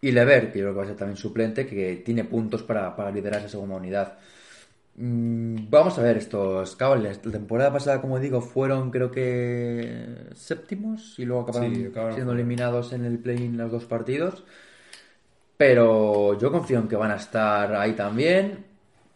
Y 0.00 0.12
Lever, 0.12 0.52
que 0.52 0.60
yo 0.60 0.66
creo 0.66 0.74
que 0.74 0.78
va 0.78 0.84
a 0.84 0.88
ser 0.88 0.96
también 0.96 1.16
suplente, 1.16 1.66
que 1.66 1.96
tiene 1.96 2.24
puntos 2.24 2.62
para, 2.62 2.94
para 2.96 3.10
liderar 3.10 3.40
esa 3.40 3.48
segunda 3.50 3.76
unidad. 3.76 4.18
Mm, 4.96 5.68
Vamos 5.70 5.98
a 5.98 6.02
ver 6.02 6.16
estos 6.18 6.76
Cavaliers. 6.76 7.24
La 7.24 7.32
temporada 7.32 7.72
pasada, 7.72 8.00
como 8.00 8.18
digo, 8.20 8.40
fueron 8.40 8.90
creo 8.90 9.10
que 9.10 10.28
séptimos 10.34 11.18
y 11.18 11.24
luego 11.24 11.42
acabaron, 11.42 11.74
Sí, 11.74 11.92
siendo 12.10 12.32
eliminados 12.32 12.92
en 12.92 13.04
el 13.04 13.18
play-in 13.18 13.56
los 13.56 13.70
dos 13.70 13.86
partidos. 13.86 14.44
Pero 15.56 16.38
yo 16.38 16.52
confío 16.52 16.78
en 16.78 16.88
que 16.88 16.96
van 16.96 17.10
a 17.10 17.16
estar 17.16 17.74
ahí 17.74 17.94
también 17.94 18.64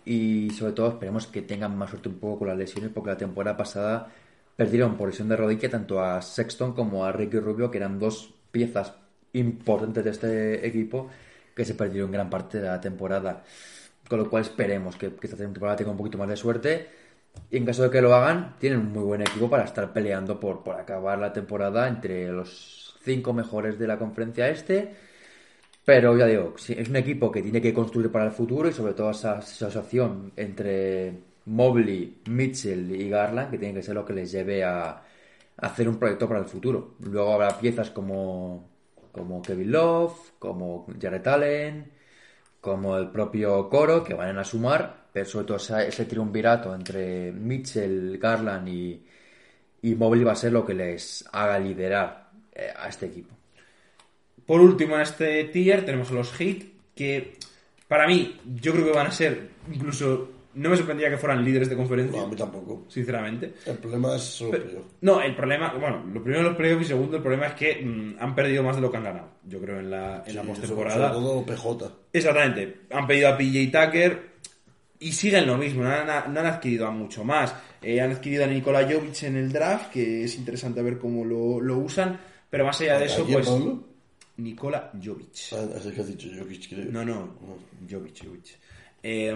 y 0.04 0.50
sobre 0.50 0.72
todo 0.72 0.88
esperemos 0.88 1.26
que 1.28 1.42
tengan 1.42 1.76
más 1.78 1.90
suerte 1.90 2.08
un 2.08 2.18
poco 2.18 2.40
con 2.40 2.48
las 2.48 2.56
lesiones 2.58 2.90
porque 2.92 3.10
la 3.10 3.16
temporada 3.16 3.56
pasada 3.56 4.12
perdieron 4.56 4.96
por 4.96 5.08
lesión 5.08 5.28
de 5.28 5.36
rodilla 5.36 5.70
tanto 5.70 6.02
a 6.02 6.20
Sexton 6.22 6.74
como 6.74 7.04
a 7.04 7.12
Ricky 7.12 7.38
Rubio 7.38 7.70
que 7.70 7.78
eran 7.78 7.98
dos 7.98 8.34
piezas 8.50 8.94
importantes 9.32 10.04
de 10.04 10.10
este 10.10 10.66
equipo 10.66 11.08
que 11.54 11.64
se 11.64 11.74
perdieron 11.74 12.10
gran 12.10 12.30
parte 12.30 12.60
de 12.60 12.68
la 12.68 12.80
temporada. 12.80 13.44
Con 14.08 14.18
lo 14.18 14.30
cual 14.30 14.42
esperemos 14.42 14.96
que, 14.96 15.12
esta 15.22 15.36
temporada 15.36 15.76
tenga 15.76 15.90
un 15.90 15.96
poquito 15.96 16.18
más 16.18 16.28
de 16.28 16.36
suerte. 16.36 16.88
Y 17.50 17.56
en 17.56 17.64
caso 17.64 17.84
de 17.84 17.90
que 17.90 18.02
lo 18.02 18.14
hagan, 18.14 18.56
tienen 18.58 18.80
un 18.80 18.92
muy 18.92 19.04
buen 19.04 19.22
equipo 19.22 19.48
para 19.48 19.64
estar 19.64 19.92
peleando 19.92 20.38
por, 20.38 20.62
por 20.62 20.76
acabar 20.76 21.18
la 21.18 21.32
temporada 21.32 21.88
entre 21.88 22.28
los 22.28 22.98
cinco 23.02 23.32
mejores 23.32 23.78
de 23.78 23.86
la 23.86 23.98
conferencia 23.98 24.48
este. 24.48 24.94
Pero 25.84 26.16
ya 26.16 26.26
digo, 26.26 26.54
es 26.56 26.88
un 26.88 26.96
equipo 26.96 27.32
que 27.32 27.42
tiene 27.42 27.60
que 27.60 27.74
construir 27.74 28.10
para 28.12 28.26
el 28.26 28.32
futuro 28.32 28.68
y 28.68 28.72
sobre 28.72 28.94
todo 28.94 29.10
esa 29.10 29.38
asociación 29.38 30.32
entre 30.36 31.31
Mobley, 31.46 32.22
Mitchell 32.26 32.90
y 32.94 33.08
Garland, 33.08 33.50
que 33.50 33.58
tiene 33.58 33.74
que 33.74 33.82
ser 33.82 33.94
lo 33.94 34.04
que 34.04 34.12
les 34.12 34.30
lleve 34.30 34.64
a, 34.64 35.02
hacer 35.56 35.88
un 35.88 35.98
proyecto 35.98 36.28
para 36.28 36.40
el 36.40 36.46
futuro. 36.46 36.94
Luego 37.00 37.34
habrá 37.34 37.58
piezas 37.58 37.90
como, 37.90 38.68
como 39.12 39.42
Kevin 39.42 39.72
Love, 39.72 40.32
como 40.38 40.86
Jared 41.00 41.26
Allen, 41.26 41.92
como 42.60 42.96
el 42.96 43.10
propio 43.10 43.68
Coro, 43.68 44.02
que 44.04 44.14
van 44.14 44.38
a 44.38 44.44
sumar, 44.44 45.08
pero 45.12 45.26
sobre 45.26 45.46
todo 45.46 45.56
ese 45.56 46.04
triunvirato 46.06 46.74
entre 46.74 47.32
Mitchell, 47.32 48.18
Garland 48.18 48.68
y, 48.68 49.04
y 49.82 49.94
Mobley 49.94 50.24
va 50.24 50.32
a 50.32 50.36
ser 50.36 50.52
lo 50.52 50.64
que 50.64 50.74
les 50.74 51.24
haga 51.32 51.58
liderar 51.58 52.30
eh, 52.54 52.72
a 52.76 52.88
este 52.88 53.06
equipo. 53.06 53.34
Por 54.46 54.60
último, 54.60 54.96
en 54.96 55.02
este 55.02 55.44
tier 55.44 55.84
tenemos 55.84 56.10
a 56.10 56.14
los 56.14 56.32
Heat, 56.32 56.64
que 56.94 57.36
para 57.92 58.06
mí, 58.06 58.40
yo 58.60 58.72
creo 58.72 58.86
que 58.86 58.92
van 58.92 59.08
a 59.08 59.12
ser 59.12 59.50
incluso. 59.70 60.30
No 60.54 60.68
me 60.70 60.76
sorprendería 60.76 61.10
que 61.10 61.16
fueran 61.18 61.44
líderes 61.44 61.68
de 61.70 61.76
conferencia, 61.76 62.18
No, 62.20 62.26
a 62.26 62.28
mí 62.28 62.36
tampoco. 62.36 62.84
sinceramente. 62.88 63.54
El 63.66 63.78
problema 63.78 64.16
es 64.16 64.22
solo 64.22 64.50
Pero- 64.52 64.64
playoff. 64.64 64.84
no, 65.00 65.20
el 65.22 65.34
problema, 65.34 65.72
bueno, 65.74 66.04
lo 66.12 66.22
primero 66.22 66.42
los 66.42 66.56
playoffs 66.56 66.84
y 66.84 66.88
segundo 66.88 67.16
el 67.16 67.22
problema 67.22 67.46
es 67.46 67.54
que 67.54 67.82
mm, 67.84 68.16
han 68.20 68.34
perdido 68.34 68.62
más 68.62 68.76
de 68.76 68.82
lo 68.82 68.90
que 68.90 68.96
han 68.98 69.04
ganado, 69.04 69.28
yo 69.46 69.60
creo, 69.60 69.80
en 69.80 69.90
la, 69.90 70.22
en 70.26 70.36
la 70.36 70.42
postemporada. 70.42 71.12
Sobre 71.12 71.24
todo 71.26 71.46
PJ. 71.46 71.92
Exactamente. 72.12 72.76
Han 72.90 73.06
pedido 73.06 73.28
a 73.30 73.36
PJ 73.38 73.70
Tucker 73.86 74.32
y 75.00 75.12
siguen 75.12 75.46
lo 75.46 75.56
mismo. 75.56 75.82
No 75.84 75.90
han, 75.90 76.06
no 76.34 76.40
han 76.40 76.46
adquirido 76.46 76.86
a 76.86 76.90
mucho 76.90 77.24
más. 77.24 77.54
Eh, 77.80 78.00
han 78.00 78.12
adquirido 78.12 78.44
a 78.44 78.46
Nikola 78.46 78.82
Jovic 78.82 79.22
en 79.24 79.36
el 79.36 79.50
draft, 79.52 79.90
que 79.90 80.24
es 80.24 80.36
interesante 80.36 80.82
ver 80.82 80.98
cómo 80.98 81.24
lo, 81.24 81.60
lo 81.60 81.78
usan. 81.78 82.20
Pero 82.50 82.64
más 82.66 82.80
allá 82.82 82.98
de 82.98 83.06
eso, 83.06 83.22
¿A 83.22 83.26
quién, 83.26 83.38
pues. 83.38 83.48
Pablo? 83.48 83.84
Nikola 84.36 84.90
Jovic. 85.02 85.34
Ah, 85.52 85.66
que 85.94 86.00
has 86.00 86.06
dicho 86.08 86.28
Jokic, 86.38 86.68
creo. 86.68 86.84
No, 86.90 87.04
no. 87.04 87.34
Jovic, 87.90 88.24
Jovic. 88.24 88.58
Eh, 89.02 89.34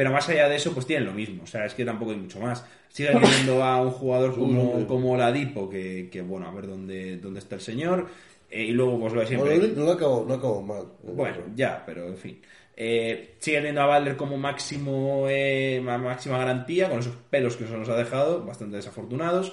pero 0.00 0.12
más 0.12 0.26
allá 0.30 0.48
de 0.48 0.56
eso, 0.56 0.72
pues 0.72 0.86
tienen 0.86 1.04
lo 1.04 1.12
mismo. 1.12 1.42
O 1.42 1.46
sea, 1.46 1.66
es 1.66 1.74
que 1.74 1.84
tampoco 1.84 2.12
hay 2.12 2.16
mucho 2.16 2.40
más. 2.40 2.64
Siguen 2.88 3.20
viendo 3.36 3.62
a 3.62 3.82
un 3.82 3.90
jugador 3.90 4.34
como, 4.34 4.86
como 4.86 5.14
Ladipo, 5.14 5.68
que, 5.68 6.08
que, 6.10 6.22
bueno, 6.22 6.48
a 6.48 6.52
ver 6.54 6.66
dónde, 6.66 7.18
dónde 7.18 7.40
está 7.40 7.56
el 7.56 7.60
señor. 7.60 8.06
Eh, 8.50 8.64
y 8.64 8.70
luego, 8.70 8.98
pues 8.98 9.12
lo 9.12 9.20
de 9.20 9.26
siempre. 9.26 9.58
Bueno, 9.58 9.74
no 9.76 9.84
lo 9.84 9.92
acabó, 9.92 10.24
no 10.26 10.32
acabó 10.32 10.62
mal. 10.62 10.84
Bueno, 11.02 11.36
ya, 11.54 11.82
pero 11.84 12.08
en 12.08 12.16
fin. 12.16 12.40
Eh, 12.74 13.34
sigue 13.40 13.58
teniendo 13.58 13.82
a 13.82 13.98
Butler 13.98 14.16
como 14.16 14.38
máximo 14.38 15.26
eh, 15.28 15.82
ma- 15.84 15.98
máxima 15.98 16.38
garantía, 16.38 16.88
con 16.88 17.00
esos 17.00 17.14
pelos 17.28 17.56
que 17.58 17.66
se 17.66 17.76
nos 17.76 17.90
ha 17.90 17.96
dejado, 17.96 18.42
bastante 18.46 18.76
desafortunados. 18.76 19.52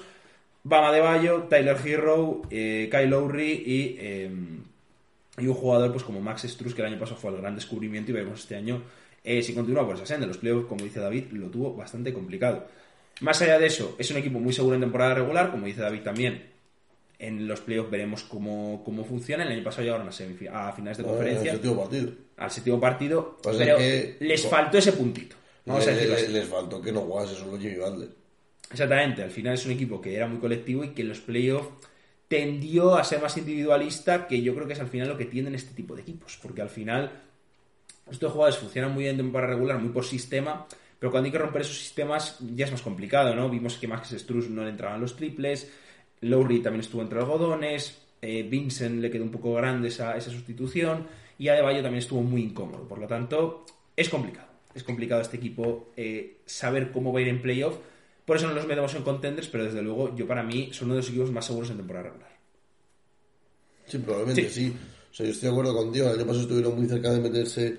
Bama 0.64 0.90
de 0.92 1.00
Bayo, 1.02 1.42
Tyler 1.50 1.76
Hero, 1.84 2.40
eh, 2.50 2.88
Kyle 2.90 3.10
Lowry 3.10 3.52
y, 3.66 3.96
eh, 4.00 4.30
y 5.36 5.46
un 5.46 5.54
jugador 5.54 5.92
pues 5.92 6.04
como 6.04 6.22
Max 6.22 6.44
Struz, 6.48 6.74
que 6.74 6.80
el 6.80 6.88
año 6.88 6.98
pasado 6.98 7.20
fue 7.20 7.32
el 7.32 7.36
gran 7.36 7.54
descubrimiento 7.54 8.12
y 8.12 8.14
veremos 8.14 8.40
este 8.40 8.56
año 8.56 8.80
eh, 9.24 9.42
si 9.42 9.54
continúa 9.54 9.86
por 9.86 9.96
esa 9.96 10.06
senda. 10.06 10.26
Los 10.26 10.38
playoffs, 10.38 10.66
como 10.68 10.84
dice 10.84 11.00
David, 11.00 11.24
lo 11.32 11.48
tuvo 11.48 11.74
bastante 11.74 12.12
complicado. 12.12 12.66
Más 13.20 13.40
allá 13.42 13.58
de 13.58 13.66
eso, 13.66 13.96
es 13.98 14.10
un 14.10 14.16
equipo 14.18 14.38
muy 14.38 14.52
seguro 14.52 14.74
en 14.76 14.80
temporada 14.82 15.14
regular, 15.14 15.50
como 15.50 15.66
dice 15.66 15.80
David 15.80 16.02
también. 16.02 16.50
En 17.18 17.48
los 17.48 17.60
playoffs 17.60 17.90
veremos 17.90 18.22
cómo, 18.22 18.82
cómo 18.84 19.04
funciona. 19.04 19.42
El 19.42 19.50
año 19.50 19.64
pasado 19.64 19.82
llegaron 19.82 20.06
a, 20.06 20.68
a 20.68 20.72
finales 20.72 20.98
de 20.98 21.02
No, 21.02 21.08
en 21.10 21.14
conferencia 21.16 21.50
el 21.50 21.56
séptimo 21.56 21.80
partido. 21.82 22.12
al 22.36 22.50
séptimo 22.52 22.80
partido, 22.80 23.38
Pasa 23.42 23.58
pero 23.58 23.76
que- 23.76 24.16
les 24.20 24.46
faltó 24.46 24.78
ese 24.78 24.92
puntito. 24.92 25.34
Vamos 25.66 25.84
Le- 25.86 26.06
le- 26.06 26.28
les 26.28 26.46
faltó 26.48 26.80
que 26.80 26.92
no 26.92 27.00
jugase 27.00 27.34
solo 27.34 27.58
Jimmy 27.58 27.74
Butler. 27.76 28.08
Exactamente, 28.70 29.22
al 29.24 29.30
final 29.32 29.54
es 29.54 29.66
un 29.66 29.72
equipo 29.72 30.00
que 30.00 30.14
era 30.14 30.28
muy 30.28 30.38
colectivo 30.38 30.84
y 30.84 30.90
que 30.90 31.02
en 31.02 31.08
los 31.08 31.18
playoffs 31.20 31.68
tendió 32.28 32.96
a 32.96 33.04
ser 33.04 33.20
más 33.20 33.36
individualista, 33.36 34.26
que 34.26 34.40
yo 34.42 34.54
creo 34.54 34.66
que 34.66 34.74
es 34.74 34.80
al 34.80 34.88
final 34.88 35.08
lo 35.08 35.16
que 35.18 35.24
tienen 35.24 35.54
este 35.54 35.74
tipo 35.74 35.94
de 35.96 36.02
equipos, 36.02 36.38
porque 36.42 36.62
al 36.62 36.68
final 36.68 37.10
estos 38.10 38.32
jugadores 38.32 38.58
funcionan 38.58 38.92
muy 38.92 39.04
bien 39.04 39.16
en 39.16 39.22
temporada 39.26 39.52
regular, 39.54 39.78
muy 39.78 39.90
por 39.90 40.04
sistema, 40.04 40.66
pero 40.98 41.10
cuando 41.10 41.26
hay 41.26 41.32
que 41.32 41.38
romper 41.38 41.62
esos 41.62 41.78
sistemas 41.78 42.38
ya 42.54 42.66
es 42.66 42.72
más 42.72 42.82
complicado, 42.82 43.34
¿no? 43.34 43.48
Vimos 43.48 43.76
que 43.76 43.86
Max 43.86 44.10
Struz 44.16 44.48
no 44.48 44.64
le 44.64 44.70
entraban 44.70 45.00
los 45.00 45.16
triples, 45.16 45.70
Lowry 46.22 46.60
también 46.60 46.80
estuvo 46.80 47.02
entre 47.02 47.18
algodones, 47.20 47.98
eh, 48.20 48.42
Vincent 48.42 49.00
le 49.00 49.10
quedó 49.10 49.24
un 49.24 49.30
poco 49.30 49.54
grande 49.54 49.88
esa, 49.88 50.16
esa 50.16 50.30
sustitución, 50.30 51.06
y 51.38 51.48
Adebayo 51.48 51.82
también 51.82 52.00
estuvo 52.00 52.22
muy 52.22 52.42
incómodo, 52.42 52.88
por 52.88 52.98
lo 52.98 53.06
tanto 53.06 53.64
es 53.96 54.08
complicado, 54.08 54.48
es 54.74 54.82
complicado 54.82 55.20
este 55.20 55.36
equipo 55.36 55.90
eh, 55.96 56.38
saber 56.46 56.90
cómo 56.90 57.12
va 57.12 57.20
a 57.20 57.22
ir 57.22 57.28
en 57.28 57.40
playoff, 57.40 57.76
por 58.24 58.36
eso 58.36 58.46
no 58.46 58.54
los 58.54 58.66
metemos 58.66 58.94
en 58.94 59.02
contenders, 59.02 59.48
pero 59.48 59.64
desde 59.64 59.82
luego 59.82 60.14
yo 60.14 60.26
para 60.26 60.42
mí 60.42 60.70
son 60.72 60.88
uno 60.88 60.96
de 60.96 61.00
los 61.00 61.08
equipos 61.08 61.30
más 61.30 61.46
seguros 61.46 61.70
en 61.70 61.78
temporada 61.78 62.10
regular. 62.10 62.30
Sí, 63.86 63.98
probablemente 63.98 64.50
Sí. 64.50 64.66
sí. 64.66 64.76
O 65.10 65.14
sea, 65.14 65.24
yo 65.26 65.32
estoy 65.32 65.48
de 65.48 65.52
acuerdo 65.52 65.74
contigo. 65.74 66.06
El 66.06 66.16
año 66.16 66.26
pasado 66.26 66.42
estuvieron 66.42 66.76
muy 66.76 66.86
cerca 66.86 67.10
de 67.10 67.20
meterse 67.20 67.78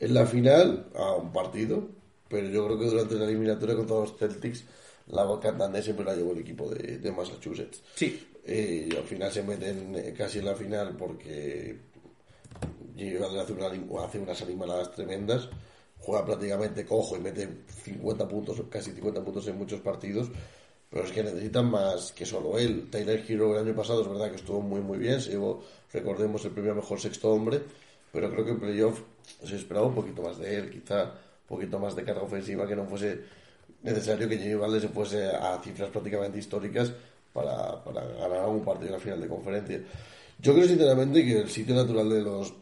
en 0.00 0.14
la 0.14 0.26
final 0.26 0.86
a 0.96 1.14
un 1.14 1.32
partido, 1.32 1.88
pero 2.28 2.48
yo 2.48 2.66
creo 2.66 2.78
que 2.78 2.86
durante 2.86 3.14
la 3.16 3.26
eliminatoria 3.26 3.76
contra 3.76 3.96
los 3.96 4.16
Celtics, 4.16 4.64
la 5.08 5.26
cantante 5.40 5.82
siempre 5.82 6.04
la 6.04 6.14
llevó 6.14 6.32
el 6.32 6.38
equipo 6.38 6.68
de, 6.70 6.98
de 6.98 7.12
Massachusetts. 7.12 7.82
Sí, 7.94 8.26
Eh, 8.42 8.88
y 8.90 8.96
al 8.96 9.04
final 9.04 9.30
se 9.30 9.42
meten 9.42 9.94
eh, 9.94 10.14
casi 10.16 10.38
en 10.38 10.46
la 10.46 10.54
final 10.54 10.96
porque 10.96 11.76
hace, 13.38 13.52
una, 13.52 13.66
hace 14.02 14.18
unas 14.18 14.42
animaladas 14.42 14.92
tremendas, 14.92 15.48
juega 15.98 16.24
prácticamente 16.24 16.86
cojo 16.86 17.16
y 17.16 17.20
mete 17.20 17.46
50 17.84 18.26
puntos, 18.26 18.62
casi 18.70 18.92
50 18.92 19.22
puntos 19.22 19.46
en 19.46 19.58
muchos 19.58 19.80
partidos, 19.80 20.30
pero 20.88 21.04
es 21.04 21.12
que 21.12 21.22
necesitan 21.22 21.70
más 21.70 22.12
que 22.12 22.24
solo 22.24 22.58
él. 22.58 22.88
Tyler 22.90 23.24
Hero 23.28 23.52
el 23.52 23.66
año 23.66 23.76
pasado 23.76 24.02
es 24.02 24.08
verdad 24.08 24.30
que 24.30 24.36
estuvo 24.36 24.62
muy 24.62 24.80
muy 24.80 24.98
bien, 24.98 25.20
se 25.20 25.32
llevó, 25.32 25.62
recordemos, 25.92 26.44
el 26.46 26.52
premio 26.52 26.74
mejor 26.74 26.98
sexto 26.98 27.30
hombre, 27.30 27.60
pero 28.12 28.30
creo 28.30 28.44
que 28.44 28.50
en 28.52 28.60
playoff 28.60 29.00
se 29.44 29.56
esperaba 29.56 29.86
un 29.86 29.94
poquito 29.94 30.22
más 30.22 30.38
de 30.38 30.56
él, 30.56 30.70
quizá 30.70 31.04
un 31.04 31.56
poquito 31.56 31.78
más 31.78 31.94
de 31.96 32.04
carga 32.04 32.22
ofensiva, 32.22 32.66
que 32.66 32.76
no 32.76 32.84
fuese 32.86 33.20
necesario 33.82 34.28
que 34.28 34.38
Jimmy 34.38 34.54
Butler 34.54 34.80
se 34.80 34.88
fuese 34.88 35.28
a 35.28 35.58
cifras 35.62 35.90
prácticamente 35.90 36.38
históricas 36.38 36.92
para, 37.32 37.82
para 37.82 38.04
ganar 38.06 38.38
algún 38.38 38.64
partido 38.64 38.88
en 38.88 38.92
la 38.92 38.98
final 38.98 39.20
de 39.20 39.28
conferencia. 39.28 39.80
Yo 40.38 40.54
creo 40.54 40.66
sinceramente 40.66 41.24
que 41.24 41.40
el 41.40 41.50
sitio 41.50 41.74
natural 41.74 42.08
de 42.08 42.22
los, 42.22 42.52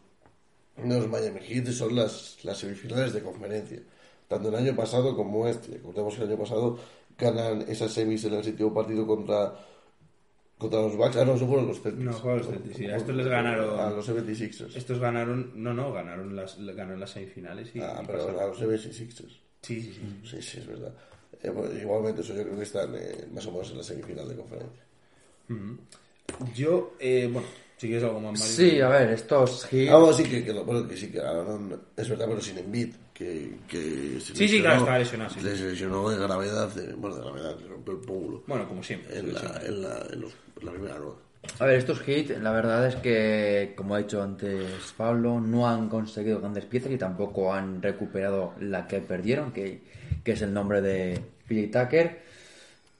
de 0.76 0.96
los 0.96 1.08
Miami 1.08 1.40
Heat 1.40 1.68
son 1.68 1.94
las, 1.94 2.38
las 2.42 2.58
semifinales 2.58 3.12
de 3.12 3.22
conferencia. 3.22 3.80
Tanto 4.26 4.48
el 4.48 4.54
año 4.56 4.76
pasado 4.76 5.16
como 5.16 5.46
este. 5.46 5.72
Recordemos 5.74 6.14
que 6.14 6.22
el 6.22 6.28
año 6.28 6.38
pasado 6.38 6.78
ganan 7.16 7.64
esas 7.68 7.92
semis 7.92 8.24
en 8.24 8.34
el 8.34 8.44
séptimo 8.44 8.74
partido 8.74 9.06
contra, 9.06 9.54
contra 10.58 10.80
los 10.82 10.96
Bucks. 10.96 11.16
Ah, 11.16 11.24
no, 11.24 11.34
eso 11.34 11.46
fueron 11.46 11.66
los 11.68 11.80
Celtics. 11.80 12.04
No, 12.04 12.12
fueron 12.12 12.38
los 12.38 12.48
Celtics, 12.48 12.76
sí. 12.76 12.86
A 12.86 12.96
estos 12.96 13.14
les 13.16 13.26
ganaron- 13.26 13.78
A 13.80 13.90
los 13.90 14.06
76ers. 14.08 14.76
estos 14.76 14.98
ganaron, 14.98 15.52
no, 15.54 15.72
no, 15.72 15.92
ganaron 15.92 16.34
las, 16.36 16.58
ganaron 16.58 17.00
las 17.00 17.10
semifinales 17.10 17.74
y, 17.74 17.80
Ah, 17.80 18.00
y 18.02 18.06
pero 18.06 18.18
pasaron. 18.18 18.40
a 18.42 18.46
los 18.48 18.58
76ers. 18.60 19.40
Sí, 19.62 19.80
sí, 19.82 19.92
sí. 19.92 20.00
Sí, 20.30 20.42
sí, 20.42 20.58
es 20.58 20.66
verdad. 20.66 20.92
Eh, 21.42 21.50
bueno, 21.50 21.72
igualmente, 21.80 22.20
eso 22.22 22.34
yo 22.34 22.42
creo 22.42 22.56
que 22.56 22.62
están 22.64 22.94
eh, 22.96 23.26
más 23.32 23.46
o 23.46 23.52
menos 23.52 23.70
en 23.70 23.76
la 23.78 23.82
semifinal 23.84 24.28
de 24.28 24.34
conferencia. 24.36 24.82
Yo, 26.54 26.94
eh, 26.98 27.28
bueno, 27.32 27.48
si 27.76 27.86
quieres 27.86 28.04
algo 28.04 28.20
más, 28.20 28.38
Mario. 28.38 28.46
Sí, 28.54 28.80
a 28.80 28.88
ver, 28.88 29.10
estos. 29.10 29.64
Ah, 29.66 29.96
bueno, 29.96 30.12
sí, 30.12 30.24
que, 30.24 30.44
que, 30.44 30.52
lo- 30.52 30.64
bueno, 30.64 30.86
que 30.86 30.96
sí, 30.96 31.10
que 31.10 31.18
ganaron, 31.18 31.80
es 31.96 32.08
verdad, 32.08 32.26
pero 32.28 32.40
sin 32.40 32.58
Embiid, 32.58 32.94
que, 33.18 33.56
que 33.66 34.20
se 34.20 34.34
Sí, 34.36 34.48
sí, 34.48 34.60
claro, 34.60 34.78
estaba 34.78 34.98
lesionado, 34.98 35.30
sí. 35.30 35.40
Se 35.40 35.46
lesionó 35.70 36.08
de 36.08 36.18
gravedad, 36.18 36.68
de- 36.74 36.94
bueno, 36.94 37.16
de 37.16 37.22
gravedad, 37.22 37.58
le 37.60 37.66
rompió 37.68 37.94
el 37.94 38.00
pómulo 38.00 38.42
Bueno, 38.46 38.68
como 38.68 38.82
siempre. 38.82 39.18
en 39.18 39.34
la, 39.34 39.60
en 39.66 39.82
la, 39.82 40.06
en 40.12 40.20
los- 40.20 40.32
en 40.60 40.66
la 40.66 40.72
primera 40.72 40.96
rueda. 40.96 41.16
A 41.60 41.64
ver, 41.66 41.76
estos 41.76 42.06
hits, 42.06 42.30
la 42.40 42.50
verdad 42.52 42.86
es 42.86 42.96
que, 42.96 43.72
como 43.76 43.94
ha 43.94 43.98
dicho 43.98 44.22
antes 44.22 44.92
Pablo, 44.96 45.40
no 45.40 45.68
han 45.68 45.88
conseguido 45.88 46.40
grandes 46.40 46.64
piezas 46.66 46.90
y 46.92 46.98
tampoco 46.98 47.52
han 47.54 47.80
recuperado 47.82 48.54
la 48.60 48.86
que 48.86 49.00
perdieron, 49.00 49.52
que, 49.52 49.80
que 50.24 50.32
es 50.32 50.42
el 50.42 50.52
nombre 50.52 50.80
de 50.80 51.20
Billy 51.48 51.68
Tucker. 51.68 52.20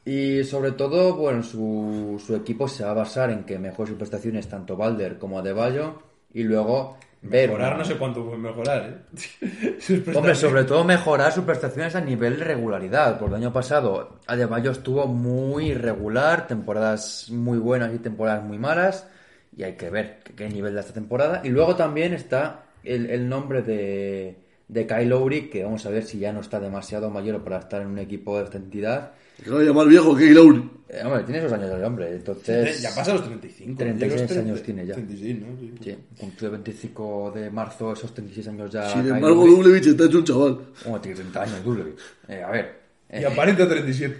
Y 0.05 0.43
sobre 0.45 0.73
todo, 0.73 1.14
bueno, 1.16 1.43
su, 1.43 2.21
su 2.25 2.35
equipo 2.35 2.66
se 2.69 2.85
va 2.85 2.93
a 2.93 2.95
basar 2.95 3.31
en 3.31 3.45
que 3.45 3.59
mejore 3.59 3.89
sus 3.91 3.99
prestaciones 3.99 4.49
tanto 4.49 4.77
Balder 4.77 5.19
como 5.19 5.39
Adebayo 5.39 6.01
y 6.33 6.45
luego 6.45 6.97
ver... 7.23 7.49
Mejorar 7.49 7.79
no 7.79 7.85
sé 7.85 7.97
cuánto 7.97 8.25
puede 8.25 8.39
mejorar, 8.39 9.05
¿eh? 9.14 10.03
Hombre, 10.14 10.35
sobre 10.35 10.64
todo 10.64 10.85
mejorar 10.85 11.33
sus 11.33 11.45
prestaciones 11.45 11.95
a 11.95 12.01
nivel 12.01 12.39
de 12.39 12.45
regularidad. 12.45 13.19
Porque 13.19 13.37
el 13.37 13.43
año 13.43 13.53
pasado 13.53 14.19
Adebayo 14.27 14.71
estuvo 14.71 15.07
muy 15.07 15.71
irregular, 15.71 16.47
temporadas 16.47 17.31
muy 17.31 17.59
buenas 17.59 17.95
y 17.95 17.99
temporadas 17.99 18.45
muy 18.45 18.59
malas. 18.59 19.09
Y 19.57 19.62
hay 19.64 19.75
que 19.75 19.91
ver 19.91 20.21
qué, 20.25 20.35
qué 20.35 20.49
nivel 20.49 20.75
da 20.75 20.81
esta 20.81 20.93
temporada. 20.93 21.41
Y 21.45 21.49
luego 21.49 21.75
también 21.77 22.12
está 22.14 22.64
el, 22.85 23.11
el 23.11 23.29
nombre 23.29 23.62
de, 23.62 24.37
de 24.69 24.87
Kyle 24.87 25.09
Lowry, 25.09 25.49
que 25.49 25.64
vamos 25.64 25.85
a 25.87 25.91
ver 25.91 26.05
si 26.05 26.19
ya 26.19 26.33
no 26.33 26.41
está 26.41 26.61
demasiado 26.61 27.11
mayor 27.11 27.43
para 27.43 27.59
estar 27.59 27.83
en 27.83 27.89
un 27.89 27.99
equipo 27.99 28.39
de 28.39 28.45
esta 28.45 28.59
entidad. 28.59 29.12
Que 29.43 29.51
no 29.51 29.62
llama 29.62 29.82
el 29.82 29.89
viejo 29.89 30.16
Key 30.16 30.30
Lowry. 30.30 30.70
Eh, 30.91 31.03
hombre, 31.05 31.22
tiene 31.24 31.39
esos 31.41 31.53
años 31.53 31.70
el 31.70 31.84
hombre, 31.84 32.14
entonces... 32.14 32.80
Ya 32.80 32.95
pasa 32.95 33.12
los 33.12 33.24
35. 33.26 33.78
36 33.78 34.11
Yo 34.14 34.18
los 34.22 34.26
30 34.32 34.49
años 34.49 34.62
tiene 34.62 34.86
ya. 34.86 34.95
36, 34.95 35.39
¿no? 35.39 35.47
Sí. 35.61 35.74
Sí, 35.84 35.97
cumplió 36.18 36.49
el 36.49 36.53
25 36.57 37.32
de 37.34 37.51
marzo, 37.51 37.93
esos 37.93 38.14
36 38.14 38.49
años 38.49 38.70
ya. 38.72 38.89
Sin 38.91 39.07
embargo. 39.07 39.47
Dublevich 39.47 39.86
está 39.86 40.05
hecho 40.05 40.18
un 40.18 40.24
chaval. 40.24 40.59
Como 40.82 41.01
tiene 41.01 41.16
30 41.18 41.43
años, 41.43 41.64
Dublevich. 41.64 41.99
Eh, 42.28 42.43
a 42.43 42.51
ver. 42.51 42.78
eh, 43.11 43.20
Y 43.20 43.24
aparenta 43.24 43.68
37. 43.68 44.18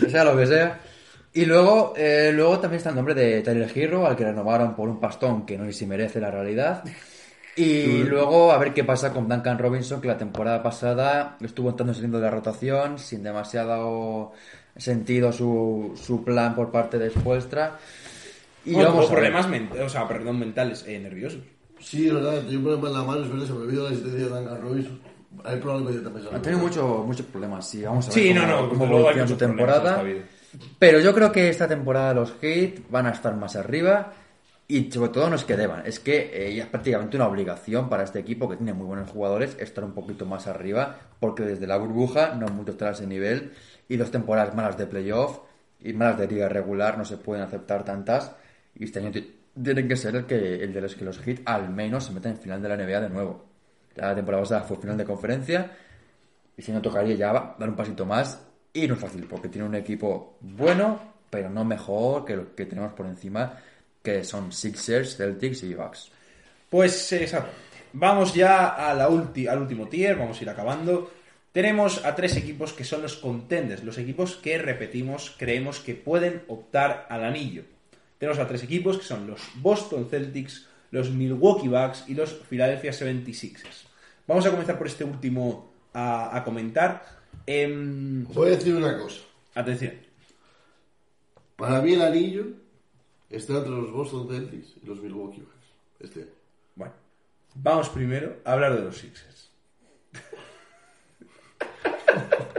que 0.00 0.10
sea 0.10 0.24
lo 0.24 0.36
que 0.36 0.46
sea. 0.46 0.78
Y 1.32 1.44
luego, 1.46 1.94
eh, 1.96 2.32
luego 2.34 2.58
también 2.60 2.78
está 2.78 2.90
el 2.90 2.96
nombre 2.96 3.14
de 3.14 3.40
Tyler 3.42 3.70
Hero, 3.74 4.06
al 4.06 4.14
que 4.16 4.24
renovaron 4.24 4.74
por 4.76 4.88
un 4.88 5.00
pastón 5.00 5.44
que 5.46 5.56
no 5.58 5.64
sé 5.66 5.72
si 5.72 5.86
merece 5.86 6.20
la 6.20 6.30
realidad. 6.30 6.84
Y 7.56 8.02
luego 8.04 8.52
a 8.52 8.58
ver 8.58 8.74
qué 8.74 8.84
pasa 8.84 9.12
con 9.12 9.28
Duncan 9.28 9.58
Robinson, 9.58 10.00
que 10.00 10.08
la 10.08 10.18
temporada 10.18 10.62
pasada 10.62 11.36
estuvo 11.40 11.70
entrando 11.70 11.92
y 11.92 11.94
saliendo 11.94 12.18
de 12.18 12.24
la 12.24 12.30
rotación, 12.30 12.98
sin 12.98 13.22
demasiado 13.22 14.32
sentido 14.76 15.32
su, 15.32 15.92
su 15.96 16.22
plan 16.22 16.54
por 16.54 16.70
parte 16.70 16.98
de 16.98 17.08
Spoelstra. 17.10 17.78
Y 18.64 18.74
Bueno, 18.74 18.90
vamos 18.90 19.06
problemas 19.06 19.46
o 19.80 19.88
sea, 19.88 20.06
perdón, 20.06 20.38
mentales, 20.38 20.84
eh, 20.86 20.98
nerviosos. 20.98 21.40
Sí, 21.80 22.08
es 22.08 22.14
verdad, 22.14 22.40
tenía 22.40 22.58
un 22.58 22.64
problema 22.64 22.88
en 22.88 22.94
la 22.94 23.02
mano, 23.04 23.22
es 23.22 23.30
verdad, 23.30 23.46
se 23.46 23.52
me 23.52 23.58
olvidó 23.60 23.84
la 23.84 23.90
existencia 23.90 24.24
de 24.26 24.30
Duncan 24.34 24.60
Robinson. 24.60 25.00
Hay 25.44 25.56
se 25.92 26.34
Ha 26.34 26.42
tenido 26.42 26.62
mucho- 26.62 27.04
muchos 27.06 27.26
problemas, 27.26 27.68
sí. 27.68 27.82
Vamos 27.82 28.06
a 28.06 28.08
ver 28.10 28.14
Sí, 28.14 28.34
cómo, 28.34 28.46
no, 28.46 28.62
no, 28.62 28.68
cómo 28.68 28.84
evoluciona 28.86 29.28
su 29.28 29.36
problemas 29.36 29.82
temporada. 29.82 30.02
Pero 30.78 31.00
yo 31.00 31.14
creo 31.14 31.30
que 31.32 31.48
esta 31.48 31.68
temporada 31.68 32.14
los 32.14 32.32
Heat 32.40 32.80
van 32.90 33.06
a 33.06 33.10
estar 33.10 33.34
más 33.36 33.56
arriba 33.56 34.12
Y 34.68 34.90
sobre 34.90 35.10
todo 35.10 35.30
no 35.30 35.36
es 35.36 35.44
que 35.44 35.56
deban, 35.56 35.86
es 35.86 36.00
que 36.00 36.16
eh, 36.32 36.58
es 36.58 36.66
prácticamente 36.66 37.16
una 37.16 37.28
obligación 37.28 37.88
para 37.88 38.02
este 38.02 38.18
equipo 38.18 38.48
que 38.48 38.56
tiene 38.56 38.72
muy 38.72 38.86
buenos 38.86 39.08
jugadores 39.10 39.56
estar 39.60 39.84
un 39.84 39.92
poquito 39.92 40.26
más 40.26 40.48
arriba, 40.48 40.96
porque 41.20 41.44
desde 41.44 41.68
la 41.68 41.76
burbuja 41.76 42.34
no 42.34 42.48
mucho 42.48 42.72
estar 42.72 42.88
a 42.88 42.92
ese 42.92 43.06
nivel 43.06 43.52
y 43.88 43.96
dos 43.96 44.10
temporadas 44.10 44.56
malas 44.56 44.76
de 44.76 44.86
playoff 44.86 45.38
y 45.80 45.92
malas 45.92 46.18
de 46.18 46.26
liga 46.26 46.48
regular 46.48 46.98
no 46.98 47.04
se 47.04 47.16
pueden 47.16 47.44
aceptar 47.44 47.84
tantas 47.84 48.32
y 48.74 48.84
este 48.84 48.98
año 48.98 49.12
ti- 49.12 49.36
tienen 49.62 49.86
que 49.86 49.96
ser 49.96 50.16
el 50.16 50.26
que 50.26 50.56
el 50.64 50.72
de 50.72 50.80
los 50.80 50.96
que 50.96 51.04
los 51.04 51.20
hit 51.20 51.42
al 51.44 51.68
menos 51.70 52.04
se 52.04 52.12
metan 52.12 52.32
en 52.32 52.38
final 52.38 52.60
de 52.60 52.68
la 52.68 52.74
NBA 52.74 53.00
de 53.02 53.08
nuevo. 53.10 53.44
La 53.94 54.14
temporada 54.16 54.42
pasada 54.42 54.62
fue 54.64 54.78
final 54.78 54.96
de 54.96 55.04
conferencia 55.04 55.70
y 56.56 56.62
si 56.62 56.72
no 56.72 56.80
tocaría 56.82 57.14
ya 57.16 57.32
va- 57.32 57.56
dar 57.58 57.68
un 57.68 57.76
pasito 57.76 58.06
más 58.06 58.42
y 58.72 58.86
no 58.86 58.94
es 58.94 59.00
fácil 59.00 59.26
porque 59.28 59.48
tiene 59.48 59.66
un 59.68 59.74
equipo 59.74 60.36
bueno, 60.40 61.00
pero 61.30 61.50
no 61.50 61.64
mejor 61.64 62.24
que 62.24 62.36
lo 62.36 62.54
que 62.54 62.66
tenemos 62.66 62.92
por 62.92 63.06
encima, 63.06 63.54
que 64.06 64.22
son 64.24 64.52
Sixers, 64.52 65.16
Celtics 65.16 65.64
y 65.64 65.74
Bucks. 65.74 66.10
Pues 66.70 67.12
eh, 67.12 67.24
exactamente. 67.24 67.60
Vamos 67.92 68.34
ya 68.34 68.68
a 68.68 68.94
la 68.94 69.08
ulti- 69.08 69.48
al 69.48 69.58
último 69.60 69.88
tier, 69.88 70.16
vamos 70.16 70.38
a 70.38 70.42
ir 70.44 70.50
acabando. 70.50 71.10
Tenemos 71.52 72.04
a 72.04 72.14
tres 72.14 72.36
equipos 72.36 72.72
que 72.72 72.84
son 72.84 73.02
los 73.02 73.16
contenders, 73.16 73.82
los 73.82 73.98
equipos 73.98 74.36
que 74.36 74.58
repetimos, 74.58 75.34
creemos 75.38 75.80
que 75.80 75.94
pueden 75.94 76.42
optar 76.48 77.06
al 77.08 77.24
anillo. 77.24 77.64
Tenemos 78.18 78.38
a 78.38 78.46
tres 78.46 78.62
equipos 78.62 78.98
que 78.98 79.04
son 79.04 79.26
los 79.26 79.40
Boston 79.56 80.06
Celtics, 80.08 80.66
los 80.90 81.10
Milwaukee 81.10 81.68
Bucks 81.68 82.04
y 82.06 82.14
los 82.14 82.32
Philadelphia 82.48 82.92
76ers. 82.92 83.86
Vamos 84.26 84.44
a 84.46 84.50
comenzar 84.50 84.76
por 84.78 84.86
este 84.86 85.04
último 85.04 85.72
a, 85.94 86.36
a 86.36 86.44
comentar. 86.44 87.02
Em, 87.46 88.24
Voy 88.24 88.48
a 88.48 88.56
decir 88.56 88.74
una 88.74 88.96
cosa. 88.98 89.20
atención. 89.54 89.94
Para 91.56 91.80
mí 91.80 91.94
el 91.94 92.02
anillo 92.02 92.44
está 93.36 93.58
entre 93.58 93.70
los 93.72 93.90
Boston 93.92 94.28
Celtics 94.28 94.74
y 94.82 94.86
los 94.86 95.00
Milwaukee 95.00 95.40
Bucks. 95.40 95.52
Este 96.00 96.20
año. 96.22 96.30
Bueno, 96.74 96.94
vamos 97.54 97.88
primero 97.90 98.36
a 98.44 98.52
hablar 98.52 98.76
de 98.76 98.84
los 98.84 98.96
Sixers. 98.96 99.50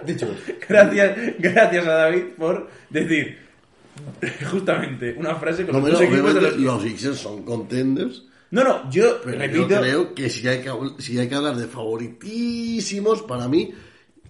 Dicho 0.05 0.25
esto, 0.31 0.53
Gracias, 0.67 1.17
gracias 1.39 1.87
a 1.87 1.91
David 1.91 2.23
por 2.37 2.69
decir 2.89 3.37
justamente 4.51 5.15
una 5.17 5.35
frase 5.35 5.65
con 5.65 5.81
No, 5.81 5.87
los 5.87 5.99
de 5.99 6.41
los... 6.41 6.57
los 6.57 6.83
Sixers 6.83 7.17
son 7.17 7.43
contenders, 7.43 8.25
No, 8.51 8.63
no, 8.63 8.89
yo 8.89 9.19
pero 9.23 9.37
repito... 9.39 9.67
yo 9.67 9.79
creo 9.79 10.13
que 10.13 10.29
si 10.29 10.47
hay 10.47 10.61
que, 10.61 10.71
si 10.99 11.17
hay 11.19 11.27
que 11.27 11.35
hablar 11.35 11.55
de 11.55 11.67
favoritísimos, 11.67 13.23
para 13.23 13.47
mí, 13.47 13.73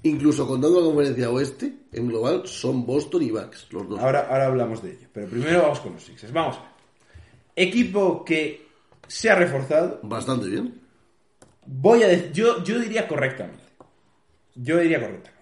incluso 0.04 0.48
contando 0.48 0.80
la 0.80 0.86
conferencia 0.86 1.30
oeste, 1.30 1.74
en 1.91 2.08
global, 2.08 2.43
son 2.45 2.86
Boston 2.86 3.24
y 3.24 3.32
Bucks, 3.32 3.68
los 3.72 3.89
dos. 3.89 4.00
Ahora, 4.00 4.28
ahora 4.30 4.45
hablamos 4.48 4.82
de 4.84 4.91
ello, 4.91 5.08
pero 5.14 5.28
primero 5.28 5.62
vamos 5.64 5.80
con 5.80 5.93
los 5.93 6.04
Sixers. 6.04 6.32
Vamos. 6.34 6.60
Equipo 7.56 8.24
que 8.24 8.68
se 9.08 9.30
ha 9.30 9.36
reforzado. 9.36 10.00
Bastante 10.04 10.48
bien. 10.48 10.80
Voy 11.66 12.04
a 12.04 12.08
decir, 12.08 12.32
yo, 12.32 12.64
yo 12.64 12.80
diría 12.80 13.08
correctamente. 13.08 13.64
Yo 14.56 14.78
diría 14.80 15.00
correctamente. 15.00 15.38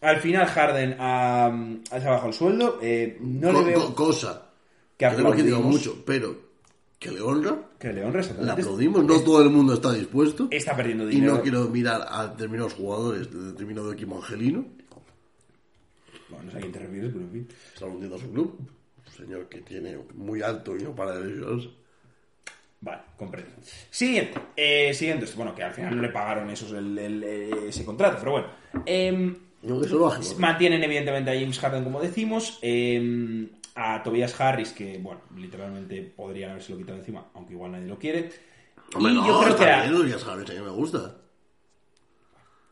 Al 0.00 0.16
final 0.18 0.46
Harden 0.46 0.96
ha, 0.98 1.46
ha 1.46 2.00
se 2.00 2.06
ha 2.06 2.10
bajado 2.10 2.28
el 2.28 2.34
sueldo. 2.34 2.78
eh, 2.82 3.16
no 3.20 3.52
Co- 3.52 3.58
le 3.60 3.64
veo 3.66 3.80
co- 3.86 3.94
cosa 3.94 4.46
que 4.96 5.06
que 5.08 5.36
que 5.36 5.42
digo 5.42 5.60
mucho, 5.60 6.02
pero 6.04 6.49
que 7.00 7.10
le 7.10 7.20
honra, 7.22 7.58
que 7.78 7.92
le 7.92 8.06
exactamente, 8.06 8.52
aplaudimos, 8.62 9.02
no 9.04 9.20
todo 9.22 9.42
el 9.42 9.50
mundo 9.50 9.72
está 9.74 9.92
dispuesto. 9.92 10.46
está 10.50 10.76
perdiendo 10.76 11.08
Y 11.10 11.14
dinero. 11.14 11.34
no 11.36 11.42
quiero 11.42 11.64
mirar 11.68 12.06
a 12.08 12.28
determinados 12.28 12.74
jugadores 12.74 13.32
de 13.32 13.40
determinado 13.52 13.90
equipo 13.92 14.16
angelino, 14.16 14.64
Bueno, 16.28 16.44
no 16.44 16.50
sé 16.52 16.58
a 16.58 16.60
quién 16.60 16.72
te 16.72 16.78
refieres, 16.78 17.10
pero 17.12 17.24
en 17.24 17.30
fin. 17.32 17.48
está 17.74 17.86
hundiendo 17.86 18.16
a 18.16 18.18
su 18.20 18.30
club. 18.30 18.58
Un 19.06 19.12
señor 19.26 19.48
que 19.48 19.62
tiene 19.62 19.98
muy 20.14 20.42
alto 20.42 20.76
y 20.76 20.82
no 20.82 20.94
para 20.94 21.18
de 21.18 21.26
lesionarse. 21.26 21.70
Vale, 22.82 23.02
comprendo. 23.16 23.50
Siguiente. 23.90 24.38
Eh, 24.56 24.92
siguiente. 24.94 25.26
Bueno, 25.36 25.54
que 25.54 25.62
al 25.62 25.72
final 25.74 25.96
no 25.96 26.02
le 26.02 26.08
pagaron 26.10 26.48
esos, 26.50 26.70
el- 26.72 26.96
el- 26.98 27.24
eh, 27.24 27.50
ese 27.68 27.84
contrato, 27.84 28.16
pero 28.20 28.32
bueno. 28.32 28.46
No, 29.62 29.82
eso 29.84 29.98
lógico. 29.98 30.38
mantienen 30.38 30.82
evidentemente 30.84 31.30
a 31.30 31.34
James 31.34 31.58
Harden, 31.58 31.84
como 31.84 32.00
decimos. 32.00 32.58
em, 32.62 33.48
a 33.74 34.02
Tobias 34.02 34.38
Harris, 34.40 34.72
que, 34.72 34.98
bueno, 34.98 35.20
literalmente 35.36 36.02
podrían 36.02 36.50
haberse 36.50 36.72
lo 36.72 36.78
quitado 36.78 36.98
encima, 36.98 37.26
aunque 37.34 37.52
igual 37.54 37.72
nadie 37.72 37.86
lo 37.86 37.98
quiere. 37.98 38.30
Hombre, 38.94 39.12
y 39.12 39.14
no, 39.16 39.26
yo 39.26 39.38
creo 39.40 39.56
que 39.56 39.62
está 39.62 39.80
a- 39.82 39.86
bien, 39.88 40.08
ya 40.08 40.18
sabes, 40.18 40.50
a 40.50 40.52
mí 40.54 40.60
me 40.60 40.70
gusta. 40.70 41.16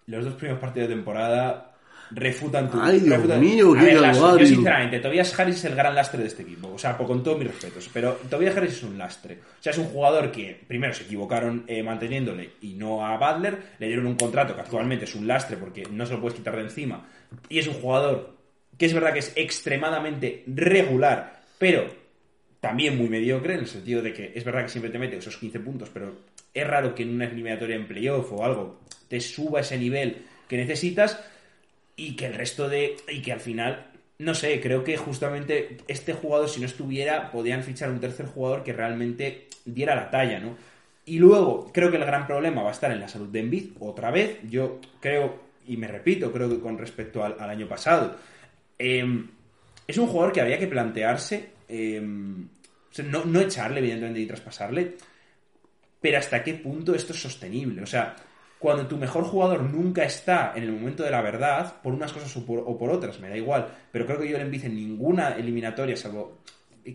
los 0.06 0.24
dos 0.24 0.34
primeros 0.34 0.58
partidos 0.60 0.88
de 0.88 0.94
temporada 0.94 1.74
refutan 2.10 2.70
tu. 2.70 2.80
Ay, 2.80 3.00
Dios 3.00 3.18
refutan- 3.18 3.40
mío, 3.40 3.74
qué 3.74 3.84
ver. 3.84 4.14
Yo, 4.14 4.38
sinceramente, 4.46 4.98
Tobias 5.00 5.38
Harris 5.38 5.56
es 5.56 5.64
el 5.66 5.74
gran 5.74 5.94
lastre 5.94 6.22
de 6.22 6.28
este 6.28 6.42
equipo. 6.44 6.68
O 6.72 6.78
sea, 6.78 6.96
con 6.96 7.22
todos 7.22 7.38
mis 7.38 7.48
respetos. 7.48 7.90
Pero 7.92 8.14
Tobias 8.30 8.56
Harris 8.56 8.72
es 8.72 8.82
un 8.84 8.96
lastre. 8.96 9.34
O 9.60 9.62
sea, 9.62 9.72
es 9.72 9.78
un 9.78 9.84
jugador 9.88 10.32
que 10.32 10.58
primero 10.66 10.94
se 10.94 11.02
equivocaron 11.04 11.64
eh, 11.66 11.82
manteniéndole 11.82 12.52
y 12.62 12.72
no 12.74 13.04
a 13.04 13.18
Butler. 13.18 13.74
Le 13.78 13.86
dieron 13.88 14.06
un 14.06 14.16
contrato 14.16 14.54
que 14.54 14.62
actualmente 14.62 15.04
es 15.04 15.14
un 15.14 15.26
lastre 15.26 15.58
porque 15.58 15.82
no 15.90 16.06
se 16.06 16.14
lo 16.14 16.20
puedes 16.22 16.38
quitar 16.38 16.56
de 16.56 16.62
encima. 16.62 17.06
Y 17.50 17.58
es 17.58 17.66
un 17.68 17.74
jugador 17.74 18.37
que 18.78 18.86
es 18.86 18.94
verdad 18.94 19.12
que 19.12 19.18
es 19.18 19.32
extremadamente 19.36 20.44
regular, 20.46 21.42
pero 21.58 21.88
también 22.60 22.96
muy 22.96 23.08
mediocre, 23.08 23.54
en 23.54 23.60
el 23.60 23.66
sentido 23.66 24.02
de 24.02 24.12
que 24.12 24.32
es 24.34 24.44
verdad 24.44 24.62
que 24.62 24.68
siempre 24.68 24.90
te 24.90 24.98
mete 24.98 25.16
esos 25.16 25.36
15 25.36 25.60
puntos, 25.60 25.90
pero 25.92 26.16
es 26.54 26.66
raro 26.66 26.94
que 26.94 27.02
en 27.02 27.10
una 27.10 27.26
eliminatoria 27.26 27.76
en 27.76 27.86
playoff 27.86 28.32
o 28.32 28.44
algo 28.44 28.80
te 29.08 29.20
suba 29.20 29.60
ese 29.60 29.78
nivel 29.78 30.24
que 30.48 30.56
necesitas 30.56 31.22
y 31.96 32.16
que 32.16 32.26
el 32.26 32.34
resto 32.34 32.68
de. 32.68 32.96
y 33.08 33.20
que 33.20 33.32
al 33.32 33.40
final. 33.40 33.84
No 34.20 34.34
sé, 34.34 34.60
creo 34.60 34.82
que 34.82 34.96
justamente 34.96 35.76
este 35.86 36.12
jugador, 36.12 36.48
si 36.48 36.58
no 36.58 36.66
estuviera, 36.66 37.30
podían 37.30 37.62
fichar 37.62 37.88
un 37.88 38.00
tercer 38.00 38.26
jugador 38.26 38.64
que 38.64 38.72
realmente 38.72 39.46
diera 39.64 39.94
la 39.94 40.10
talla, 40.10 40.40
¿no? 40.40 40.56
Y 41.04 41.18
luego, 41.20 41.70
creo 41.72 41.90
que 41.92 41.98
el 41.98 42.04
gran 42.04 42.26
problema 42.26 42.64
va 42.64 42.70
a 42.70 42.72
estar 42.72 42.90
en 42.90 42.98
la 42.98 43.06
salud 43.06 43.28
de 43.28 43.38
Embiid, 43.38 43.70
otra 43.78 44.10
vez. 44.10 44.40
Yo 44.50 44.80
creo, 45.00 45.40
y 45.68 45.76
me 45.76 45.86
repito, 45.86 46.32
creo 46.32 46.48
que 46.48 46.58
con 46.58 46.78
respecto 46.78 47.22
al, 47.24 47.36
al 47.38 47.48
año 47.48 47.68
pasado, 47.68 48.16
eh, 48.78 49.24
es 49.86 49.98
un 49.98 50.06
jugador 50.06 50.32
que 50.32 50.40
habría 50.40 50.58
que 50.58 50.66
plantearse, 50.66 51.50
sea, 51.68 53.04
no, 53.04 53.24
no 53.24 53.40
echarle, 53.40 53.80
evidentemente, 53.80 54.20
y 54.20 54.26
traspasarle, 54.26 54.96
pero 56.00 56.18
hasta 56.18 56.42
qué 56.42 56.54
punto 56.54 56.94
esto 56.94 57.12
es 57.12 57.20
sostenible. 57.20 57.82
O 57.82 57.86
sea, 57.86 58.14
cuando 58.58 58.86
tu 58.86 58.96
mejor 58.96 59.24
jugador 59.24 59.62
nunca 59.62 60.04
está 60.04 60.52
en 60.54 60.64
el 60.64 60.72
momento 60.72 61.02
de 61.02 61.10
la 61.10 61.22
verdad, 61.22 61.80
por 61.82 61.92
unas 61.92 62.12
cosas 62.12 62.36
o 62.36 62.44
por, 62.46 62.90
otras, 62.90 63.20
me 63.20 63.28
da 63.28 63.36
igual, 63.36 63.68
pero 63.90 64.06
creo 64.06 64.18
que 64.20 64.28
yo 64.28 64.38
le 64.38 64.44
en 64.44 64.74
ninguna 64.74 65.30
eliminatoria, 65.36 65.96
salvo. 65.96 66.38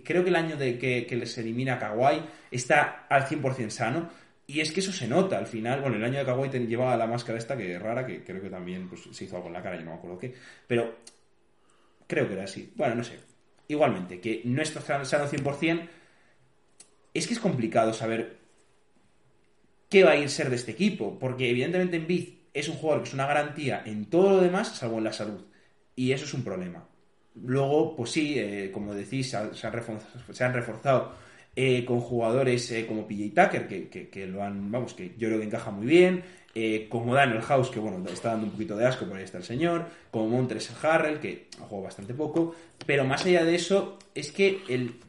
Creo 0.03 0.23
que 0.23 0.29
el 0.29 0.35
año 0.35 0.57
de 0.57 0.77
que, 0.79 1.05
que 1.05 1.15
les 1.15 1.37
elimina 1.37 1.75
a 1.75 1.79
Kawhi 1.79 2.21
está 2.49 3.05
al 3.09 3.27
100% 3.27 3.69
sano. 3.69 4.09
Y 4.45 4.59
es 4.59 4.71
que 4.71 4.81
eso 4.81 4.91
se 4.91 5.07
nota 5.07 5.37
al 5.37 5.47
final. 5.47 5.81
Bueno, 5.81 5.95
el 5.95 6.03
año 6.03 6.19
de 6.19 6.25
Kawhi 6.25 6.49
llevaba 6.67 6.97
la 6.97 7.07
máscara 7.07 7.37
esta 7.37 7.55
que 7.55 7.75
es 7.75 7.81
rara, 7.81 8.05
que 8.05 8.23
creo 8.23 8.41
que 8.41 8.49
también 8.49 8.89
pues, 8.89 9.03
se 9.11 9.23
hizo 9.23 9.37
algo 9.37 9.47
en 9.47 9.53
la 9.53 9.61
cara, 9.61 9.77
yo 9.77 9.85
no 9.85 9.91
me 9.91 9.97
acuerdo 9.97 10.17
qué. 10.17 10.33
Pero 10.67 10.95
creo 12.07 12.27
que 12.27 12.33
era 12.33 12.43
así. 12.43 12.71
Bueno, 12.75 12.95
no 12.95 13.03
sé. 13.03 13.19
Igualmente, 13.67 14.19
que 14.19 14.41
no 14.45 14.61
está 14.61 14.81
sano 14.81 15.27
100%, 15.27 15.87
es 17.13 17.27
que 17.27 17.33
es 17.33 17.39
complicado 17.39 17.93
saber 17.93 18.37
qué 19.89 20.03
va 20.03 20.11
a 20.11 20.17
ir 20.17 20.29
ser 20.29 20.49
de 20.49 20.55
este 20.55 20.71
equipo, 20.71 21.17
porque 21.19 21.49
evidentemente 21.49 21.97
Embiid 21.97 22.29
es 22.53 22.67
un 22.67 22.75
jugador 22.75 23.03
que 23.03 23.09
es 23.09 23.13
una 23.13 23.27
garantía 23.27 23.83
en 23.85 24.05
todo 24.05 24.31
lo 24.31 24.41
demás, 24.41 24.75
salvo 24.75 24.97
en 24.97 25.03
la 25.05 25.13
salud, 25.13 25.41
y 25.95 26.11
eso 26.11 26.25
es 26.25 26.33
un 26.33 26.43
problema. 26.43 26.87
Luego, 27.35 27.95
pues 27.95 28.11
sí, 28.11 28.37
eh, 28.37 28.71
como 28.73 28.93
decís, 28.93 29.29
se 29.29 29.37
han, 29.37 30.53
reforzado, 30.53 31.13
eh, 31.55 31.85
con 31.85 31.99
jugadores 31.99 32.71
eh, 32.71 32.85
como 32.85 33.07
PJ 33.07 33.29
Tucker, 33.29 33.89
que 34.09 34.27
lo 34.27 34.43
han, 34.43 34.71
vamos, 34.71 34.93
que 34.93 35.13
yo 35.17 35.27
creo 35.27 35.39
que 35.39 35.45
encaja 35.45 35.71
muy 35.71 35.87
bien, 35.87 36.23
eh, 36.55 36.87
como 36.89 37.15
Daniel 37.15 37.41
House, 37.41 37.69
que 37.69 37.79
bueno, 37.79 38.03
está 38.09 38.29
dando 38.29 38.45
un 38.45 38.51
poquito 38.51 38.75
de 38.75 38.85
asco, 38.85 39.05
por 39.05 39.17
ahí 39.17 39.23
está 39.23 39.37
el 39.37 39.43
señor, 39.43 39.85
como 40.11 40.27
Montres 40.27 40.71
Harrell, 40.83 41.19
que 41.19 41.47
ha 41.59 41.63
jugado 41.63 41.83
bastante 41.83 42.13
poco, 42.13 42.55
pero 42.85 43.03
más 43.05 43.25
allá 43.25 43.43
de 43.43 43.55
eso, 43.55 43.97
es 44.13 44.31
que 44.31 44.61
el, 44.69 44.99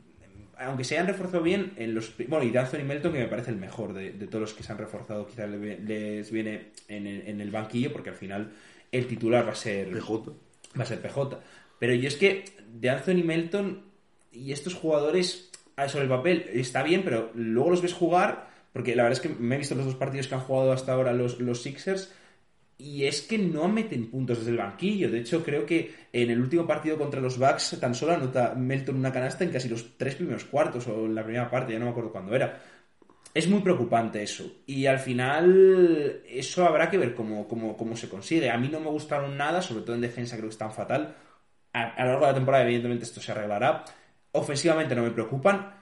aunque 0.58 0.84
se 0.84 0.94
hayan 0.94 1.08
reforzado 1.08 1.42
bien, 1.42 1.72
en 1.76 1.94
los, 1.94 2.14
bueno, 2.28 2.44
y 2.44 2.50
de 2.50 2.58
Anthony 2.58 2.84
Melton, 2.84 3.12
que 3.12 3.18
me 3.18 3.28
parece 3.28 3.50
el 3.50 3.56
mejor 3.56 3.92
de, 3.92 4.12
de 4.12 4.26
todos 4.26 4.40
los 4.40 4.54
que 4.54 4.62
se 4.62 4.72
han 4.72 4.78
reforzado, 4.78 5.26
quizás 5.26 5.48
les 5.50 6.30
viene 6.30 6.72
en 6.88 7.06
el, 7.06 7.28
en 7.28 7.40
el 7.40 7.50
banquillo, 7.50 7.92
porque 7.92 8.10
al 8.10 8.16
final 8.16 8.52
el 8.92 9.06
titular 9.06 9.46
va 9.46 9.52
a 9.52 9.56
ser 9.56 9.90
PJ. 9.90 10.32
va 10.78 10.82
a 10.82 10.86
ser 10.86 11.00
PJ. 11.00 11.40
Pero 11.78 11.94
yo 11.94 12.08
es 12.08 12.16
que 12.16 12.44
de 12.72 12.90
Anthony 12.90 13.24
Melton 13.24 13.82
y 14.32 14.52
estos 14.52 14.74
jugadores 14.74 15.50
ah, 15.76 15.88
sobre 15.88 16.04
el 16.04 16.10
papel 16.10 16.46
está 16.52 16.82
bien, 16.82 17.02
pero 17.04 17.30
luego 17.34 17.70
los 17.70 17.82
ves 17.82 17.92
jugar, 17.92 18.48
porque 18.74 18.96
la 18.96 19.04
verdad 19.04 19.20
es 19.24 19.28
que 19.28 19.32
me 19.40 19.54
he 19.54 19.58
visto 19.58 19.76
los 19.76 19.86
dos 19.86 19.94
partidos 19.94 20.26
que 20.26 20.34
han 20.34 20.40
jugado 20.40 20.72
hasta 20.72 20.92
ahora 20.92 21.12
los, 21.12 21.38
los 21.38 21.62
Sixers. 21.62 22.12
Y 22.76 23.04
es 23.04 23.22
que 23.22 23.38
no 23.38 23.68
meten 23.68 24.10
puntos 24.10 24.38
desde 24.38 24.50
el 24.50 24.56
banquillo. 24.56 25.08
De 25.12 25.20
hecho, 25.20 25.44
creo 25.44 25.64
que 25.64 25.94
en 26.12 26.28
el 26.28 26.40
último 26.40 26.66
partido 26.66 26.98
contra 26.98 27.20
los 27.20 27.38
Bucks 27.38 27.78
tan 27.80 27.94
solo 27.94 28.14
anota 28.14 28.56
Melton 28.56 28.96
una 28.96 29.12
canasta 29.12 29.44
en 29.44 29.50
casi 29.50 29.68
los 29.68 29.96
tres 29.96 30.16
primeros 30.16 30.44
cuartos 30.44 30.88
o 30.88 31.06
en 31.06 31.14
la 31.14 31.22
primera 31.22 31.48
parte, 31.48 31.72
ya 31.72 31.78
no 31.78 31.84
me 31.84 31.92
acuerdo 31.92 32.10
cuándo 32.10 32.34
era. 32.34 32.60
Es 33.32 33.48
muy 33.48 33.60
preocupante 33.60 34.20
eso. 34.24 34.44
Y 34.66 34.86
al 34.86 34.98
final, 34.98 36.22
eso 36.28 36.66
habrá 36.66 36.90
que 36.90 36.98
ver 36.98 37.14
cómo, 37.14 37.46
cómo, 37.46 37.76
cómo 37.76 37.96
se 37.96 38.08
consigue. 38.08 38.50
A 38.50 38.58
mí 38.58 38.68
no 38.68 38.80
me 38.80 38.90
gustaron 38.90 39.36
nada, 39.36 39.62
sobre 39.62 39.84
todo 39.84 39.94
en 39.94 40.02
defensa 40.02 40.34
creo 40.36 40.48
que 40.48 40.54
están 40.54 40.72
fatal. 40.72 41.14
A, 41.72 41.94
a 41.94 42.04
lo 42.04 42.10
largo 42.10 42.26
de 42.26 42.32
la 42.32 42.36
temporada, 42.38 42.64
evidentemente, 42.64 43.04
esto 43.04 43.20
se 43.20 43.30
arreglará. 43.30 43.84
Ofensivamente 44.32 44.96
no 44.96 45.04
me 45.04 45.12
preocupan. 45.12 45.73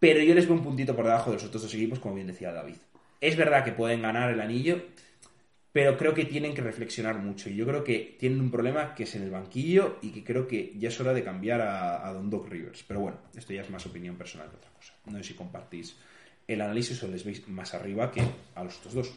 Pero 0.00 0.20
yo 0.22 0.34
les 0.34 0.46
veo 0.46 0.56
un 0.56 0.64
puntito 0.64 0.96
por 0.96 1.04
debajo 1.04 1.30
de 1.30 1.36
los 1.36 1.44
otros 1.44 1.62
dos 1.62 1.74
equipos, 1.74 2.00
como 2.00 2.16
bien 2.16 2.26
decía 2.26 2.52
David. 2.52 2.76
Es 3.20 3.36
verdad 3.36 3.64
que 3.64 3.72
pueden 3.72 4.02
ganar 4.02 4.30
el 4.30 4.40
anillo, 4.40 4.82
pero 5.72 5.96
creo 5.96 6.14
que 6.14 6.24
tienen 6.24 6.54
que 6.54 6.62
reflexionar 6.62 7.18
mucho. 7.18 7.50
Y 7.50 7.54
yo 7.54 7.66
creo 7.66 7.84
que 7.84 8.16
tienen 8.18 8.40
un 8.40 8.50
problema 8.50 8.94
que 8.94 9.04
es 9.04 9.14
en 9.14 9.22
el 9.22 9.30
banquillo 9.30 9.98
y 10.00 10.10
que 10.10 10.24
creo 10.24 10.48
que 10.48 10.72
ya 10.76 10.88
es 10.88 10.98
hora 10.98 11.12
de 11.12 11.22
cambiar 11.22 11.60
a, 11.60 12.08
a 12.08 12.12
Don 12.12 12.30
Doc 12.30 12.48
Rivers. 12.48 12.82
Pero 12.88 13.00
bueno, 13.00 13.18
esto 13.36 13.52
ya 13.52 13.60
es 13.60 13.70
más 13.70 13.84
opinión 13.86 14.16
personal 14.16 14.48
que 14.48 14.56
otra 14.56 14.70
cosa. 14.70 14.94
No 15.04 15.18
sé 15.18 15.24
si 15.24 15.34
compartís 15.34 15.96
el 16.48 16.60
análisis 16.62 17.02
o 17.02 17.08
les 17.08 17.22
veis 17.22 17.46
más 17.48 17.74
arriba 17.74 18.10
que 18.10 18.22
a 18.54 18.64
los 18.64 18.78
otros 18.78 18.94
dos. 18.94 19.14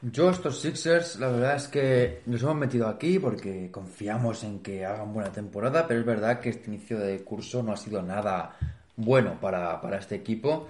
Yo 0.00 0.30
estos 0.30 0.60
Sixers, 0.60 1.18
la 1.18 1.28
verdad 1.28 1.56
es 1.56 1.66
que 1.66 2.22
nos 2.26 2.40
hemos 2.42 2.54
metido 2.54 2.86
aquí 2.86 3.18
porque 3.18 3.68
confiamos 3.72 4.44
en 4.44 4.60
que 4.60 4.84
hagan 4.84 5.12
buena 5.12 5.32
temporada, 5.32 5.88
pero 5.88 5.98
es 5.98 6.06
verdad 6.06 6.38
que 6.38 6.50
este 6.50 6.70
inicio 6.70 7.00
de 7.00 7.24
curso 7.24 7.64
no 7.64 7.72
ha 7.72 7.76
sido 7.76 8.00
nada 8.00 8.56
bueno 8.98 9.40
para, 9.40 9.80
para 9.80 9.98
este 9.98 10.16
equipo, 10.16 10.68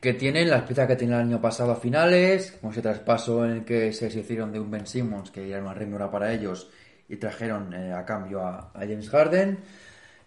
que 0.00 0.12
tienen 0.12 0.50
las 0.50 0.62
piezas 0.64 0.86
que 0.86 0.96
tenían 0.96 1.20
el 1.20 1.26
año 1.28 1.40
pasado 1.40 1.72
a 1.72 1.76
finales, 1.76 2.58
como 2.60 2.72
ese 2.72 2.82
traspaso 2.82 3.44
en 3.46 3.52
el 3.52 3.64
que 3.64 3.92
se 3.92 4.06
hicieron 4.06 4.52
de 4.52 4.60
un 4.60 4.70
Ben 4.70 4.86
Simmons, 4.86 5.30
que 5.30 5.48
era 5.48 5.62
una 5.62 5.72
rémora 5.72 6.10
para 6.10 6.32
ellos, 6.32 6.68
y 7.08 7.16
trajeron 7.16 7.72
eh, 7.72 7.92
a 7.92 8.04
cambio 8.04 8.42
a, 8.42 8.70
James 8.74 9.08
Harden. 9.08 9.58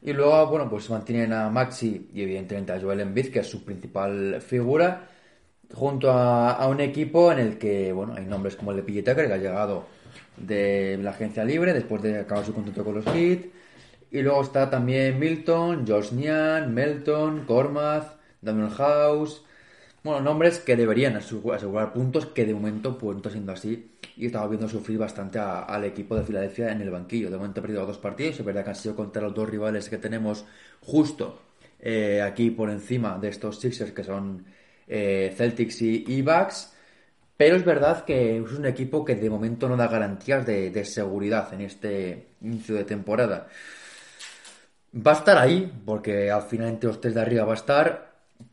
Y 0.02 0.14
luego, 0.14 0.48
bueno, 0.48 0.70
pues 0.70 0.90
mantienen 0.90 1.34
a 1.34 1.50
Maxi 1.50 2.10
y 2.14 2.22
evidentemente 2.22 2.72
a 2.72 2.80
Joel 2.80 3.02
Embiid, 3.02 3.32
que 3.32 3.40
es 3.40 3.48
su 3.48 3.64
principal 3.66 4.42
figura 4.42 5.08
junto 5.74 6.12
a, 6.12 6.54
a, 6.54 6.68
un 6.68 6.80
equipo 6.80 7.32
en 7.32 7.40
el 7.40 7.58
que, 7.58 7.92
bueno, 7.92 8.16
hay 8.18 8.26
nombres 8.26 8.56
como 8.56 8.72
el 8.72 8.78
de 8.78 8.84
PJ 8.84 9.16
que 9.16 9.34
ha 9.34 9.38
llegado 9.38 9.86
de 10.38 10.98
la 11.02 11.12
agencia 11.12 11.44
libre 11.44 11.74
después 11.74 12.02
de 12.02 12.20
acabar 12.20 12.46
su 12.46 12.54
contrato 12.54 12.84
con 12.84 12.96
los 12.96 13.06
Heat. 13.06 13.59
Y 14.12 14.22
luego 14.22 14.42
está 14.42 14.70
también 14.70 15.20
Milton, 15.20 15.86
Josh 15.88 16.12
Nian, 16.12 16.74
Melton, 16.74 17.46
Cormath, 17.46 18.18
Daniel 18.42 18.72
House. 18.72 19.44
Bueno, 20.04 20.22
nombres 20.22 20.60
que 20.60 20.76
deberían 20.76 21.16
asegurar 21.18 21.94
puntos, 21.94 22.26
que 22.28 22.46
de 22.46 22.54
momento 22.54 22.98
pues 22.98 23.16
no 23.16 23.18
está 23.20 23.30
siendo 23.30 23.52
así. 23.52 23.92
Y 24.18 24.26
estaba 24.28 24.48
viendo 24.48 24.68
sufrir 24.68 24.98
bastante 24.98 25.40
al 25.40 25.84
equipo 25.86 26.16
de 26.16 26.24
Filadelfia 26.24 26.72
en 26.72 26.82
el 26.82 26.90
banquillo. 26.90 27.30
De 27.30 27.38
momento 27.38 27.60
ha 27.60 27.64
perdido 27.64 27.86
dos 27.86 27.98
partidos. 27.98 28.40
Es 28.40 28.46
verdad 28.46 28.64
que 28.64 28.72
han 28.72 28.76
sido 28.76 28.96
contra 28.96 29.22
los 29.22 29.34
dos 29.34 29.50
rivales 29.50 29.90
que 29.90 29.98
tenemos 29.98 30.46
justo 30.82 31.42
eh, 31.80 32.22
aquí 32.22 32.50
por 32.52 32.70
encima 32.70 33.18
de 33.20 33.30
estos 33.30 33.60
Sixers, 33.60 33.92
que 33.92 34.04
son 34.04 34.46
eh, 34.88 35.34
Celtics 35.38 35.82
y, 35.82 36.04
y 36.08 36.22
Bucks. 36.22 36.74
Pero 37.40 37.56
es 37.56 37.64
verdad 37.64 38.04
que 38.04 38.40
es 38.40 38.52
un 38.52 38.66
equipo 38.66 39.06
que 39.06 39.16
de 39.16 39.30
momento 39.30 39.70
no 39.70 39.78
da 39.78 39.88
garantías 39.88 40.46
de, 40.46 40.84
seguridad 40.84 41.54
en 41.54 41.62
este 41.62 42.28
inicio 42.42 42.76
de 42.76 42.84
temporada. 42.84 43.48
Va 44.96 45.12
a 45.12 45.16
estar 45.16 45.38
ahí, 45.38 45.72
porque 45.86 46.32
al 46.32 46.44
final 46.44 46.70
entre 46.70 46.88
los 46.88 47.00
tres 47.00 47.14
de 47.14 47.22
arriba 47.22 47.46
va 47.46 47.52
a 47.52 47.56
estar, 47.56 48.12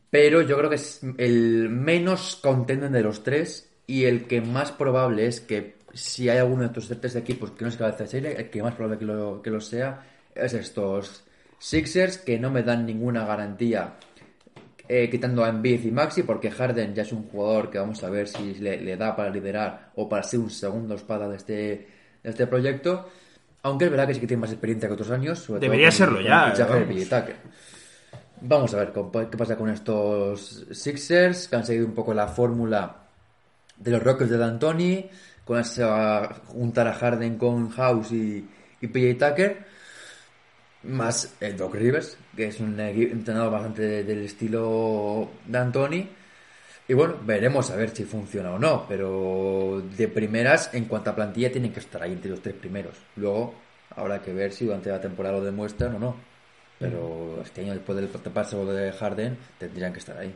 pero 0.09 0.41
yo 0.41 0.57
creo 0.57 0.69
que 0.69 0.75
es 0.75 1.01
el 1.17 1.69
menos 1.69 2.35
contenden 2.35 2.91
de 2.91 3.01
los 3.01 3.23
tres 3.23 3.69
y 3.87 4.05
el 4.05 4.25
que 4.27 4.41
más 4.41 4.71
probable 4.71 5.25
es 5.25 5.41
que 5.41 5.77
si 5.93 6.29
hay 6.29 6.37
alguno 6.37 6.61
de 6.61 6.67
estos 6.67 6.99
tres 6.99 7.15
equipos 7.15 7.51
que 7.51 7.63
no 7.63 7.69
es 7.69 7.77
cabeza 7.77 8.03
de 8.03 8.09
serie, 8.09 8.33
el 8.33 8.49
que 8.49 8.61
más 8.61 8.75
probable 8.75 8.99
que 8.99 9.05
lo, 9.05 9.41
que 9.41 9.49
lo 9.49 9.61
sea 9.61 10.05
es 10.35 10.53
estos 10.53 11.23
Sixers 11.59 12.19
que 12.19 12.37
no 12.37 12.51
me 12.51 12.61
dan 12.61 12.85
ninguna 12.85 13.25
garantía 13.25 13.95
eh, 14.87 15.09
quitando 15.09 15.43
a 15.43 15.49
Embiid 15.49 15.83
y 15.85 15.91
Maxi, 15.91 16.23
porque 16.23 16.49
Harden 16.51 16.93
ya 16.93 17.01
es 17.01 17.11
un 17.11 17.27
jugador 17.27 17.69
que 17.69 17.77
vamos 17.79 18.03
a 18.03 18.09
ver 18.09 18.27
si 18.27 18.53
le, 18.55 18.79
le, 18.79 18.95
da 18.95 19.15
para 19.15 19.29
liderar 19.29 19.91
o 19.95 20.07
para 20.07 20.23
ser 20.23 20.39
un 20.39 20.49
segundo 20.49 20.95
espada 20.95 21.27
de 21.27 21.35
este, 21.35 21.53
de 21.53 22.29
este 22.29 22.47
proyecto. 22.47 23.09
Aunque 23.67 23.85
es 23.85 23.91
verdad 23.91 24.07
que 24.07 24.13
sí 24.13 24.19
que 24.19 24.27
tiene 24.27 24.41
más 24.41 24.51
experiencia 24.51 24.87
que 24.87 24.93
otros 24.93 25.11
años. 25.11 25.45
Debería 25.59 25.87
con, 25.87 25.91
serlo 25.91 26.15
con 26.15 26.23
ya. 26.25 26.53
Vamos 28.41 28.73
a 28.73 28.77
ver 28.77 28.93
qué 29.29 29.37
pasa 29.37 29.57
con 29.57 29.69
estos 29.69 30.65
Sixers, 30.71 31.47
que 31.47 31.55
han 31.55 31.65
seguido 31.65 31.87
un 31.87 31.93
poco 31.93 32.13
la 32.13 32.27
fórmula 32.27 33.07
de 33.77 33.91
los 33.91 34.03
Rockets 34.03 34.29
de 34.29 34.37
D'Antoni, 34.37 35.09
con 35.43 35.59
esa 35.59 36.35
juntar 36.45 36.87
a 36.87 36.93
Harden 36.93 37.37
con 37.37 37.69
House 37.69 38.11
y, 38.11 38.47
y 38.79 38.87
PJ 38.87 39.27
Tucker 39.27 39.65
más 40.83 41.35
el 41.39 41.57
Doc 41.57 41.75
Rivers, 41.75 42.17
que 42.35 42.47
es 42.47 42.59
un 42.59 42.79
entrenador 42.79 43.51
bastante 43.51 43.81
de, 43.81 44.03
del 44.03 44.23
estilo 44.23 45.29
de 45.45 45.57
Antoni. 45.57 46.09
Y 46.89 46.93
bueno, 46.93 47.15
veremos 47.21 47.69
a 47.69 47.75
ver 47.75 47.89
si 47.89 48.05
funciona 48.05 48.51
o 48.51 48.59
no, 48.59 48.85
pero 48.87 49.83
de 49.97 50.07
primeras, 50.07 50.73
en 50.73 50.85
cuanto 50.85 51.09
a 51.09 51.15
plantilla, 51.15 51.51
tienen 51.51 51.73
que 51.73 51.81
estar 51.81 52.01
ahí 52.01 52.13
entre 52.13 52.31
los 52.31 52.41
tres 52.41 52.55
primeros. 52.55 52.95
Luego, 53.17 53.55
habrá 53.95 54.21
que 54.21 54.31
ver 54.31 54.53
si 54.53 54.65
durante 54.65 54.89
la 54.89 55.01
temporada 55.01 55.37
lo 55.37 55.43
demuestran 55.43 55.95
o 55.95 55.99
no. 55.99 56.15
Pero 56.79 57.41
este 57.43 57.61
año, 57.61 57.73
después 57.73 57.97
del 57.97 58.07
paso 58.07 58.65
de 58.65 58.91
Harden, 58.91 59.37
tendrían 59.57 59.91
que 59.91 59.99
estar 59.99 60.17
ahí. 60.17 60.33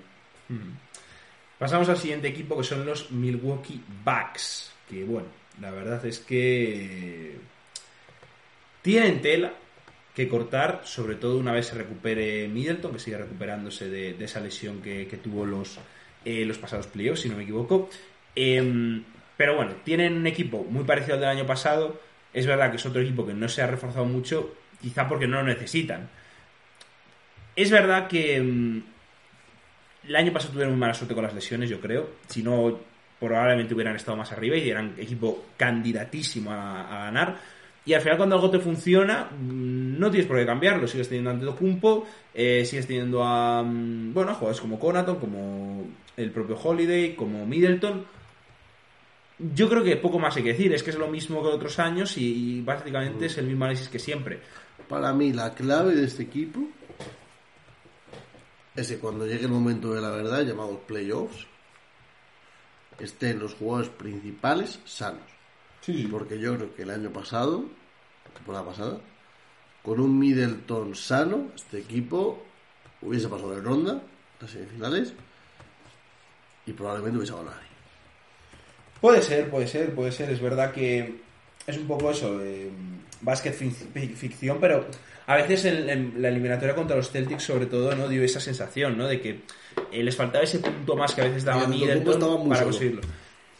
Pasamos 1.57 1.87
al 1.87 1.97
siguiente 1.97 2.27
equipo, 2.27 2.57
que 2.57 2.63
son 2.63 2.85
los 2.85 3.11
Milwaukee 3.11 3.81
Bucks. 4.03 4.73
Que 4.89 5.03
bueno, 5.05 5.27
la 5.61 5.71
verdad 5.71 6.03
es 6.05 6.19
que 6.19 7.37
tienen 8.81 9.21
tela, 9.21 9.53
que 10.15 10.27
cortar, 10.27 10.81
sobre 10.83 11.15
todo 11.15 11.37
una 11.37 11.53
vez 11.53 11.67
se 11.67 11.75
recupere 11.75 12.47
Middleton, 12.47 12.91
que 12.91 12.99
sigue 12.99 13.17
recuperándose 13.17 13.87
de, 13.89 14.15
de 14.15 14.25
esa 14.25 14.41
lesión 14.41 14.81
que, 14.81 15.07
que 15.07 15.17
tuvo 15.17 15.45
los, 15.45 15.77
eh, 16.25 16.45
los 16.45 16.57
pasados 16.57 16.87
playoffs, 16.87 17.21
si 17.21 17.29
no 17.29 17.37
me 17.37 17.43
equivoco. 17.43 17.89
Eh, 18.35 19.01
pero 19.37 19.55
bueno, 19.55 19.73
tienen 19.83 20.17
un 20.17 20.27
equipo 20.27 20.63
muy 20.69 20.83
parecido 20.83 21.15
al 21.15 21.21
del 21.21 21.29
año 21.29 21.45
pasado. 21.47 21.99
Es 22.31 22.45
verdad 22.45 22.69
que 22.69 22.77
es 22.77 22.85
otro 22.85 23.01
equipo 23.01 23.25
que 23.25 23.33
no 23.33 23.49
se 23.49 23.61
ha 23.61 23.67
reforzado 23.67 24.05
mucho, 24.05 24.53
quizá 24.79 25.07
porque 25.07 25.27
no 25.27 25.37
lo 25.37 25.47
necesitan. 25.47 26.09
Es 27.55 27.71
verdad 27.71 28.07
que 28.07 28.39
um, 28.39 28.83
el 30.07 30.15
año 30.15 30.31
pasado 30.31 30.53
tuvieron 30.53 30.73
muy 30.73 30.79
mala 30.79 30.93
suerte 30.93 31.15
con 31.15 31.23
las 31.23 31.33
lesiones, 31.33 31.69
yo 31.69 31.81
creo. 31.81 32.07
Si 32.27 32.43
no, 32.43 32.79
probablemente 33.19 33.73
hubieran 33.73 33.95
estado 33.95 34.15
más 34.15 34.31
arriba 34.31 34.57
y 34.57 34.69
eran 34.69 34.93
equipo 34.97 35.45
candidatísimo 35.57 36.51
a, 36.51 36.81
a 36.81 37.05
ganar 37.05 37.37
y 37.83 37.93
al 37.93 38.01
final 38.01 38.17
cuando 38.17 38.35
algo 38.35 38.51
te 38.51 38.59
funciona, 38.59 39.29
no 39.31 40.11
tienes 40.11 40.27
por 40.27 40.37
qué 40.37 40.45
cambiarlo. 40.45 40.87
Sigues 40.87 41.07
teniendo 41.07 41.31
a 41.31 41.33
Antetokounmpo, 41.33 42.05
eh, 42.33 42.63
sigues 42.63 42.85
teniendo 42.85 43.23
a, 43.23 43.63
bueno, 43.63 44.35
jugadores 44.35 44.61
como 44.61 44.79
Conaton, 44.79 45.15
como 45.15 45.87
el 46.17 46.31
propio 46.31 46.57
Holiday, 46.57 47.15
como 47.15 47.45
Middleton. 47.45 48.05
Yo 49.39 49.69
creo 49.69 49.83
que 49.83 49.95
poco 49.95 50.19
más 50.19 50.35
hay 50.35 50.43
que 50.43 50.53
decir. 50.53 50.73
Es 50.73 50.83
que 50.83 50.91
es 50.91 50.97
lo 50.97 51.07
mismo 51.07 51.41
que 51.41 51.49
otros 51.49 51.79
años 51.79 52.17
y, 52.17 52.57
y 52.57 52.61
básicamente 52.61 53.25
es 53.25 53.37
el 53.37 53.47
mismo 53.47 53.65
análisis 53.65 53.89
que 53.89 53.99
siempre. 53.99 54.39
Para 54.87 55.13
mí 55.13 55.33
la 55.33 55.53
clave 55.53 55.95
de 55.95 56.05
este 56.05 56.23
equipo 56.23 56.67
es 58.75 58.87
que 58.87 58.97
cuando 58.97 59.25
llegue 59.25 59.45
el 59.45 59.51
momento 59.51 59.93
de 59.93 60.01
la 60.01 60.11
verdad, 60.11 60.43
llamados 60.43 60.79
playoffs, 60.87 61.47
estén 62.99 63.39
los 63.39 63.53
jugadores 63.55 63.89
principales 63.89 64.79
sanos. 64.85 65.23
Sí. 65.81 66.07
Porque 66.09 66.39
yo 66.39 66.55
creo 66.55 66.75
que 66.75 66.83
el 66.83 66.91
año 66.91 67.11
pasado, 67.11 67.65
temporada 68.33 68.65
pasada, 68.65 68.99
con 69.83 69.99
un 69.99 70.17
Middleton 70.17 70.95
sano, 70.95 71.51
este 71.55 71.79
equipo 71.79 72.43
hubiese 73.01 73.27
pasado 73.27 73.55
de 73.55 73.61
ronda, 73.61 74.01
las 74.39 74.51
semifinales, 74.51 75.13
y 76.65 76.73
probablemente 76.73 77.17
hubiese 77.17 77.33
ganado 77.33 77.51
ahí. 77.51 77.67
Puede 78.99 79.21
ser, 79.21 79.49
puede 79.49 79.67
ser, 79.67 79.93
puede 79.95 80.11
ser. 80.11 80.29
Es 80.29 80.39
verdad 80.39 80.71
que 80.71 81.15
es 81.65 81.77
un 81.77 81.87
poco 81.87 82.11
eso, 82.11 82.39
eh, 82.41 82.69
básquet 83.21 83.53
ficción, 83.53 84.59
pero 84.59 84.85
a 85.27 85.35
veces 85.35 85.65
en, 85.65 85.89
en, 85.89 86.21
la 86.21 86.29
eliminatoria 86.29 86.75
contra 86.75 86.95
los 86.95 87.09
Celtics, 87.09 87.43
sobre 87.43 87.65
todo, 87.65 87.95
no 87.95 88.07
dio 88.07 88.23
esa 88.23 88.39
sensación, 88.39 88.97
¿no? 88.97 89.07
De 89.07 89.19
que 89.19 89.41
eh, 89.91 90.03
les 90.03 90.15
faltaba 90.15 90.43
ese 90.43 90.59
punto 90.59 90.95
más 90.95 91.15
que 91.15 91.21
a 91.21 91.25
veces 91.25 91.43
daba 91.43 91.67
Middleton 91.67 92.49
para 92.49 92.61
solo. 92.61 92.71
conseguirlo. 92.71 93.01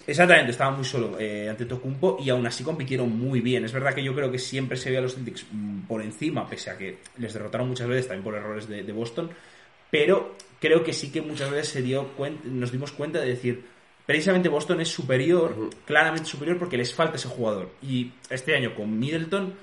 Exactamente, 0.06 0.52
estaba 0.52 0.72
muy 0.72 0.84
solo 0.84 1.20
eh, 1.20 1.48
ante 1.48 1.66
Tocumpo 1.66 2.18
y 2.20 2.30
aún 2.30 2.46
así 2.46 2.64
compitieron 2.64 3.16
muy 3.16 3.40
bien. 3.40 3.66
Es 3.66 3.72
verdad 3.72 3.94
que 3.94 4.04
yo 4.04 4.16
creo 4.16 4.32
que 4.32 4.40
siempre 4.40 4.76
se 4.76 4.90
ve 4.90 4.98
a 4.98 5.02
los 5.02 5.14
Celtics 5.14 5.46
mmm, 5.52 5.82
por 5.82 6.02
encima, 6.02 6.48
pese 6.50 6.72
a 6.72 6.78
que 6.78 6.98
les 7.18 7.34
derrotaron 7.34 7.68
muchas 7.68 7.88
veces 7.88 8.08
también 8.08 8.24
por 8.24 8.36
errores 8.36 8.68
de, 8.68 8.84
de 8.84 8.92
Boston, 8.92 9.30
pero 9.92 10.36
creo 10.62 10.84
que 10.84 10.94
sí 10.94 11.12
que 11.12 11.22
muchas 11.22 11.52
veces 11.52 11.70
se 11.70 11.82
dio 11.82 12.08
cuenta, 12.10 12.48
nos 12.48 12.72
dimos 12.72 12.94
cuenta 12.94 13.20
de 13.20 13.28
decir, 13.28 13.66
precisamente 14.06 14.48
Boston 14.48 14.80
es 14.80 14.88
superior, 14.88 15.56
uh 15.58 15.64
-huh. 15.66 15.76
claramente 15.86 16.30
superior 16.30 16.58
porque 16.58 16.78
les 16.78 16.94
falta 16.94 17.18
ese 17.18 17.28
jugador. 17.28 17.72
Y 17.82 18.14
este 18.30 18.56
año 18.56 18.74
con 18.76 18.98
Middleton 18.98 19.54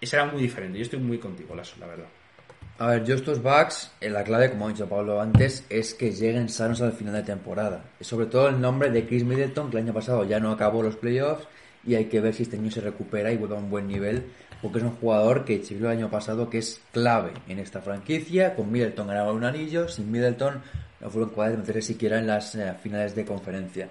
será 0.00 0.24
muy 0.24 0.40
diferente. 0.40 0.78
Yo 0.78 0.84
estoy 0.84 1.00
muy 1.00 1.18
contigo, 1.18 1.54
Lasso, 1.54 1.74
la 1.80 1.88
verdad. 1.88 2.06
A 2.78 2.88
ver, 2.88 3.04
yo 3.04 3.14
estos 3.14 3.42
Bucks, 3.42 3.90
en 4.00 4.12
la 4.12 4.22
clave, 4.22 4.50
como 4.50 4.66
ha 4.66 4.68
dicho 4.68 4.86
Pablo 4.86 5.20
antes, 5.20 5.64
es 5.70 5.94
que 5.94 6.12
lleguen 6.12 6.50
sanos 6.50 6.82
al 6.82 6.92
final 6.92 7.14
de 7.14 7.22
temporada. 7.22 7.84
Sobre 8.00 8.26
todo 8.26 8.48
el 8.48 8.60
nombre 8.60 8.90
de 8.90 9.06
Chris 9.06 9.24
Middleton, 9.24 9.70
que 9.70 9.78
el 9.78 9.84
año 9.84 9.94
pasado 9.94 10.24
ya 10.24 10.38
no 10.40 10.50
acabó 10.50 10.82
los 10.82 10.96
playoffs, 10.96 11.48
y 11.86 11.94
hay 11.94 12.06
que 12.06 12.20
ver 12.20 12.34
si 12.34 12.42
este 12.42 12.56
año 12.56 12.70
se 12.70 12.82
recupera 12.82 13.32
y 13.32 13.36
vuelve 13.36 13.56
a 13.56 13.58
un 13.58 13.70
buen 13.70 13.88
nivel, 13.88 14.26
porque 14.62 14.78
es 14.78 14.84
un 14.84 14.92
jugador 14.92 15.44
que 15.44 15.62
se 15.64 15.74
vio 15.74 15.90
el 15.90 15.98
año 15.98 16.10
pasado 16.10 16.48
que 16.50 16.58
es 16.58 16.80
clave 16.92 17.32
en 17.48 17.58
esta 17.58 17.80
franquicia. 17.80 18.54
Con 18.54 18.70
Middleton 18.72 19.06
ganaba 19.06 19.32
un 19.32 19.44
anillo, 19.44 19.88
sin 19.88 20.10
Middleton 20.10 20.54
no 21.00 21.10
fueron 21.10 21.30
capaces 21.30 21.52
de 21.52 21.58
meterse 21.58 21.82
siquiera 21.82 22.18
en 22.18 22.26
las 22.26 22.54
eh, 22.54 22.72
finales 22.82 23.14
de 23.14 23.24
conferencia. 23.24 23.88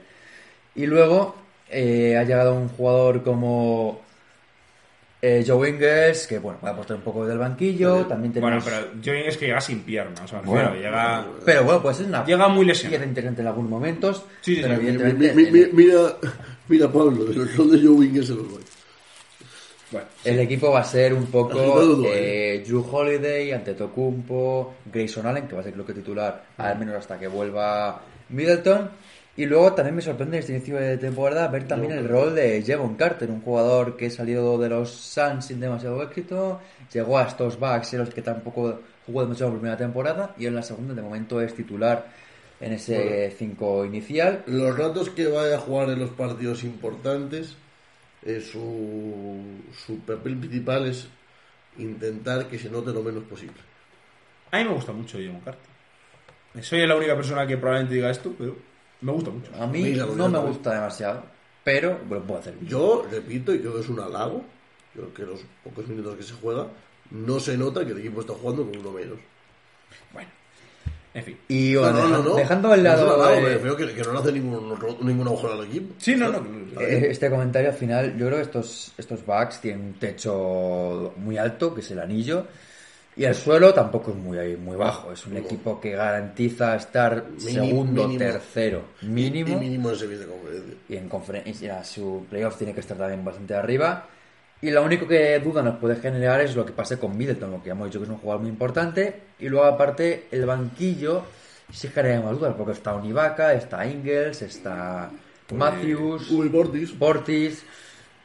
Y 0.75 0.85
luego 0.85 1.35
eh, 1.69 2.17
ha 2.17 2.23
llegado 2.23 2.53
un 2.55 2.67
jugador 2.69 3.23
como 3.23 4.01
Eh, 5.21 5.43
Joe 5.47 5.69
Ingles, 5.69 6.27
que 6.27 6.37
bueno, 6.37 6.59
va 6.63 6.69
a 6.69 6.73
apostar 6.73 6.97
un 6.97 7.01
poco 7.03 7.25
del 7.25 7.39
banquillo. 7.39 8.05
También 8.05 8.31
Bueno, 8.33 8.59
tenemos. 8.61 8.63
pero 8.91 9.01
Joey 9.03 9.27
es 9.27 9.37
que 9.37 9.45
llega 9.47 9.61
sin 9.61 9.79
piernas, 9.81 10.21
o 10.21 10.27
sea, 10.27 10.41
Bueno. 10.41 10.75
llega... 10.75 11.25
Pero 11.43 11.63
bueno, 11.63 11.81
pues 11.81 11.99
es 11.99 12.05
una 12.07 12.23
Llega 12.25 12.47
muy 12.47 12.63
lesionado. 12.65 13.05
interesante 13.05 13.41
en 13.41 13.47
algunos 13.47 13.71
momentos. 13.71 14.23
Sí, 14.41 14.55
sí, 14.57 14.61
pero 14.61 14.75
sí. 14.75 14.81
Mi- 14.81 14.87
evidentemente. 14.89 15.33
mi- 15.33 15.51
mi- 15.51 15.59
el- 15.61 15.73
mira, 15.73 15.99
mira, 16.67 16.91
Pablo, 16.91 17.25
rol 17.57 17.71
de 17.71 17.77
Joe 17.79 17.89
Wingers 17.89 18.27
se 18.27 18.35
los 18.35 18.51
doy. 18.51 18.61
Bueno, 19.91 20.07
El 20.23 20.39
equipo 20.39 20.71
va 20.71 20.79
a 20.79 20.83
ser 20.83 21.13
un 21.13 21.27
poco 21.27 21.59
Agitado 21.59 21.95
todo, 21.95 22.05
eh, 22.07 22.63
Drew 22.65 22.85
Holiday, 22.91 23.51
Antetokounmpo, 23.51 24.73
Grayson 24.91 25.25
Allen, 25.27 25.47
que 25.47 25.55
va 25.55 25.61
a 25.61 25.63
ser 25.63 25.73
creo 25.73 25.85
que 25.85 25.93
titular, 25.93 26.43
al 26.57 26.79
menos 26.79 26.95
hasta 26.95 27.19
que 27.19 27.27
vuelva 27.27 28.01
Middleton. 28.29 28.89
Y 29.37 29.45
luego 29.45 29.73
también 29.73 29.95
me 29.95 30.01
sorprende 30.01 30.39
este 30.39 30.53
inicio 30.53 30.77
de 30.77 30.97
temporada 30.97 31.49
ver 31.49 31.67
también 31.67 31.91
el 31.91 32.07
rol 32.07 32.33
de 32.33 32.63
Jevon 32.63 32.95
Carter, 32.95 33.29
un 33.29 33.41
jugador 33.41 33.97
que 33.97 34.09
salió 34.09 34.57
de 34.57 34.69
los 34.69 34.89
Suns 34.89 35.47
sin 35.47 35.59
demasiado 35.59 36.01
éxito, 36.01 36.61
llegó 36.93 37.17
a 37.17 37.23
estos 37.23 37.59
Bucks 37.59 37.93
en 37.93 37.99
los 37.99 38.09
que 38.11 38.21
tampoco 38.21 38.79
jugó 39.05 39.21
demasiado 39.23 39.49
en 39.49 39.55
la 39.55 39.59
primera 39.59 39.77
temporada 39.77 40.33
y 40.37 40.45
en 40.45 40.55
la 40.55 40.63
segunda 40.63 40.93
de 40.93 41.01
momento 41.01 41.41
es 41.41 41.53
titular 41.53 42.05
en 42.61 42.73
ese 42.73 43.35
5 43.37 43.83
inicial. 43.83 44.43
Los 44.47 44.77
ratos 44.77 45.09
que 45.09 45.27
vaya 45.27 45.55
a 45.55 45.59
jugar 45.59 45.89
en 45.89 45.99
los 45.99 46.11
partidos 46.11 46.63
importantes, 46.63 47.57
eh, 48.25 48.41
su, 48.41 49.61
su 49.85 49.99
papel 49.99 50.37
principal 50.37 50.87
es 50.87 51.07
intentar 51.77 52.47
que 52.47 52.57
se 52.57 52.69
note 52.69 52.91
lo 52.91 53.03
menos 53.03 53.23
posible. 53.23 53.57
a 54.51 54.57
mí 54.57 54.63
me 54.63 54.73
gusta 54.73 54.91
mucho 54.91 55.17
Jevon 55.17 55.41
Carter. 55.41 55.75
Soy 56.61 56.87
la 56.87 56.95
única 56.95 57.15
persona 57.15 57.45
que 57.45 57.57
probablemente 57.57 57.95
diga 57.95 58.09
esto, 58.09 58.33
pero 58.37 58.55
me 59.01 59.11
gusta 59.11 59.29
mucho. 59.29 59.51
A 59.59 59.67
mí 59.67 59.93
no 60.15 60.29
me 60.29 60.39
gusta 60.39 60.73
demasiado, 60.73 61.23
pero 61.63 61.99
bueno, 62.07 62.25
puedo 62.25 62.39
hacer 62.39 62.55
bien. 62.55 62.67
Yo 62.67 63.05
repito, 63.11 63.53
y 63.53 63.59
creo 63.59 63.75
que 63.75 63.81
es 63.81 63.89
un 63.89 63.99
halago, 63.99 64.43
creo 64.93 65.13
que 65.13 65.23
los 65.23 65.41
pocos 65.63 65.87
minutos 65.87 66.15
que 66.15 66.23
se 66.23 66.33
juega, 66.33 66.67
no 67.11 67.39
se 67.39 67.57
nota 67.57 67.85
que 67.85 67.91
el 67.91 67.99
equipo 67.99 68.21
está 68.21 68.33
jugando 68.33 68.65
con 68.65 68.77
uno 68.79 68.91
menos. 68.91 69.19
Bueno, 70.13 70.29
en 71.15 71.23
fin. 71.23 71.37
Y 71.47 71.71
No, 71.73 71.81
bueno, 71.81 71.99
no, 72.01 72.07
no, 72.09 72.23
no. 72.23 72.35
dejando 72.35 72.71
al 72.71 72.83
No 72.83 72.91
un 72.91 72.97
lado 72.97 73.33
eh, 73.33 73.41
refiero 73.53 73.75
que, 73.75 73.93
que 73.93 74.01
no 74.03 74.13
le 74.13 74.19
hace 74.19 74.31
ningún, 74.33 74.77
ningún 75.01 75.27
agujero 75.27 75.53
al 75.53 75.65
equipo. 75.65 75.95
Sí, 75.97 76.15
no, 76.15 76.29
no. 76.29 76.45
eh, 76.81 77.07
este 77.09 77.29
comentario 77.29 77.69
al 77.69 77.75
final, 77.75 78.17
yo 78.17 78.25
creo 78.27 78.37
que 78.37 78.43
estos, 78.43 78.91
estos 78.97 79.25
Bucks 79.25 79.61
tienen 79.61 79.81
un 79.87 79.93
techo 79.93 81.13
muy 81.17 81.37
alto, 81.37 81.73
que 81.73 81.81
es 81.81 81.89
el 81.91 81.99
anillo, 81.99 82.45
y 83.17 83.23
el 83.23 83.33
suelo 83.33 83.73
tampoco 83.73 84.11
es 84.11 84.17
muy, 84.17 84.57
muy 84.57 84.75
bajo. 84.75 85.13
Es 85.13 85.25
un 85.25 85.33
No. 85.35 85.39
equipo 85.39 85.79
que 85.79 85.91
garantiza 85.91 86.75
estar 86.75 87.25
segundo, 87.37 88.03
mínimo. 88.09 88.19
tercero, 88.19 88.81
mínimo. 89.03 89.49
Y 89.51 89.55
mínimo 89.55 89.89
en 89.91 89.95
series 89.95 90.19
de 90.19 90.25
conferencia. 90.25 90.75
y 90.89 90.95
en 90.97 91.07
conferencia 91.09 91.83
su 91.85 92.25
playoff 92.29 92.57
tiene 92.57 92.73
que 92.73 92.81
estar 92.81 92.97
también 92.97 93.23
bastante 93.23 93.55
arriba. 93.55 94.05
Y 94.65 94.71
lo 94.71 94.83
único 94.83 95.07
que 95.07 95.39
duda 95.39 95.61
nos 95.61 95.75
puede 95.77 95.95
generar 95.97 96.41
es 96.41 96.55
lo 96.55 96.65
que 96.65 96.71
pase 96.73 96.97
con 96.97 97.15
Middleton, 97.15 97.51
lo 97.51 97.61
que 97.61 97.67
ya 97.67 97.73
hemos 97.73 97.85
dicho 97.87 97.99
que 97.99 98.05
es 98.05 98.09
un 98.09 98.17
jugador 98.17 98.41
muy 98.41 98.49
importante. 98.49 99.15
Y 99.39 99.47
luego, 99.47 99.65
aparte, 99.65 100.25
el 100.31 100.45
banquillo 100.45 101.23
sí 101.71 101.87
genera 101.89 102.21
más 102.21 102.31
dudas, 102.39 102.55
porque 102.57 102.71
está 102.71 102.93
Univaca, 102.95 103.53
está 103.53 103.85
Ingles, 103.85 104.41
está 104.41 105.11
Matthews, 105.53 106.31
Uy, 106.31 106.49
Portis. 106.49 106.91
Portis. 106.91 107.63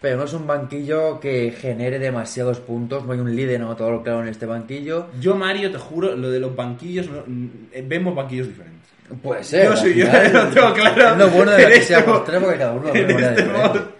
Pero 0.00 0.16
no 0.16 0.24
es 0.24 0.32
un 0.32 0.46
banquillo 0.46 1.20
que 1.20 1.50
genere 1.52 1.98
demasiados 1.98 2.58
puntos, 2.60 3.04
no 3.04 3.12
hay 3.12 3.18
un 3.20 3.36
líder, 3.36 3.60
no 3.60 3.76
todo 3.76 3.90
lo 3.90 4.02
claro 4.02 4.22
en 4.22 4.28
este 4.28 4.46
banquillo. 4.46 5.08
Yo, 5.20 5.36
Mario, 5.36 5.70
te 5.70 5.76
juro, 5.76 6.16
lo 6.16 6.30
de 6.30 6.40
los 6.40 6.56
banquillos, 6.56 7.06
no- 7.10 7.22
eh, 7.70 7.84
vemos 7.86 8.14
banquillos 8.14 8.48
diferentes. 8.48 8.80
Puede 9.22 9.44
ser. 9.44 9.66
Yo 9.66 9.76
soy 9.76 9.94
yo, 9.94 10.06
lo 10.32 10.46
tengo 10.48 10.72
claro. 10.72 11.10
Es 11.10 11.18
lo 11.18 11.28
bueno 11.28 11.50
de 11.52 11.62
la 11.64 11.68
que 11.68 11.74
este 11.74 11.86
seamos 11.94 12.18
mo- 12.20 12.22
tres, 12.22 12.40
porque 12.42 12.56
cada 12.58 12.72
uno 12.72 12.88
lo 12.88 12.94
en 12.94 13.90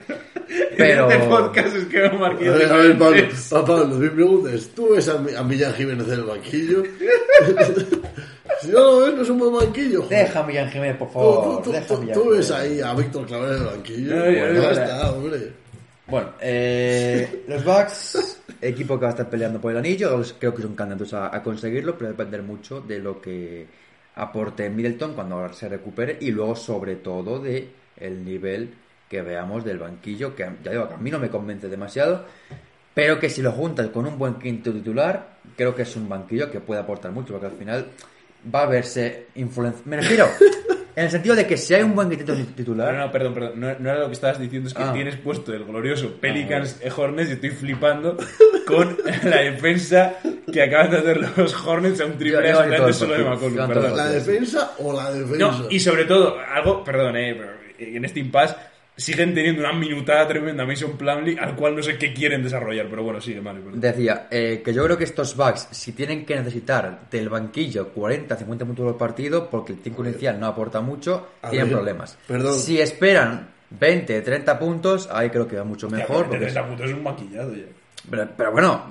Pero- 0.81 1.11
este 1.11 1.27
podcast 1.29 1.77
es 1.77 1.85
que 1.87 1.99
vemos 2.01 2.31
A 2.31 2.35
ver, 2.35 2.73
a 2.73 2.77
ver, 2.77 2.99
Pablo, 2.99 3.23
a 3.53 3.65
Pablo, 3.65 3.87
mi 3.97 4.09
pregunta 4.09 4.53
es, 4.53 4.69
¿tú 4.75 4.91
ves 4.95 5.09
a, 5.09 5.19
Mi- 5.19 5.35
a 5.35 5.43
Millán 5.43 5.75
Jiménez 5.75 6.07
en 6.09 6.13
el 6.15 6.25
banquillo? 6.25 6.83
si 8.61 8.69
no 8.69 8.79
lo 8.81 9.01
ves, 9.01 9.15
no 9.15 9.23
es 9.23 9.31
un 9.31 9.39
buen 9.39 9.55
banquillo. 9.55 10.03
joder. 10.03 10.27
Deja 10.27 10.41
a 10.41 10.47
Millán 10.47 10.71
Jiménez, 10.71 10.97
por 10.97 11.11
favor. 11.13 11.63
tú, 11.63 11.73
deja 11.73 11.87
tú- 11.87 12.07
tú 12.13 12.31
ves 12.31 12.51
ahí 12.51 12.81
a 12.81 12.95
Víctor 12.95 13.27
Claver 13.27 13.51
en 13.53 13.59
el 13.59 13.65
banquillo. 13.67 14.17
No, 14.17 14.23
Pues 14.25 14.55
no 14.55 14.71
está, 14.71 15.13
hombre. 15.13 15.53
Bueno, 16.07 16.29
eh, 16.41 17.45
los 17.47 17.65
Bucks, 17.65 18.41
equipo 18.61 18.99
que 18.99 19.03
va 19.03 19.09
a 19.09 19.11
estar 19.13 19.31
peleando 19.31 19.61
por 19.61 19.71
el 19.71 19.79
anillo, 19.79 20.21
creo 20.41 20.53
que 20.55 20.63
son 20.63 20.75
candidatos 20.75 21.15
a, 21.15 21.35
a 21.35 21.41
conseguirlo, 21.43 21.95
pero 21.97 22.07
va 22.07 22.09
a 22.09 22.17
depender 22.17 22.43
mucho 22.43 22.81
de 22.81 22.99
lo 22.99 23.21
que 23.21 23.67
aporte 24.17 24.69
Middleton 24.69 25.15
cuando 25.15 25.53
se 25.53 25.69
recupere 25.69 26.19
y 26.21 26.33
luego 26.33 26.57
sobre 26.57 26.97
todo 26.97 27.39
de 27.39 27.69
el 27.97 28.25
nivel 28.25 28.75
que 29.11 29.23
veamos 29.23 29.65
del 29.65 29.79
banquillo, 29.79 30.37
que 30.37 30.49
ya 30.63 30.71
digo 30.71 30.89
que 30.89 30.95
a 30.95 30.99
mí 30.99 31.11
no 31.11 31.19
me 31.19 31.29
convence 31.29 31.69
demasiado, 31.69 32.25
pero 32.95 33.19
que 33.19 33.29
si 33.29 33.43
lo 33.43 33.51
juntas 33.51 33.89
con 33.89 34.07
un 34.07 34.17
buen 34.17 34.35
quinto 34.37 34.73
titular, 34.73 35.31
creo 35.57 35.75
que 35.75 35.83
es 35.83 35.97
un 35.97 36.09
banquillo 36.09 36.49
que 36.51 36.61
puede 36.61 36.81
aportar 36.81 37.11
mucho, 37.11 37.33
porque 37.33 37.47
al 37.47 37.53
final 37.59 37.87
va 38.55 38.63
a 38.63 38.67
verse 38.67 39.27
influencia. 39.35 39.83
Me 39.85 39.97
refiero 39.97 40.29
en 40.97 41.05
el 41.05 41.11
sentido 41.11 41.35
de 41.35 41.45
que 41.45 41.57
si 41.57 41.75
hay 41.75 41.83
un 41.83 41.97
buen 41.97 42.09
quinto 42.09 42.35
titular, 42.55 42.95
No, 42.95 43.07
no, 43.07 43.11
perdón, 43.13 43.35
perdón. 43.35 43.53
No, 43.57 43.67
no 43.81 43.91
era 43.91 43.99
lo 43.99 44.07
que 44.07 44.13
estabas 44.13 44.39
diciendo, 44.39 44.69
es 44.69 44.75
que 44.75 44.83
Ah. 44.85 44.93
tienes 44.93 45.17
puesto 45.17 45.53
el 45.53 45.65
glorioso 45.65 46.15
Pelicans 46.21 46.81
Hornets 46.97 47.31
y 47.31 47.33
estoy 47.33 47.51
flipando 47.51 48.17
con 48.65 48.97
la 49.25 49.39
defensa 49.39 50.15
que 50.53 50.63
acaban 50.63 50.93
de 50.93 50.99
hacer 50.99 51.37
los 51.37 51.67
Hornets 51.67 52.01
a 52.01 52.07
un 52.07 52.17
triple 52.17 52.49
aspirante 52.49 52.93
solo 52.93 53.15
de. 53.15 53.25
McCollum, 53.25 53.97
¿La 53.97 54.09
defensa 54.09 54.73
o 54.79 54.93
la 54.93 55.11
defensa? 55.11 55.37
No, 55.39 55.67
y 55.69 55.81
sobre 55.81 56.05
todo, 56.05 56.39
algo, 56.39 56.85
perdón, 56.85 57.17
eh, 57.17 57.35
pero 57.37 57.53
en 57.97 58.05
este 58.05 58.21
impasse 58.21 58.55
siguen 59.01 59.35
teniendo 59.35 59.63
una 59.63 59.73
minutada 59.73 60.29
tremenda 60.29 60.65
Mason 60.67 60.93
Plumlee, 60.97 61.39
al 61.39 61.57
cual 61.57 61.75
no 61.77 61.83
sé 61.83 61.97
qué 61.99 62.13
quieren 62.13 62.43
desarrollar, 62.43 62.87
pero 62.89 63.03
bueno, 63.03 63.21
sigue, 63.21 63.41
vale. 63.41 63.61
perdón. 63.61 63.81
Decía 63.81 64.29
eh, 64.31 64.63
que 64.65 64.73
yo 64.75 64.85
creo 64.85 64.97
que 64.99 65.05
estos 65.05 65.35
Bucks, 65.37 65.69
si 65.71 65.93
tienen 65.93 66.25
que 66.27 66.37
necesitar 66.37 67.01
del 67.11 67.29
banquillo 67.29 67.89
40, 67.89 68.37
50 68.37 68.65
minutos 68.65 68.85
por 68.85 68.99
partido, 68.99 69.49
porque 69.51 69.73
el 69.73 69.79
5 69.83 70.05
inicial 70.05 70.39
no 70.39 70.47
aporta 70.47 70.81
mucho, 70.81 71.29
A 71.43 71.51
tienen 71.51 71.69
ver, 71.69 71.77
problemas. 71.79 72.19
perdón. 72.27 72.59
Si 72.59 72.81
esperan 72.81 73.49
20, 73.71 74.21
30 74.23 74.59
puntos, 74.59 75.09
ahí 75.13 75.31
creo 75.31 75.47
que 75.49 75.57
va 75.57 75.65
mucho 75.65 75.89
mejor. 75.89 76.27
porque 76.29 76.47
es- 76.47 76.55
Porque 76.55 76.85
es 76.85 76.93
un 76.93 77.03
maquillado 77.03 77.55
ya. 77.55 77.65
pero, 78.11 78.29
pero 78.37 78.53
bueno, 78.53 78.85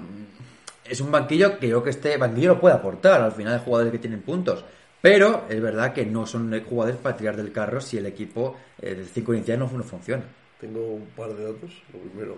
es 0.85 0.99
un 1.01 1.11
banquillo 1.11 1.59
que 1.59 1.67
yo 1.67 1.75
creo 1.81 1.83
que 1.83 1.89
este 1.91 2.17
banquillo 2.17 2.49
lo 2.55 2.59
puede 2.59 2.75
aportar. 2.75 3.21
Al 3.21 3.31
final 3.33 3.53
hay 3.53 3.61
jugadores 3.63 3.91
que 3.91 3.99
tienen 3.99 4.21
puntos. 4.21 4.63
Pero 5.01 5.45
es 5.49 5.61
verdad 5.61 5.93
que 5.93 6.05
no 6.05 6.25
son 6.25 6.51
jugadores 6.63 6.99
para 6.99 7.15
tirar 7.15 7.37
del 7.37 7.51
carro 7.51 7.79
si 7.79 7.97
el 7.97 8.05
equipo 8.05 8.57
eh, 8.81 8.95
del 8.95 9.05
5 9.07 9.33
inicial 9.33 9.59
no, 9.59 9.71
no 9.71 9.83
funciona. 9.83 10.23
Tengo 10.59 10.85
un 10.95 11.05
par 11.15 11.33
de 11.33 11.43
datos. 11.45 11.71
Lo 11.93 11.99
primero, 11.99 12.37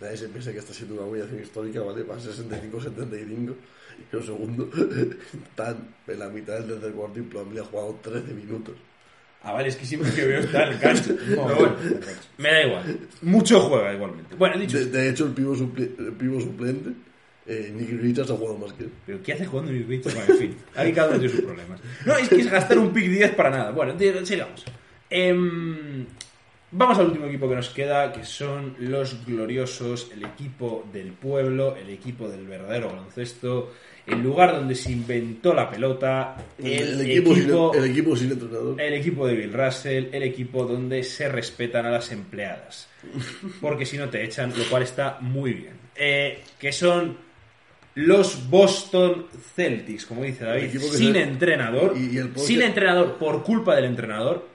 nadie 0.00 0.16
se 0.16 0.28
piensa 0.28 0.52
que 0.52 0.58
está 0.58 0.72
siendo 0.74 0.94
una 0.94 1.04
humillación 1.04 1.40
histórica, 1.40 1.80
¿vale? 1.80 2.02
Va 2.02 2.16
a 2.16 2.18
65-75. 2.18 3.54
Y 3.98 4.16
lo 4.16 4.22
segundo, 4.22 4.68
tan 5.56 5.94
en 6.06 6.18
la 6.18 6.28
mitad 6.28 6.54
del 6.60 6.66
tercer 6.68 6.92
cuarto 6.92 7.18
y 7.20 7.58
ha 7.58 7.64
jugado 7.64 7.98
13 8.02 8.32
minutos. 8.34 8.74
Ah, 9.42 9.52
vale, 9.52 9.68
es 9.68 9.76
que 9.76 9.86
siempre 9.86 10.12
que 10.12 10.24
veo 10.26 10.40
está 10.40 10.64
en 10.66 10.72
el 10.72 10.78
cancho. 10.80 11.14
Pero 11.16 11.42
bueno, 11.56 11.76
me 12.38 12.48
da 12.50 12.62
igual. 12.66 12.98
Mucho 13.22 13.60
juega 13.60 13.94
igualmente. 13.94 14.34
Bueno, 14.34 14.58
dicho 14.58 14.76
De, 14.78 14.86
de 14.86 15.08
hecho, 15.10 15.26
el 15.26 15.32
pivo, 15.32 15.54
suple- 15.54 15.96
el 15.98 16.12
pivo 16.14 16.40
suplente, 16.40 16.90
eh, 17.48 17.72
Nicky 17.74 17.96
Richards, 17.96 18.30
ha 18.30 18.36
jugado 18.36 18.58
más 18.58 18.74
que 18.74 18.84
él. 18.84 18.92
¿Pero 19.06 19.22
qué 19.22 19.32
hace 19.32 19.46
jugando 19.46 19.72
Nick 19.72 19.88
Richards? 19.88 20.14
Bueno, 20.14 20.32
en 20.34 20.38
fin, 20.38 20.56
aquí 20.76 20.92
cada 20.92 21.08
uno 21.08 21.18
tiene 21.18 21.34
sus 21.34 21.44
problemas. 21.44 21.80
No, 22.04 22.16
es 22.16 22.28
que 22.28 22.36
es 22.36 22.50
gastar 22.50 22.78
un 22.78 22.92
pick 22.92 23.08
10 23.08 23.34
para 23.34 23.50
nada. 23.50 23.70
Bueno, 23.70 23.94
sigamos. 23.98 24.64
Em, 25.08 26.04
vamos 26.70 26.98
al 26.98 27.06
último 27.06 27.24
equipo 27.24 27.48
que 27.48 27.54
nos 27.54 27.70
queda, 27.70 28.12
que 28.12 28.22
son 28.24 28.76
los 28.80 29.24
gloriosos, 29.24 30.10
el 30.12 30.26
equipo 30.26 30.86
del 30.92 31.12
pueblo, 31.12 31.74
el 31.74 31.88
equipo 31.88 32.28
del 32.28 32.46
verdadero 32.46 32.88
baloncesto, 32.88 33.72
el 34.06 34.22
lugar 34.22 34.52
donde 34.52 34.74
se 34.74 34.92
inventó 34.92 35.54
la 35.54 35.70
pelota, 35.70 36.36
el, 36.58 37.00
equipo, 37.00 37.32
equipo, 37.34 37.72
sin, 37.72 37.82
el 37.82 37.90
equipo 37.90 38.16
sin 38.16 38.32
entrenador. 38.32 38.78
el 38.78 38.92
equipo 38.92 39.26
de 39.26 39.34
Bill 39.34 39.52
Russell, 39.54 40.08
el 40.12 40.22
equipo 40.22 40.66
donde 40.66 41.02
se 41.02 41.30
respetan 41.30 41.86
a 41.86 41.90
las 41.90 42.12
empleadas. 42.12 42.88
Porque 43.62 43.86
si 43.86 43.96
no 43.96 44.10
te 44.10 44.22
echan, 44.22 44.52
lo 44.54 44.64
cual 44.64 44.82
está 44.82 45.16
muy 45.22 45.54
bien. 45.54 45.78
Eh, 45.94 46.42
que 46.58 46.70
son 46.72 47.27
los 47.94 48.48
Boston 48.48 49.26
Celtics, 49.54 50.06
como 50.06 50.22
dice 50.22 50.44
David, 50.44 50.70
sin 50.78 51.12
se- 51.14 51.22
entrenador. 51.22 51.94
y- 51.96 52.14
y 52.14 52.18
el 52.18 52.36
sin 52.38 52.62
entrenador 52.62 53.16
por 53.16 53.42
culpa 53.42 53.74
del 53.74 53.86
entrenador. 53.86 54.46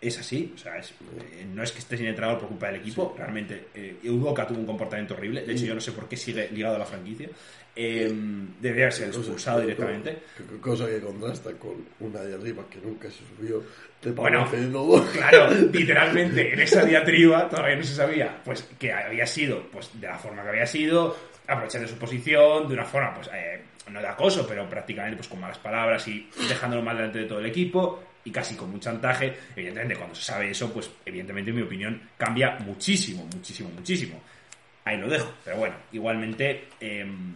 Es 0.00 0.18
así, 0.18 0.52
o 0.54 0.58
sea, 0.58 0.78
es- 0.78 0.92
eh, 0.92 1.46
no 1.52 1.62
es 1.62 1.72
que 1.72 1.80
esté 1.80 1.96
sin 1.98 2.06
entrenador 2.06 2.38
por 2.40 2.48
culpa 2.48 2.68
del 2.68 2.76
equipo, 2.76 3.14
realmente 3.18 3.66
eh, 3.74 3.96
Udoka 4.04 4.46
tuvo 4.46 4.58
un 4.60 4.64
comportamiento 4.66 5.12
horrible, 5.12 5.42
de 5.42 5.52
hecho 5.52 5.66
yo 5.66 5.74
no 5.74 5.80
sé 5.80 5.92
por 5.92 6.08
qué 6.08 6.16
sigue 6.16 6.48
ligado 6.52 6.76
a 6.76 6.78
la 6.78 6.86
franquicia, 6.86 7.28
Eh, 7.76 8.12
debería 8.60 8.90
ser 8.90 9.08
expulsado 9.08 9.60
directamente. 9.60 10.18
co- 10.36 10.60
Cosa 10.72 10.86
que 10.86 11.00
contrasta 11.00 11.52
con 11.52 11.84
una 12.00 12.20
de 12.20 12.34
arriba 12.34 12.64
que 12.68 12.78
nunca 12.80 13.08
se 13.10 13.18
subió 13.36 13.62
de 14.02 14.10
Bueno. 14.10 14.44
Claro, 15.12 15.50
literalmente 15.72 16.52
en 16.52 16.60
esa 16.60 16.84
diatriba 16.84 17.48
todavía 17.48 17.76
no 17.76 17.84
se 17.84 17.94
sabía 17.94 18.40
pues 18.44 18.64
que 18.78 18.92
había 18.92 19.24
sido 19.26 19.62
pues 19.70 19.88
de 20.00 20.08
la 20.08 20.18
forma 20.18 20.42
que 20.42 20.48
había 20.48 20.66
sido, 20.66 21.16
aprovechando 21.50 21.88
su 21.88 21.96
posición, 21.96 22.68
de 22.68 22.74
una 22.74 22.84
forma 22.84 23.14
pues 23.14 23.28
eh, 23.34 23.60
no 23.90 24.00
de 24.00 24.06
acoso, 24.06 24.46
pero 24.46 24.68
prácticamente 24.68 25.16
pues 25.16 25.28
con 25.28 25.40
malas 25.40 25.58
palabras 25.58 26.06
y 26.08 26.28
dejándolo 26.48 26.82
mal 26.82 26.96
delante 26.96 27.20
de 27.20 27.24
todo 27.26 27.40
el 27.40 27.46
equipo 27.46 28.02
y 28.24 28.30
casi 28.30 28.54
con 28.54 28.70
un 28.70 28.80
chantaje. 28.80 29.36
Evidentemente 29.56 29.96
cuando 29.96 30.14
se 30.14 30.22
sabe 30.22 30.50
eso, 30.50 30.72
pues 30.72 30.90
evidentemente 31.04 31.50
en 31.50 31.56
mi 31.56 31.62
opinión 31.62 32.00
cambia 32.16 32.58
muchísimo, 32.60 33.28
muchísimo, 33.34 33.70
muchísimo. 33.70 34.20
ahí 34.84 34.96
lo 34.96 35.08
dejo. 35.08 35.32
Pero 35.44 35.56
bueno, 35.56 35.74
igualmente 35.92 36.68
em, 36.80 37.34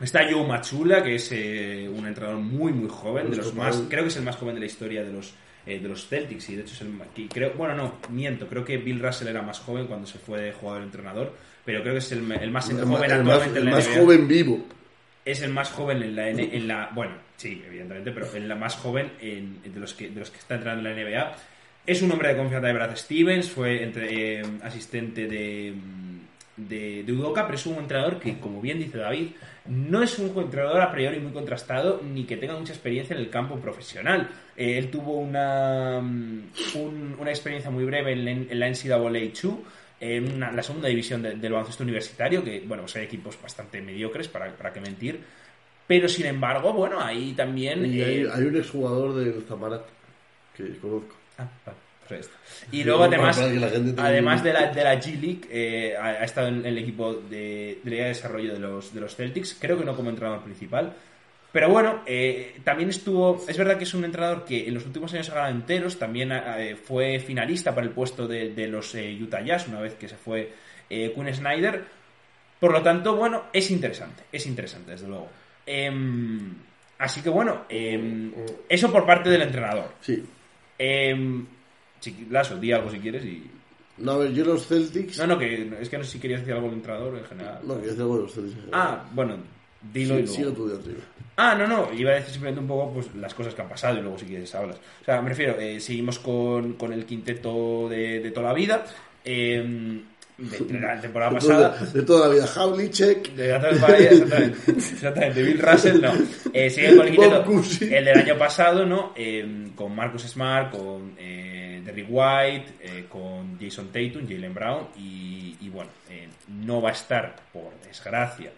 está 0.00 0.26
Joe 0.30 0.46
Machula, 0.46 1.02
que 1.02 1.14
es 1.14 1.30
eh, 1.32 1.88
un 1.88 2.06
entrenador 2.06 2.40
muy, 2.40 2.72
muy 2.72 2.88
joven, 2.88 3.30
de 3.30 3.36
Los 3.36 3.54
más, 3.54 3.82
creo 3.88 4.02
que 4.02 4.08
es 4.08 4.16
el 4.16 4.24
más 4.24 4.36
joven 4.36 4.54
de 4.54 4.60
la 4.60 4.66
historia 4.66 5.04
de 5.04 5.12
los 5.12 5.34
eh, 5.66 5.78
de 5.78 5.88
los 5.88 6.08
Celtics 6.08 6.48
y 6.48 6.56
de 6.56 6.62
hecho 6.62 6.72
es 6.72 6.80
el 6.80 7.28
creo 7.28 7.52
bueno 7.52 7.74
no 7.74 7.98
miento 8.08 8.48
creo 8.48 8.64
que 8.64 8.78
Bill 8.78 8.98
Russell 8.98 9.28
era 9.28 9.42
más 9.42 9.58
joven 9.58 9.86
cuando 9.86 10.06
se 10.06 10.18
fue 10.18 10.40
de 10.40 10.52
jugador 10.52 10.82
entrenador 10.82 11.36
pero 11.64 11.82
creo 11.82 11.94
que 11.94 11.98
es 11.98 12.12
el, 12.12 12.30
el 12.32 12.50
más 12.50 12.68
El, 12.70 12.80
joven 12.80 13.10
el 13.10 13.24
más, 13.24 13.36
actualmente 13.42 13.58
el 13.58 13.64
en 13.66 13.70
la 13.70 13.76
más 13.76 13.88
NBA 13.88 14.00
joven 14.00 14.28
vivo. 14.28 14.66
es 15.24 15.42
el 15.42 15.50
más 15.50 15.70
joven 15.70 16.02
en 16.02 16.16
la, 16.16 16.28
en 16.28 16.68
la 16.68 16.90
bueno 16.94 17.12
sí 17.36 17.62
evidentemente 17.66 18.10
pero 18.12 18.34
en 18.34 18.48
la 18.48 18.54
más 18.54 18.76
joven 18.76 19.10
en- 19.20 19.62
de 19.62 19.80
los 19.80 19.94
que 19.94 20.08
de 20.10 20.20
los 20.20 20.30
que 20.30 20.38
está 20.38 20.54
entrando 20.56 20.88
en 20.88 20.94
la 20.96 21.02
NBA 21.02 21.32
es 21.86 22.02
un 22.02 22.12
hombre 22.12 22.28
de 22.28 22.36
confianza 22.36 22.66
de 22.68 22.72
Brad 22.74 22.96
Stevens 22.96 23.50
fue 23.50 23.82
entre, 23.82 24.40
eh, 24.40 24.42
asistente 24.62 25.26
de, 25.26 25.74
de 26.56 27.02
de 27.04 27.12
Udoka 27.12 27.44
pero 27.46 27.56
es 27.56 27.66
un 27.66 27.76
entrenador 27.76 28.18
que 28.20 28.38
como 28.38 28.60
bien 28.60 28.78
dice 28.78 28.98
David 28.98 29.28
no 29.66 30.02
es 30.02 30.18
un 30.18 30.36
entrenador 30.38 30.80
a 30.82 30.90
priori 30.92 31.18
muy 31.20 31.32
contrastado 31.32 32.02
ni 32.02 32.24
que 32.24 32.36
tenga 32.36 32.56
mucha 32.56 32.72
experiencia 32.72 33.14
en 33.14 33.20
el 33.22 33.30
campo 33.30 33.56
profesional. 33.60 34.28
Eh, 34.56 34.78
él 34.78 34.90
tuvo 34.90 35.18
una 35.18 36.00
mm, 36.02 36.42
un- 36.76 37.16
una 37.18 37.30
experiencia 37.30 37.70
muy 37.70 37.84
breve 37.84 38.12
en, 38.12 38.26
en 38.50 38.58
la 38.60 38.68
NCAA 38.68 38.96
2 38.98 39.52
en 40.00 40.32
una- 40.34 40.50
la 40.50 40.62
segunda 40.62 40.88
división 40.88 41.22
de- 41.22 41.34
del 41.36 41.52
baloncesto 41.52 41.82
universitario, 41.84 42.42
que 42.42 42.60
bueno, 42.66 42.82
pues 42.84 42.96
hay 42.96 43.04
equipos 43.04 43.38
bastante 43.40 43.80
mediocres, 43.82 44.28
para, 44.28 44.50
para 44.56 44.72
qué 44.72 44.80
mentir. 44.80 45.20
Pero 45.86 46.08
sin 46.08 46.26
embargo, 46.26 46.72
bueno, 46.72 47.00
ahí 47.00 47.32
también. 47.36 47.84
Y 47.86 48.00
eh, 48.00 48.04
hay, 48.04 48.26
hay 48.32 48.44
un 48.46 48.56
exjugador 48.56 49.14
del 49.16 49.42
Zamarat 49.48 49.82
que 50.56 50.76
conozco. 50.78 51.14
ah, 51.38 51.48
vale, 51.66 51.78
pues. 52.08 52.30
Y 52.72 52.82
luego, 52.84 53.04
además, 53.04 53.38
además 53.98 54.42
de 54.44 54.52
la, 54.52 54.72
de 54.72 54.84
la 54.84 54.94
G 55.00 55.20
League, 55.20 55.40
eh, 55.50 55.96
ha, 55.96 56.06
ha 56.06 56.24
estado 56.24 56.48
en 56.48 56.64
el 56.64 56.78
equipo 56.78 57.14
de, 57.14 57.78
de 57.82 57.90
Desarrollo 58.04 58.52
de 58.52 58.58
los, 58.60 58.94
de 58.94 59.00
los 59.00 59.14
Celtics, 59.16 59.56
creo 59.60 59.78
que 59.78 59.84
no 59.84 59.94
como 59.96 60.10
entrenador 60.10 60.42
principal. 60.42 60.92
Pero 61.52 61.68
bueno, 61.68 62.02
eh, 62.06 62.60
también 62.62 62.90
estuvo. 62.90 63.42
Es 63.48 63.58
verdad 63.58 63.76
que 63.76 63.84
es 63.84 63.94
un 63.94 64.04
entrenador 64.04 64.44
que 64.44 64.68
en 64.68 64.74
los 64.74 64.86
últimos 64.86 65.12
años 65.14 65.30
ha 65.30 65.34
ganado 65.34 65.54
enteros. 65.54 65.98
También 65.98 66.30
eh, 66.32 66.76
fue 66.76 67.18
finalista 67.18 67.74
para 67.74 67.86
el 67.86 67.92
puesto 67.92 68.28
de, 68.28 68.50
de 68.50 68.68
los 68.68 68.94
eh, 68.94 69.18
Utah 69.20 69.42
Jazz 69.42 69.66
una 69.66 69.80
vez 69.80 69.94
que 69.94 70.08
se 70.08 70.16
fue 70.16 70.52
eh, 70.88 71.12
Quinn 71.14 71.34
Snyder. 71.34 71.84
Por 72.60 72.72
lo 72.72 72.82
tanto, 72.82 73.16
bueno, 73.16 73.44
es 73.52 73.70
interesante. 73.70 74.24
Es 74.30 74.46
interesante, 74.46 74.92
desde 74.92 75.08
luego. 75.08 75.28
Em, 75.66 76.54
así 76.98 77.20
que 77.22 77.30
bueno, 77.30 77.64
em, 77.68 78.32
eso 78.68 78.92
por 78.92 79.04
parte 79.04 79.30
del 79.30 79.42
entrenador. 79.42 79.94
Sí. 80.00 80.22
Em, 80.78 81.46
Lasso, 82.30 82.56
di 82.56 82.72
algo 82.72 82.90
si 82.90 82.98
quieres 82.98 83.24
y. 83.24 83.50
No, 83.98 84.12
a 84.12 84.18
ver, 84.18 84.32
yo 84.32 84.44
los 84.44 84.66
Celtics. 84.66 85.18
No, 85.18 85.26
no, 85.26 85.38
que 85.38 85.68
es 85.80 85.88
que 85.88 85.98
no 85.98 86.04
sé 86.04 86.12
si 86.12 86.20
querías 86.20 86.40
decir 86.40 86.54
algo 86.54 86.68
del 86.68 86.76
entrenador 86.76 87.18
en 87.18 87.24
general. 87.24 87.60
No, 87.64 87.80
que 87.80 87.88
yo 87.88 87.96
tengo 87.96 88.16
los 88.16 88.32
Celtics. 88.32 88.68
Ah, 88.72 89.04
bueno, 89.12 89.36
dilo 89.92 90.18
y 90.18 90.26
sí, 90.26 90.42
luego. 90.42 90.66
de. 90.68 90.94
Ah, 91.36 91.54
no, 91.58 91.66
no, 91.66 91.92
iba 91.94 92.10
a 92.10 92.14
decir 92.14 92.32
simplemente 92.32 92.60
un 92.60 92.68
poco 92.68 92.92
pues, 92.94 93.14
las 93.14 93.32
cosas 93.34 93.54
que 93.54 93.62
han 93.62 93.68
pasado 93.68 93.98
y 93.98 94.02
luego 94.02 94.18
si 94.18 94.26
quieres 94.26 94.54
hablas. 94.54 94.76
O 95.00 95.04
sea, 95.04 95.22
me 95.22 95.30
refiero, 95.30 95.58
eh, 95.58 95.80
seguimos 95.80 96.18
con, 96.18 96.74
con 96.74 96.92
el 96.92 97.06
quinteto 97.06 97.88
de, 97.88 98.20
de 98.20 98.30
toda 98.30 98.48
la 98.48 98.54
vida. 98.54 98.84
eh, 99.24 100.02
de 100.38 100.80
la 100.80 100.98
temporada 100.98 101.30
De 101.32 101.36
pasada. 101.36 101.74
toda, 101.78 101.90
de 101.92 102.02
toda 102.02 102.28
la 102.28 102.34
vida. 102.34 102.46
Havlicek. 102.56 103.34
De 103.34 103.58
temporada, 103.58 103.98
exactamente, 103.98 104.70
exactamente, 104.72 105.42
Bill 105.42 105.58
Russell, 105.58 106.00
no. 106.00 106.12
Eh, 106.54 106.70
siguen 106.70 106.96
con 106.96 107.06
el 107.08 107.14
quinteto. 107.16 107.44
El 107.82 108.04
del 108.06 108.18
año 108.18 108.38
pasado, 108.38 108.86
¿no? 108.86 109.12
Eh, 109.16 109.68
con 109.76 109.94
Marcus 109.94 110.22
Smart, 110.22 110.70
con 110.70 111.12
eh, 111.18 111.82
Derrick 111.84 112.06
White, 112.08 112.74
eh, 112.80 113.04
con 113.08 113.58
Jason 113.60 113.88
Tatum, 113.88 114.26
Jalen 114.26 114.54
Brown 114.54 114.88
y, 114.96 115.56
y 115.60 115.68
bueno, 115.68 115.90
eh, 116.08 116.28
no 116.48 116.80
va 116.80 116.88
a 116.88 116.92
estar, 116.92 117.36
por 117.52 117.72
desgracia, 117.86 118.50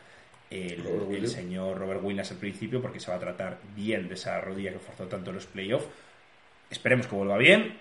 el, 0.52 1.28
señor 1.28 1.78
Robert 1.78 2.02
Williams 2.02 2.30
al 2.30 2.38
principio 2.38 2.80
porque 2.80 3.00
se 3.00 3.10
va 3.10 3.16
a 3.16 3.20
tratar 3.20 3.58
bien 3.74 4.08
de 4.08 4.14
esa 4.14 4.40
rodilla 4.40 4.72
que 4.72 4.78
forzó 4.78 5.06
tanto 5.06 5.30
en 5.30 5.36
los 5.36 5.46
playoffs. 5.46 5.86
Esperemos 6.70 7.06
que 7.06 7.16
vuelva 7.16 7.38
bien, 7.38 7.78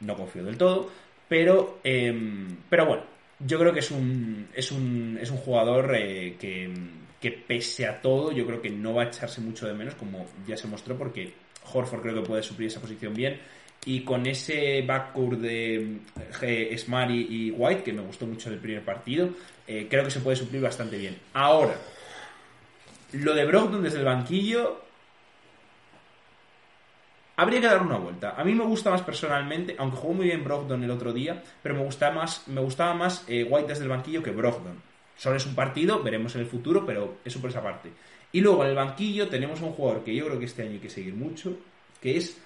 no 0.00 0.16
confío 0.16 0.44
del 0.44 0.56
todo, 0.56 0.90
pero, 1.28 1.80
em, 1.84 2.56
pero 2.68 2.86
bueno, 2.86 3.04
yo 3.38 3.58
creo 3.58 3.72
que 3.72 3.80
es 3.80 3.90
un, 3.90 4.48
es 4.54 4.70
un, 4.72 5.18
es 5.20 5.30
un 5.30 5.38
jugador 5.38 5.94
eh, 5.96 6.36
que, 6.38 6.72
que 7.20 7.32
pese 7.32 7.86
a 7.86 8.00
todo, 8.00 8.32
yo 8.32 8.46
creo 8.46 8.60
que 8.60 8.70
no 8.70 8.94
va 8.94 9.04
a 9.04 9.06
echarse 9.06 9.40
mucho 9.40 9.66
de 9.66 9.74
menos, 9.74 9.94
como 9.94 10.26
ya 10.46 10.56
se 10.56 10.66
mostró, 10.66 10.96
porque 10.96 11.32
Horford 11.72 12.02
creo 12.02 12.14
que 12.14 12.28
puede 12.28 12.42
suplir 12.42 12.68
esa 12.68 12.80
posición 12.80 13.14
bien. 13.14 13.40
Y 13.86 14.00
con 14.00 14.26
ese 14.26 14.82
backcourt 14.82 15.40
de 15.40 15.98
eh, 16.40 16.78
Smart 16.78 17.10
y, 17.10 17.48
y 17.48 17.50
White, 17.50 17.82
que 17.82 17.92
me 17.92 18.00
gustó 18.00 18.26
mucho 18.26 18.48
en 18.48 18.54
el 18.54 18.60
primer 18.60 18.82
partido, 18.82 19.28
eh, 19.66 19.86
creo 19.88 20.04
que 20.04 20.10
se 20.10 20.20
puede 20.20 20.36
suplir 20.36 20.62
bastante 20.62 20.96
bien. 20.96 21.16
Ahora, 21.32 21.74
lo 23.14 23.34
de 23.34 23.44
Brogdon 23.44 23.82
desde 23.82 23.98
el 23.98 24.04
banquillo. 24.04 24.80
Habría 27.36 27.60
que 27.60 27.66
dar 27.66 27.82
una 27.82 27.96
vuelta. 27.98 28.34
A 28.36 28.44
mí 28.44 28.54
me 28.54 28.64
gusta 28.64 28.90
más 28.90 29.02
personalmente, 29.02 29.74
aunque 29.78 29.96
jugó 29.96 30.14
muy 30.14 30.26
bien 30.26 30.44
Brogdon 30.44 30.84
el 30.84 30.90
otro 30.90 31.12
día, 31.12 31.42
pero 31.62 31.74
me 31.74 31.82
gustaba 31.82 32.14
más, 32.14 32.46
me 32.46 32.60
gustaba 32.60 32.94
más 32.94 33.24
eh, 33.26 33.44
White 33.48 33.68
desde 33.68 33.82
el 33.82 33.88
banquillo 33.88 34.22
que 34.22 34.30
Brogdon. 34.30 34.80
Solo 35.16 35.36
es 35.36 35.46
un 35.46 35.54
partido, 35.54 36.02
veremos 36.02 36.34
en 36.36 36.42
el 36.42 36.46
futuro, 36.46 36.86
pero 36.86 37.16
eso 37.24 37.40
por 37.40 37.50
esa 37.50 37.62
parte. 37.62 37.90
Y 38.32 38.40
luego 38.40 38.62
en 38.64 38.70
el 38.70 38.76
banquillo 38.76 39.28
tenemos 39.28 39.60
un 39.60 39.72
jugador 39.72 40.04
que 40.04 40.14
yo 40.14 40.26
creo 40.26 40.38
que 40.38 40.44
este 40.44 40.62
año 40.62 40.72
hay 40.72 40.78
que 40.78 40.90
seguir 40.90 41.14
mucho, 41.14 41.56
que 42.00 42.16
es 42.16 42.38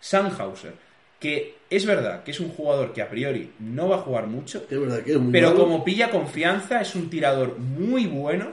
Sandhauser. 0.00 0.74
Que 1.20 1.58
es 1.70 1.86
verdad 1.86 2.22
que 2.22 2.32
es 2.32 2.40
un 2.40 2.50
jugador 2.50 2.92
que 2.92 3.02
a 3.02 3.08
priori 3.08 3.52
no 3.60 3.88
va 3.88 3.96
a 3.96 4.00
jugar 4.00 4.26
mucho, 4.26 4.64
Es 4.68 4.78
verdad 4.78 5.02
que 5.02 5.12
es 5.12 5.18
muy 5.18 5.32
pero 5.32 5.50
malo. 5.50 5.60
como 5.60 5.84
pilla 5.84 6.10
confianza, 6.10 6.80
es 6.80 6.94
un 6.96 7.08
tirador 7.08 7.56
muy 7.58 8.06
bueno 8.06 8.48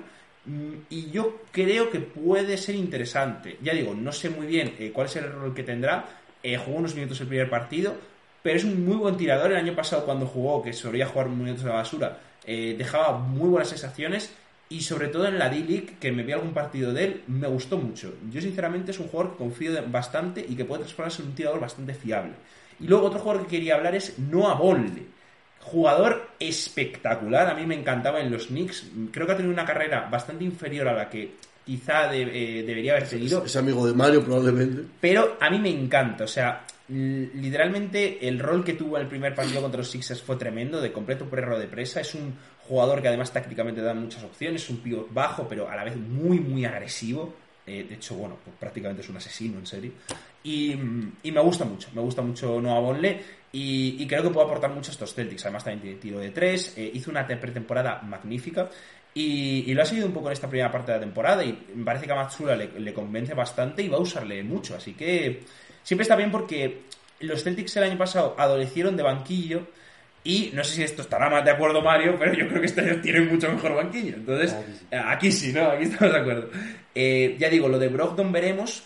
y 0.90 1.12
yo 1.12 1.42
creo 1.52 1.90
que 1.92 2.00
puede 2.00 2.58
ser 2.58 2.76
interesante. 2.76 3.58
Ya 3.62 3.74
digo, 3.74 3.94
no 3.94 4.12
sé 4.12 4.30
muy 4.30 4.48
bien 4.48 4.74
eh, 4.80 4.92
cuál 4.94 5.08
es 5.08 5.16
el 5.18 5.32
rol 5.32 5.54
que 5.54 5.64
tendrá. 5.64 6.06
Eh, 6.42 6.58
jugó 6.58 6.78
unos 6.78 6.96
minutos 6.96 7.22
el 7.22 7.28
primer 7.28 7.50
partido, 7.50 7.96
pero 8.42 8.58
es 8.58 8.64
un 8.64 8.84
muy 8.84 8.96
buen 8.96 9.18
tirador. 9.18 9.52
El 9.52 9.58
año 9.58 9.76
pasado 9.76 10.06
cuando 10.06 10.26
jugó, 10.26 10.64
que 10.64 10.74
solía 10.74 11.06
jugar 11.06 11.30
minutos 11.30 11.64
a 11.66 11.70
la 11.70 11.74
basura, 11.76 12.20
eh, 12.46 12.76
dejaba 12.78 13.20
muy 13.20 13.50
buenas 13.50 13.70
sensaciones 13.70 14.34
y 14.68 14.82
sobre 14.82 15.10
todo 15.10 15.28
en 15.28 15.38
la 15.38 15.50
D-League, 15.50 15.98
que 16.00 16.12
me 16.12 16.24
vi 16.24 16.32
algún 16.32 16.54
partido 16.54 16.94
de 16.94 17.04
él, 17.04 17.24
me 17.28 17.48
gustó 17.48 17.78
mucho. 17.78 18.16
Yo 18.32 18.42
sinceramente 18.42 18.92
es 18.92 19.00
un 19.00 19.10
jugador 19.10 19.34
que 19.34 19.38
confío 19.40 19.72
bastante 19.88 20.44
y 20.48 20.56
que 20.56 20.66
puede 20.66 20.84
transformarse 20.84 21.22
en 21.22 21.28
un 21.28 21.36
tirador 21.36 21.60
bastante 21.60 21.94
fiable. 21.94 22.34
Y 22.80 22.88
luego 22.88 23.08
otro 23.08 23.20
jugador 23.20 23.44
que 23.44 23.58
quería 23.58 23.76
hablar 23.76 23.94
es 23.94 24.18
Noah 24.18 24.56
Bonley. 24.56 25.06
Jugador 25.62 26.30
espectacular, 26.40 27.48
a 27.50 27.54
mí 27.54 27.66
me 27.66 27.76
encantaba 27.76 28.20
en 28.20 28.32
los 28.32 28.48
Knicks. 28.48 28.86
Creo 29.12 29.26
que 29.26 29.34
ha 29.34 29.38
tenido 29.38 29.54
una 29.54 29.66
carrera 29.66 30.08
bastante 30.12 30.44
inferior 30.44 30.88
a 30.88 30.94
la 30.94 31.10
que 31.10 31.32
quizá 31.66 32.08
de- 32.08 32.24
eh, 32.60 32.64
debería 32.64 32.94
haber 32.94 33.08
tenido. 33.08 33.46
Es 33.46 33.56
amigo 33.56 33.86
de 33.86 33.94
Mario, 33.94 34.24
probablemente. 34.24 34.84
Pero 35.00 35.38
a 35.40 35.50
mí 35.50 35.60
me 35.60 35.70
encanta, 35.70 36.24
o 36.24 36.28
sea, 36.28 36.66
literalmente 36.90 38.28
el 38.28 38.40
rol 38.40 38.64
que 38.64 38.74
tuvo 38.74 38.98
en 38.98 39.04
el 39.04 39.08
primer 39.08 39.34
partido 39.36 39.62
contra 39.62 39.78
los 39.80 39.90
Sixers 39.90 40.22
fue 40.22 40.36
tremendo, 40.36 40.82
de 40.82 40.92
completo 40.92 41.26
perro 41.26 41.58
de 41.60 41.68
presa. 41.68 42.02
Es 42.02 42.16
un 42.16 42.34
jugador 42.68 43.02
que 43.02 43.08
además 43.08 43.32
tácticamente 43.32 43.82
da 43.82 43.94
muchas 43.94 44.24
opciones, 44.24 44.64
es 44.64 44.70
un 44.70 44.78
pivot 44.78 45.14
bajo, 45.14 45.48
pero 45.48 45.70
a 45.70 45.76
la 45.76 45.84
vez 45.84 45.96
muy, 45.96 46.40
muy 46.40 46.66
agresivo. 46.66 47.34
Eh, 47.66 47.86
de 47.88 47.96
hecho, 47.96 48.16
bueno, 48.16 48.38
pues 48.44 48.56
prácticamente 48.60 49.02
es 49.02 49.10
un 49.10 49.18
asesino 49.18 49.60
en 49.60 49.66
serio. 49.66 49.92
Y, 50.44 50.76
me 50.76 51.42
gusta 51.42 51.66
mucho, 51.66 51.90
me 51.94 52.02
gusta 52.02 52.22
mucho 52.22 52.60
Noah 52.60 52.80
Bonle 52.80 53.22
y, 53.52 54.06
creo 54.08 54.24
que 54.24 54.30
puede 54.30 54.48
aportar 54.48 54.72
mucho 54.72 54.92
a 54.92 54.94
estos 54.94 55.14
Celtics. 55.14 55.46
Además, 55.46 55.64
también 55.64 55.82
tiene 55.82 55.98
tiro 56.00 56.20
de 56.20 56.32
tres, 56.32 56.74
eh, 56.78 56.90
hizo 56.94 57.12
una 57.12 57.26
te- 57.26 57.38
pretemporada 57.38 58.02
magnífica. 58.02 58.70
Y, 59.14 59.66
y 59.68 59.74
lo 59.74 59.82
ha 59.84 59.86
seguido 59.86 60.08
un 60.08 60.14
poco 60.14 60.28
en 60.28 60.34
esta 60.34 60.48
primera 60.48 60.72
parte 60.72 60.94
de 60.94 60.98
la 60.98 61.04
temporada 61.04 61.44
y 61.44 61.66
me 61.76 61.84
parece 61.84 62.06
que 62.06 62.14
a 62.14 62.16
Matsura 62.16 62.56
le, 62.56 62.80
le 62.80 62.94
convence 62.94 63.34
bastante 63.34 63.84
y 63.84 63.90
va 63.90 63.98
a 63.98 64.02
usarle 64.02 64.42
mucho. 64.42 64.76
Así 64.76 64.94
que 64.94 65.44
siempre 65.84 66.04
está 66.04 66.16
bien 66.16 66.32
porque 66.32 66.84
los 67.20 67.44
Celtics 67.44 67.76
el 67.76 67.84
año 67.84 67.98
pasado 67.98 68.36
adolecieron 68.38 68.96
de 68.96 69.04
banquillo 69.04 69.68
y 70.24 70.52
no 70.54 70.64
sé 70.64 70.76
si 70.76 70.84
esto 70.84 71.02
estará 71.02 71.30
más 71.30 71.44
de 71.44 71.52
acuerdo 71.52 71.82
Mario, 71.82 72.16
pero 72.20 72.34
yo 72.34 72.48
creo 72.48 72.60
que 72.62 72.68
este 72.68 72.82
año 72.82 73.02
tienen 73.02 73.28
mucho 73.28 73.52
mejor 73.52 73.76
banquillo. 73.76 74.16
Entonces, 74.16 74.56
Aquí 75.06 75.32
sí. 75.32 75.50
eh, 75.50 75.54
¿no? 75.54 75.72
Aquí 75.72 75.84
estamos 75.86 76.14
de 76.14 76.20
acuerdo. 76.20 76.50
Eh, 76.94 77.36
ya 77.40 77.50
digo, 77.50 77.68
lo 77.68 77.80
de 77.80 77.88
Brogdon 77.88 78.32
veremos. 78.32 78.84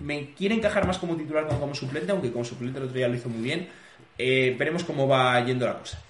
Me 0.00 0.32
quiere 0.34 0.54
encajar 0.54 0.86
más 0.86 0.98
como 0.98 1.16
titular 1.16 1.48
que 1.48 1.56
como 1.56 1.74
suplente, 1.74 2.12
aunque 2.12 2.30
como 2.30 2.44
suplente 2.44 2.78
el 2.78 2.84
otro 2.84 2.96
día 2.96 3.08
lo 3.08 3.14
hizo 3.16 3.28
muy 3.28 3.42
bien. 3.42 3.68
Eh, 4.16 4.54
veremos 4.58 4.84
cómo 4.84 5.08
va 5.08 5.44
yendo 5.44 5.66
la 5.66 5.78
cosa. 5.78 6.00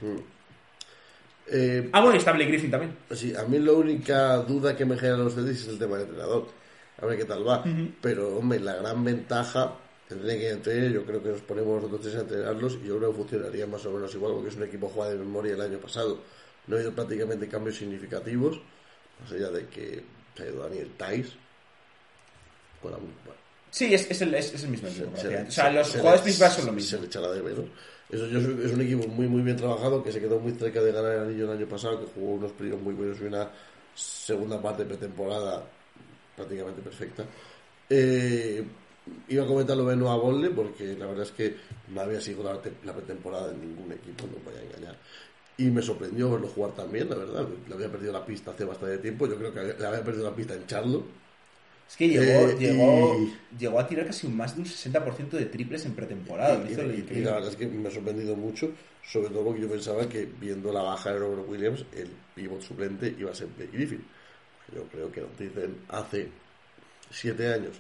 Eh, 1.51 1.89
Ah, 1.93 2.01
bueno, 2.01 2.15
y 2.16 2.19
está 2.19 2.32
Blake 2.32 2.51
Griffin 2.51 2.70
también. 2.70 2.95
sí, 3.12 3.35
a 3.35 3.45
mí 3.45 3.59
la 3.59 3.73
única 3.73 4.36
duda 4.39 4.77
que 4.77 4.85
me 4.85 4.97
generan 4.99 5.24
los 5.24 5.35
Celtics 5.35 5.62
es 5.62 5.69
el 5.69 5.78
tema 5.78 5.97
del 5.97 6.07
entrenador. 6.09 6.49
A 7.01 7.07
ver 7.07 7.16
qué 7.16 7.24
tal 7.24 7.47
va. 7.49 7.65
Pero, 8.03 8.36
hombre, 8.39 8.61
la 8.61 8.74
gran 8.77 9.03
ventaja 9.05 9.73
tendría 10.09 10.36
que 10.39 10.51
entrenar. 10.51 10.90
Yo 10.93 11.05
creo 11.05 11.22
que 11.22 11.28
nos 11.30 11.40
ponemos 11.43 11.76
nosotros 11.82 12.01
tres 12.02 12.14
a 12.16 12.20
entrenarlos 12.20 12.74
y 12.82 12.86
yo 12.86 12.98
creo 12.98 13.10
que 13.10 13.16
funcionaría 13.16 13.66
más 13.66 13.85
o 13.86 13.90
menos 13.93 14.14
igual 14.14 14.32
porque 14.35 14.48
es 14.48 14.56
un 14.56 14.62
equipo 14.64 14.89
jugado 14.89 15.12
de 15.12 15.18
memoria 15.18 15.55
el 15.55 15.60
año 15.60 15.78
pasado. 15.78 16.18
No 16.66 16.74
ha 16.76 16.78
habido 16.78 16.94
prácticamente 16.94 17.48
cambios 17.48 17.76
significativos, 17.76 18.60
más 19.22 19.32
allá 19.32 19.51
de 19.51 19.66
que 19.68 20.02
se 20.36 20.43
ha 20.43 20.47
ido 20.48 20.62
Daniel 20.62 20.90
Tais. 20.97 21.28
Bueno, 22.82 22.98
bueno, 22.98 23.39
Sí, 23.70 23.93
es, 23.93 24.10
es 24.10 24.22
el, 24.22 24.35
es, 24.35 24.55
es 24.55 24.62
el 24.64 24.70
mismo 24.70 24.89
equipo. 24.89 25.14
Se- 25.16 25.28
se- 25.28 25.43
o 25.43 25.51
sea, 25.51 25.70
los 25.70 25.86
se- 25.89 25.98
jugadores 25.98 26.20
se- 26.20 26.24
principales 26.24 26.56
son 26.56 26.66
lo 26.66 26.72
Se 26.72 26.76
mismo. 26.76 26.98
le 27.01 27.06
echará 27.06 27.30
de 27.32 27.43
menos. 27.43 27.64
Eso, 28.10 28.26
yo- 28.26 28.39
es 28.39 28.72
un 28.72 28.80
equipo 28.80 29.06
muy 29.09 29.26
muy 29.28 29.43
bien 29.43 29.56
trabajado 29.56 30.02
que 30.02 30.10
se 30.12 30.20
quedó 30.20 30.39
muy 30.40 30.52
cerca 30.52 30.80
de 30.80 30.93
ganar 30.93 31.12
el 31.12 31.20
anillo 31.20 31.44
el 31.52 31.59
año 31.59 31.66
pasado, 31.68 32.01
que 32.01 32.06
jugó 32.14 32.35
unos 32.35 32.52
periodos 32.52 32.80
muy 32.80 32.94
buenos 32.94 33.20
y 33.20 33.24
una 33.24 33.51
segunda 33.94 34.62
parte 34.62 34.85
de 34.85 34.89
pretemporada 34.89 35.62
prácticamente 36.36 36.80
perfecta. 36.80 37.24
Eh, 37.90 38.64
iba 39.28 39.44
a 39.44 39.47
comentar 39.47 39.76
lo 39.76 39.85
de 39.86 39.97
Noah 39.97 40.16
Bolle 40.16 40.51
porque 40.51 40.94
la 40.97 41.06
verdad 41.06 41.24
es 41.24 41.32
que 41.32 41.56
no 41.94 42.01
había 42.01 42.20
sido 42.20 42.43
la, 42.44 42.59
la 42.85 42.93
pretemporada 42.94 43.52
en 43.52 43.60
ningún 43.60 43.93
equipo, 43.93 44.26
no 44.26 44.39
voy 44.44 44.55
a 44.60 44.62
engañar. 44.64 44.97
Y 45.56 45.64
me 45.70 45.82
sorprendió 45.82 46.30
verlo 46.30 46.48
jugar 46.48 46.72
también, 46.72 47.09
la 47.10 47.16
verdad. 47.16 47.47
Le 47.68 47.74
había 47.74 47.90
perdido 47.90 48.12
la 48.12 48.24
pista 48.24 48.52
hace 48.52 48.64
bastante 48.64 48.98
tiempo. 48.98 49.26
Yo 49.26 49.36
creo 49.36 49.52
que 49.52 49.74
le 49.78 49.86
había 49.86 50.05
perdido 50.05 50.30
la 50.30 50.36
pista 50.36 50.55
en 50.55 50.66
Charlo. 50.66 51.05
Es 51.89 51.97
que 51.97 52.06
llegó, 52.09 52.48
Eh, 52.48 52.56
llegó, 52.60 53.16
y- 53.18 53.56
llegó 53.59 53.80
a 53.80 53.89
tirar 53.89 54.06
casi 54.06 54.26
un 54.26 54.36
más 54.36 54.55
de 54.55 54.60
un 54.60 54.66
60% 54.68 55.36
de 55.36 55.47
triples 55.47 55.85
en 55.86 55.94
pretemporada. 55.94 56.62
Y, 56.68 56.74
y- 56.94 57.09
y 57.18 57.20
la 57.22 57.32
verdad 57.32 57.51
es 57.51 57.56
que 57.56 57.66
me 57.66 57.89
ha 57.89 57.90
sorprendido 57.90 58.36
mucho, 58.36 58.70
sobre 59.10 59.30
todo 59.30 59.47
porque 59.47 59.62
yo 59.62 59.68
pensaba 59.70 60.09
que 60.09 60.28
viendo 60.39 60.70
la 60.72 60.82
baja 60.82 61.12
de 61.12 61.18
Robert 61.18 61.48
Williams, 61.48 61.85
el 61.97 62.09
pivot 62.36 62.60
suplente 62.62 63.16
iba 63.18 63.30
a 63.32 63.35
ser 63.35 63.48
Blake 63.56 63.72
Griffin. 63.72 64.05
Yo 64.74 64.85
creo 64.85 65.10
que 65.10 65.22
nos 65.22 65.36
dicen 65.39 65.76
hace 65.89 66.28
siete 67.10 67.52
años, 67.52 67.72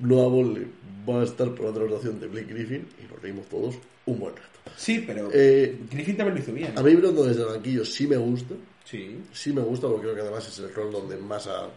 Noah 0.00 0.28
Bolle 0.28 0.66
va 1.08 1.20
a 1.20 1.24
estar 1.24 1.54
por 1.54 1.66
otra 1.66 1.84
rotación 1.84 2.18
de 2.20 2.26
Blake 2.28 2.52
Griffin 2.52 2.86
y 3.02 3.12
nos 3.12 3.20
reímos 3.22 3.46
todos 3.48 3.74
un 4.06 4.18
buen 4.20 4.34
rato. 4.36 4.48
Sí, 4.76 5.04
pero 5.06 5.28
Eh, 5.32 5.78
Griffin 5.90 6.16
también 6.16 6.36
lo 6.36 6.42
hizo 6.42 6.52
bien. 6.52 6.72
a 6.78 6.82
mí 6.82 6.94
Brandon 6.94 7.28
desde 7.28 7.42
el 7.42 7.48
banquillo 7.48 7.84
sí 7.84 8.06
me 8.06 8.16
gusta, 8.16 8.54
Sí. 8.84 9.18
sí 9.32 9.52
me 9.52 9.62
gusta 9.62 9.86
porque 9.88 10.02
creo 10.02 10.14
que 10.14 10.20
además 10.22 10.46
es 10.48 10.58
el 10.58 10.72
rol 10.74 10.92
donde 10.92 11.16
más 11.16 11.46
ha 11.46 11.68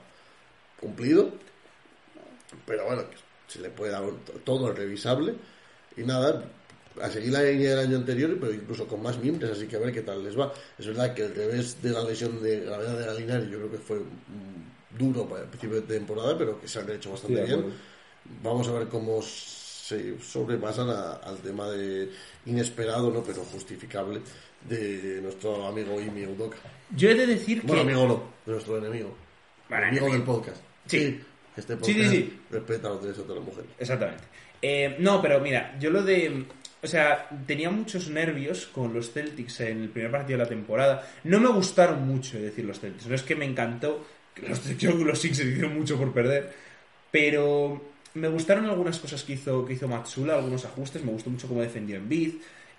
cumplido. 0.80 1.32
Pero 2.66 2.86
bueno, 2.86 3.04
se 3.48 3.60
le 3.62 3.70
puede 3.70 3.92
dar 3.92 4.04
todo 4.44 4.72
revisable. 4.74 5.36
Y 5.98 6.02
nada, 6.04 6.44
a 7.02 7.10
seguir 7.10 7.32
la 7.32 7.44
línea 7.44 7.72
del 7.76 7.88
año 7.88 7.98
anterior, 7.98 8.38
pero 8.40 8.54
incluso 8.54 8.88
con 8.88 9.02
más 9.02 9.18
miembros, 9.20 9.52
así 9.52 9.68
que 9.68 9.76
a 9.76 9.80
ver 9.80 9.94
qué 9.94 10.02
tal 10.02 10.24
les 10.24 10.38
va. 10.38 10.52
Es 10.78 10.86
verdad 10.88 11.14
que 11.14 11.24
el 11.24 11.36
revés 11.36 11.82
de 11.82 11.90
la 11.92 12.04
lesión 12.04 12.42
de 12.42 12.62
gravedad 12.62 12.98
de 13.00 13.06
Galinari 13.06 13.50
yo 13.50 13.58
creo 13.58 13.72
que 13.72 13.78
fue 13.78 13.98
duro 14.98 15.26
para 15.28 15.44
el 15.44 15.48
principio 15.50 15.82
de 15.82 15.88
temporada, 15.88 16.38
pero 16.38 16.60
que 16.60 16.68
se 16.68 16.80
han 16.80 16.90
hecho 16.90 17.12
bastante 17.12 17.44
bien. 17.44 17.66
Vamos 18.44 18.68
a 18.68 18.72
ver 18.74 18.88
cómo 18.88 19.22
se 19.22 20.20
sobrepasan 20.20 20.90
a- 20.90 21.14
al 21.14 21.38
tema 21.38 21.70
de 21.70 22.10
inesperado, 22.46 23.10
no 23.12 23.24
pero 23.24 23.44
justificable, 23.44 24.22
de 24.68 25.20
nuestro 25.22 25.66
amigo 25.68 26.00
Imi 26.02 26.26
Udoka. 26.26 26.58
Yo 26.96 27.10
he 27.10 27.16
de 27.16 27.26
decir 27.28 27.62
Bueno, 27.64 27.84
que. 27.86 27.92
amigo 27.92 28.08
no, 28.08 28.24
de 28.46 28.52
nuestro 28.54 28.78
enemigo. 28.78 29.16
Bueno, 29.70 29.84
enemigo 29.86 30.08
enemigo. 30.08 30.26
del 30.34 30.36
podcast. 30.44 30.62
Sí. 30.88 31.22
Este 31.56 31.74
Sí, 31.74 31.80
podcast 31.80 31.98
sí, 31.98 32.08
sí. 32.18 32.40
respeta 32.52 32.90
los 32.90 33.02
derechos 33.04 33.28
de 33.28 33.36
las 33.36 33.44
mujeres. 33.44 33.70
Exactamente. 33.80 34.24
Eh, 34.62 34.96
no, 35.00 35.22
pero 35.22 35.40
mira, 35.40 35.78
yo 35.80 35.90
lo 35.90 36.04
de. 36.04 36.46
O 36.84 36.88
sea, 36.88 37.28
tenía 37.48 37.70
muchos 37.72 38.10
nervios 38.10 38.68
con 38.68 38.94
los 38.94 39.12
Celtics 39.12 39.62
en 39.62 39.82
el 39.84 39.90
primer 39.90 40.12
partido 40.12 40.38
de 40.38 40.44
la 40.44 40.50
temporada. 40.50 41.08
No 41.24 41.40
me 41.40 41.50
gustaron 41.50 42.08
mucho, 42.08 42.38
es 42.38 42.44
decir, 42.44 42.66
los 42.66 42.80
Celtics. 42.80 43.08
No 43.08 43.16
es 43.16 43.24
que 43.24 43.36
me 43.36 43.46
encantó. 43.46 44.06
Los, 44.48 44.60
creo 44.60 44.98
que 44.98 45.06
los 45.06 45.20
Sixers 45.20 45.50
hicieron 45.50 45.76
mucho 45.76 45.98
por 45.98 46.12
perder. 46.14 46.54
Pero 47.12 47.82
me 48.14 48.28
gustaron 48.28 48.66
algunas 48.66 49.00
cosas 49.00 49.24
que 49.24 49.34
hizo, 49.34 49.66
que 49.66 49.74
hizo 49.74 49.88
Matsula, 49.88 50.36
algunos 50.36 50.66
ajustes. 50.66 51.04
Me 51.04 51.12
gustó 51.12 51.30
mucho 51.30 51.48
cómo 51.48 51.62
defendió 51.62 51.98
en 51.98 52.10
Bid. 52.10 52.34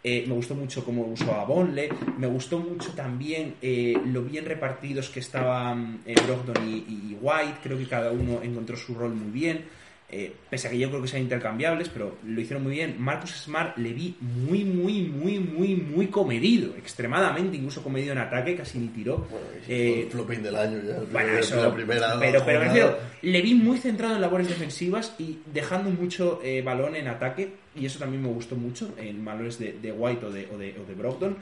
me 0.04 0.34
gustó 0.34 0.54
mucho 0.54 0.84
cómo 0.84 1.06
usó 1.06 1.32
a 1.34 1.44
Bonle. 1.44 1.88
Me 2.18 2.26
gustó 2.26 2.58
mucho 2.58 2.92
también 2.92 3.54
eh, 3.62 4.00
lo 4.06 4.22
bien 4.22 4.44
repartidos 4.44 5.08
que 5.08 5.20
estaban 5.20 6.00
eh, 6.06 6.14
Brogdon 6.26 6.68
y 6.68 7.16
White. 7.20 7.58
Creo 7.62 7.78
que 7.78 7.86
cada 7.86 8.10
uno 8.10 8.40
encontró 8.42 8.76
su 8.76 8.94
rol 8.94 9.14
muy 9.14 9.30
bien. 9.30 9.64
Eh, 10.10 10.32
pese 10.48 10.68
a 10.68 10.70
que 10.70 10.78
yo 10.78 10.88
creo 10.88 11.02
que 11.02 11.08
sean 11.08 11.22
intercambiables, 11.22 11.90
pero 11.90 12.16
lo 12.24 12.40
hicieron 12.40 12.62
muy 12.62 12.72
bien. 12.72 12.96
Marcus 12.98 13.30
Smart 13.42 13.76
le 13.76 13.92
vi 13.92 14.16
muy, 14.20 14.64
muy, 14.64 15.02
muy, 15.02 15.38
muy, 15.38 15.74
muy 15.76 16.06
comedido. 16.06 16.74
Extremadamente, 16.78 17.58
incluso 17.58 17.82
comedido 17.82 18.12
en 18.12 18.18
ataque, 18.18 18.56
casi 18.56 18.78
ni 18.78 18.88
tiró. 18.88 19.18
Bueno, 19.30 19.46
Eh, 19.68 20.04
el 20.04 20.10
flopping 20.10 20.42
del 20.42 20.56
año 20.56 20.78
ya. 20.82 20.96
el 20.96 21.06
bueno, 21.06 21.10
primer- 21.26 21.38
eso, 21.40 21.62
la 21.62 21.74
primera 21.74 22.18
pero, 22.18 22.42
pero 22.42 22.58
me 22.60 22.64
refiero, 22.64 22.98
le 23.20 23.42
vi 23.42 23.54
muy 23.54 23.76
centrado 23.76 24.14
en 24.14 24.22
labores 24.22 24.48
defensivas 24.48 25.14
y 25.18 25.40
dejando 25.52 25.90
mucho 25.90 26.40
eh, 26.42 26.62
balón 26.62 26.96
en 26.96 27.06
ataque, 27.08 27.52
y 27.76 27.84
eso 27.84 27.98
también 27.98 28.22
me 28.22 28.28
gustó 28.28 28.56
mucho, 28.56 28.94
en 28.96 29.22
valores 29.22 29.58
de, 29.58 29.74
de 29.74 29.92
White 29.92 30.24
o 30.24 30.30
de, 30.30 30.48
o, 30.50 30.56
de, 30.56 30.74
o 30.82 30.88
de 30.88 30.94
Brogdon. 30.94 31.36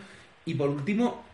Y 0.44 0.55
por 0.55 0.70
último, 0.70 1.24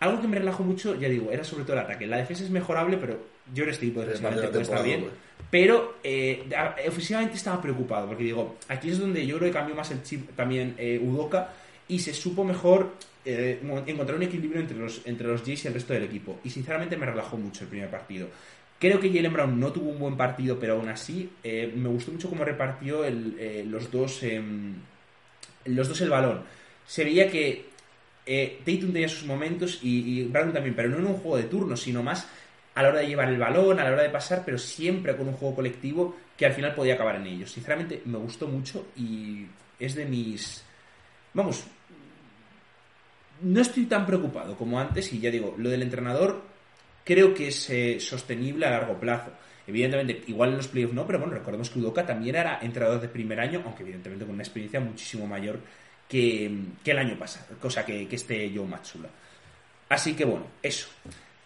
algo 0.00 0.20
que 0.20 0.28
me 0.28 0.38
relajó 0.38 0.64
mucho, 0.64 0.94
ya 1.00 1.08
digo, 1.08 1.32
era 1.32 1.44
sobre 1.44 1.64
todo 1.64 1.72
el 1.74 1.78
ataque. 1.84 2.06
La 2.06 2.18
defensa 2.18 2.44
es 2.44 2.50
mejorable, 2.50 2.98
pero 2.98 3.37
yo 3.54 3.64
en 3.64 3.70
este 3.70 3.86
tipo 3.86 4.02
Es 4.02 4.08
defensivamente 4.08 4.48
parte 4.48 4.58
de 4.58 4.64
puede 4.64 4.78
estar 4.78 4.84
bien. 4.84 5.10
Pero 5.50 5.98
eh, 6.04 6.46
ofensivamente 6.86 7.36
estaba 7.36 7.60
preocupado, 7.62 8.06
porque 8.06 8.24
digo, 8.24 8.56
aquí 8.68 8.90
es 8.90 8.98
donde 8.98 9.26
yo 9.26 9.38
creo 9.38 9.50
que 9.50 9.56
cambió 9.58 9.74
más 9.74 9.90
el 9.90 10.02
chip 10.02 10.30
también 10.36 10.74
eh, 10.76 11.00
Udoka 11.02 11.52
y 11.88 11.98
se 12.00 12.12
supo 12.12 12.44
mejor 12.44 12.92
eh, 13.24 13.60
encontrar 13.86 14.16
un 14.16 14.24
equilibrio 14.24 14.60
entre 14.60 14.76
los, 14.76 15.00
entre 15.06 15.26
los 15.26 15.42
Jays 15.42 15.64
y 15.64 15.68
el 15.68 15.74
resto 15.74 15.94
del 15.94 16.04
equipo. 16.04 16.38
Y 16.44 16.50
sinceramente 16.50 16.96
me 16.96 17.06
relajó 17.06 17.36
mucho 17.36 17.64
el 17.64 17.70
primer 17.70 17.90
partido. 17.90 18.28
Creo 18.78 19.00
que 19.00 19.12
Jalen 19.12 19.32
Brown 19.32 19.58
no 19.58 19.72
tuvo 19.72 19.90
un 19.90 19.98
buen 19.98 20.16
partido, 20.16 20.58
pero 20.58 20.74
aún 20.74 20.88
así 20.88 21.28
eh, 21.42 21.72
me 21.74 21.88
gustó 21.88 22.12
mucho 22.12 22.28
cómo 22.28 22.44
repartió 22.44 23.04
el, 23.04 23.36
eh, 23.38 23.64
los, 23.66 23.90
dos, 23.90 24.22
em, 24.22 24.74
los 25.64 25.88
dos 25.88 26.00
el 26.00 26.10
balón. 26.10 26.42
Se 26.86 27.04
veía 27.04 27.28
que 27.28 27.66
eh, 28.24 28.60
Tatum 28.64 28.92
tenía 28.92 29.08
sus 29.08 29.24
momentos 29.24 29.80
y, 29.82 30.20
y 30.20 30.24
Brown 30.24 30.52
también, 30.52 30.76
pero 30.76 30.90
no 30.90 30.98
en 30.98 31.06
un 31.06 31.14
juego 31.14 31.38
de 31.38 31.44
turnos, 31.44 31.82
sino 31.82 32.04
más 32.04 32.28
a 32.78 32.82
la 32.82 32.90
hora 32.90 33.00
de 33.00 33.08
llevar 33.08 33.28
el 33.28 33.38
balón, 33.38 33.80
a 33.80 33.84
la 33.84 33.90
hora 33.90 34.04
de 34.04 34.08
pasar, 34.08 34.42
pero 34.44 34.56
siempre 34.56 35.16
con 35.16 35.26
un 35.26 35.34
juego 35.34 35.56
colectivo 35.56 36.14
que 36.36 36.46
al 36.46 36.52
final 36.52 36.76
podía 36.76 36.94
acabar 36.94 37.16
en 37.16 37.26
ellos. 37.26 37.50
Sinceramente, 37.50 38.02
me 38.04 38.18
gustó 38.18 38.46
mucho 38.46 38.86
y 38.96 39.46
es 39.80 39.96
de 39.96 40.04
mis... 40.04 40.62
Vamos, 41.34 41.64
no 43.40 43.60
estoy 43.60 43.86
tan 43.86 44.06
preocupado 44.06 44.56
como 44.56 44.78
antes 44.78 45.12
y 45.12 45.18
ya 45.18 45.28
digo, 45.28 45.56
lo 45.58 45.70
del 45.70 45.82
entrenador 45.82 46.40
creo 47.02 47.34
que 47.34 47.48
es 47.48 47.68
eh, 47.70 47.98
sostenible 47.98 48.66
a 48.66 48.70
largo 48.70 48.94
plazo. 49.00 49.32
Evidentemente, 49.66 50.22
igual 50.28 50.50
en 50.50 50.58
los 50.58 50.68
playoffs 50.68 50.94
no, 50.94 51.04
pero 51.04 51.18
bueno, 51.18 51.34
recordemos 51.34 51.70
que 51.70 51.80
Udoka 51.80 52.06
también 52.06 52.36
era 52.36 52.60
entrenador 52.62 53.00
de 53.00 53.08
primer 53.08 53.40
año, 53.40 53.60
aunque 53.64 53.82
evidentemente 53.82 54.24
con 54.24 54.34
una 54.36 54.44
experiencia 54.44 54.78
muchísimo 54.78 55.26
mayor 55.26 55.58
que, 56.08 56.48
que 56.84 56.92
el 56.92 56.98
año 56.98 57.18
pasado, 57.18 57.56
cosa 57.60 57.84
que, 57.84 58.06
que 58.06 58.14
este 58.14 58.52
Joe 58.54 58.68
Matsula. 58.68 59.08
Así 59.88 60.14
que 60.14 60.24
bueno, 60.24 60.46
eso. 60.62 60.86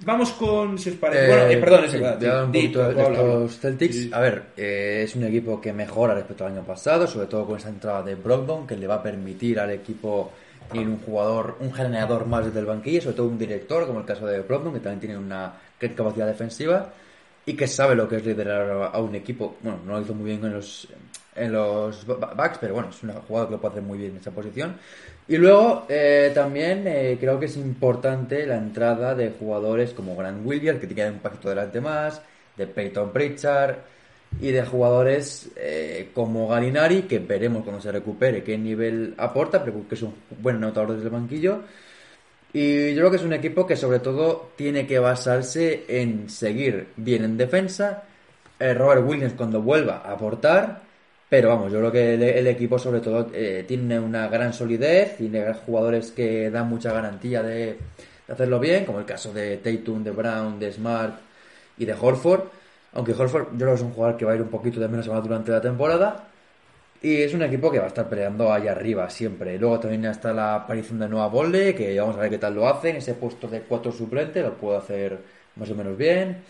Vamos 0.05 0.31
con, 0.33 0.79
si 0.79 0.91
os 0.91 0.97
parece... 0.97 1.29
bueno, 1.29 1.47
eh, 1.47 1.57
perdón, 1.59 1.85
es 1.85 1.93
verdad. 1.93 2.45
un 2.45 2.53
de 2.53 2.73
habla, 2.77 3.19
estos 3.19 3.59
Celtics. 3.61 3.95
Sí. 3.95 4.11
A 4.13 4.21
ver, 4.21 4.43
eh, 4.57 5.03
es 5.05 5.15
un 5.15 5.25
equipo 5.25 5.61
que 5.61 5.73
mejora 5.73 6.15
respecto 6.15 6.45
al 6.45 6.53
año 6.53 6.65
pasado, 6.65 7.07
sobre 7.07 7.27
todo 7.27 7.47
con 7.47 7.59
esa 7.59 7.69
entrada 7.69 8.03
de 8.03 8.15
Brogdon, 8.15 8.67
que 8.67 8.77
le 8.77 8.87
va 8.87 8.97
a 8.97 9.03
permitir 9.03 9.61
al 9.61 9.71
equipo 9.71 10.33
ir 10.73 10.89
un 10.89 10.99
jugador, 10.99 11.57
un 11.61 11.73
generador 11.73 12.27
más 12.27 12.47
desde 12.47 12.61
el 12.61 12.67
banquillo, 12.67 13.03
sobre 13.03 13.17
todo 13.17 13.27
un 13.29 13.39
director, 13.39 13.87
como 13.87 14.01
el 14.01 14.07
caso 14.07 14.27
de 14.27 14.41
Brogdon, 14.41 14.73
que 14.73 14.81
también 14.81 15.01
tiene 15.01 15.19
una 15.19 15.53
gran 15.79 15.95
capacidad 15.95 16.27
defensiva 16.27 16.93
y 17.45 17.55
que 17.55 17.67
sabe 17.67 17.95
lo 17.95 18.09
que 18.09 18.17
es 18.17 18.25
liderar 18.25 18.91
a 18.93 18.99
un 19.01 19.15
equipo. 19.15 19.57
Bueno, 19.63 19.81
no 19.85 19.93
lo 19.93 20.01
hizo 20.01 20.15
muy 20.15 20.27
bien 20.27 20.45
en 20.45 20.55
los 20.55 20.89
en 21.35 21.53
los 21.53 22.07
backs, 22.07 22.59
pero 22.59 22.75
bueno, 22.75 22.91
es 22.91 23.03
una 23.03 23.15
jugada 23.15 23.47
que 23.47 23.53
lo 23.53 23.61
puede 23.61 23.73
hacer 23.73 23.83
muy 23.83 23.99
bien 23.99 24.13
en 24.13 24.17
esa 24.19 24.31
posición. 24.31 24.77
Y 25.29 25.37
luego 25.37 25.87
eh, 25.89 26.33
también 26.35 26.85
eh, 26.87 27.17
creo 27.19 27.39
que 27.39 27.47
es 27.47 27.57
importante 27.57 28.45
la 28.47 28.57
entrada 28.57 29.15
de 29.15 29.31
jugadores 29.31 29.93
como 29.93 30.17
Grant 30.17 30.45
Williams, 30.45 30.81
que 30.81 30.89
queda 30.89 31.11
un 31.11 31.21
poquito 31.21 31.49
delante 31.49 31.81
más, 31.81 32.21
de 32.57 32.67
Peyton 32.67 33.13
Pritchard 33.13 33.77
y 34.41 34.51
de 34.51 34.65
jugadores 34.65 35.51
eh, 35.57 36.11
como 36.15 36.49
Galinari, 36.49 37.03
que 37.03 37.21
veremos 37.21 37.63
cuando 37.63 37.81
se 37.81 37.93
recupere 37.93 38.43
qué 38.43 38.59
nivel 38.59 39.15
aporta, 39.17 39.65
pero 39.65 39.87
que 39.89 39.95
es 39.95 40.03
un 40.03 40.15
buen 40.41 40.57
anotador 40.57 40.95
desde 40.95 41.05
el 41.05 41.11
banquillo. 41.11 41.61
Y 42.53 42.93
yo 42.95 43.01
creo 43.01 43.11
que 43.11 43.17
es 43.17 43.23
un 43.23 43.33
equipo 43.33 43.67
que 43.67 43.77
sobre 43.77 44.01
todo 44.01 44.51
tiene 44.57 44.87
que 44.87 44.99
basarse 44.99 45.85
en 45.89 46.29
seguir 46.29 46.89
bien 46.97 47.25
en 47.25 47.37
defensa, 47.39 48.05
Robert 48.61 49.05
Williams 49.05 49.33
cuando 49.35 49.61
vuelva 49.63 50.03
a 50.05 50.13
aportar, 50.13 50.83
pero 51.33 51.49
vamos, 51.49 51.73
yo 51.73 51.79
creo 51.79 51.91
que 51.91 52.13
el, 52.39 52.47
equipo 52.47 52.79
sobre 52.79 53.01
todo 53.01 53.31
eh, 53.33 53.65
tiene 53.67 53.99
una 53.99 54.29
gran 54.29 54.53
solidez, 54.53 55.17
tiene 55.17 55.55
jugadores 55.55 56.11
que 56.11 56.51
dan 56.51 56.69
mucha 56.69 56.93
garantía 56.93 57.43
de, 57.43 57.79
hacerlo 58.29 58.61
bien, 58.61 58.85
como 58.85 58.99
el 58.99 59.07
caso 59.07 59.33
de 59.33 59.57
Tatum, 59.57 60.05
de 60.05 60.11
Brown, 60.11 60.59
de 60.59 60.71
Smart 60.71 61.15
y 61.79 61.87
de 61.87 61.95
Horford, 61.95 62.43
aunque 62.93 63.13
Horford 63.13 63.53
yo 63.53 63.57
creo 63.57 63.69
que 63.71 63.75
es 63.77 63.81
un 63.81 63.93
jugador 63.95 64.19
que 64.19 64.27
va 64.27 64.33
a 64.33 64.35
ir 64.35 64.43
un 64.43 64.51
poquito 64.51 64.79
de 64.79 64.89
menos 64.89 65.09
a 65.09 65.13
más 65.13 65.23
durante 65.23 65.51
la 65.51 65.63
temporada, 65.63 66.29
y 67.01 67.23
es 67.23 67.33
un 67.33 67.41
equipo 67.41 67.71
que 67.71 67.79
va 67.79 67.87
a 67.87 67.89
estar 67.89 68.11
peleando 68.11 68.53
ahí 68.53 68.69
arriba 68.69 69.09
siempre. 69.09 69.59
Luego 69.59 69.81
también 69.81 70.05
está 70.05 70.35
la 70.35 70.57
aparición 70.57 70.99
de 70.99 71.09
Noah 71.09 71.29
Bolle, 71.29 71.75
que 71.75 71.99
vamos 71.99 72.17
a 72.17 72.21
ver 72.21 72.29
qué 72.29 72.39
tal 72.39 72.57
lo 72.57 72.69
hace. 72.69 72.91
En 72.91 72.97
ese 72.97 73.15
puesto 73.15 73.49
de 73.49 73.63
cuatro 73.63 73.91
suplente 73.91 74.43
lo 74.43 74.53
puede 74.53 74.77
hacer 74.77 75.19
más 75.57 75.71
o 75.71 75.75
menos 75.75 75.97
bien. 75.97 76.43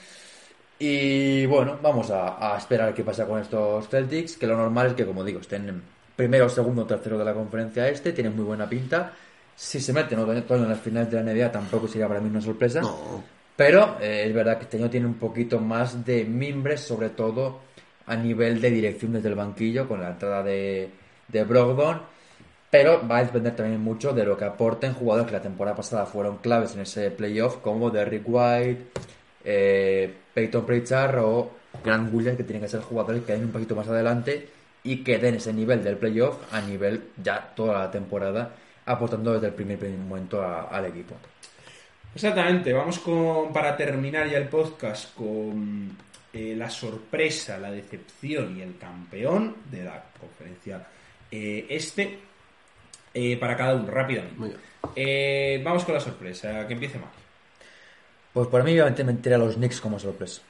Y 0.84 1.46
bueno, 1.46 1.78
vamos 1.80 2.10
a, 2.10 2.54
a 2.54 2.58
esperar 2.58 2.92
qué 2.92 3.04
pasa 3.04 3.24
con 3.24 3.40
estos 3.40 3.88
Celtics, 3.88 4.36
que 4.36 4.48
lo 4.48 4.56
normal 4.56 4.88
es 4.88 4.94
que, 4.94 5.06
como 5.06 5.22
digo, 5.22 5.38
estén 5.38 5.68
en 5.68 5.80
primero, 6.16 6.48
segundo, 6.48 6.84
tercero 6.84 7.16
de 7.16 7.24
la 7.24 7.34
conferencia 7.34 7.88
este, 7.88 8.12
tienen 8.12 8.34
muy 8.34 8.44
buena 8.44 8.68
pinta. 8.68 9.12
Si 9.54 9.80
se 9.80 9.92
meten 9.92 10.26
vez 10.26 10.44
en 10.50 10.68
las 10.68 10.80
finales 10.80 11.08
de 11.08 11.22
la 11.22 11.32
NBA 11.32 11.52
tampoco 11.52 11.86
sería 11.86 12.08
para 12.08 12.18
mí 12.18 12.28
una 12.28 12.40
sorpresa. 12.40 12.80
No, 12.80 13.22
Pero 13.54 13.98
eh, 14.00 14.24
es 14.26 14.34
verdad 14.34 14.58
que 14.58 14.64
este 14.64 14.76
año 14.76 14.90
tiene 14.90 15.06
un 15.06 15.14
poquito 15.14 15.60
más 15.60 16.04
de 16.04 16.24
mimbres, 16.24 16.80
sobre 16.80 17.10
todo 17.10 17.60
a 18.06 18.16
nivel 18.16 18.60
de 18.60 18.70
dirección 18.70 19.12
desde 19.12 19.28
el 19.28 19.36
banquillo 19.36 19.86
con 19.86 20.00
la 20.00 20.10
entrada 20.10 20.42
de, 20.42 20.90
de 21.28 21.44
Brogdon, 21.44 22.02
pero 22.68 23.06
va 23.06 23.18
a 23.18 23.24
depender 23.24 23.54
también 23.54 23.80
mucho 23.80 24.12
de 24.12 24.24
lo 24.24 24.36
que 24.36 24.46
aporten 24.46 24.94
jugadores 24.94 25.28
que 25.28 25.36
la 25.36 25.42
temporada 25.42 25.76
pasada 25.76 26.06
fueron 26.06 26.38
claves 26.38 26.74
en 26.74 26.80
ese 26.80 27.12
playoff, 27.12 27.58
como 27.58 27.90
Derrick 27.90 28.24
White, 28.26 28.86
eh, 29.44 30.14
Peyton 30.34 30.64
Pritchard 30.66 31.18
o 31.18 31.50
Grant 31.84 32.12
Williams, 32.12 32.36
que 32.36 32.44
tienen 32.44 32.62
que 32.62 32.68
ser 32.68 32.80
jugadores 32.80 33.22
que 33.24 33.32
den 33.32 33.44
un 33.44 33.52
poquito 33.52 33.74
más 33.74 33.88
adelante 33.88 34.48
y 34.84 35.02
que 35.04 35.18
den 35.18 35.36
ese 35.36 35.52
nivel 35.52 35.82
del 35.84 35.96
playoff 35.96 36.36
a 36.52 36.60
nivel 36.60 37.02
ya 37.22 37.52
toda 37.54 37.78
la 37.78 37.90
temporada, 37.90 38.50
aportando 38.86 39.32
desde 39.34 39.48
el 39.48 39.54
primer, 39.54 39.78
primer 39.78 39.98
momento 39.98 40.42
a- 40.42 40.62
al 40.64 40.86
equipo. 40.86 41.14
Exactamente, 42.14 42.72
vamos 42.72 42.98
con, 42.98 43.52
para 43.52 43.76
terminar 43.76 44.28
ya 44.28 44.36
el 44.38 44.48
podcast 44.48 45.14
con 45.14 45.96
eh, 46.32 46.54
la 46.56 46.68
sorpresa, 46.68 47.58
la 47.58 47.70
decepción 47.70 48.56
y 48.58 48.62
el 48.62 48.76
campeón 48.76 49.56
de 49.70 49.84
la 49.84 50.02
conferencia 50.20 50.86
eh, 51.30 51.66
este 51.70 52.18
eh, 53.14 53.36
para 53.38 53.56
cada 53.56 53.74
uno, 53.74 53.90
rápidamente. 53.90 54.56
Eh, 54.96 55.60
vamos 55.64 55.84
con 55.84 55.94
la 55.94 56.00
sorpresa, 56.00 56.66
que 56.66 56.74
empiece 56.74 56.98
mal. 56.98 57.08
Pues 58.32 58.48
para 58.48 58.64
mí, 58.64 58.72
obviamente, 58.72 59.04
meter 59.04 59.34
a 59.34 59.38
los 59.38 59.54
Knicks 59.56 59.80
como 59.80 59.98
sorpresa. 59.98 60.40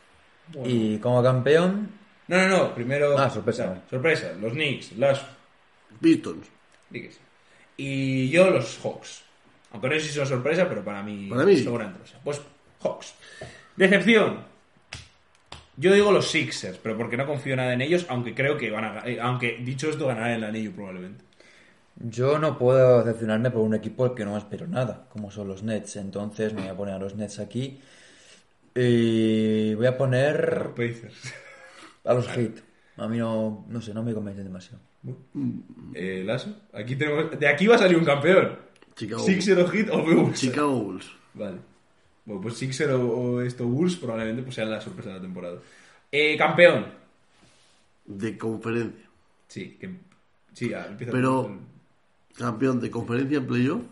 Bueno. 0.53 0.69
Y 0.69 0.99
como 0.99 1.23
campeón, 1.23 1.91
No, 2.29 2.37
no, 2.37 2.49
no, 2.49 2.75
primero... 2.75 3.19
Ah, 3.19 3.29
sorpresa. 3.31 3.65
o 3.65 3.75
sea, 3.75 3.83
sorpresa, 3.91 4.33
los 4.41 4.53
Knicks, 4.53 4.93
las... 4.99 5.21
Pistons. 6.01 6.47
sí. 6.93 7.09
Y 7.77 8.29
yo 8.31 8.51
los 8.51 8.79
Hawks. 8.83 9.23
Aunque 9.73 9.89
no 9.89 9.95
sé 9.95 10.01
si 10.03 10.09
son 10.11 10.27
sorpresa, 10.27 10.69
pero 10.69 10.85
para 10.85 11.03
mí... 11.03 11.29
Para 11.29 11.45
mí 11.45 11.57
sí. 11.57 11.65
son 11.65 11.75
gran 11.75 11.93
cosa. 11.95 12.19
Pues 12.23 12.41
Hawks. 12.83 13.15
Decepción. 13.77 14.45
Yo 15.77 15.93
digo 15.95 16.13
los 16.13 16.31
Sixers, 16.31 16.79
pero 16.79 16.97
porque 16.99 17.17
no 17.17 17.27
confío 17.27 17.57
nada 17.57 17.73
en 17.73 17.81
ellos, 17.81 18.05
aunque 18.09 18.35
creo 18.35 18.59
que 18.59 18.71
van 18.71 18.85
a... 18.85 19.03
eh, 19.09 19.19
Aunque, 19.21 19.57
dicho 19.63 19.89
esto, 19.89 20.07
ganarán 20.07 20.33
el 20.33 20.45
anillo 20.45 20.71
probablemente. 20.73 21.25
Yo 22.03 22.39
no 22.39 22.59
puedo 22.59 22.99
decepcionarme 23.05 23.51
por 23.51 23.63
un 23.63 23.75
equipo 23.75 24.05
al 24.05 24.15
que 24.15 24.25
no 24.25 24.37
espero 24.37 24.67
nada, 24.67 25.07
como 25.11 25.31
son 25.31 25.49
los 25.49 25.63
Nets. 25.63 25.97
Entonces 25.97 26.53
me 26.55 26.63
voy 26.63 26.71
a 26.71 26.77
poner 26.77 26.95
a 26.95 26.99
los 26.99 27.15
Nets 27.15 27.39
aquí. 27.39 27.81
Y 28.75 29.75
voy 29.75 29.87
a 29.87 29.97
poner 29.97 30.71
Pacers. 30.75 31.35
a 32.05 32.15
los 32.15 32.27
Heat. 32.29 32.59
A 32.97 33.09
mí 33.09 33.19
no, 33.19 33.65
no 33.69 33.81
sé, 33.81 33.93
no 33.95 34.03
me 34.03 34.15
convencen 34.15 34.45
demasiado. 34.45 34.79
Eh, 35.95 36.23
Lasso, 36.25 36.55
aquí 36.73 36.95
tenemos... 36.97 37.39
De 37.39 37.49
aquí 37.49 37.67
va 37.67 37.75
a 37.77 37.79
salir 37.79 37.97
un 37.97 38.05
campeón. 38.05 38.59
Chicago. 38.95 39.23
Sixer 39.25 39.67
Heat 39.69 39.89
o 39.91 40.03
Bulls. 40.03 40.39
Chicago 40.41 40.73
Bulls. 40.79 41.11
Vale. 41.35 41.59
Bueno, 42.25 42.41
pues 42.43 42.55
Sixer 42.57 42.91
o, 42.91 43.09
o 43.11 43.41
esto 43.41 43.67
Bulls 43.67 43.97
probablemente 43.97 44.43
pues 44.43 44.55
sean 44.55 44.71
la 44.71 44.81
sorpresa 44.81 45.09
de 45.11 45.17
la 45.17 45.23
temporada. 45.23 45.59
Eh, 46.11 46.37
campeón. 46.37 46.87
De 48.05 48.37
conferencia. 48.39 49.07
Sí, 49.49 49.77
que... 49.81 49.91
Sí, 50.53 50.73
ah, 50.75 50.87
empieza 50.89 51.13
Pero- 51.13 51.43
con- 51.45 51.72
Campeón 52.37 52.81
de 52.81 52.91
conferencia 52.91 53.39
en 53.39 53.47
playoff. 53.47 53.83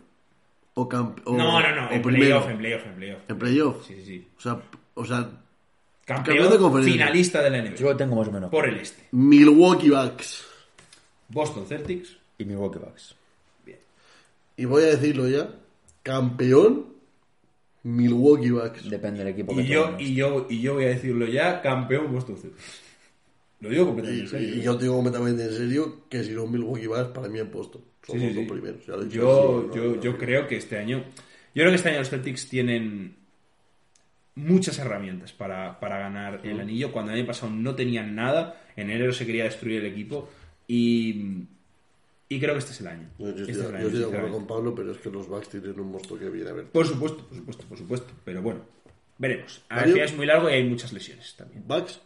O, 0.75 0.83
o 0.83 1.37
No, 1.37 1.61
no, 1.61 1.75
no, 1.75 1.89
o 1.89 1.93
en 1.93 2.03
playoff, 2.03 2.49
en 2.49 2.59
playoff, 2.59 2.87
en 2.87 2.95
playoff. 2.95 3.21
En 3.29 3.39
playoff. 3.39 3.87
Sí, 3.87 3.95
sí, 3.97 4.05
sí. 4.05 4.29
O 4.39 4.41
sea, 4.41 4.61
o 4.95 5.05
sea, 5.05 5.31
Campeón, 6.07 6.37
Campeón 6.37 6.51
de 6.51 6.59
conferencia. 6.59 6.93
finalista 6.93 7.43
de 7.43 7.51
la 7.51 7.63
NBA. 7.63 7.75
Yo 7.77 7.91
lo 7.91 7.97
tengo 7.97 8.17
más 8.17 8.29
o 8.29 8.33
menos. 8.33 8.51
Por 8.51 8.69
el 8.69 8.79
este. 8.79 9.09
Milwaukee 9.13 9.91
Bucks. 9.91 10.47
Boston 11.29 11.67
Celtics. 11.67 12.17
Y 12.39 12.45
Milwaukee 12.45 12.79
Bucks. 12.79 13.15
Bien. 13.65 13.79
Y 14.57 14.65
voy 14.65 14.85
a 14.85 14.87
decirlo 14.87 15.29
ya. 15.29 15.51
Campeón. 16.03 16.87
Milwaukee 17.83 18.51
Bucks. 18.51 18.89
Depende 18.89 19.21
del 19.21 19.29
equipo 19.29 19.55
que 19.55 19.63
Y 19.63 19.67
yo, 19.67 19.97
y, 19.99 20.15
yo, 20.15 20.47
y 20.51 20.61
yo 20.61 20.75
voy 20.75 20.85
a 20.85 20.89
decirlo 20.89 21.27
ya, 21.27 21.63
campeón 21.63 22.13
Boston 22.13 22.37
Celtics. 22.37 22.81
Lo 23.61 23.69
digo 23.69 23.83
Y, 23.83 23.87
completamente 23.87 24.23
en 24.25 24.29
serio. 24.29 24.55
y 24.57 24.63
yo 24.63 24.77
te 24.77 24.83
digo 24.85 24.95
completamente 24.97 25.45
en 25.45 25.53
serio 25.53 26.05
que 26.09 26.25
si 26.25 26.33
no 26.33 26.47
Milwaukee 26.47 26.87
Bucks 26.87 27.09
para 27.11 27.29
mí 27.29 27.39
en 27.39 27.51
puesto. 27.51 27.79
Sí, 28.03 28.13
Somos 28.13 28.23
sí, 28.23 28.35
los 28.35 28.45
sí. 28.45 28.51
primeros. 28.51 28.87
Yo, 28.87 28.95
así, 29.01 29.09
yo, 29.75 30.01
yo 30.01 30.19
creo 30.19 30.47
que 30.47 30.57
este 30.57 30.79
año. 30.79 30.99
Yo 31.55 31.63
creo 31.63 31.71
que 31.71 31.77
este 31.77 31.89
año 31.91 31.99
los 31.99 32.09
Celtics 32.11 32.49
tienen 32.49 33.17
muchas 34.37 34.79
herramientas 34.79 35.33
para, 35.33 35.79
para 35.81 35.99
ganar 35.99 36.41
el 36.45 36.61
anillo. 36.61 36.93
Cuando 36.93 37.13
el 37.13 37.19
año 37.19 37.27
pasado 37.27 37.53
no 37.53 37.75
tenían 37.75 38.15
nada, 38.15 38.63
en 38.77 38.91
enero 38.91 39.13
se 39.13 39.27
quería 39.27 39.45
destruir 39.45 39.81
el 39.81 39.87
equipo. 39.93 40.31
Y, 40.67 41.43
y 42.29 42.39
creo 42.41 42.53
que 42.55 42.61
este 42.61 42.73
es 42.73 42.81
el 42.81 42.87
año. 42.87 43.09
Yo, 43.19 43.27
yo 43.27 43.31
Este 43.45 43.53
estoy, 43.53 43.53
es 43.53 43.59
el 43.59 43.65
yo 43.73 43.77
año, 43.77 43.87
estoy 43.89 44.01
de 44.01 44.07
acuerdo 44.07 44.31
con 44.33 44.47
Pablo, 44.47 44.75
pero 44.75 44.93
es 44.93 44.99
que 44.99 45.11
los 45.11 45.29
Bucks 45.29 45.49
tienen 45.51 45.79
un 45.79 45.91
monstruo 45.93 46.19
que 46.19 46.31
viene 46.31 46.49
a 46.51 46.53
ver. 46.55 46.65
Por 46.67 46.87
supuesto, 46.87 47.27
por 47.27 47.37
supuesto, 47.37 47.65
por 47.69 47.79
supuesto. 47.79 48.13
Pero 48.25 48.41
bueno, 48.41 48.61
veremos. 49.19 49.63
Mario. 49.69 49.93
final 49.95 50.09
es 50.09 50.17
muy 50.17 50.27
largo 50.27 50.49
y 50.49 50.53
hay 50.55 50.65
muchas 50.65 50.93
lesiones 50.93 51.35
también. 51.37 51.65
Bucks, 51.67 52.01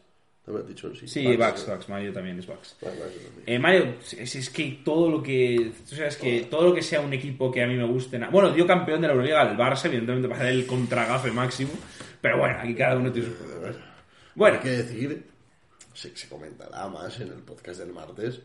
has 0.46 0.68
dicho 0.68 0.94
sí. 0.94 1.08
Sí, 1.08 1.26
eh. 1.26 1.36
Bucks. 1.36 1.88
Mario 1.88 2.12
también 2.12 2.38
es. 2.38 2.46
Bucks, 2.46 2.76
Bucks 2.80 2.96
también. 2.98 3.44
Eh, 3.46 3.58
Mario, 3.58 3.94
es, 4.00 4.34
es 4.34 4.50
que 4.50 4.80
todo 4.84 5.10
lo 5.10 5.22
que. 5.22 5.72
Tú 5.88 5.96
sabes 5.96 6.16
que 6.16 6.42
todo 6.42 6.68
lo 6.68 6.74
que 6.74 6.82
sea 6.82 7.00
un 7.00 7.12
equipo 7.12 7.50
que 7.50 7.62
a 7.62 7.66
mí 7.66 7.74
me 7.74 7.86
guste. 7.86 8.18
Bueno, 8.30 8.52
dio 8.52 8.66
campeón 8.66 9.00
de 9.00 9.08
la 9.08 9.14
Euroliga 9.14 9.40
al 9.40 9.56
Barça, 9.56 9.86
evidentemente 9.86 10.28
para 10.28 10.50
el 10.50 10.66
contragafe 10.66 11.30
máximo. 11.30 11.72
Pero 12.20 12.38
bueno, 12.38 12.58
aquí 12.60 12.74
cada 12.74 12.96
uno 12.96 13.10
tiene 13.10 13.28
sus 13.28 13.36
problemas. 13.36 13.76
Bueno, 14.34 14.56
Hay 14.56 14.62
que 14.62 14.70
decir, 14.70 15.26
se, 15.92 16.16
se 16.16 16.28
comentará 16.28 16.88
más 16.88 17.20
en 17.20 17.28
el 17.28 17.42
podcast 17.42 17.80
del 17.80 17.92
martes, 17.92 18.40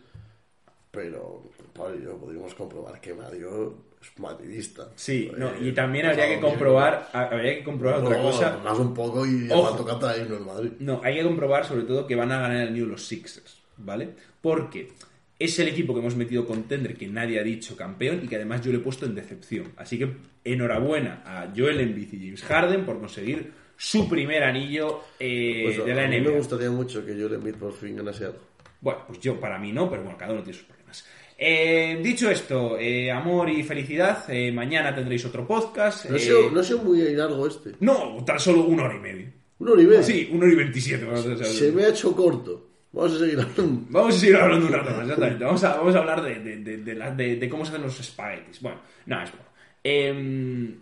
pero 0.91 1.49
Pablo 1.73 1.97
y 1.99 2.03
yo 2.03 2.17
podríamos 2.17 2.53
comprobar 2.55 3.01
que 3.01 3.13
Mario 3.13 3.88
es 4.01 4.19
madridista. 4.19 4.89
sí, 4.95 5.31
no, 5.38 5.49
Eh, 5.49 5.57
y 5.61 5.71
también 5.73 6.05
pues 6.05 6.17
habría 6.17 6.35
que 6.35 6.41
comprobar, 6.41 7.09
habría 7.13 7.55
que 7.57 7.63
comprobar 7.63 7.99
otra 8.03 8.21
cosa. 8.21 8.59
Más 8.63 8.77
un 8.80 8.93
poco 8.93 9.26
y 9.26 9.49
Ojo. 9.51 9.63
va 9.63 9.73
a 9.73 9.77
tocar 9.77 9.99
traernos 9.99 10.39
el 10.39 10.45
Madrid. 10.45 10.71
No, 10.80 11.01
hay 11.03 11.15
que 11.15 11.23
comprobar 11.23 11.65
sobre 11.65 11.84
todo 11.84 12.07
que 12.07 12.15
van 12.15 12.31
a 12.31 12.39
ganar 12.39 12.61
el 12.61 12.67
anillo 12.69 12.85
los 12.85 13.05
Sixers, 13.05 13.57
¿vale? 13.77 14.09
Porque 14.41 14.89
es 15.38 15.57
el 15.59 15.67
equipo 15.69 15.93
que 15.93 15.99
hemos 16.01 16.15
metido 16.15 16.45
contender 16.45 16.95
que 16.95 17.07
nadie 17.07 17.39
ha 17.39 17.43
dicho 17.43 17.76
campeón 17.77 18.21
y 18.23 18.27
que 18.27 18.35
además 18.38 18.61
yo 18.61 18.71
le 18.71 18.77
he 18.77 18.81
puesto 18.81 19.05
en 19.05 19.15
decepción. 19.15 19.71
Así 19.77 19.97
que 19.97 20.09
enhorabuena 20.43 21.21
a 21.26 21.47
Joel 21.55 21.80
Embiid 21.80 22.13
y 22.13 22.26
James 22.26 22.43
Harden 22.43 22.85
por 22.85 22.99
conseguir 22.99 23.51
su 23.77 24.09
primer 24.09 24.43
anillo 24.43 25.01
eh, 25.19 25.61
Pues 25.65 25.85
de 25.85 25.95
la 25.95 26.03
a 26.03 26.07
mí 26.07 26.19
me 26.19 26.30
NBA. 26.30 26.38
gustaría 26.38 26.69
mucho 26.69 27.05
que 27.05 27.13
Joel 27.13 27.35
Embiid 27.35 27.55
por 27.55 27.73
fin 27.73 27.95
ganase 27.95 28.26
algo. 28.26 28.39
Bueno, 28.81 29.01
pues 29.07 29.19
yo 29.19 29.39
para 29.39 29.57
mí 29.57 29.71
no, 29.71 29.89
pero 29.89 30.03
bueno, 30.03 30.17
cada 30.17 30.34
uno 30.34 30.41
tiene 30.43 30.57
sus 30.57 30.67
problemas. 30.67 31.05
Eh, 31.41 31.97
dicho 32.03 32.29
esto, 32.29 32.77
eh, 32.77 33.09
amor 33.09 33.49
y 33.49 33.63
felicidad, 33.63 34.25
eh, 34.29 34.51
mañana 34.51 34.93
tendréis 34.93 35.23
otro 35.25 35.47
podcast. 35.47 36.05
No, 36.09 36.15
ha 36.17 36.19
sido, 36.19 36.51
no 36.51 36.59
ha 36.59 36.63
sido 36.63 36.79
muy 36.79 36.99
largo 37.13 37.47
este. 37.47 37.71
no, 37.79 38.21
tan 38.25 38.37
solo 38.39 38.63
una 38.65 38.83
hora 38.83 38.95
y 38.97 38.99
media. 38.99 39.31
Un 39.59 39.69
hora 39.69 39.81
y 39.81 39.85
media. 39.85 40.03
Sí, 40.03 40.27
una 40.31 40.43
hora 40.43 40.53
y 40.53 40.55
veintisiete. 40.57 41.05
Se 41.45 41.71
me 41.71 41.83
ha 41.85 41.89
hecho 41.89 42.13
corto. 42.15 42.67
Vamos 42.91 43.13
a 43.13 43.19
seguir 43.19 43.39
hablando. 43.39 43.85
Vamos 43.89 44.15
a 44.15 44.19
seguir 44.19 44.35
hablando 44.35 44.65
un 44.65 44.73
rato 44.73 44.89
más, 44.91 45.01
exactamente. 45.03 45.43
Vamos 45.45 45.63
a, 45.63 45.77
vamos 45.77 45.95
a 45.95 45.99
hablar 45.99 46.21
de, 46.23 46.35
de, 46.39 46.57
de, 46.57 46.77
de 46.77 46.95
la- 46.95 47.11
de- 47.11 47.35
de 47.37 47.49
cómo 47.49 47.63
se 47.63 47.71
hacen 47.71 47.83
los 47.83 47.99
espaguetis. 47.99 48.61
Bueno, 48.61 48.81
nada, 49.05 49.23
es 49.23 49.31
bueno. 49.31 49.45
Em, 49.83 50.75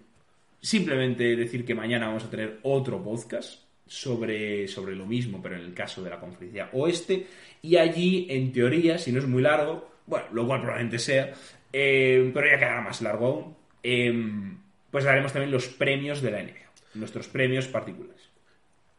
simplemente 0.62 1.36
decir 1.36 1.66
que 1.66 1.76
mañana 1.76 2.08
vamos 2.08 2.24
a 2.24 2.30
tener 2.30 2.60
otro 2.64 3.04
podcast 3.04 3.60
sobre, 3.86 4.68
sobre 4.68 4.96
lo 4.96 5.06
mismo, 5.06 5.42
pero 5.42 5.56
en 5.56 5.62
el 5.62 5.74
caso 5.74 6.02
de 6.04 6.10
la 6.10 6.20
conferencia 6.20 6.70
oeste. 6.74 7.28
Y 7.62 7.76
allí, 7.78 8.28
en 8.30 8.52
teoría, 8.52 8.98
si 8.98 9.12
no 9.12 9.20
es 9.20 9.26
muy 9.28 9.42
largo, 9.42 9.90
bueno, 10.08 10.26
lo 10.34 10.48
cual 10.48 10.62
probablemente 10.62 10.98
sea, 11.00 11.34
em, 11.72 12.34
pero 12.34 12.48
ya 12.48 12.58
quedará 12.58 12.82
más 12.82 13.02
largo 13.02 13.28
aún, 13.28 13.56
em, 13.84 14.58
pues 14.90 15.04
daremos 15.04 15.32
también 15.34 15.52
los 15.52 15.68
premios 15.68 16.22
de 16.22 16.32
la 16.32 16.40
NBA. 16.42 16.72
Nuestros 16.96 17.28
premios 17.28 17.68
particulares. 17.68 18.30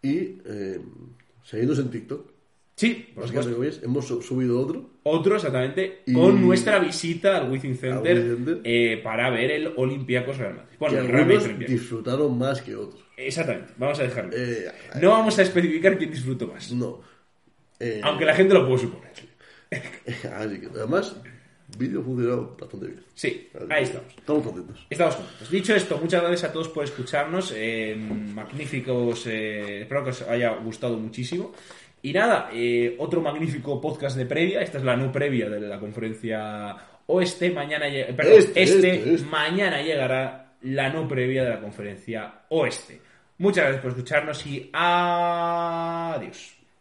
Y 0.02 0.38
eh, 0.46 0.80
seguidnos 1.42 1.78
en 1.80 1.90
TikTok. 1.90 2.30
Sí, 2.76 3.08
por 3.12 3.26
supuesto. 3.26 3.84
Hemos 3.84 4.06
su- 4.06 4.22
subido 4.22 4.60
otro. 4.60 4.88
Otro, 5.02 5.34
exactamente, 5.34 6.02
Y- 6.06 6.12
con 6.12 6.40
nuestra 6.40 6.78
visita 6.78 7.36
al 7.38 7.50
Wizzing 7.50 7.76
Center, 7.76 8.36
eh, 8.62 9.00
para 9.02 9.30
ver 9.30 9.50
el 9.50 9.72
Olympiacos 9.76 10.38
Real 10.38 10.54
Madrid. 10.54 10.70
que 10.70 10.76
Bueno, 10.78 10.98
el 11.00 11.08
Real 11.08 11.22
algunos 11.32 11.58
disfrutaron 11.58 12.38
más 12.38 12.62
que 12.62 12.76
otros. 12.76 13.02
Exactamente, 13.16 13.72
vamos 13.78 13.98
a 13.98 14.02
dejarlo. 14.04 14.30
Eh, 14.36 14.70
no 15.00 15.10
vamos 15.10 15.36
a 15.40 15.42
especificar 15.42 15.98
quién 15.98 16.12
disfrutó 16.12 16.46
más, 16.46 16.70
No. 16.70 17.00
Eh, 17.80 18.00
aunque 18.04 18.24
la 18.24 18.34
gente 18.36 18.54
lo 18.54 18.64
puede 18.66 18.78
suponer. 18.82 19.10
Así 20.34 20.60
que 20.60 20.66
además, 20.74 21.16
vídeo 21.76 22.02
funcionó 22.02 22.56
bastante 22.58 22.86
bien. 22.86 23.02
Sí, 23.14 23.48
ahí 23.70 23.84
estamos. 23.84 24.08
Estamos 24.16 24.42
contentos. 24.44 24.86
Estamos 24.88 25.16
contentos. 25.16 25.50
Dicho 25.50 25.74
esto, 25.74 25.98
muchas 25.98 26.22
gracias 26.22 26.44
a 26.44 26.52
todos 26.52 26.68
por 26.68 26.84
escucharnos. 26.84 27.52
eh, 27.54 27.94
magníficos. 27.96 29.26
eh, 29.26 29.82
espero 29.82 30.04
que 30.04 30.10
os 30.10 30.22
haya 30.22 30.50
gustado 30.56 30.96
muchísimo. 30.98 31.52
Y 32.00 32.12
nada, 32.12 32.48
eh, 32.52 32.94
otro 32.98 33.20
magnífico 33.20 33.80
podcast 33.80 34.16
de 34.16 34.24
previa. 34.26 34.62
Esta 34.62 34.78
es 34.78 34.84
la 34.84 34.96
no 34.96 35.10
previa 35.10 35.48
de 35.50 35.60
la 35.60 35.78
conferencia 35.80 36.76
oeste. 37.06 37.50
Mañana, 37.50 37.86
perdón, 38.16 38.34
Este, 38.38 38.62
este, 38.62 38.94
este, 38.94 39.14
este. 39.14 39.26
mañana 39.28 39.82
llegará 39.82 40.52
la 40.62 40.88
no 40.90 41.06
previa 41.08 41.44
de 41.44 41.50
la 41.50 41.60
conferencia 41.60 42.42
oeste. 42.50 43.00
Muchas 43.38 43.64
gracias 43.64 43.82
por 43.82 43.90
escucharnos 43.92 44.46
y 44.46 44.70
adiós. 44.72 46.57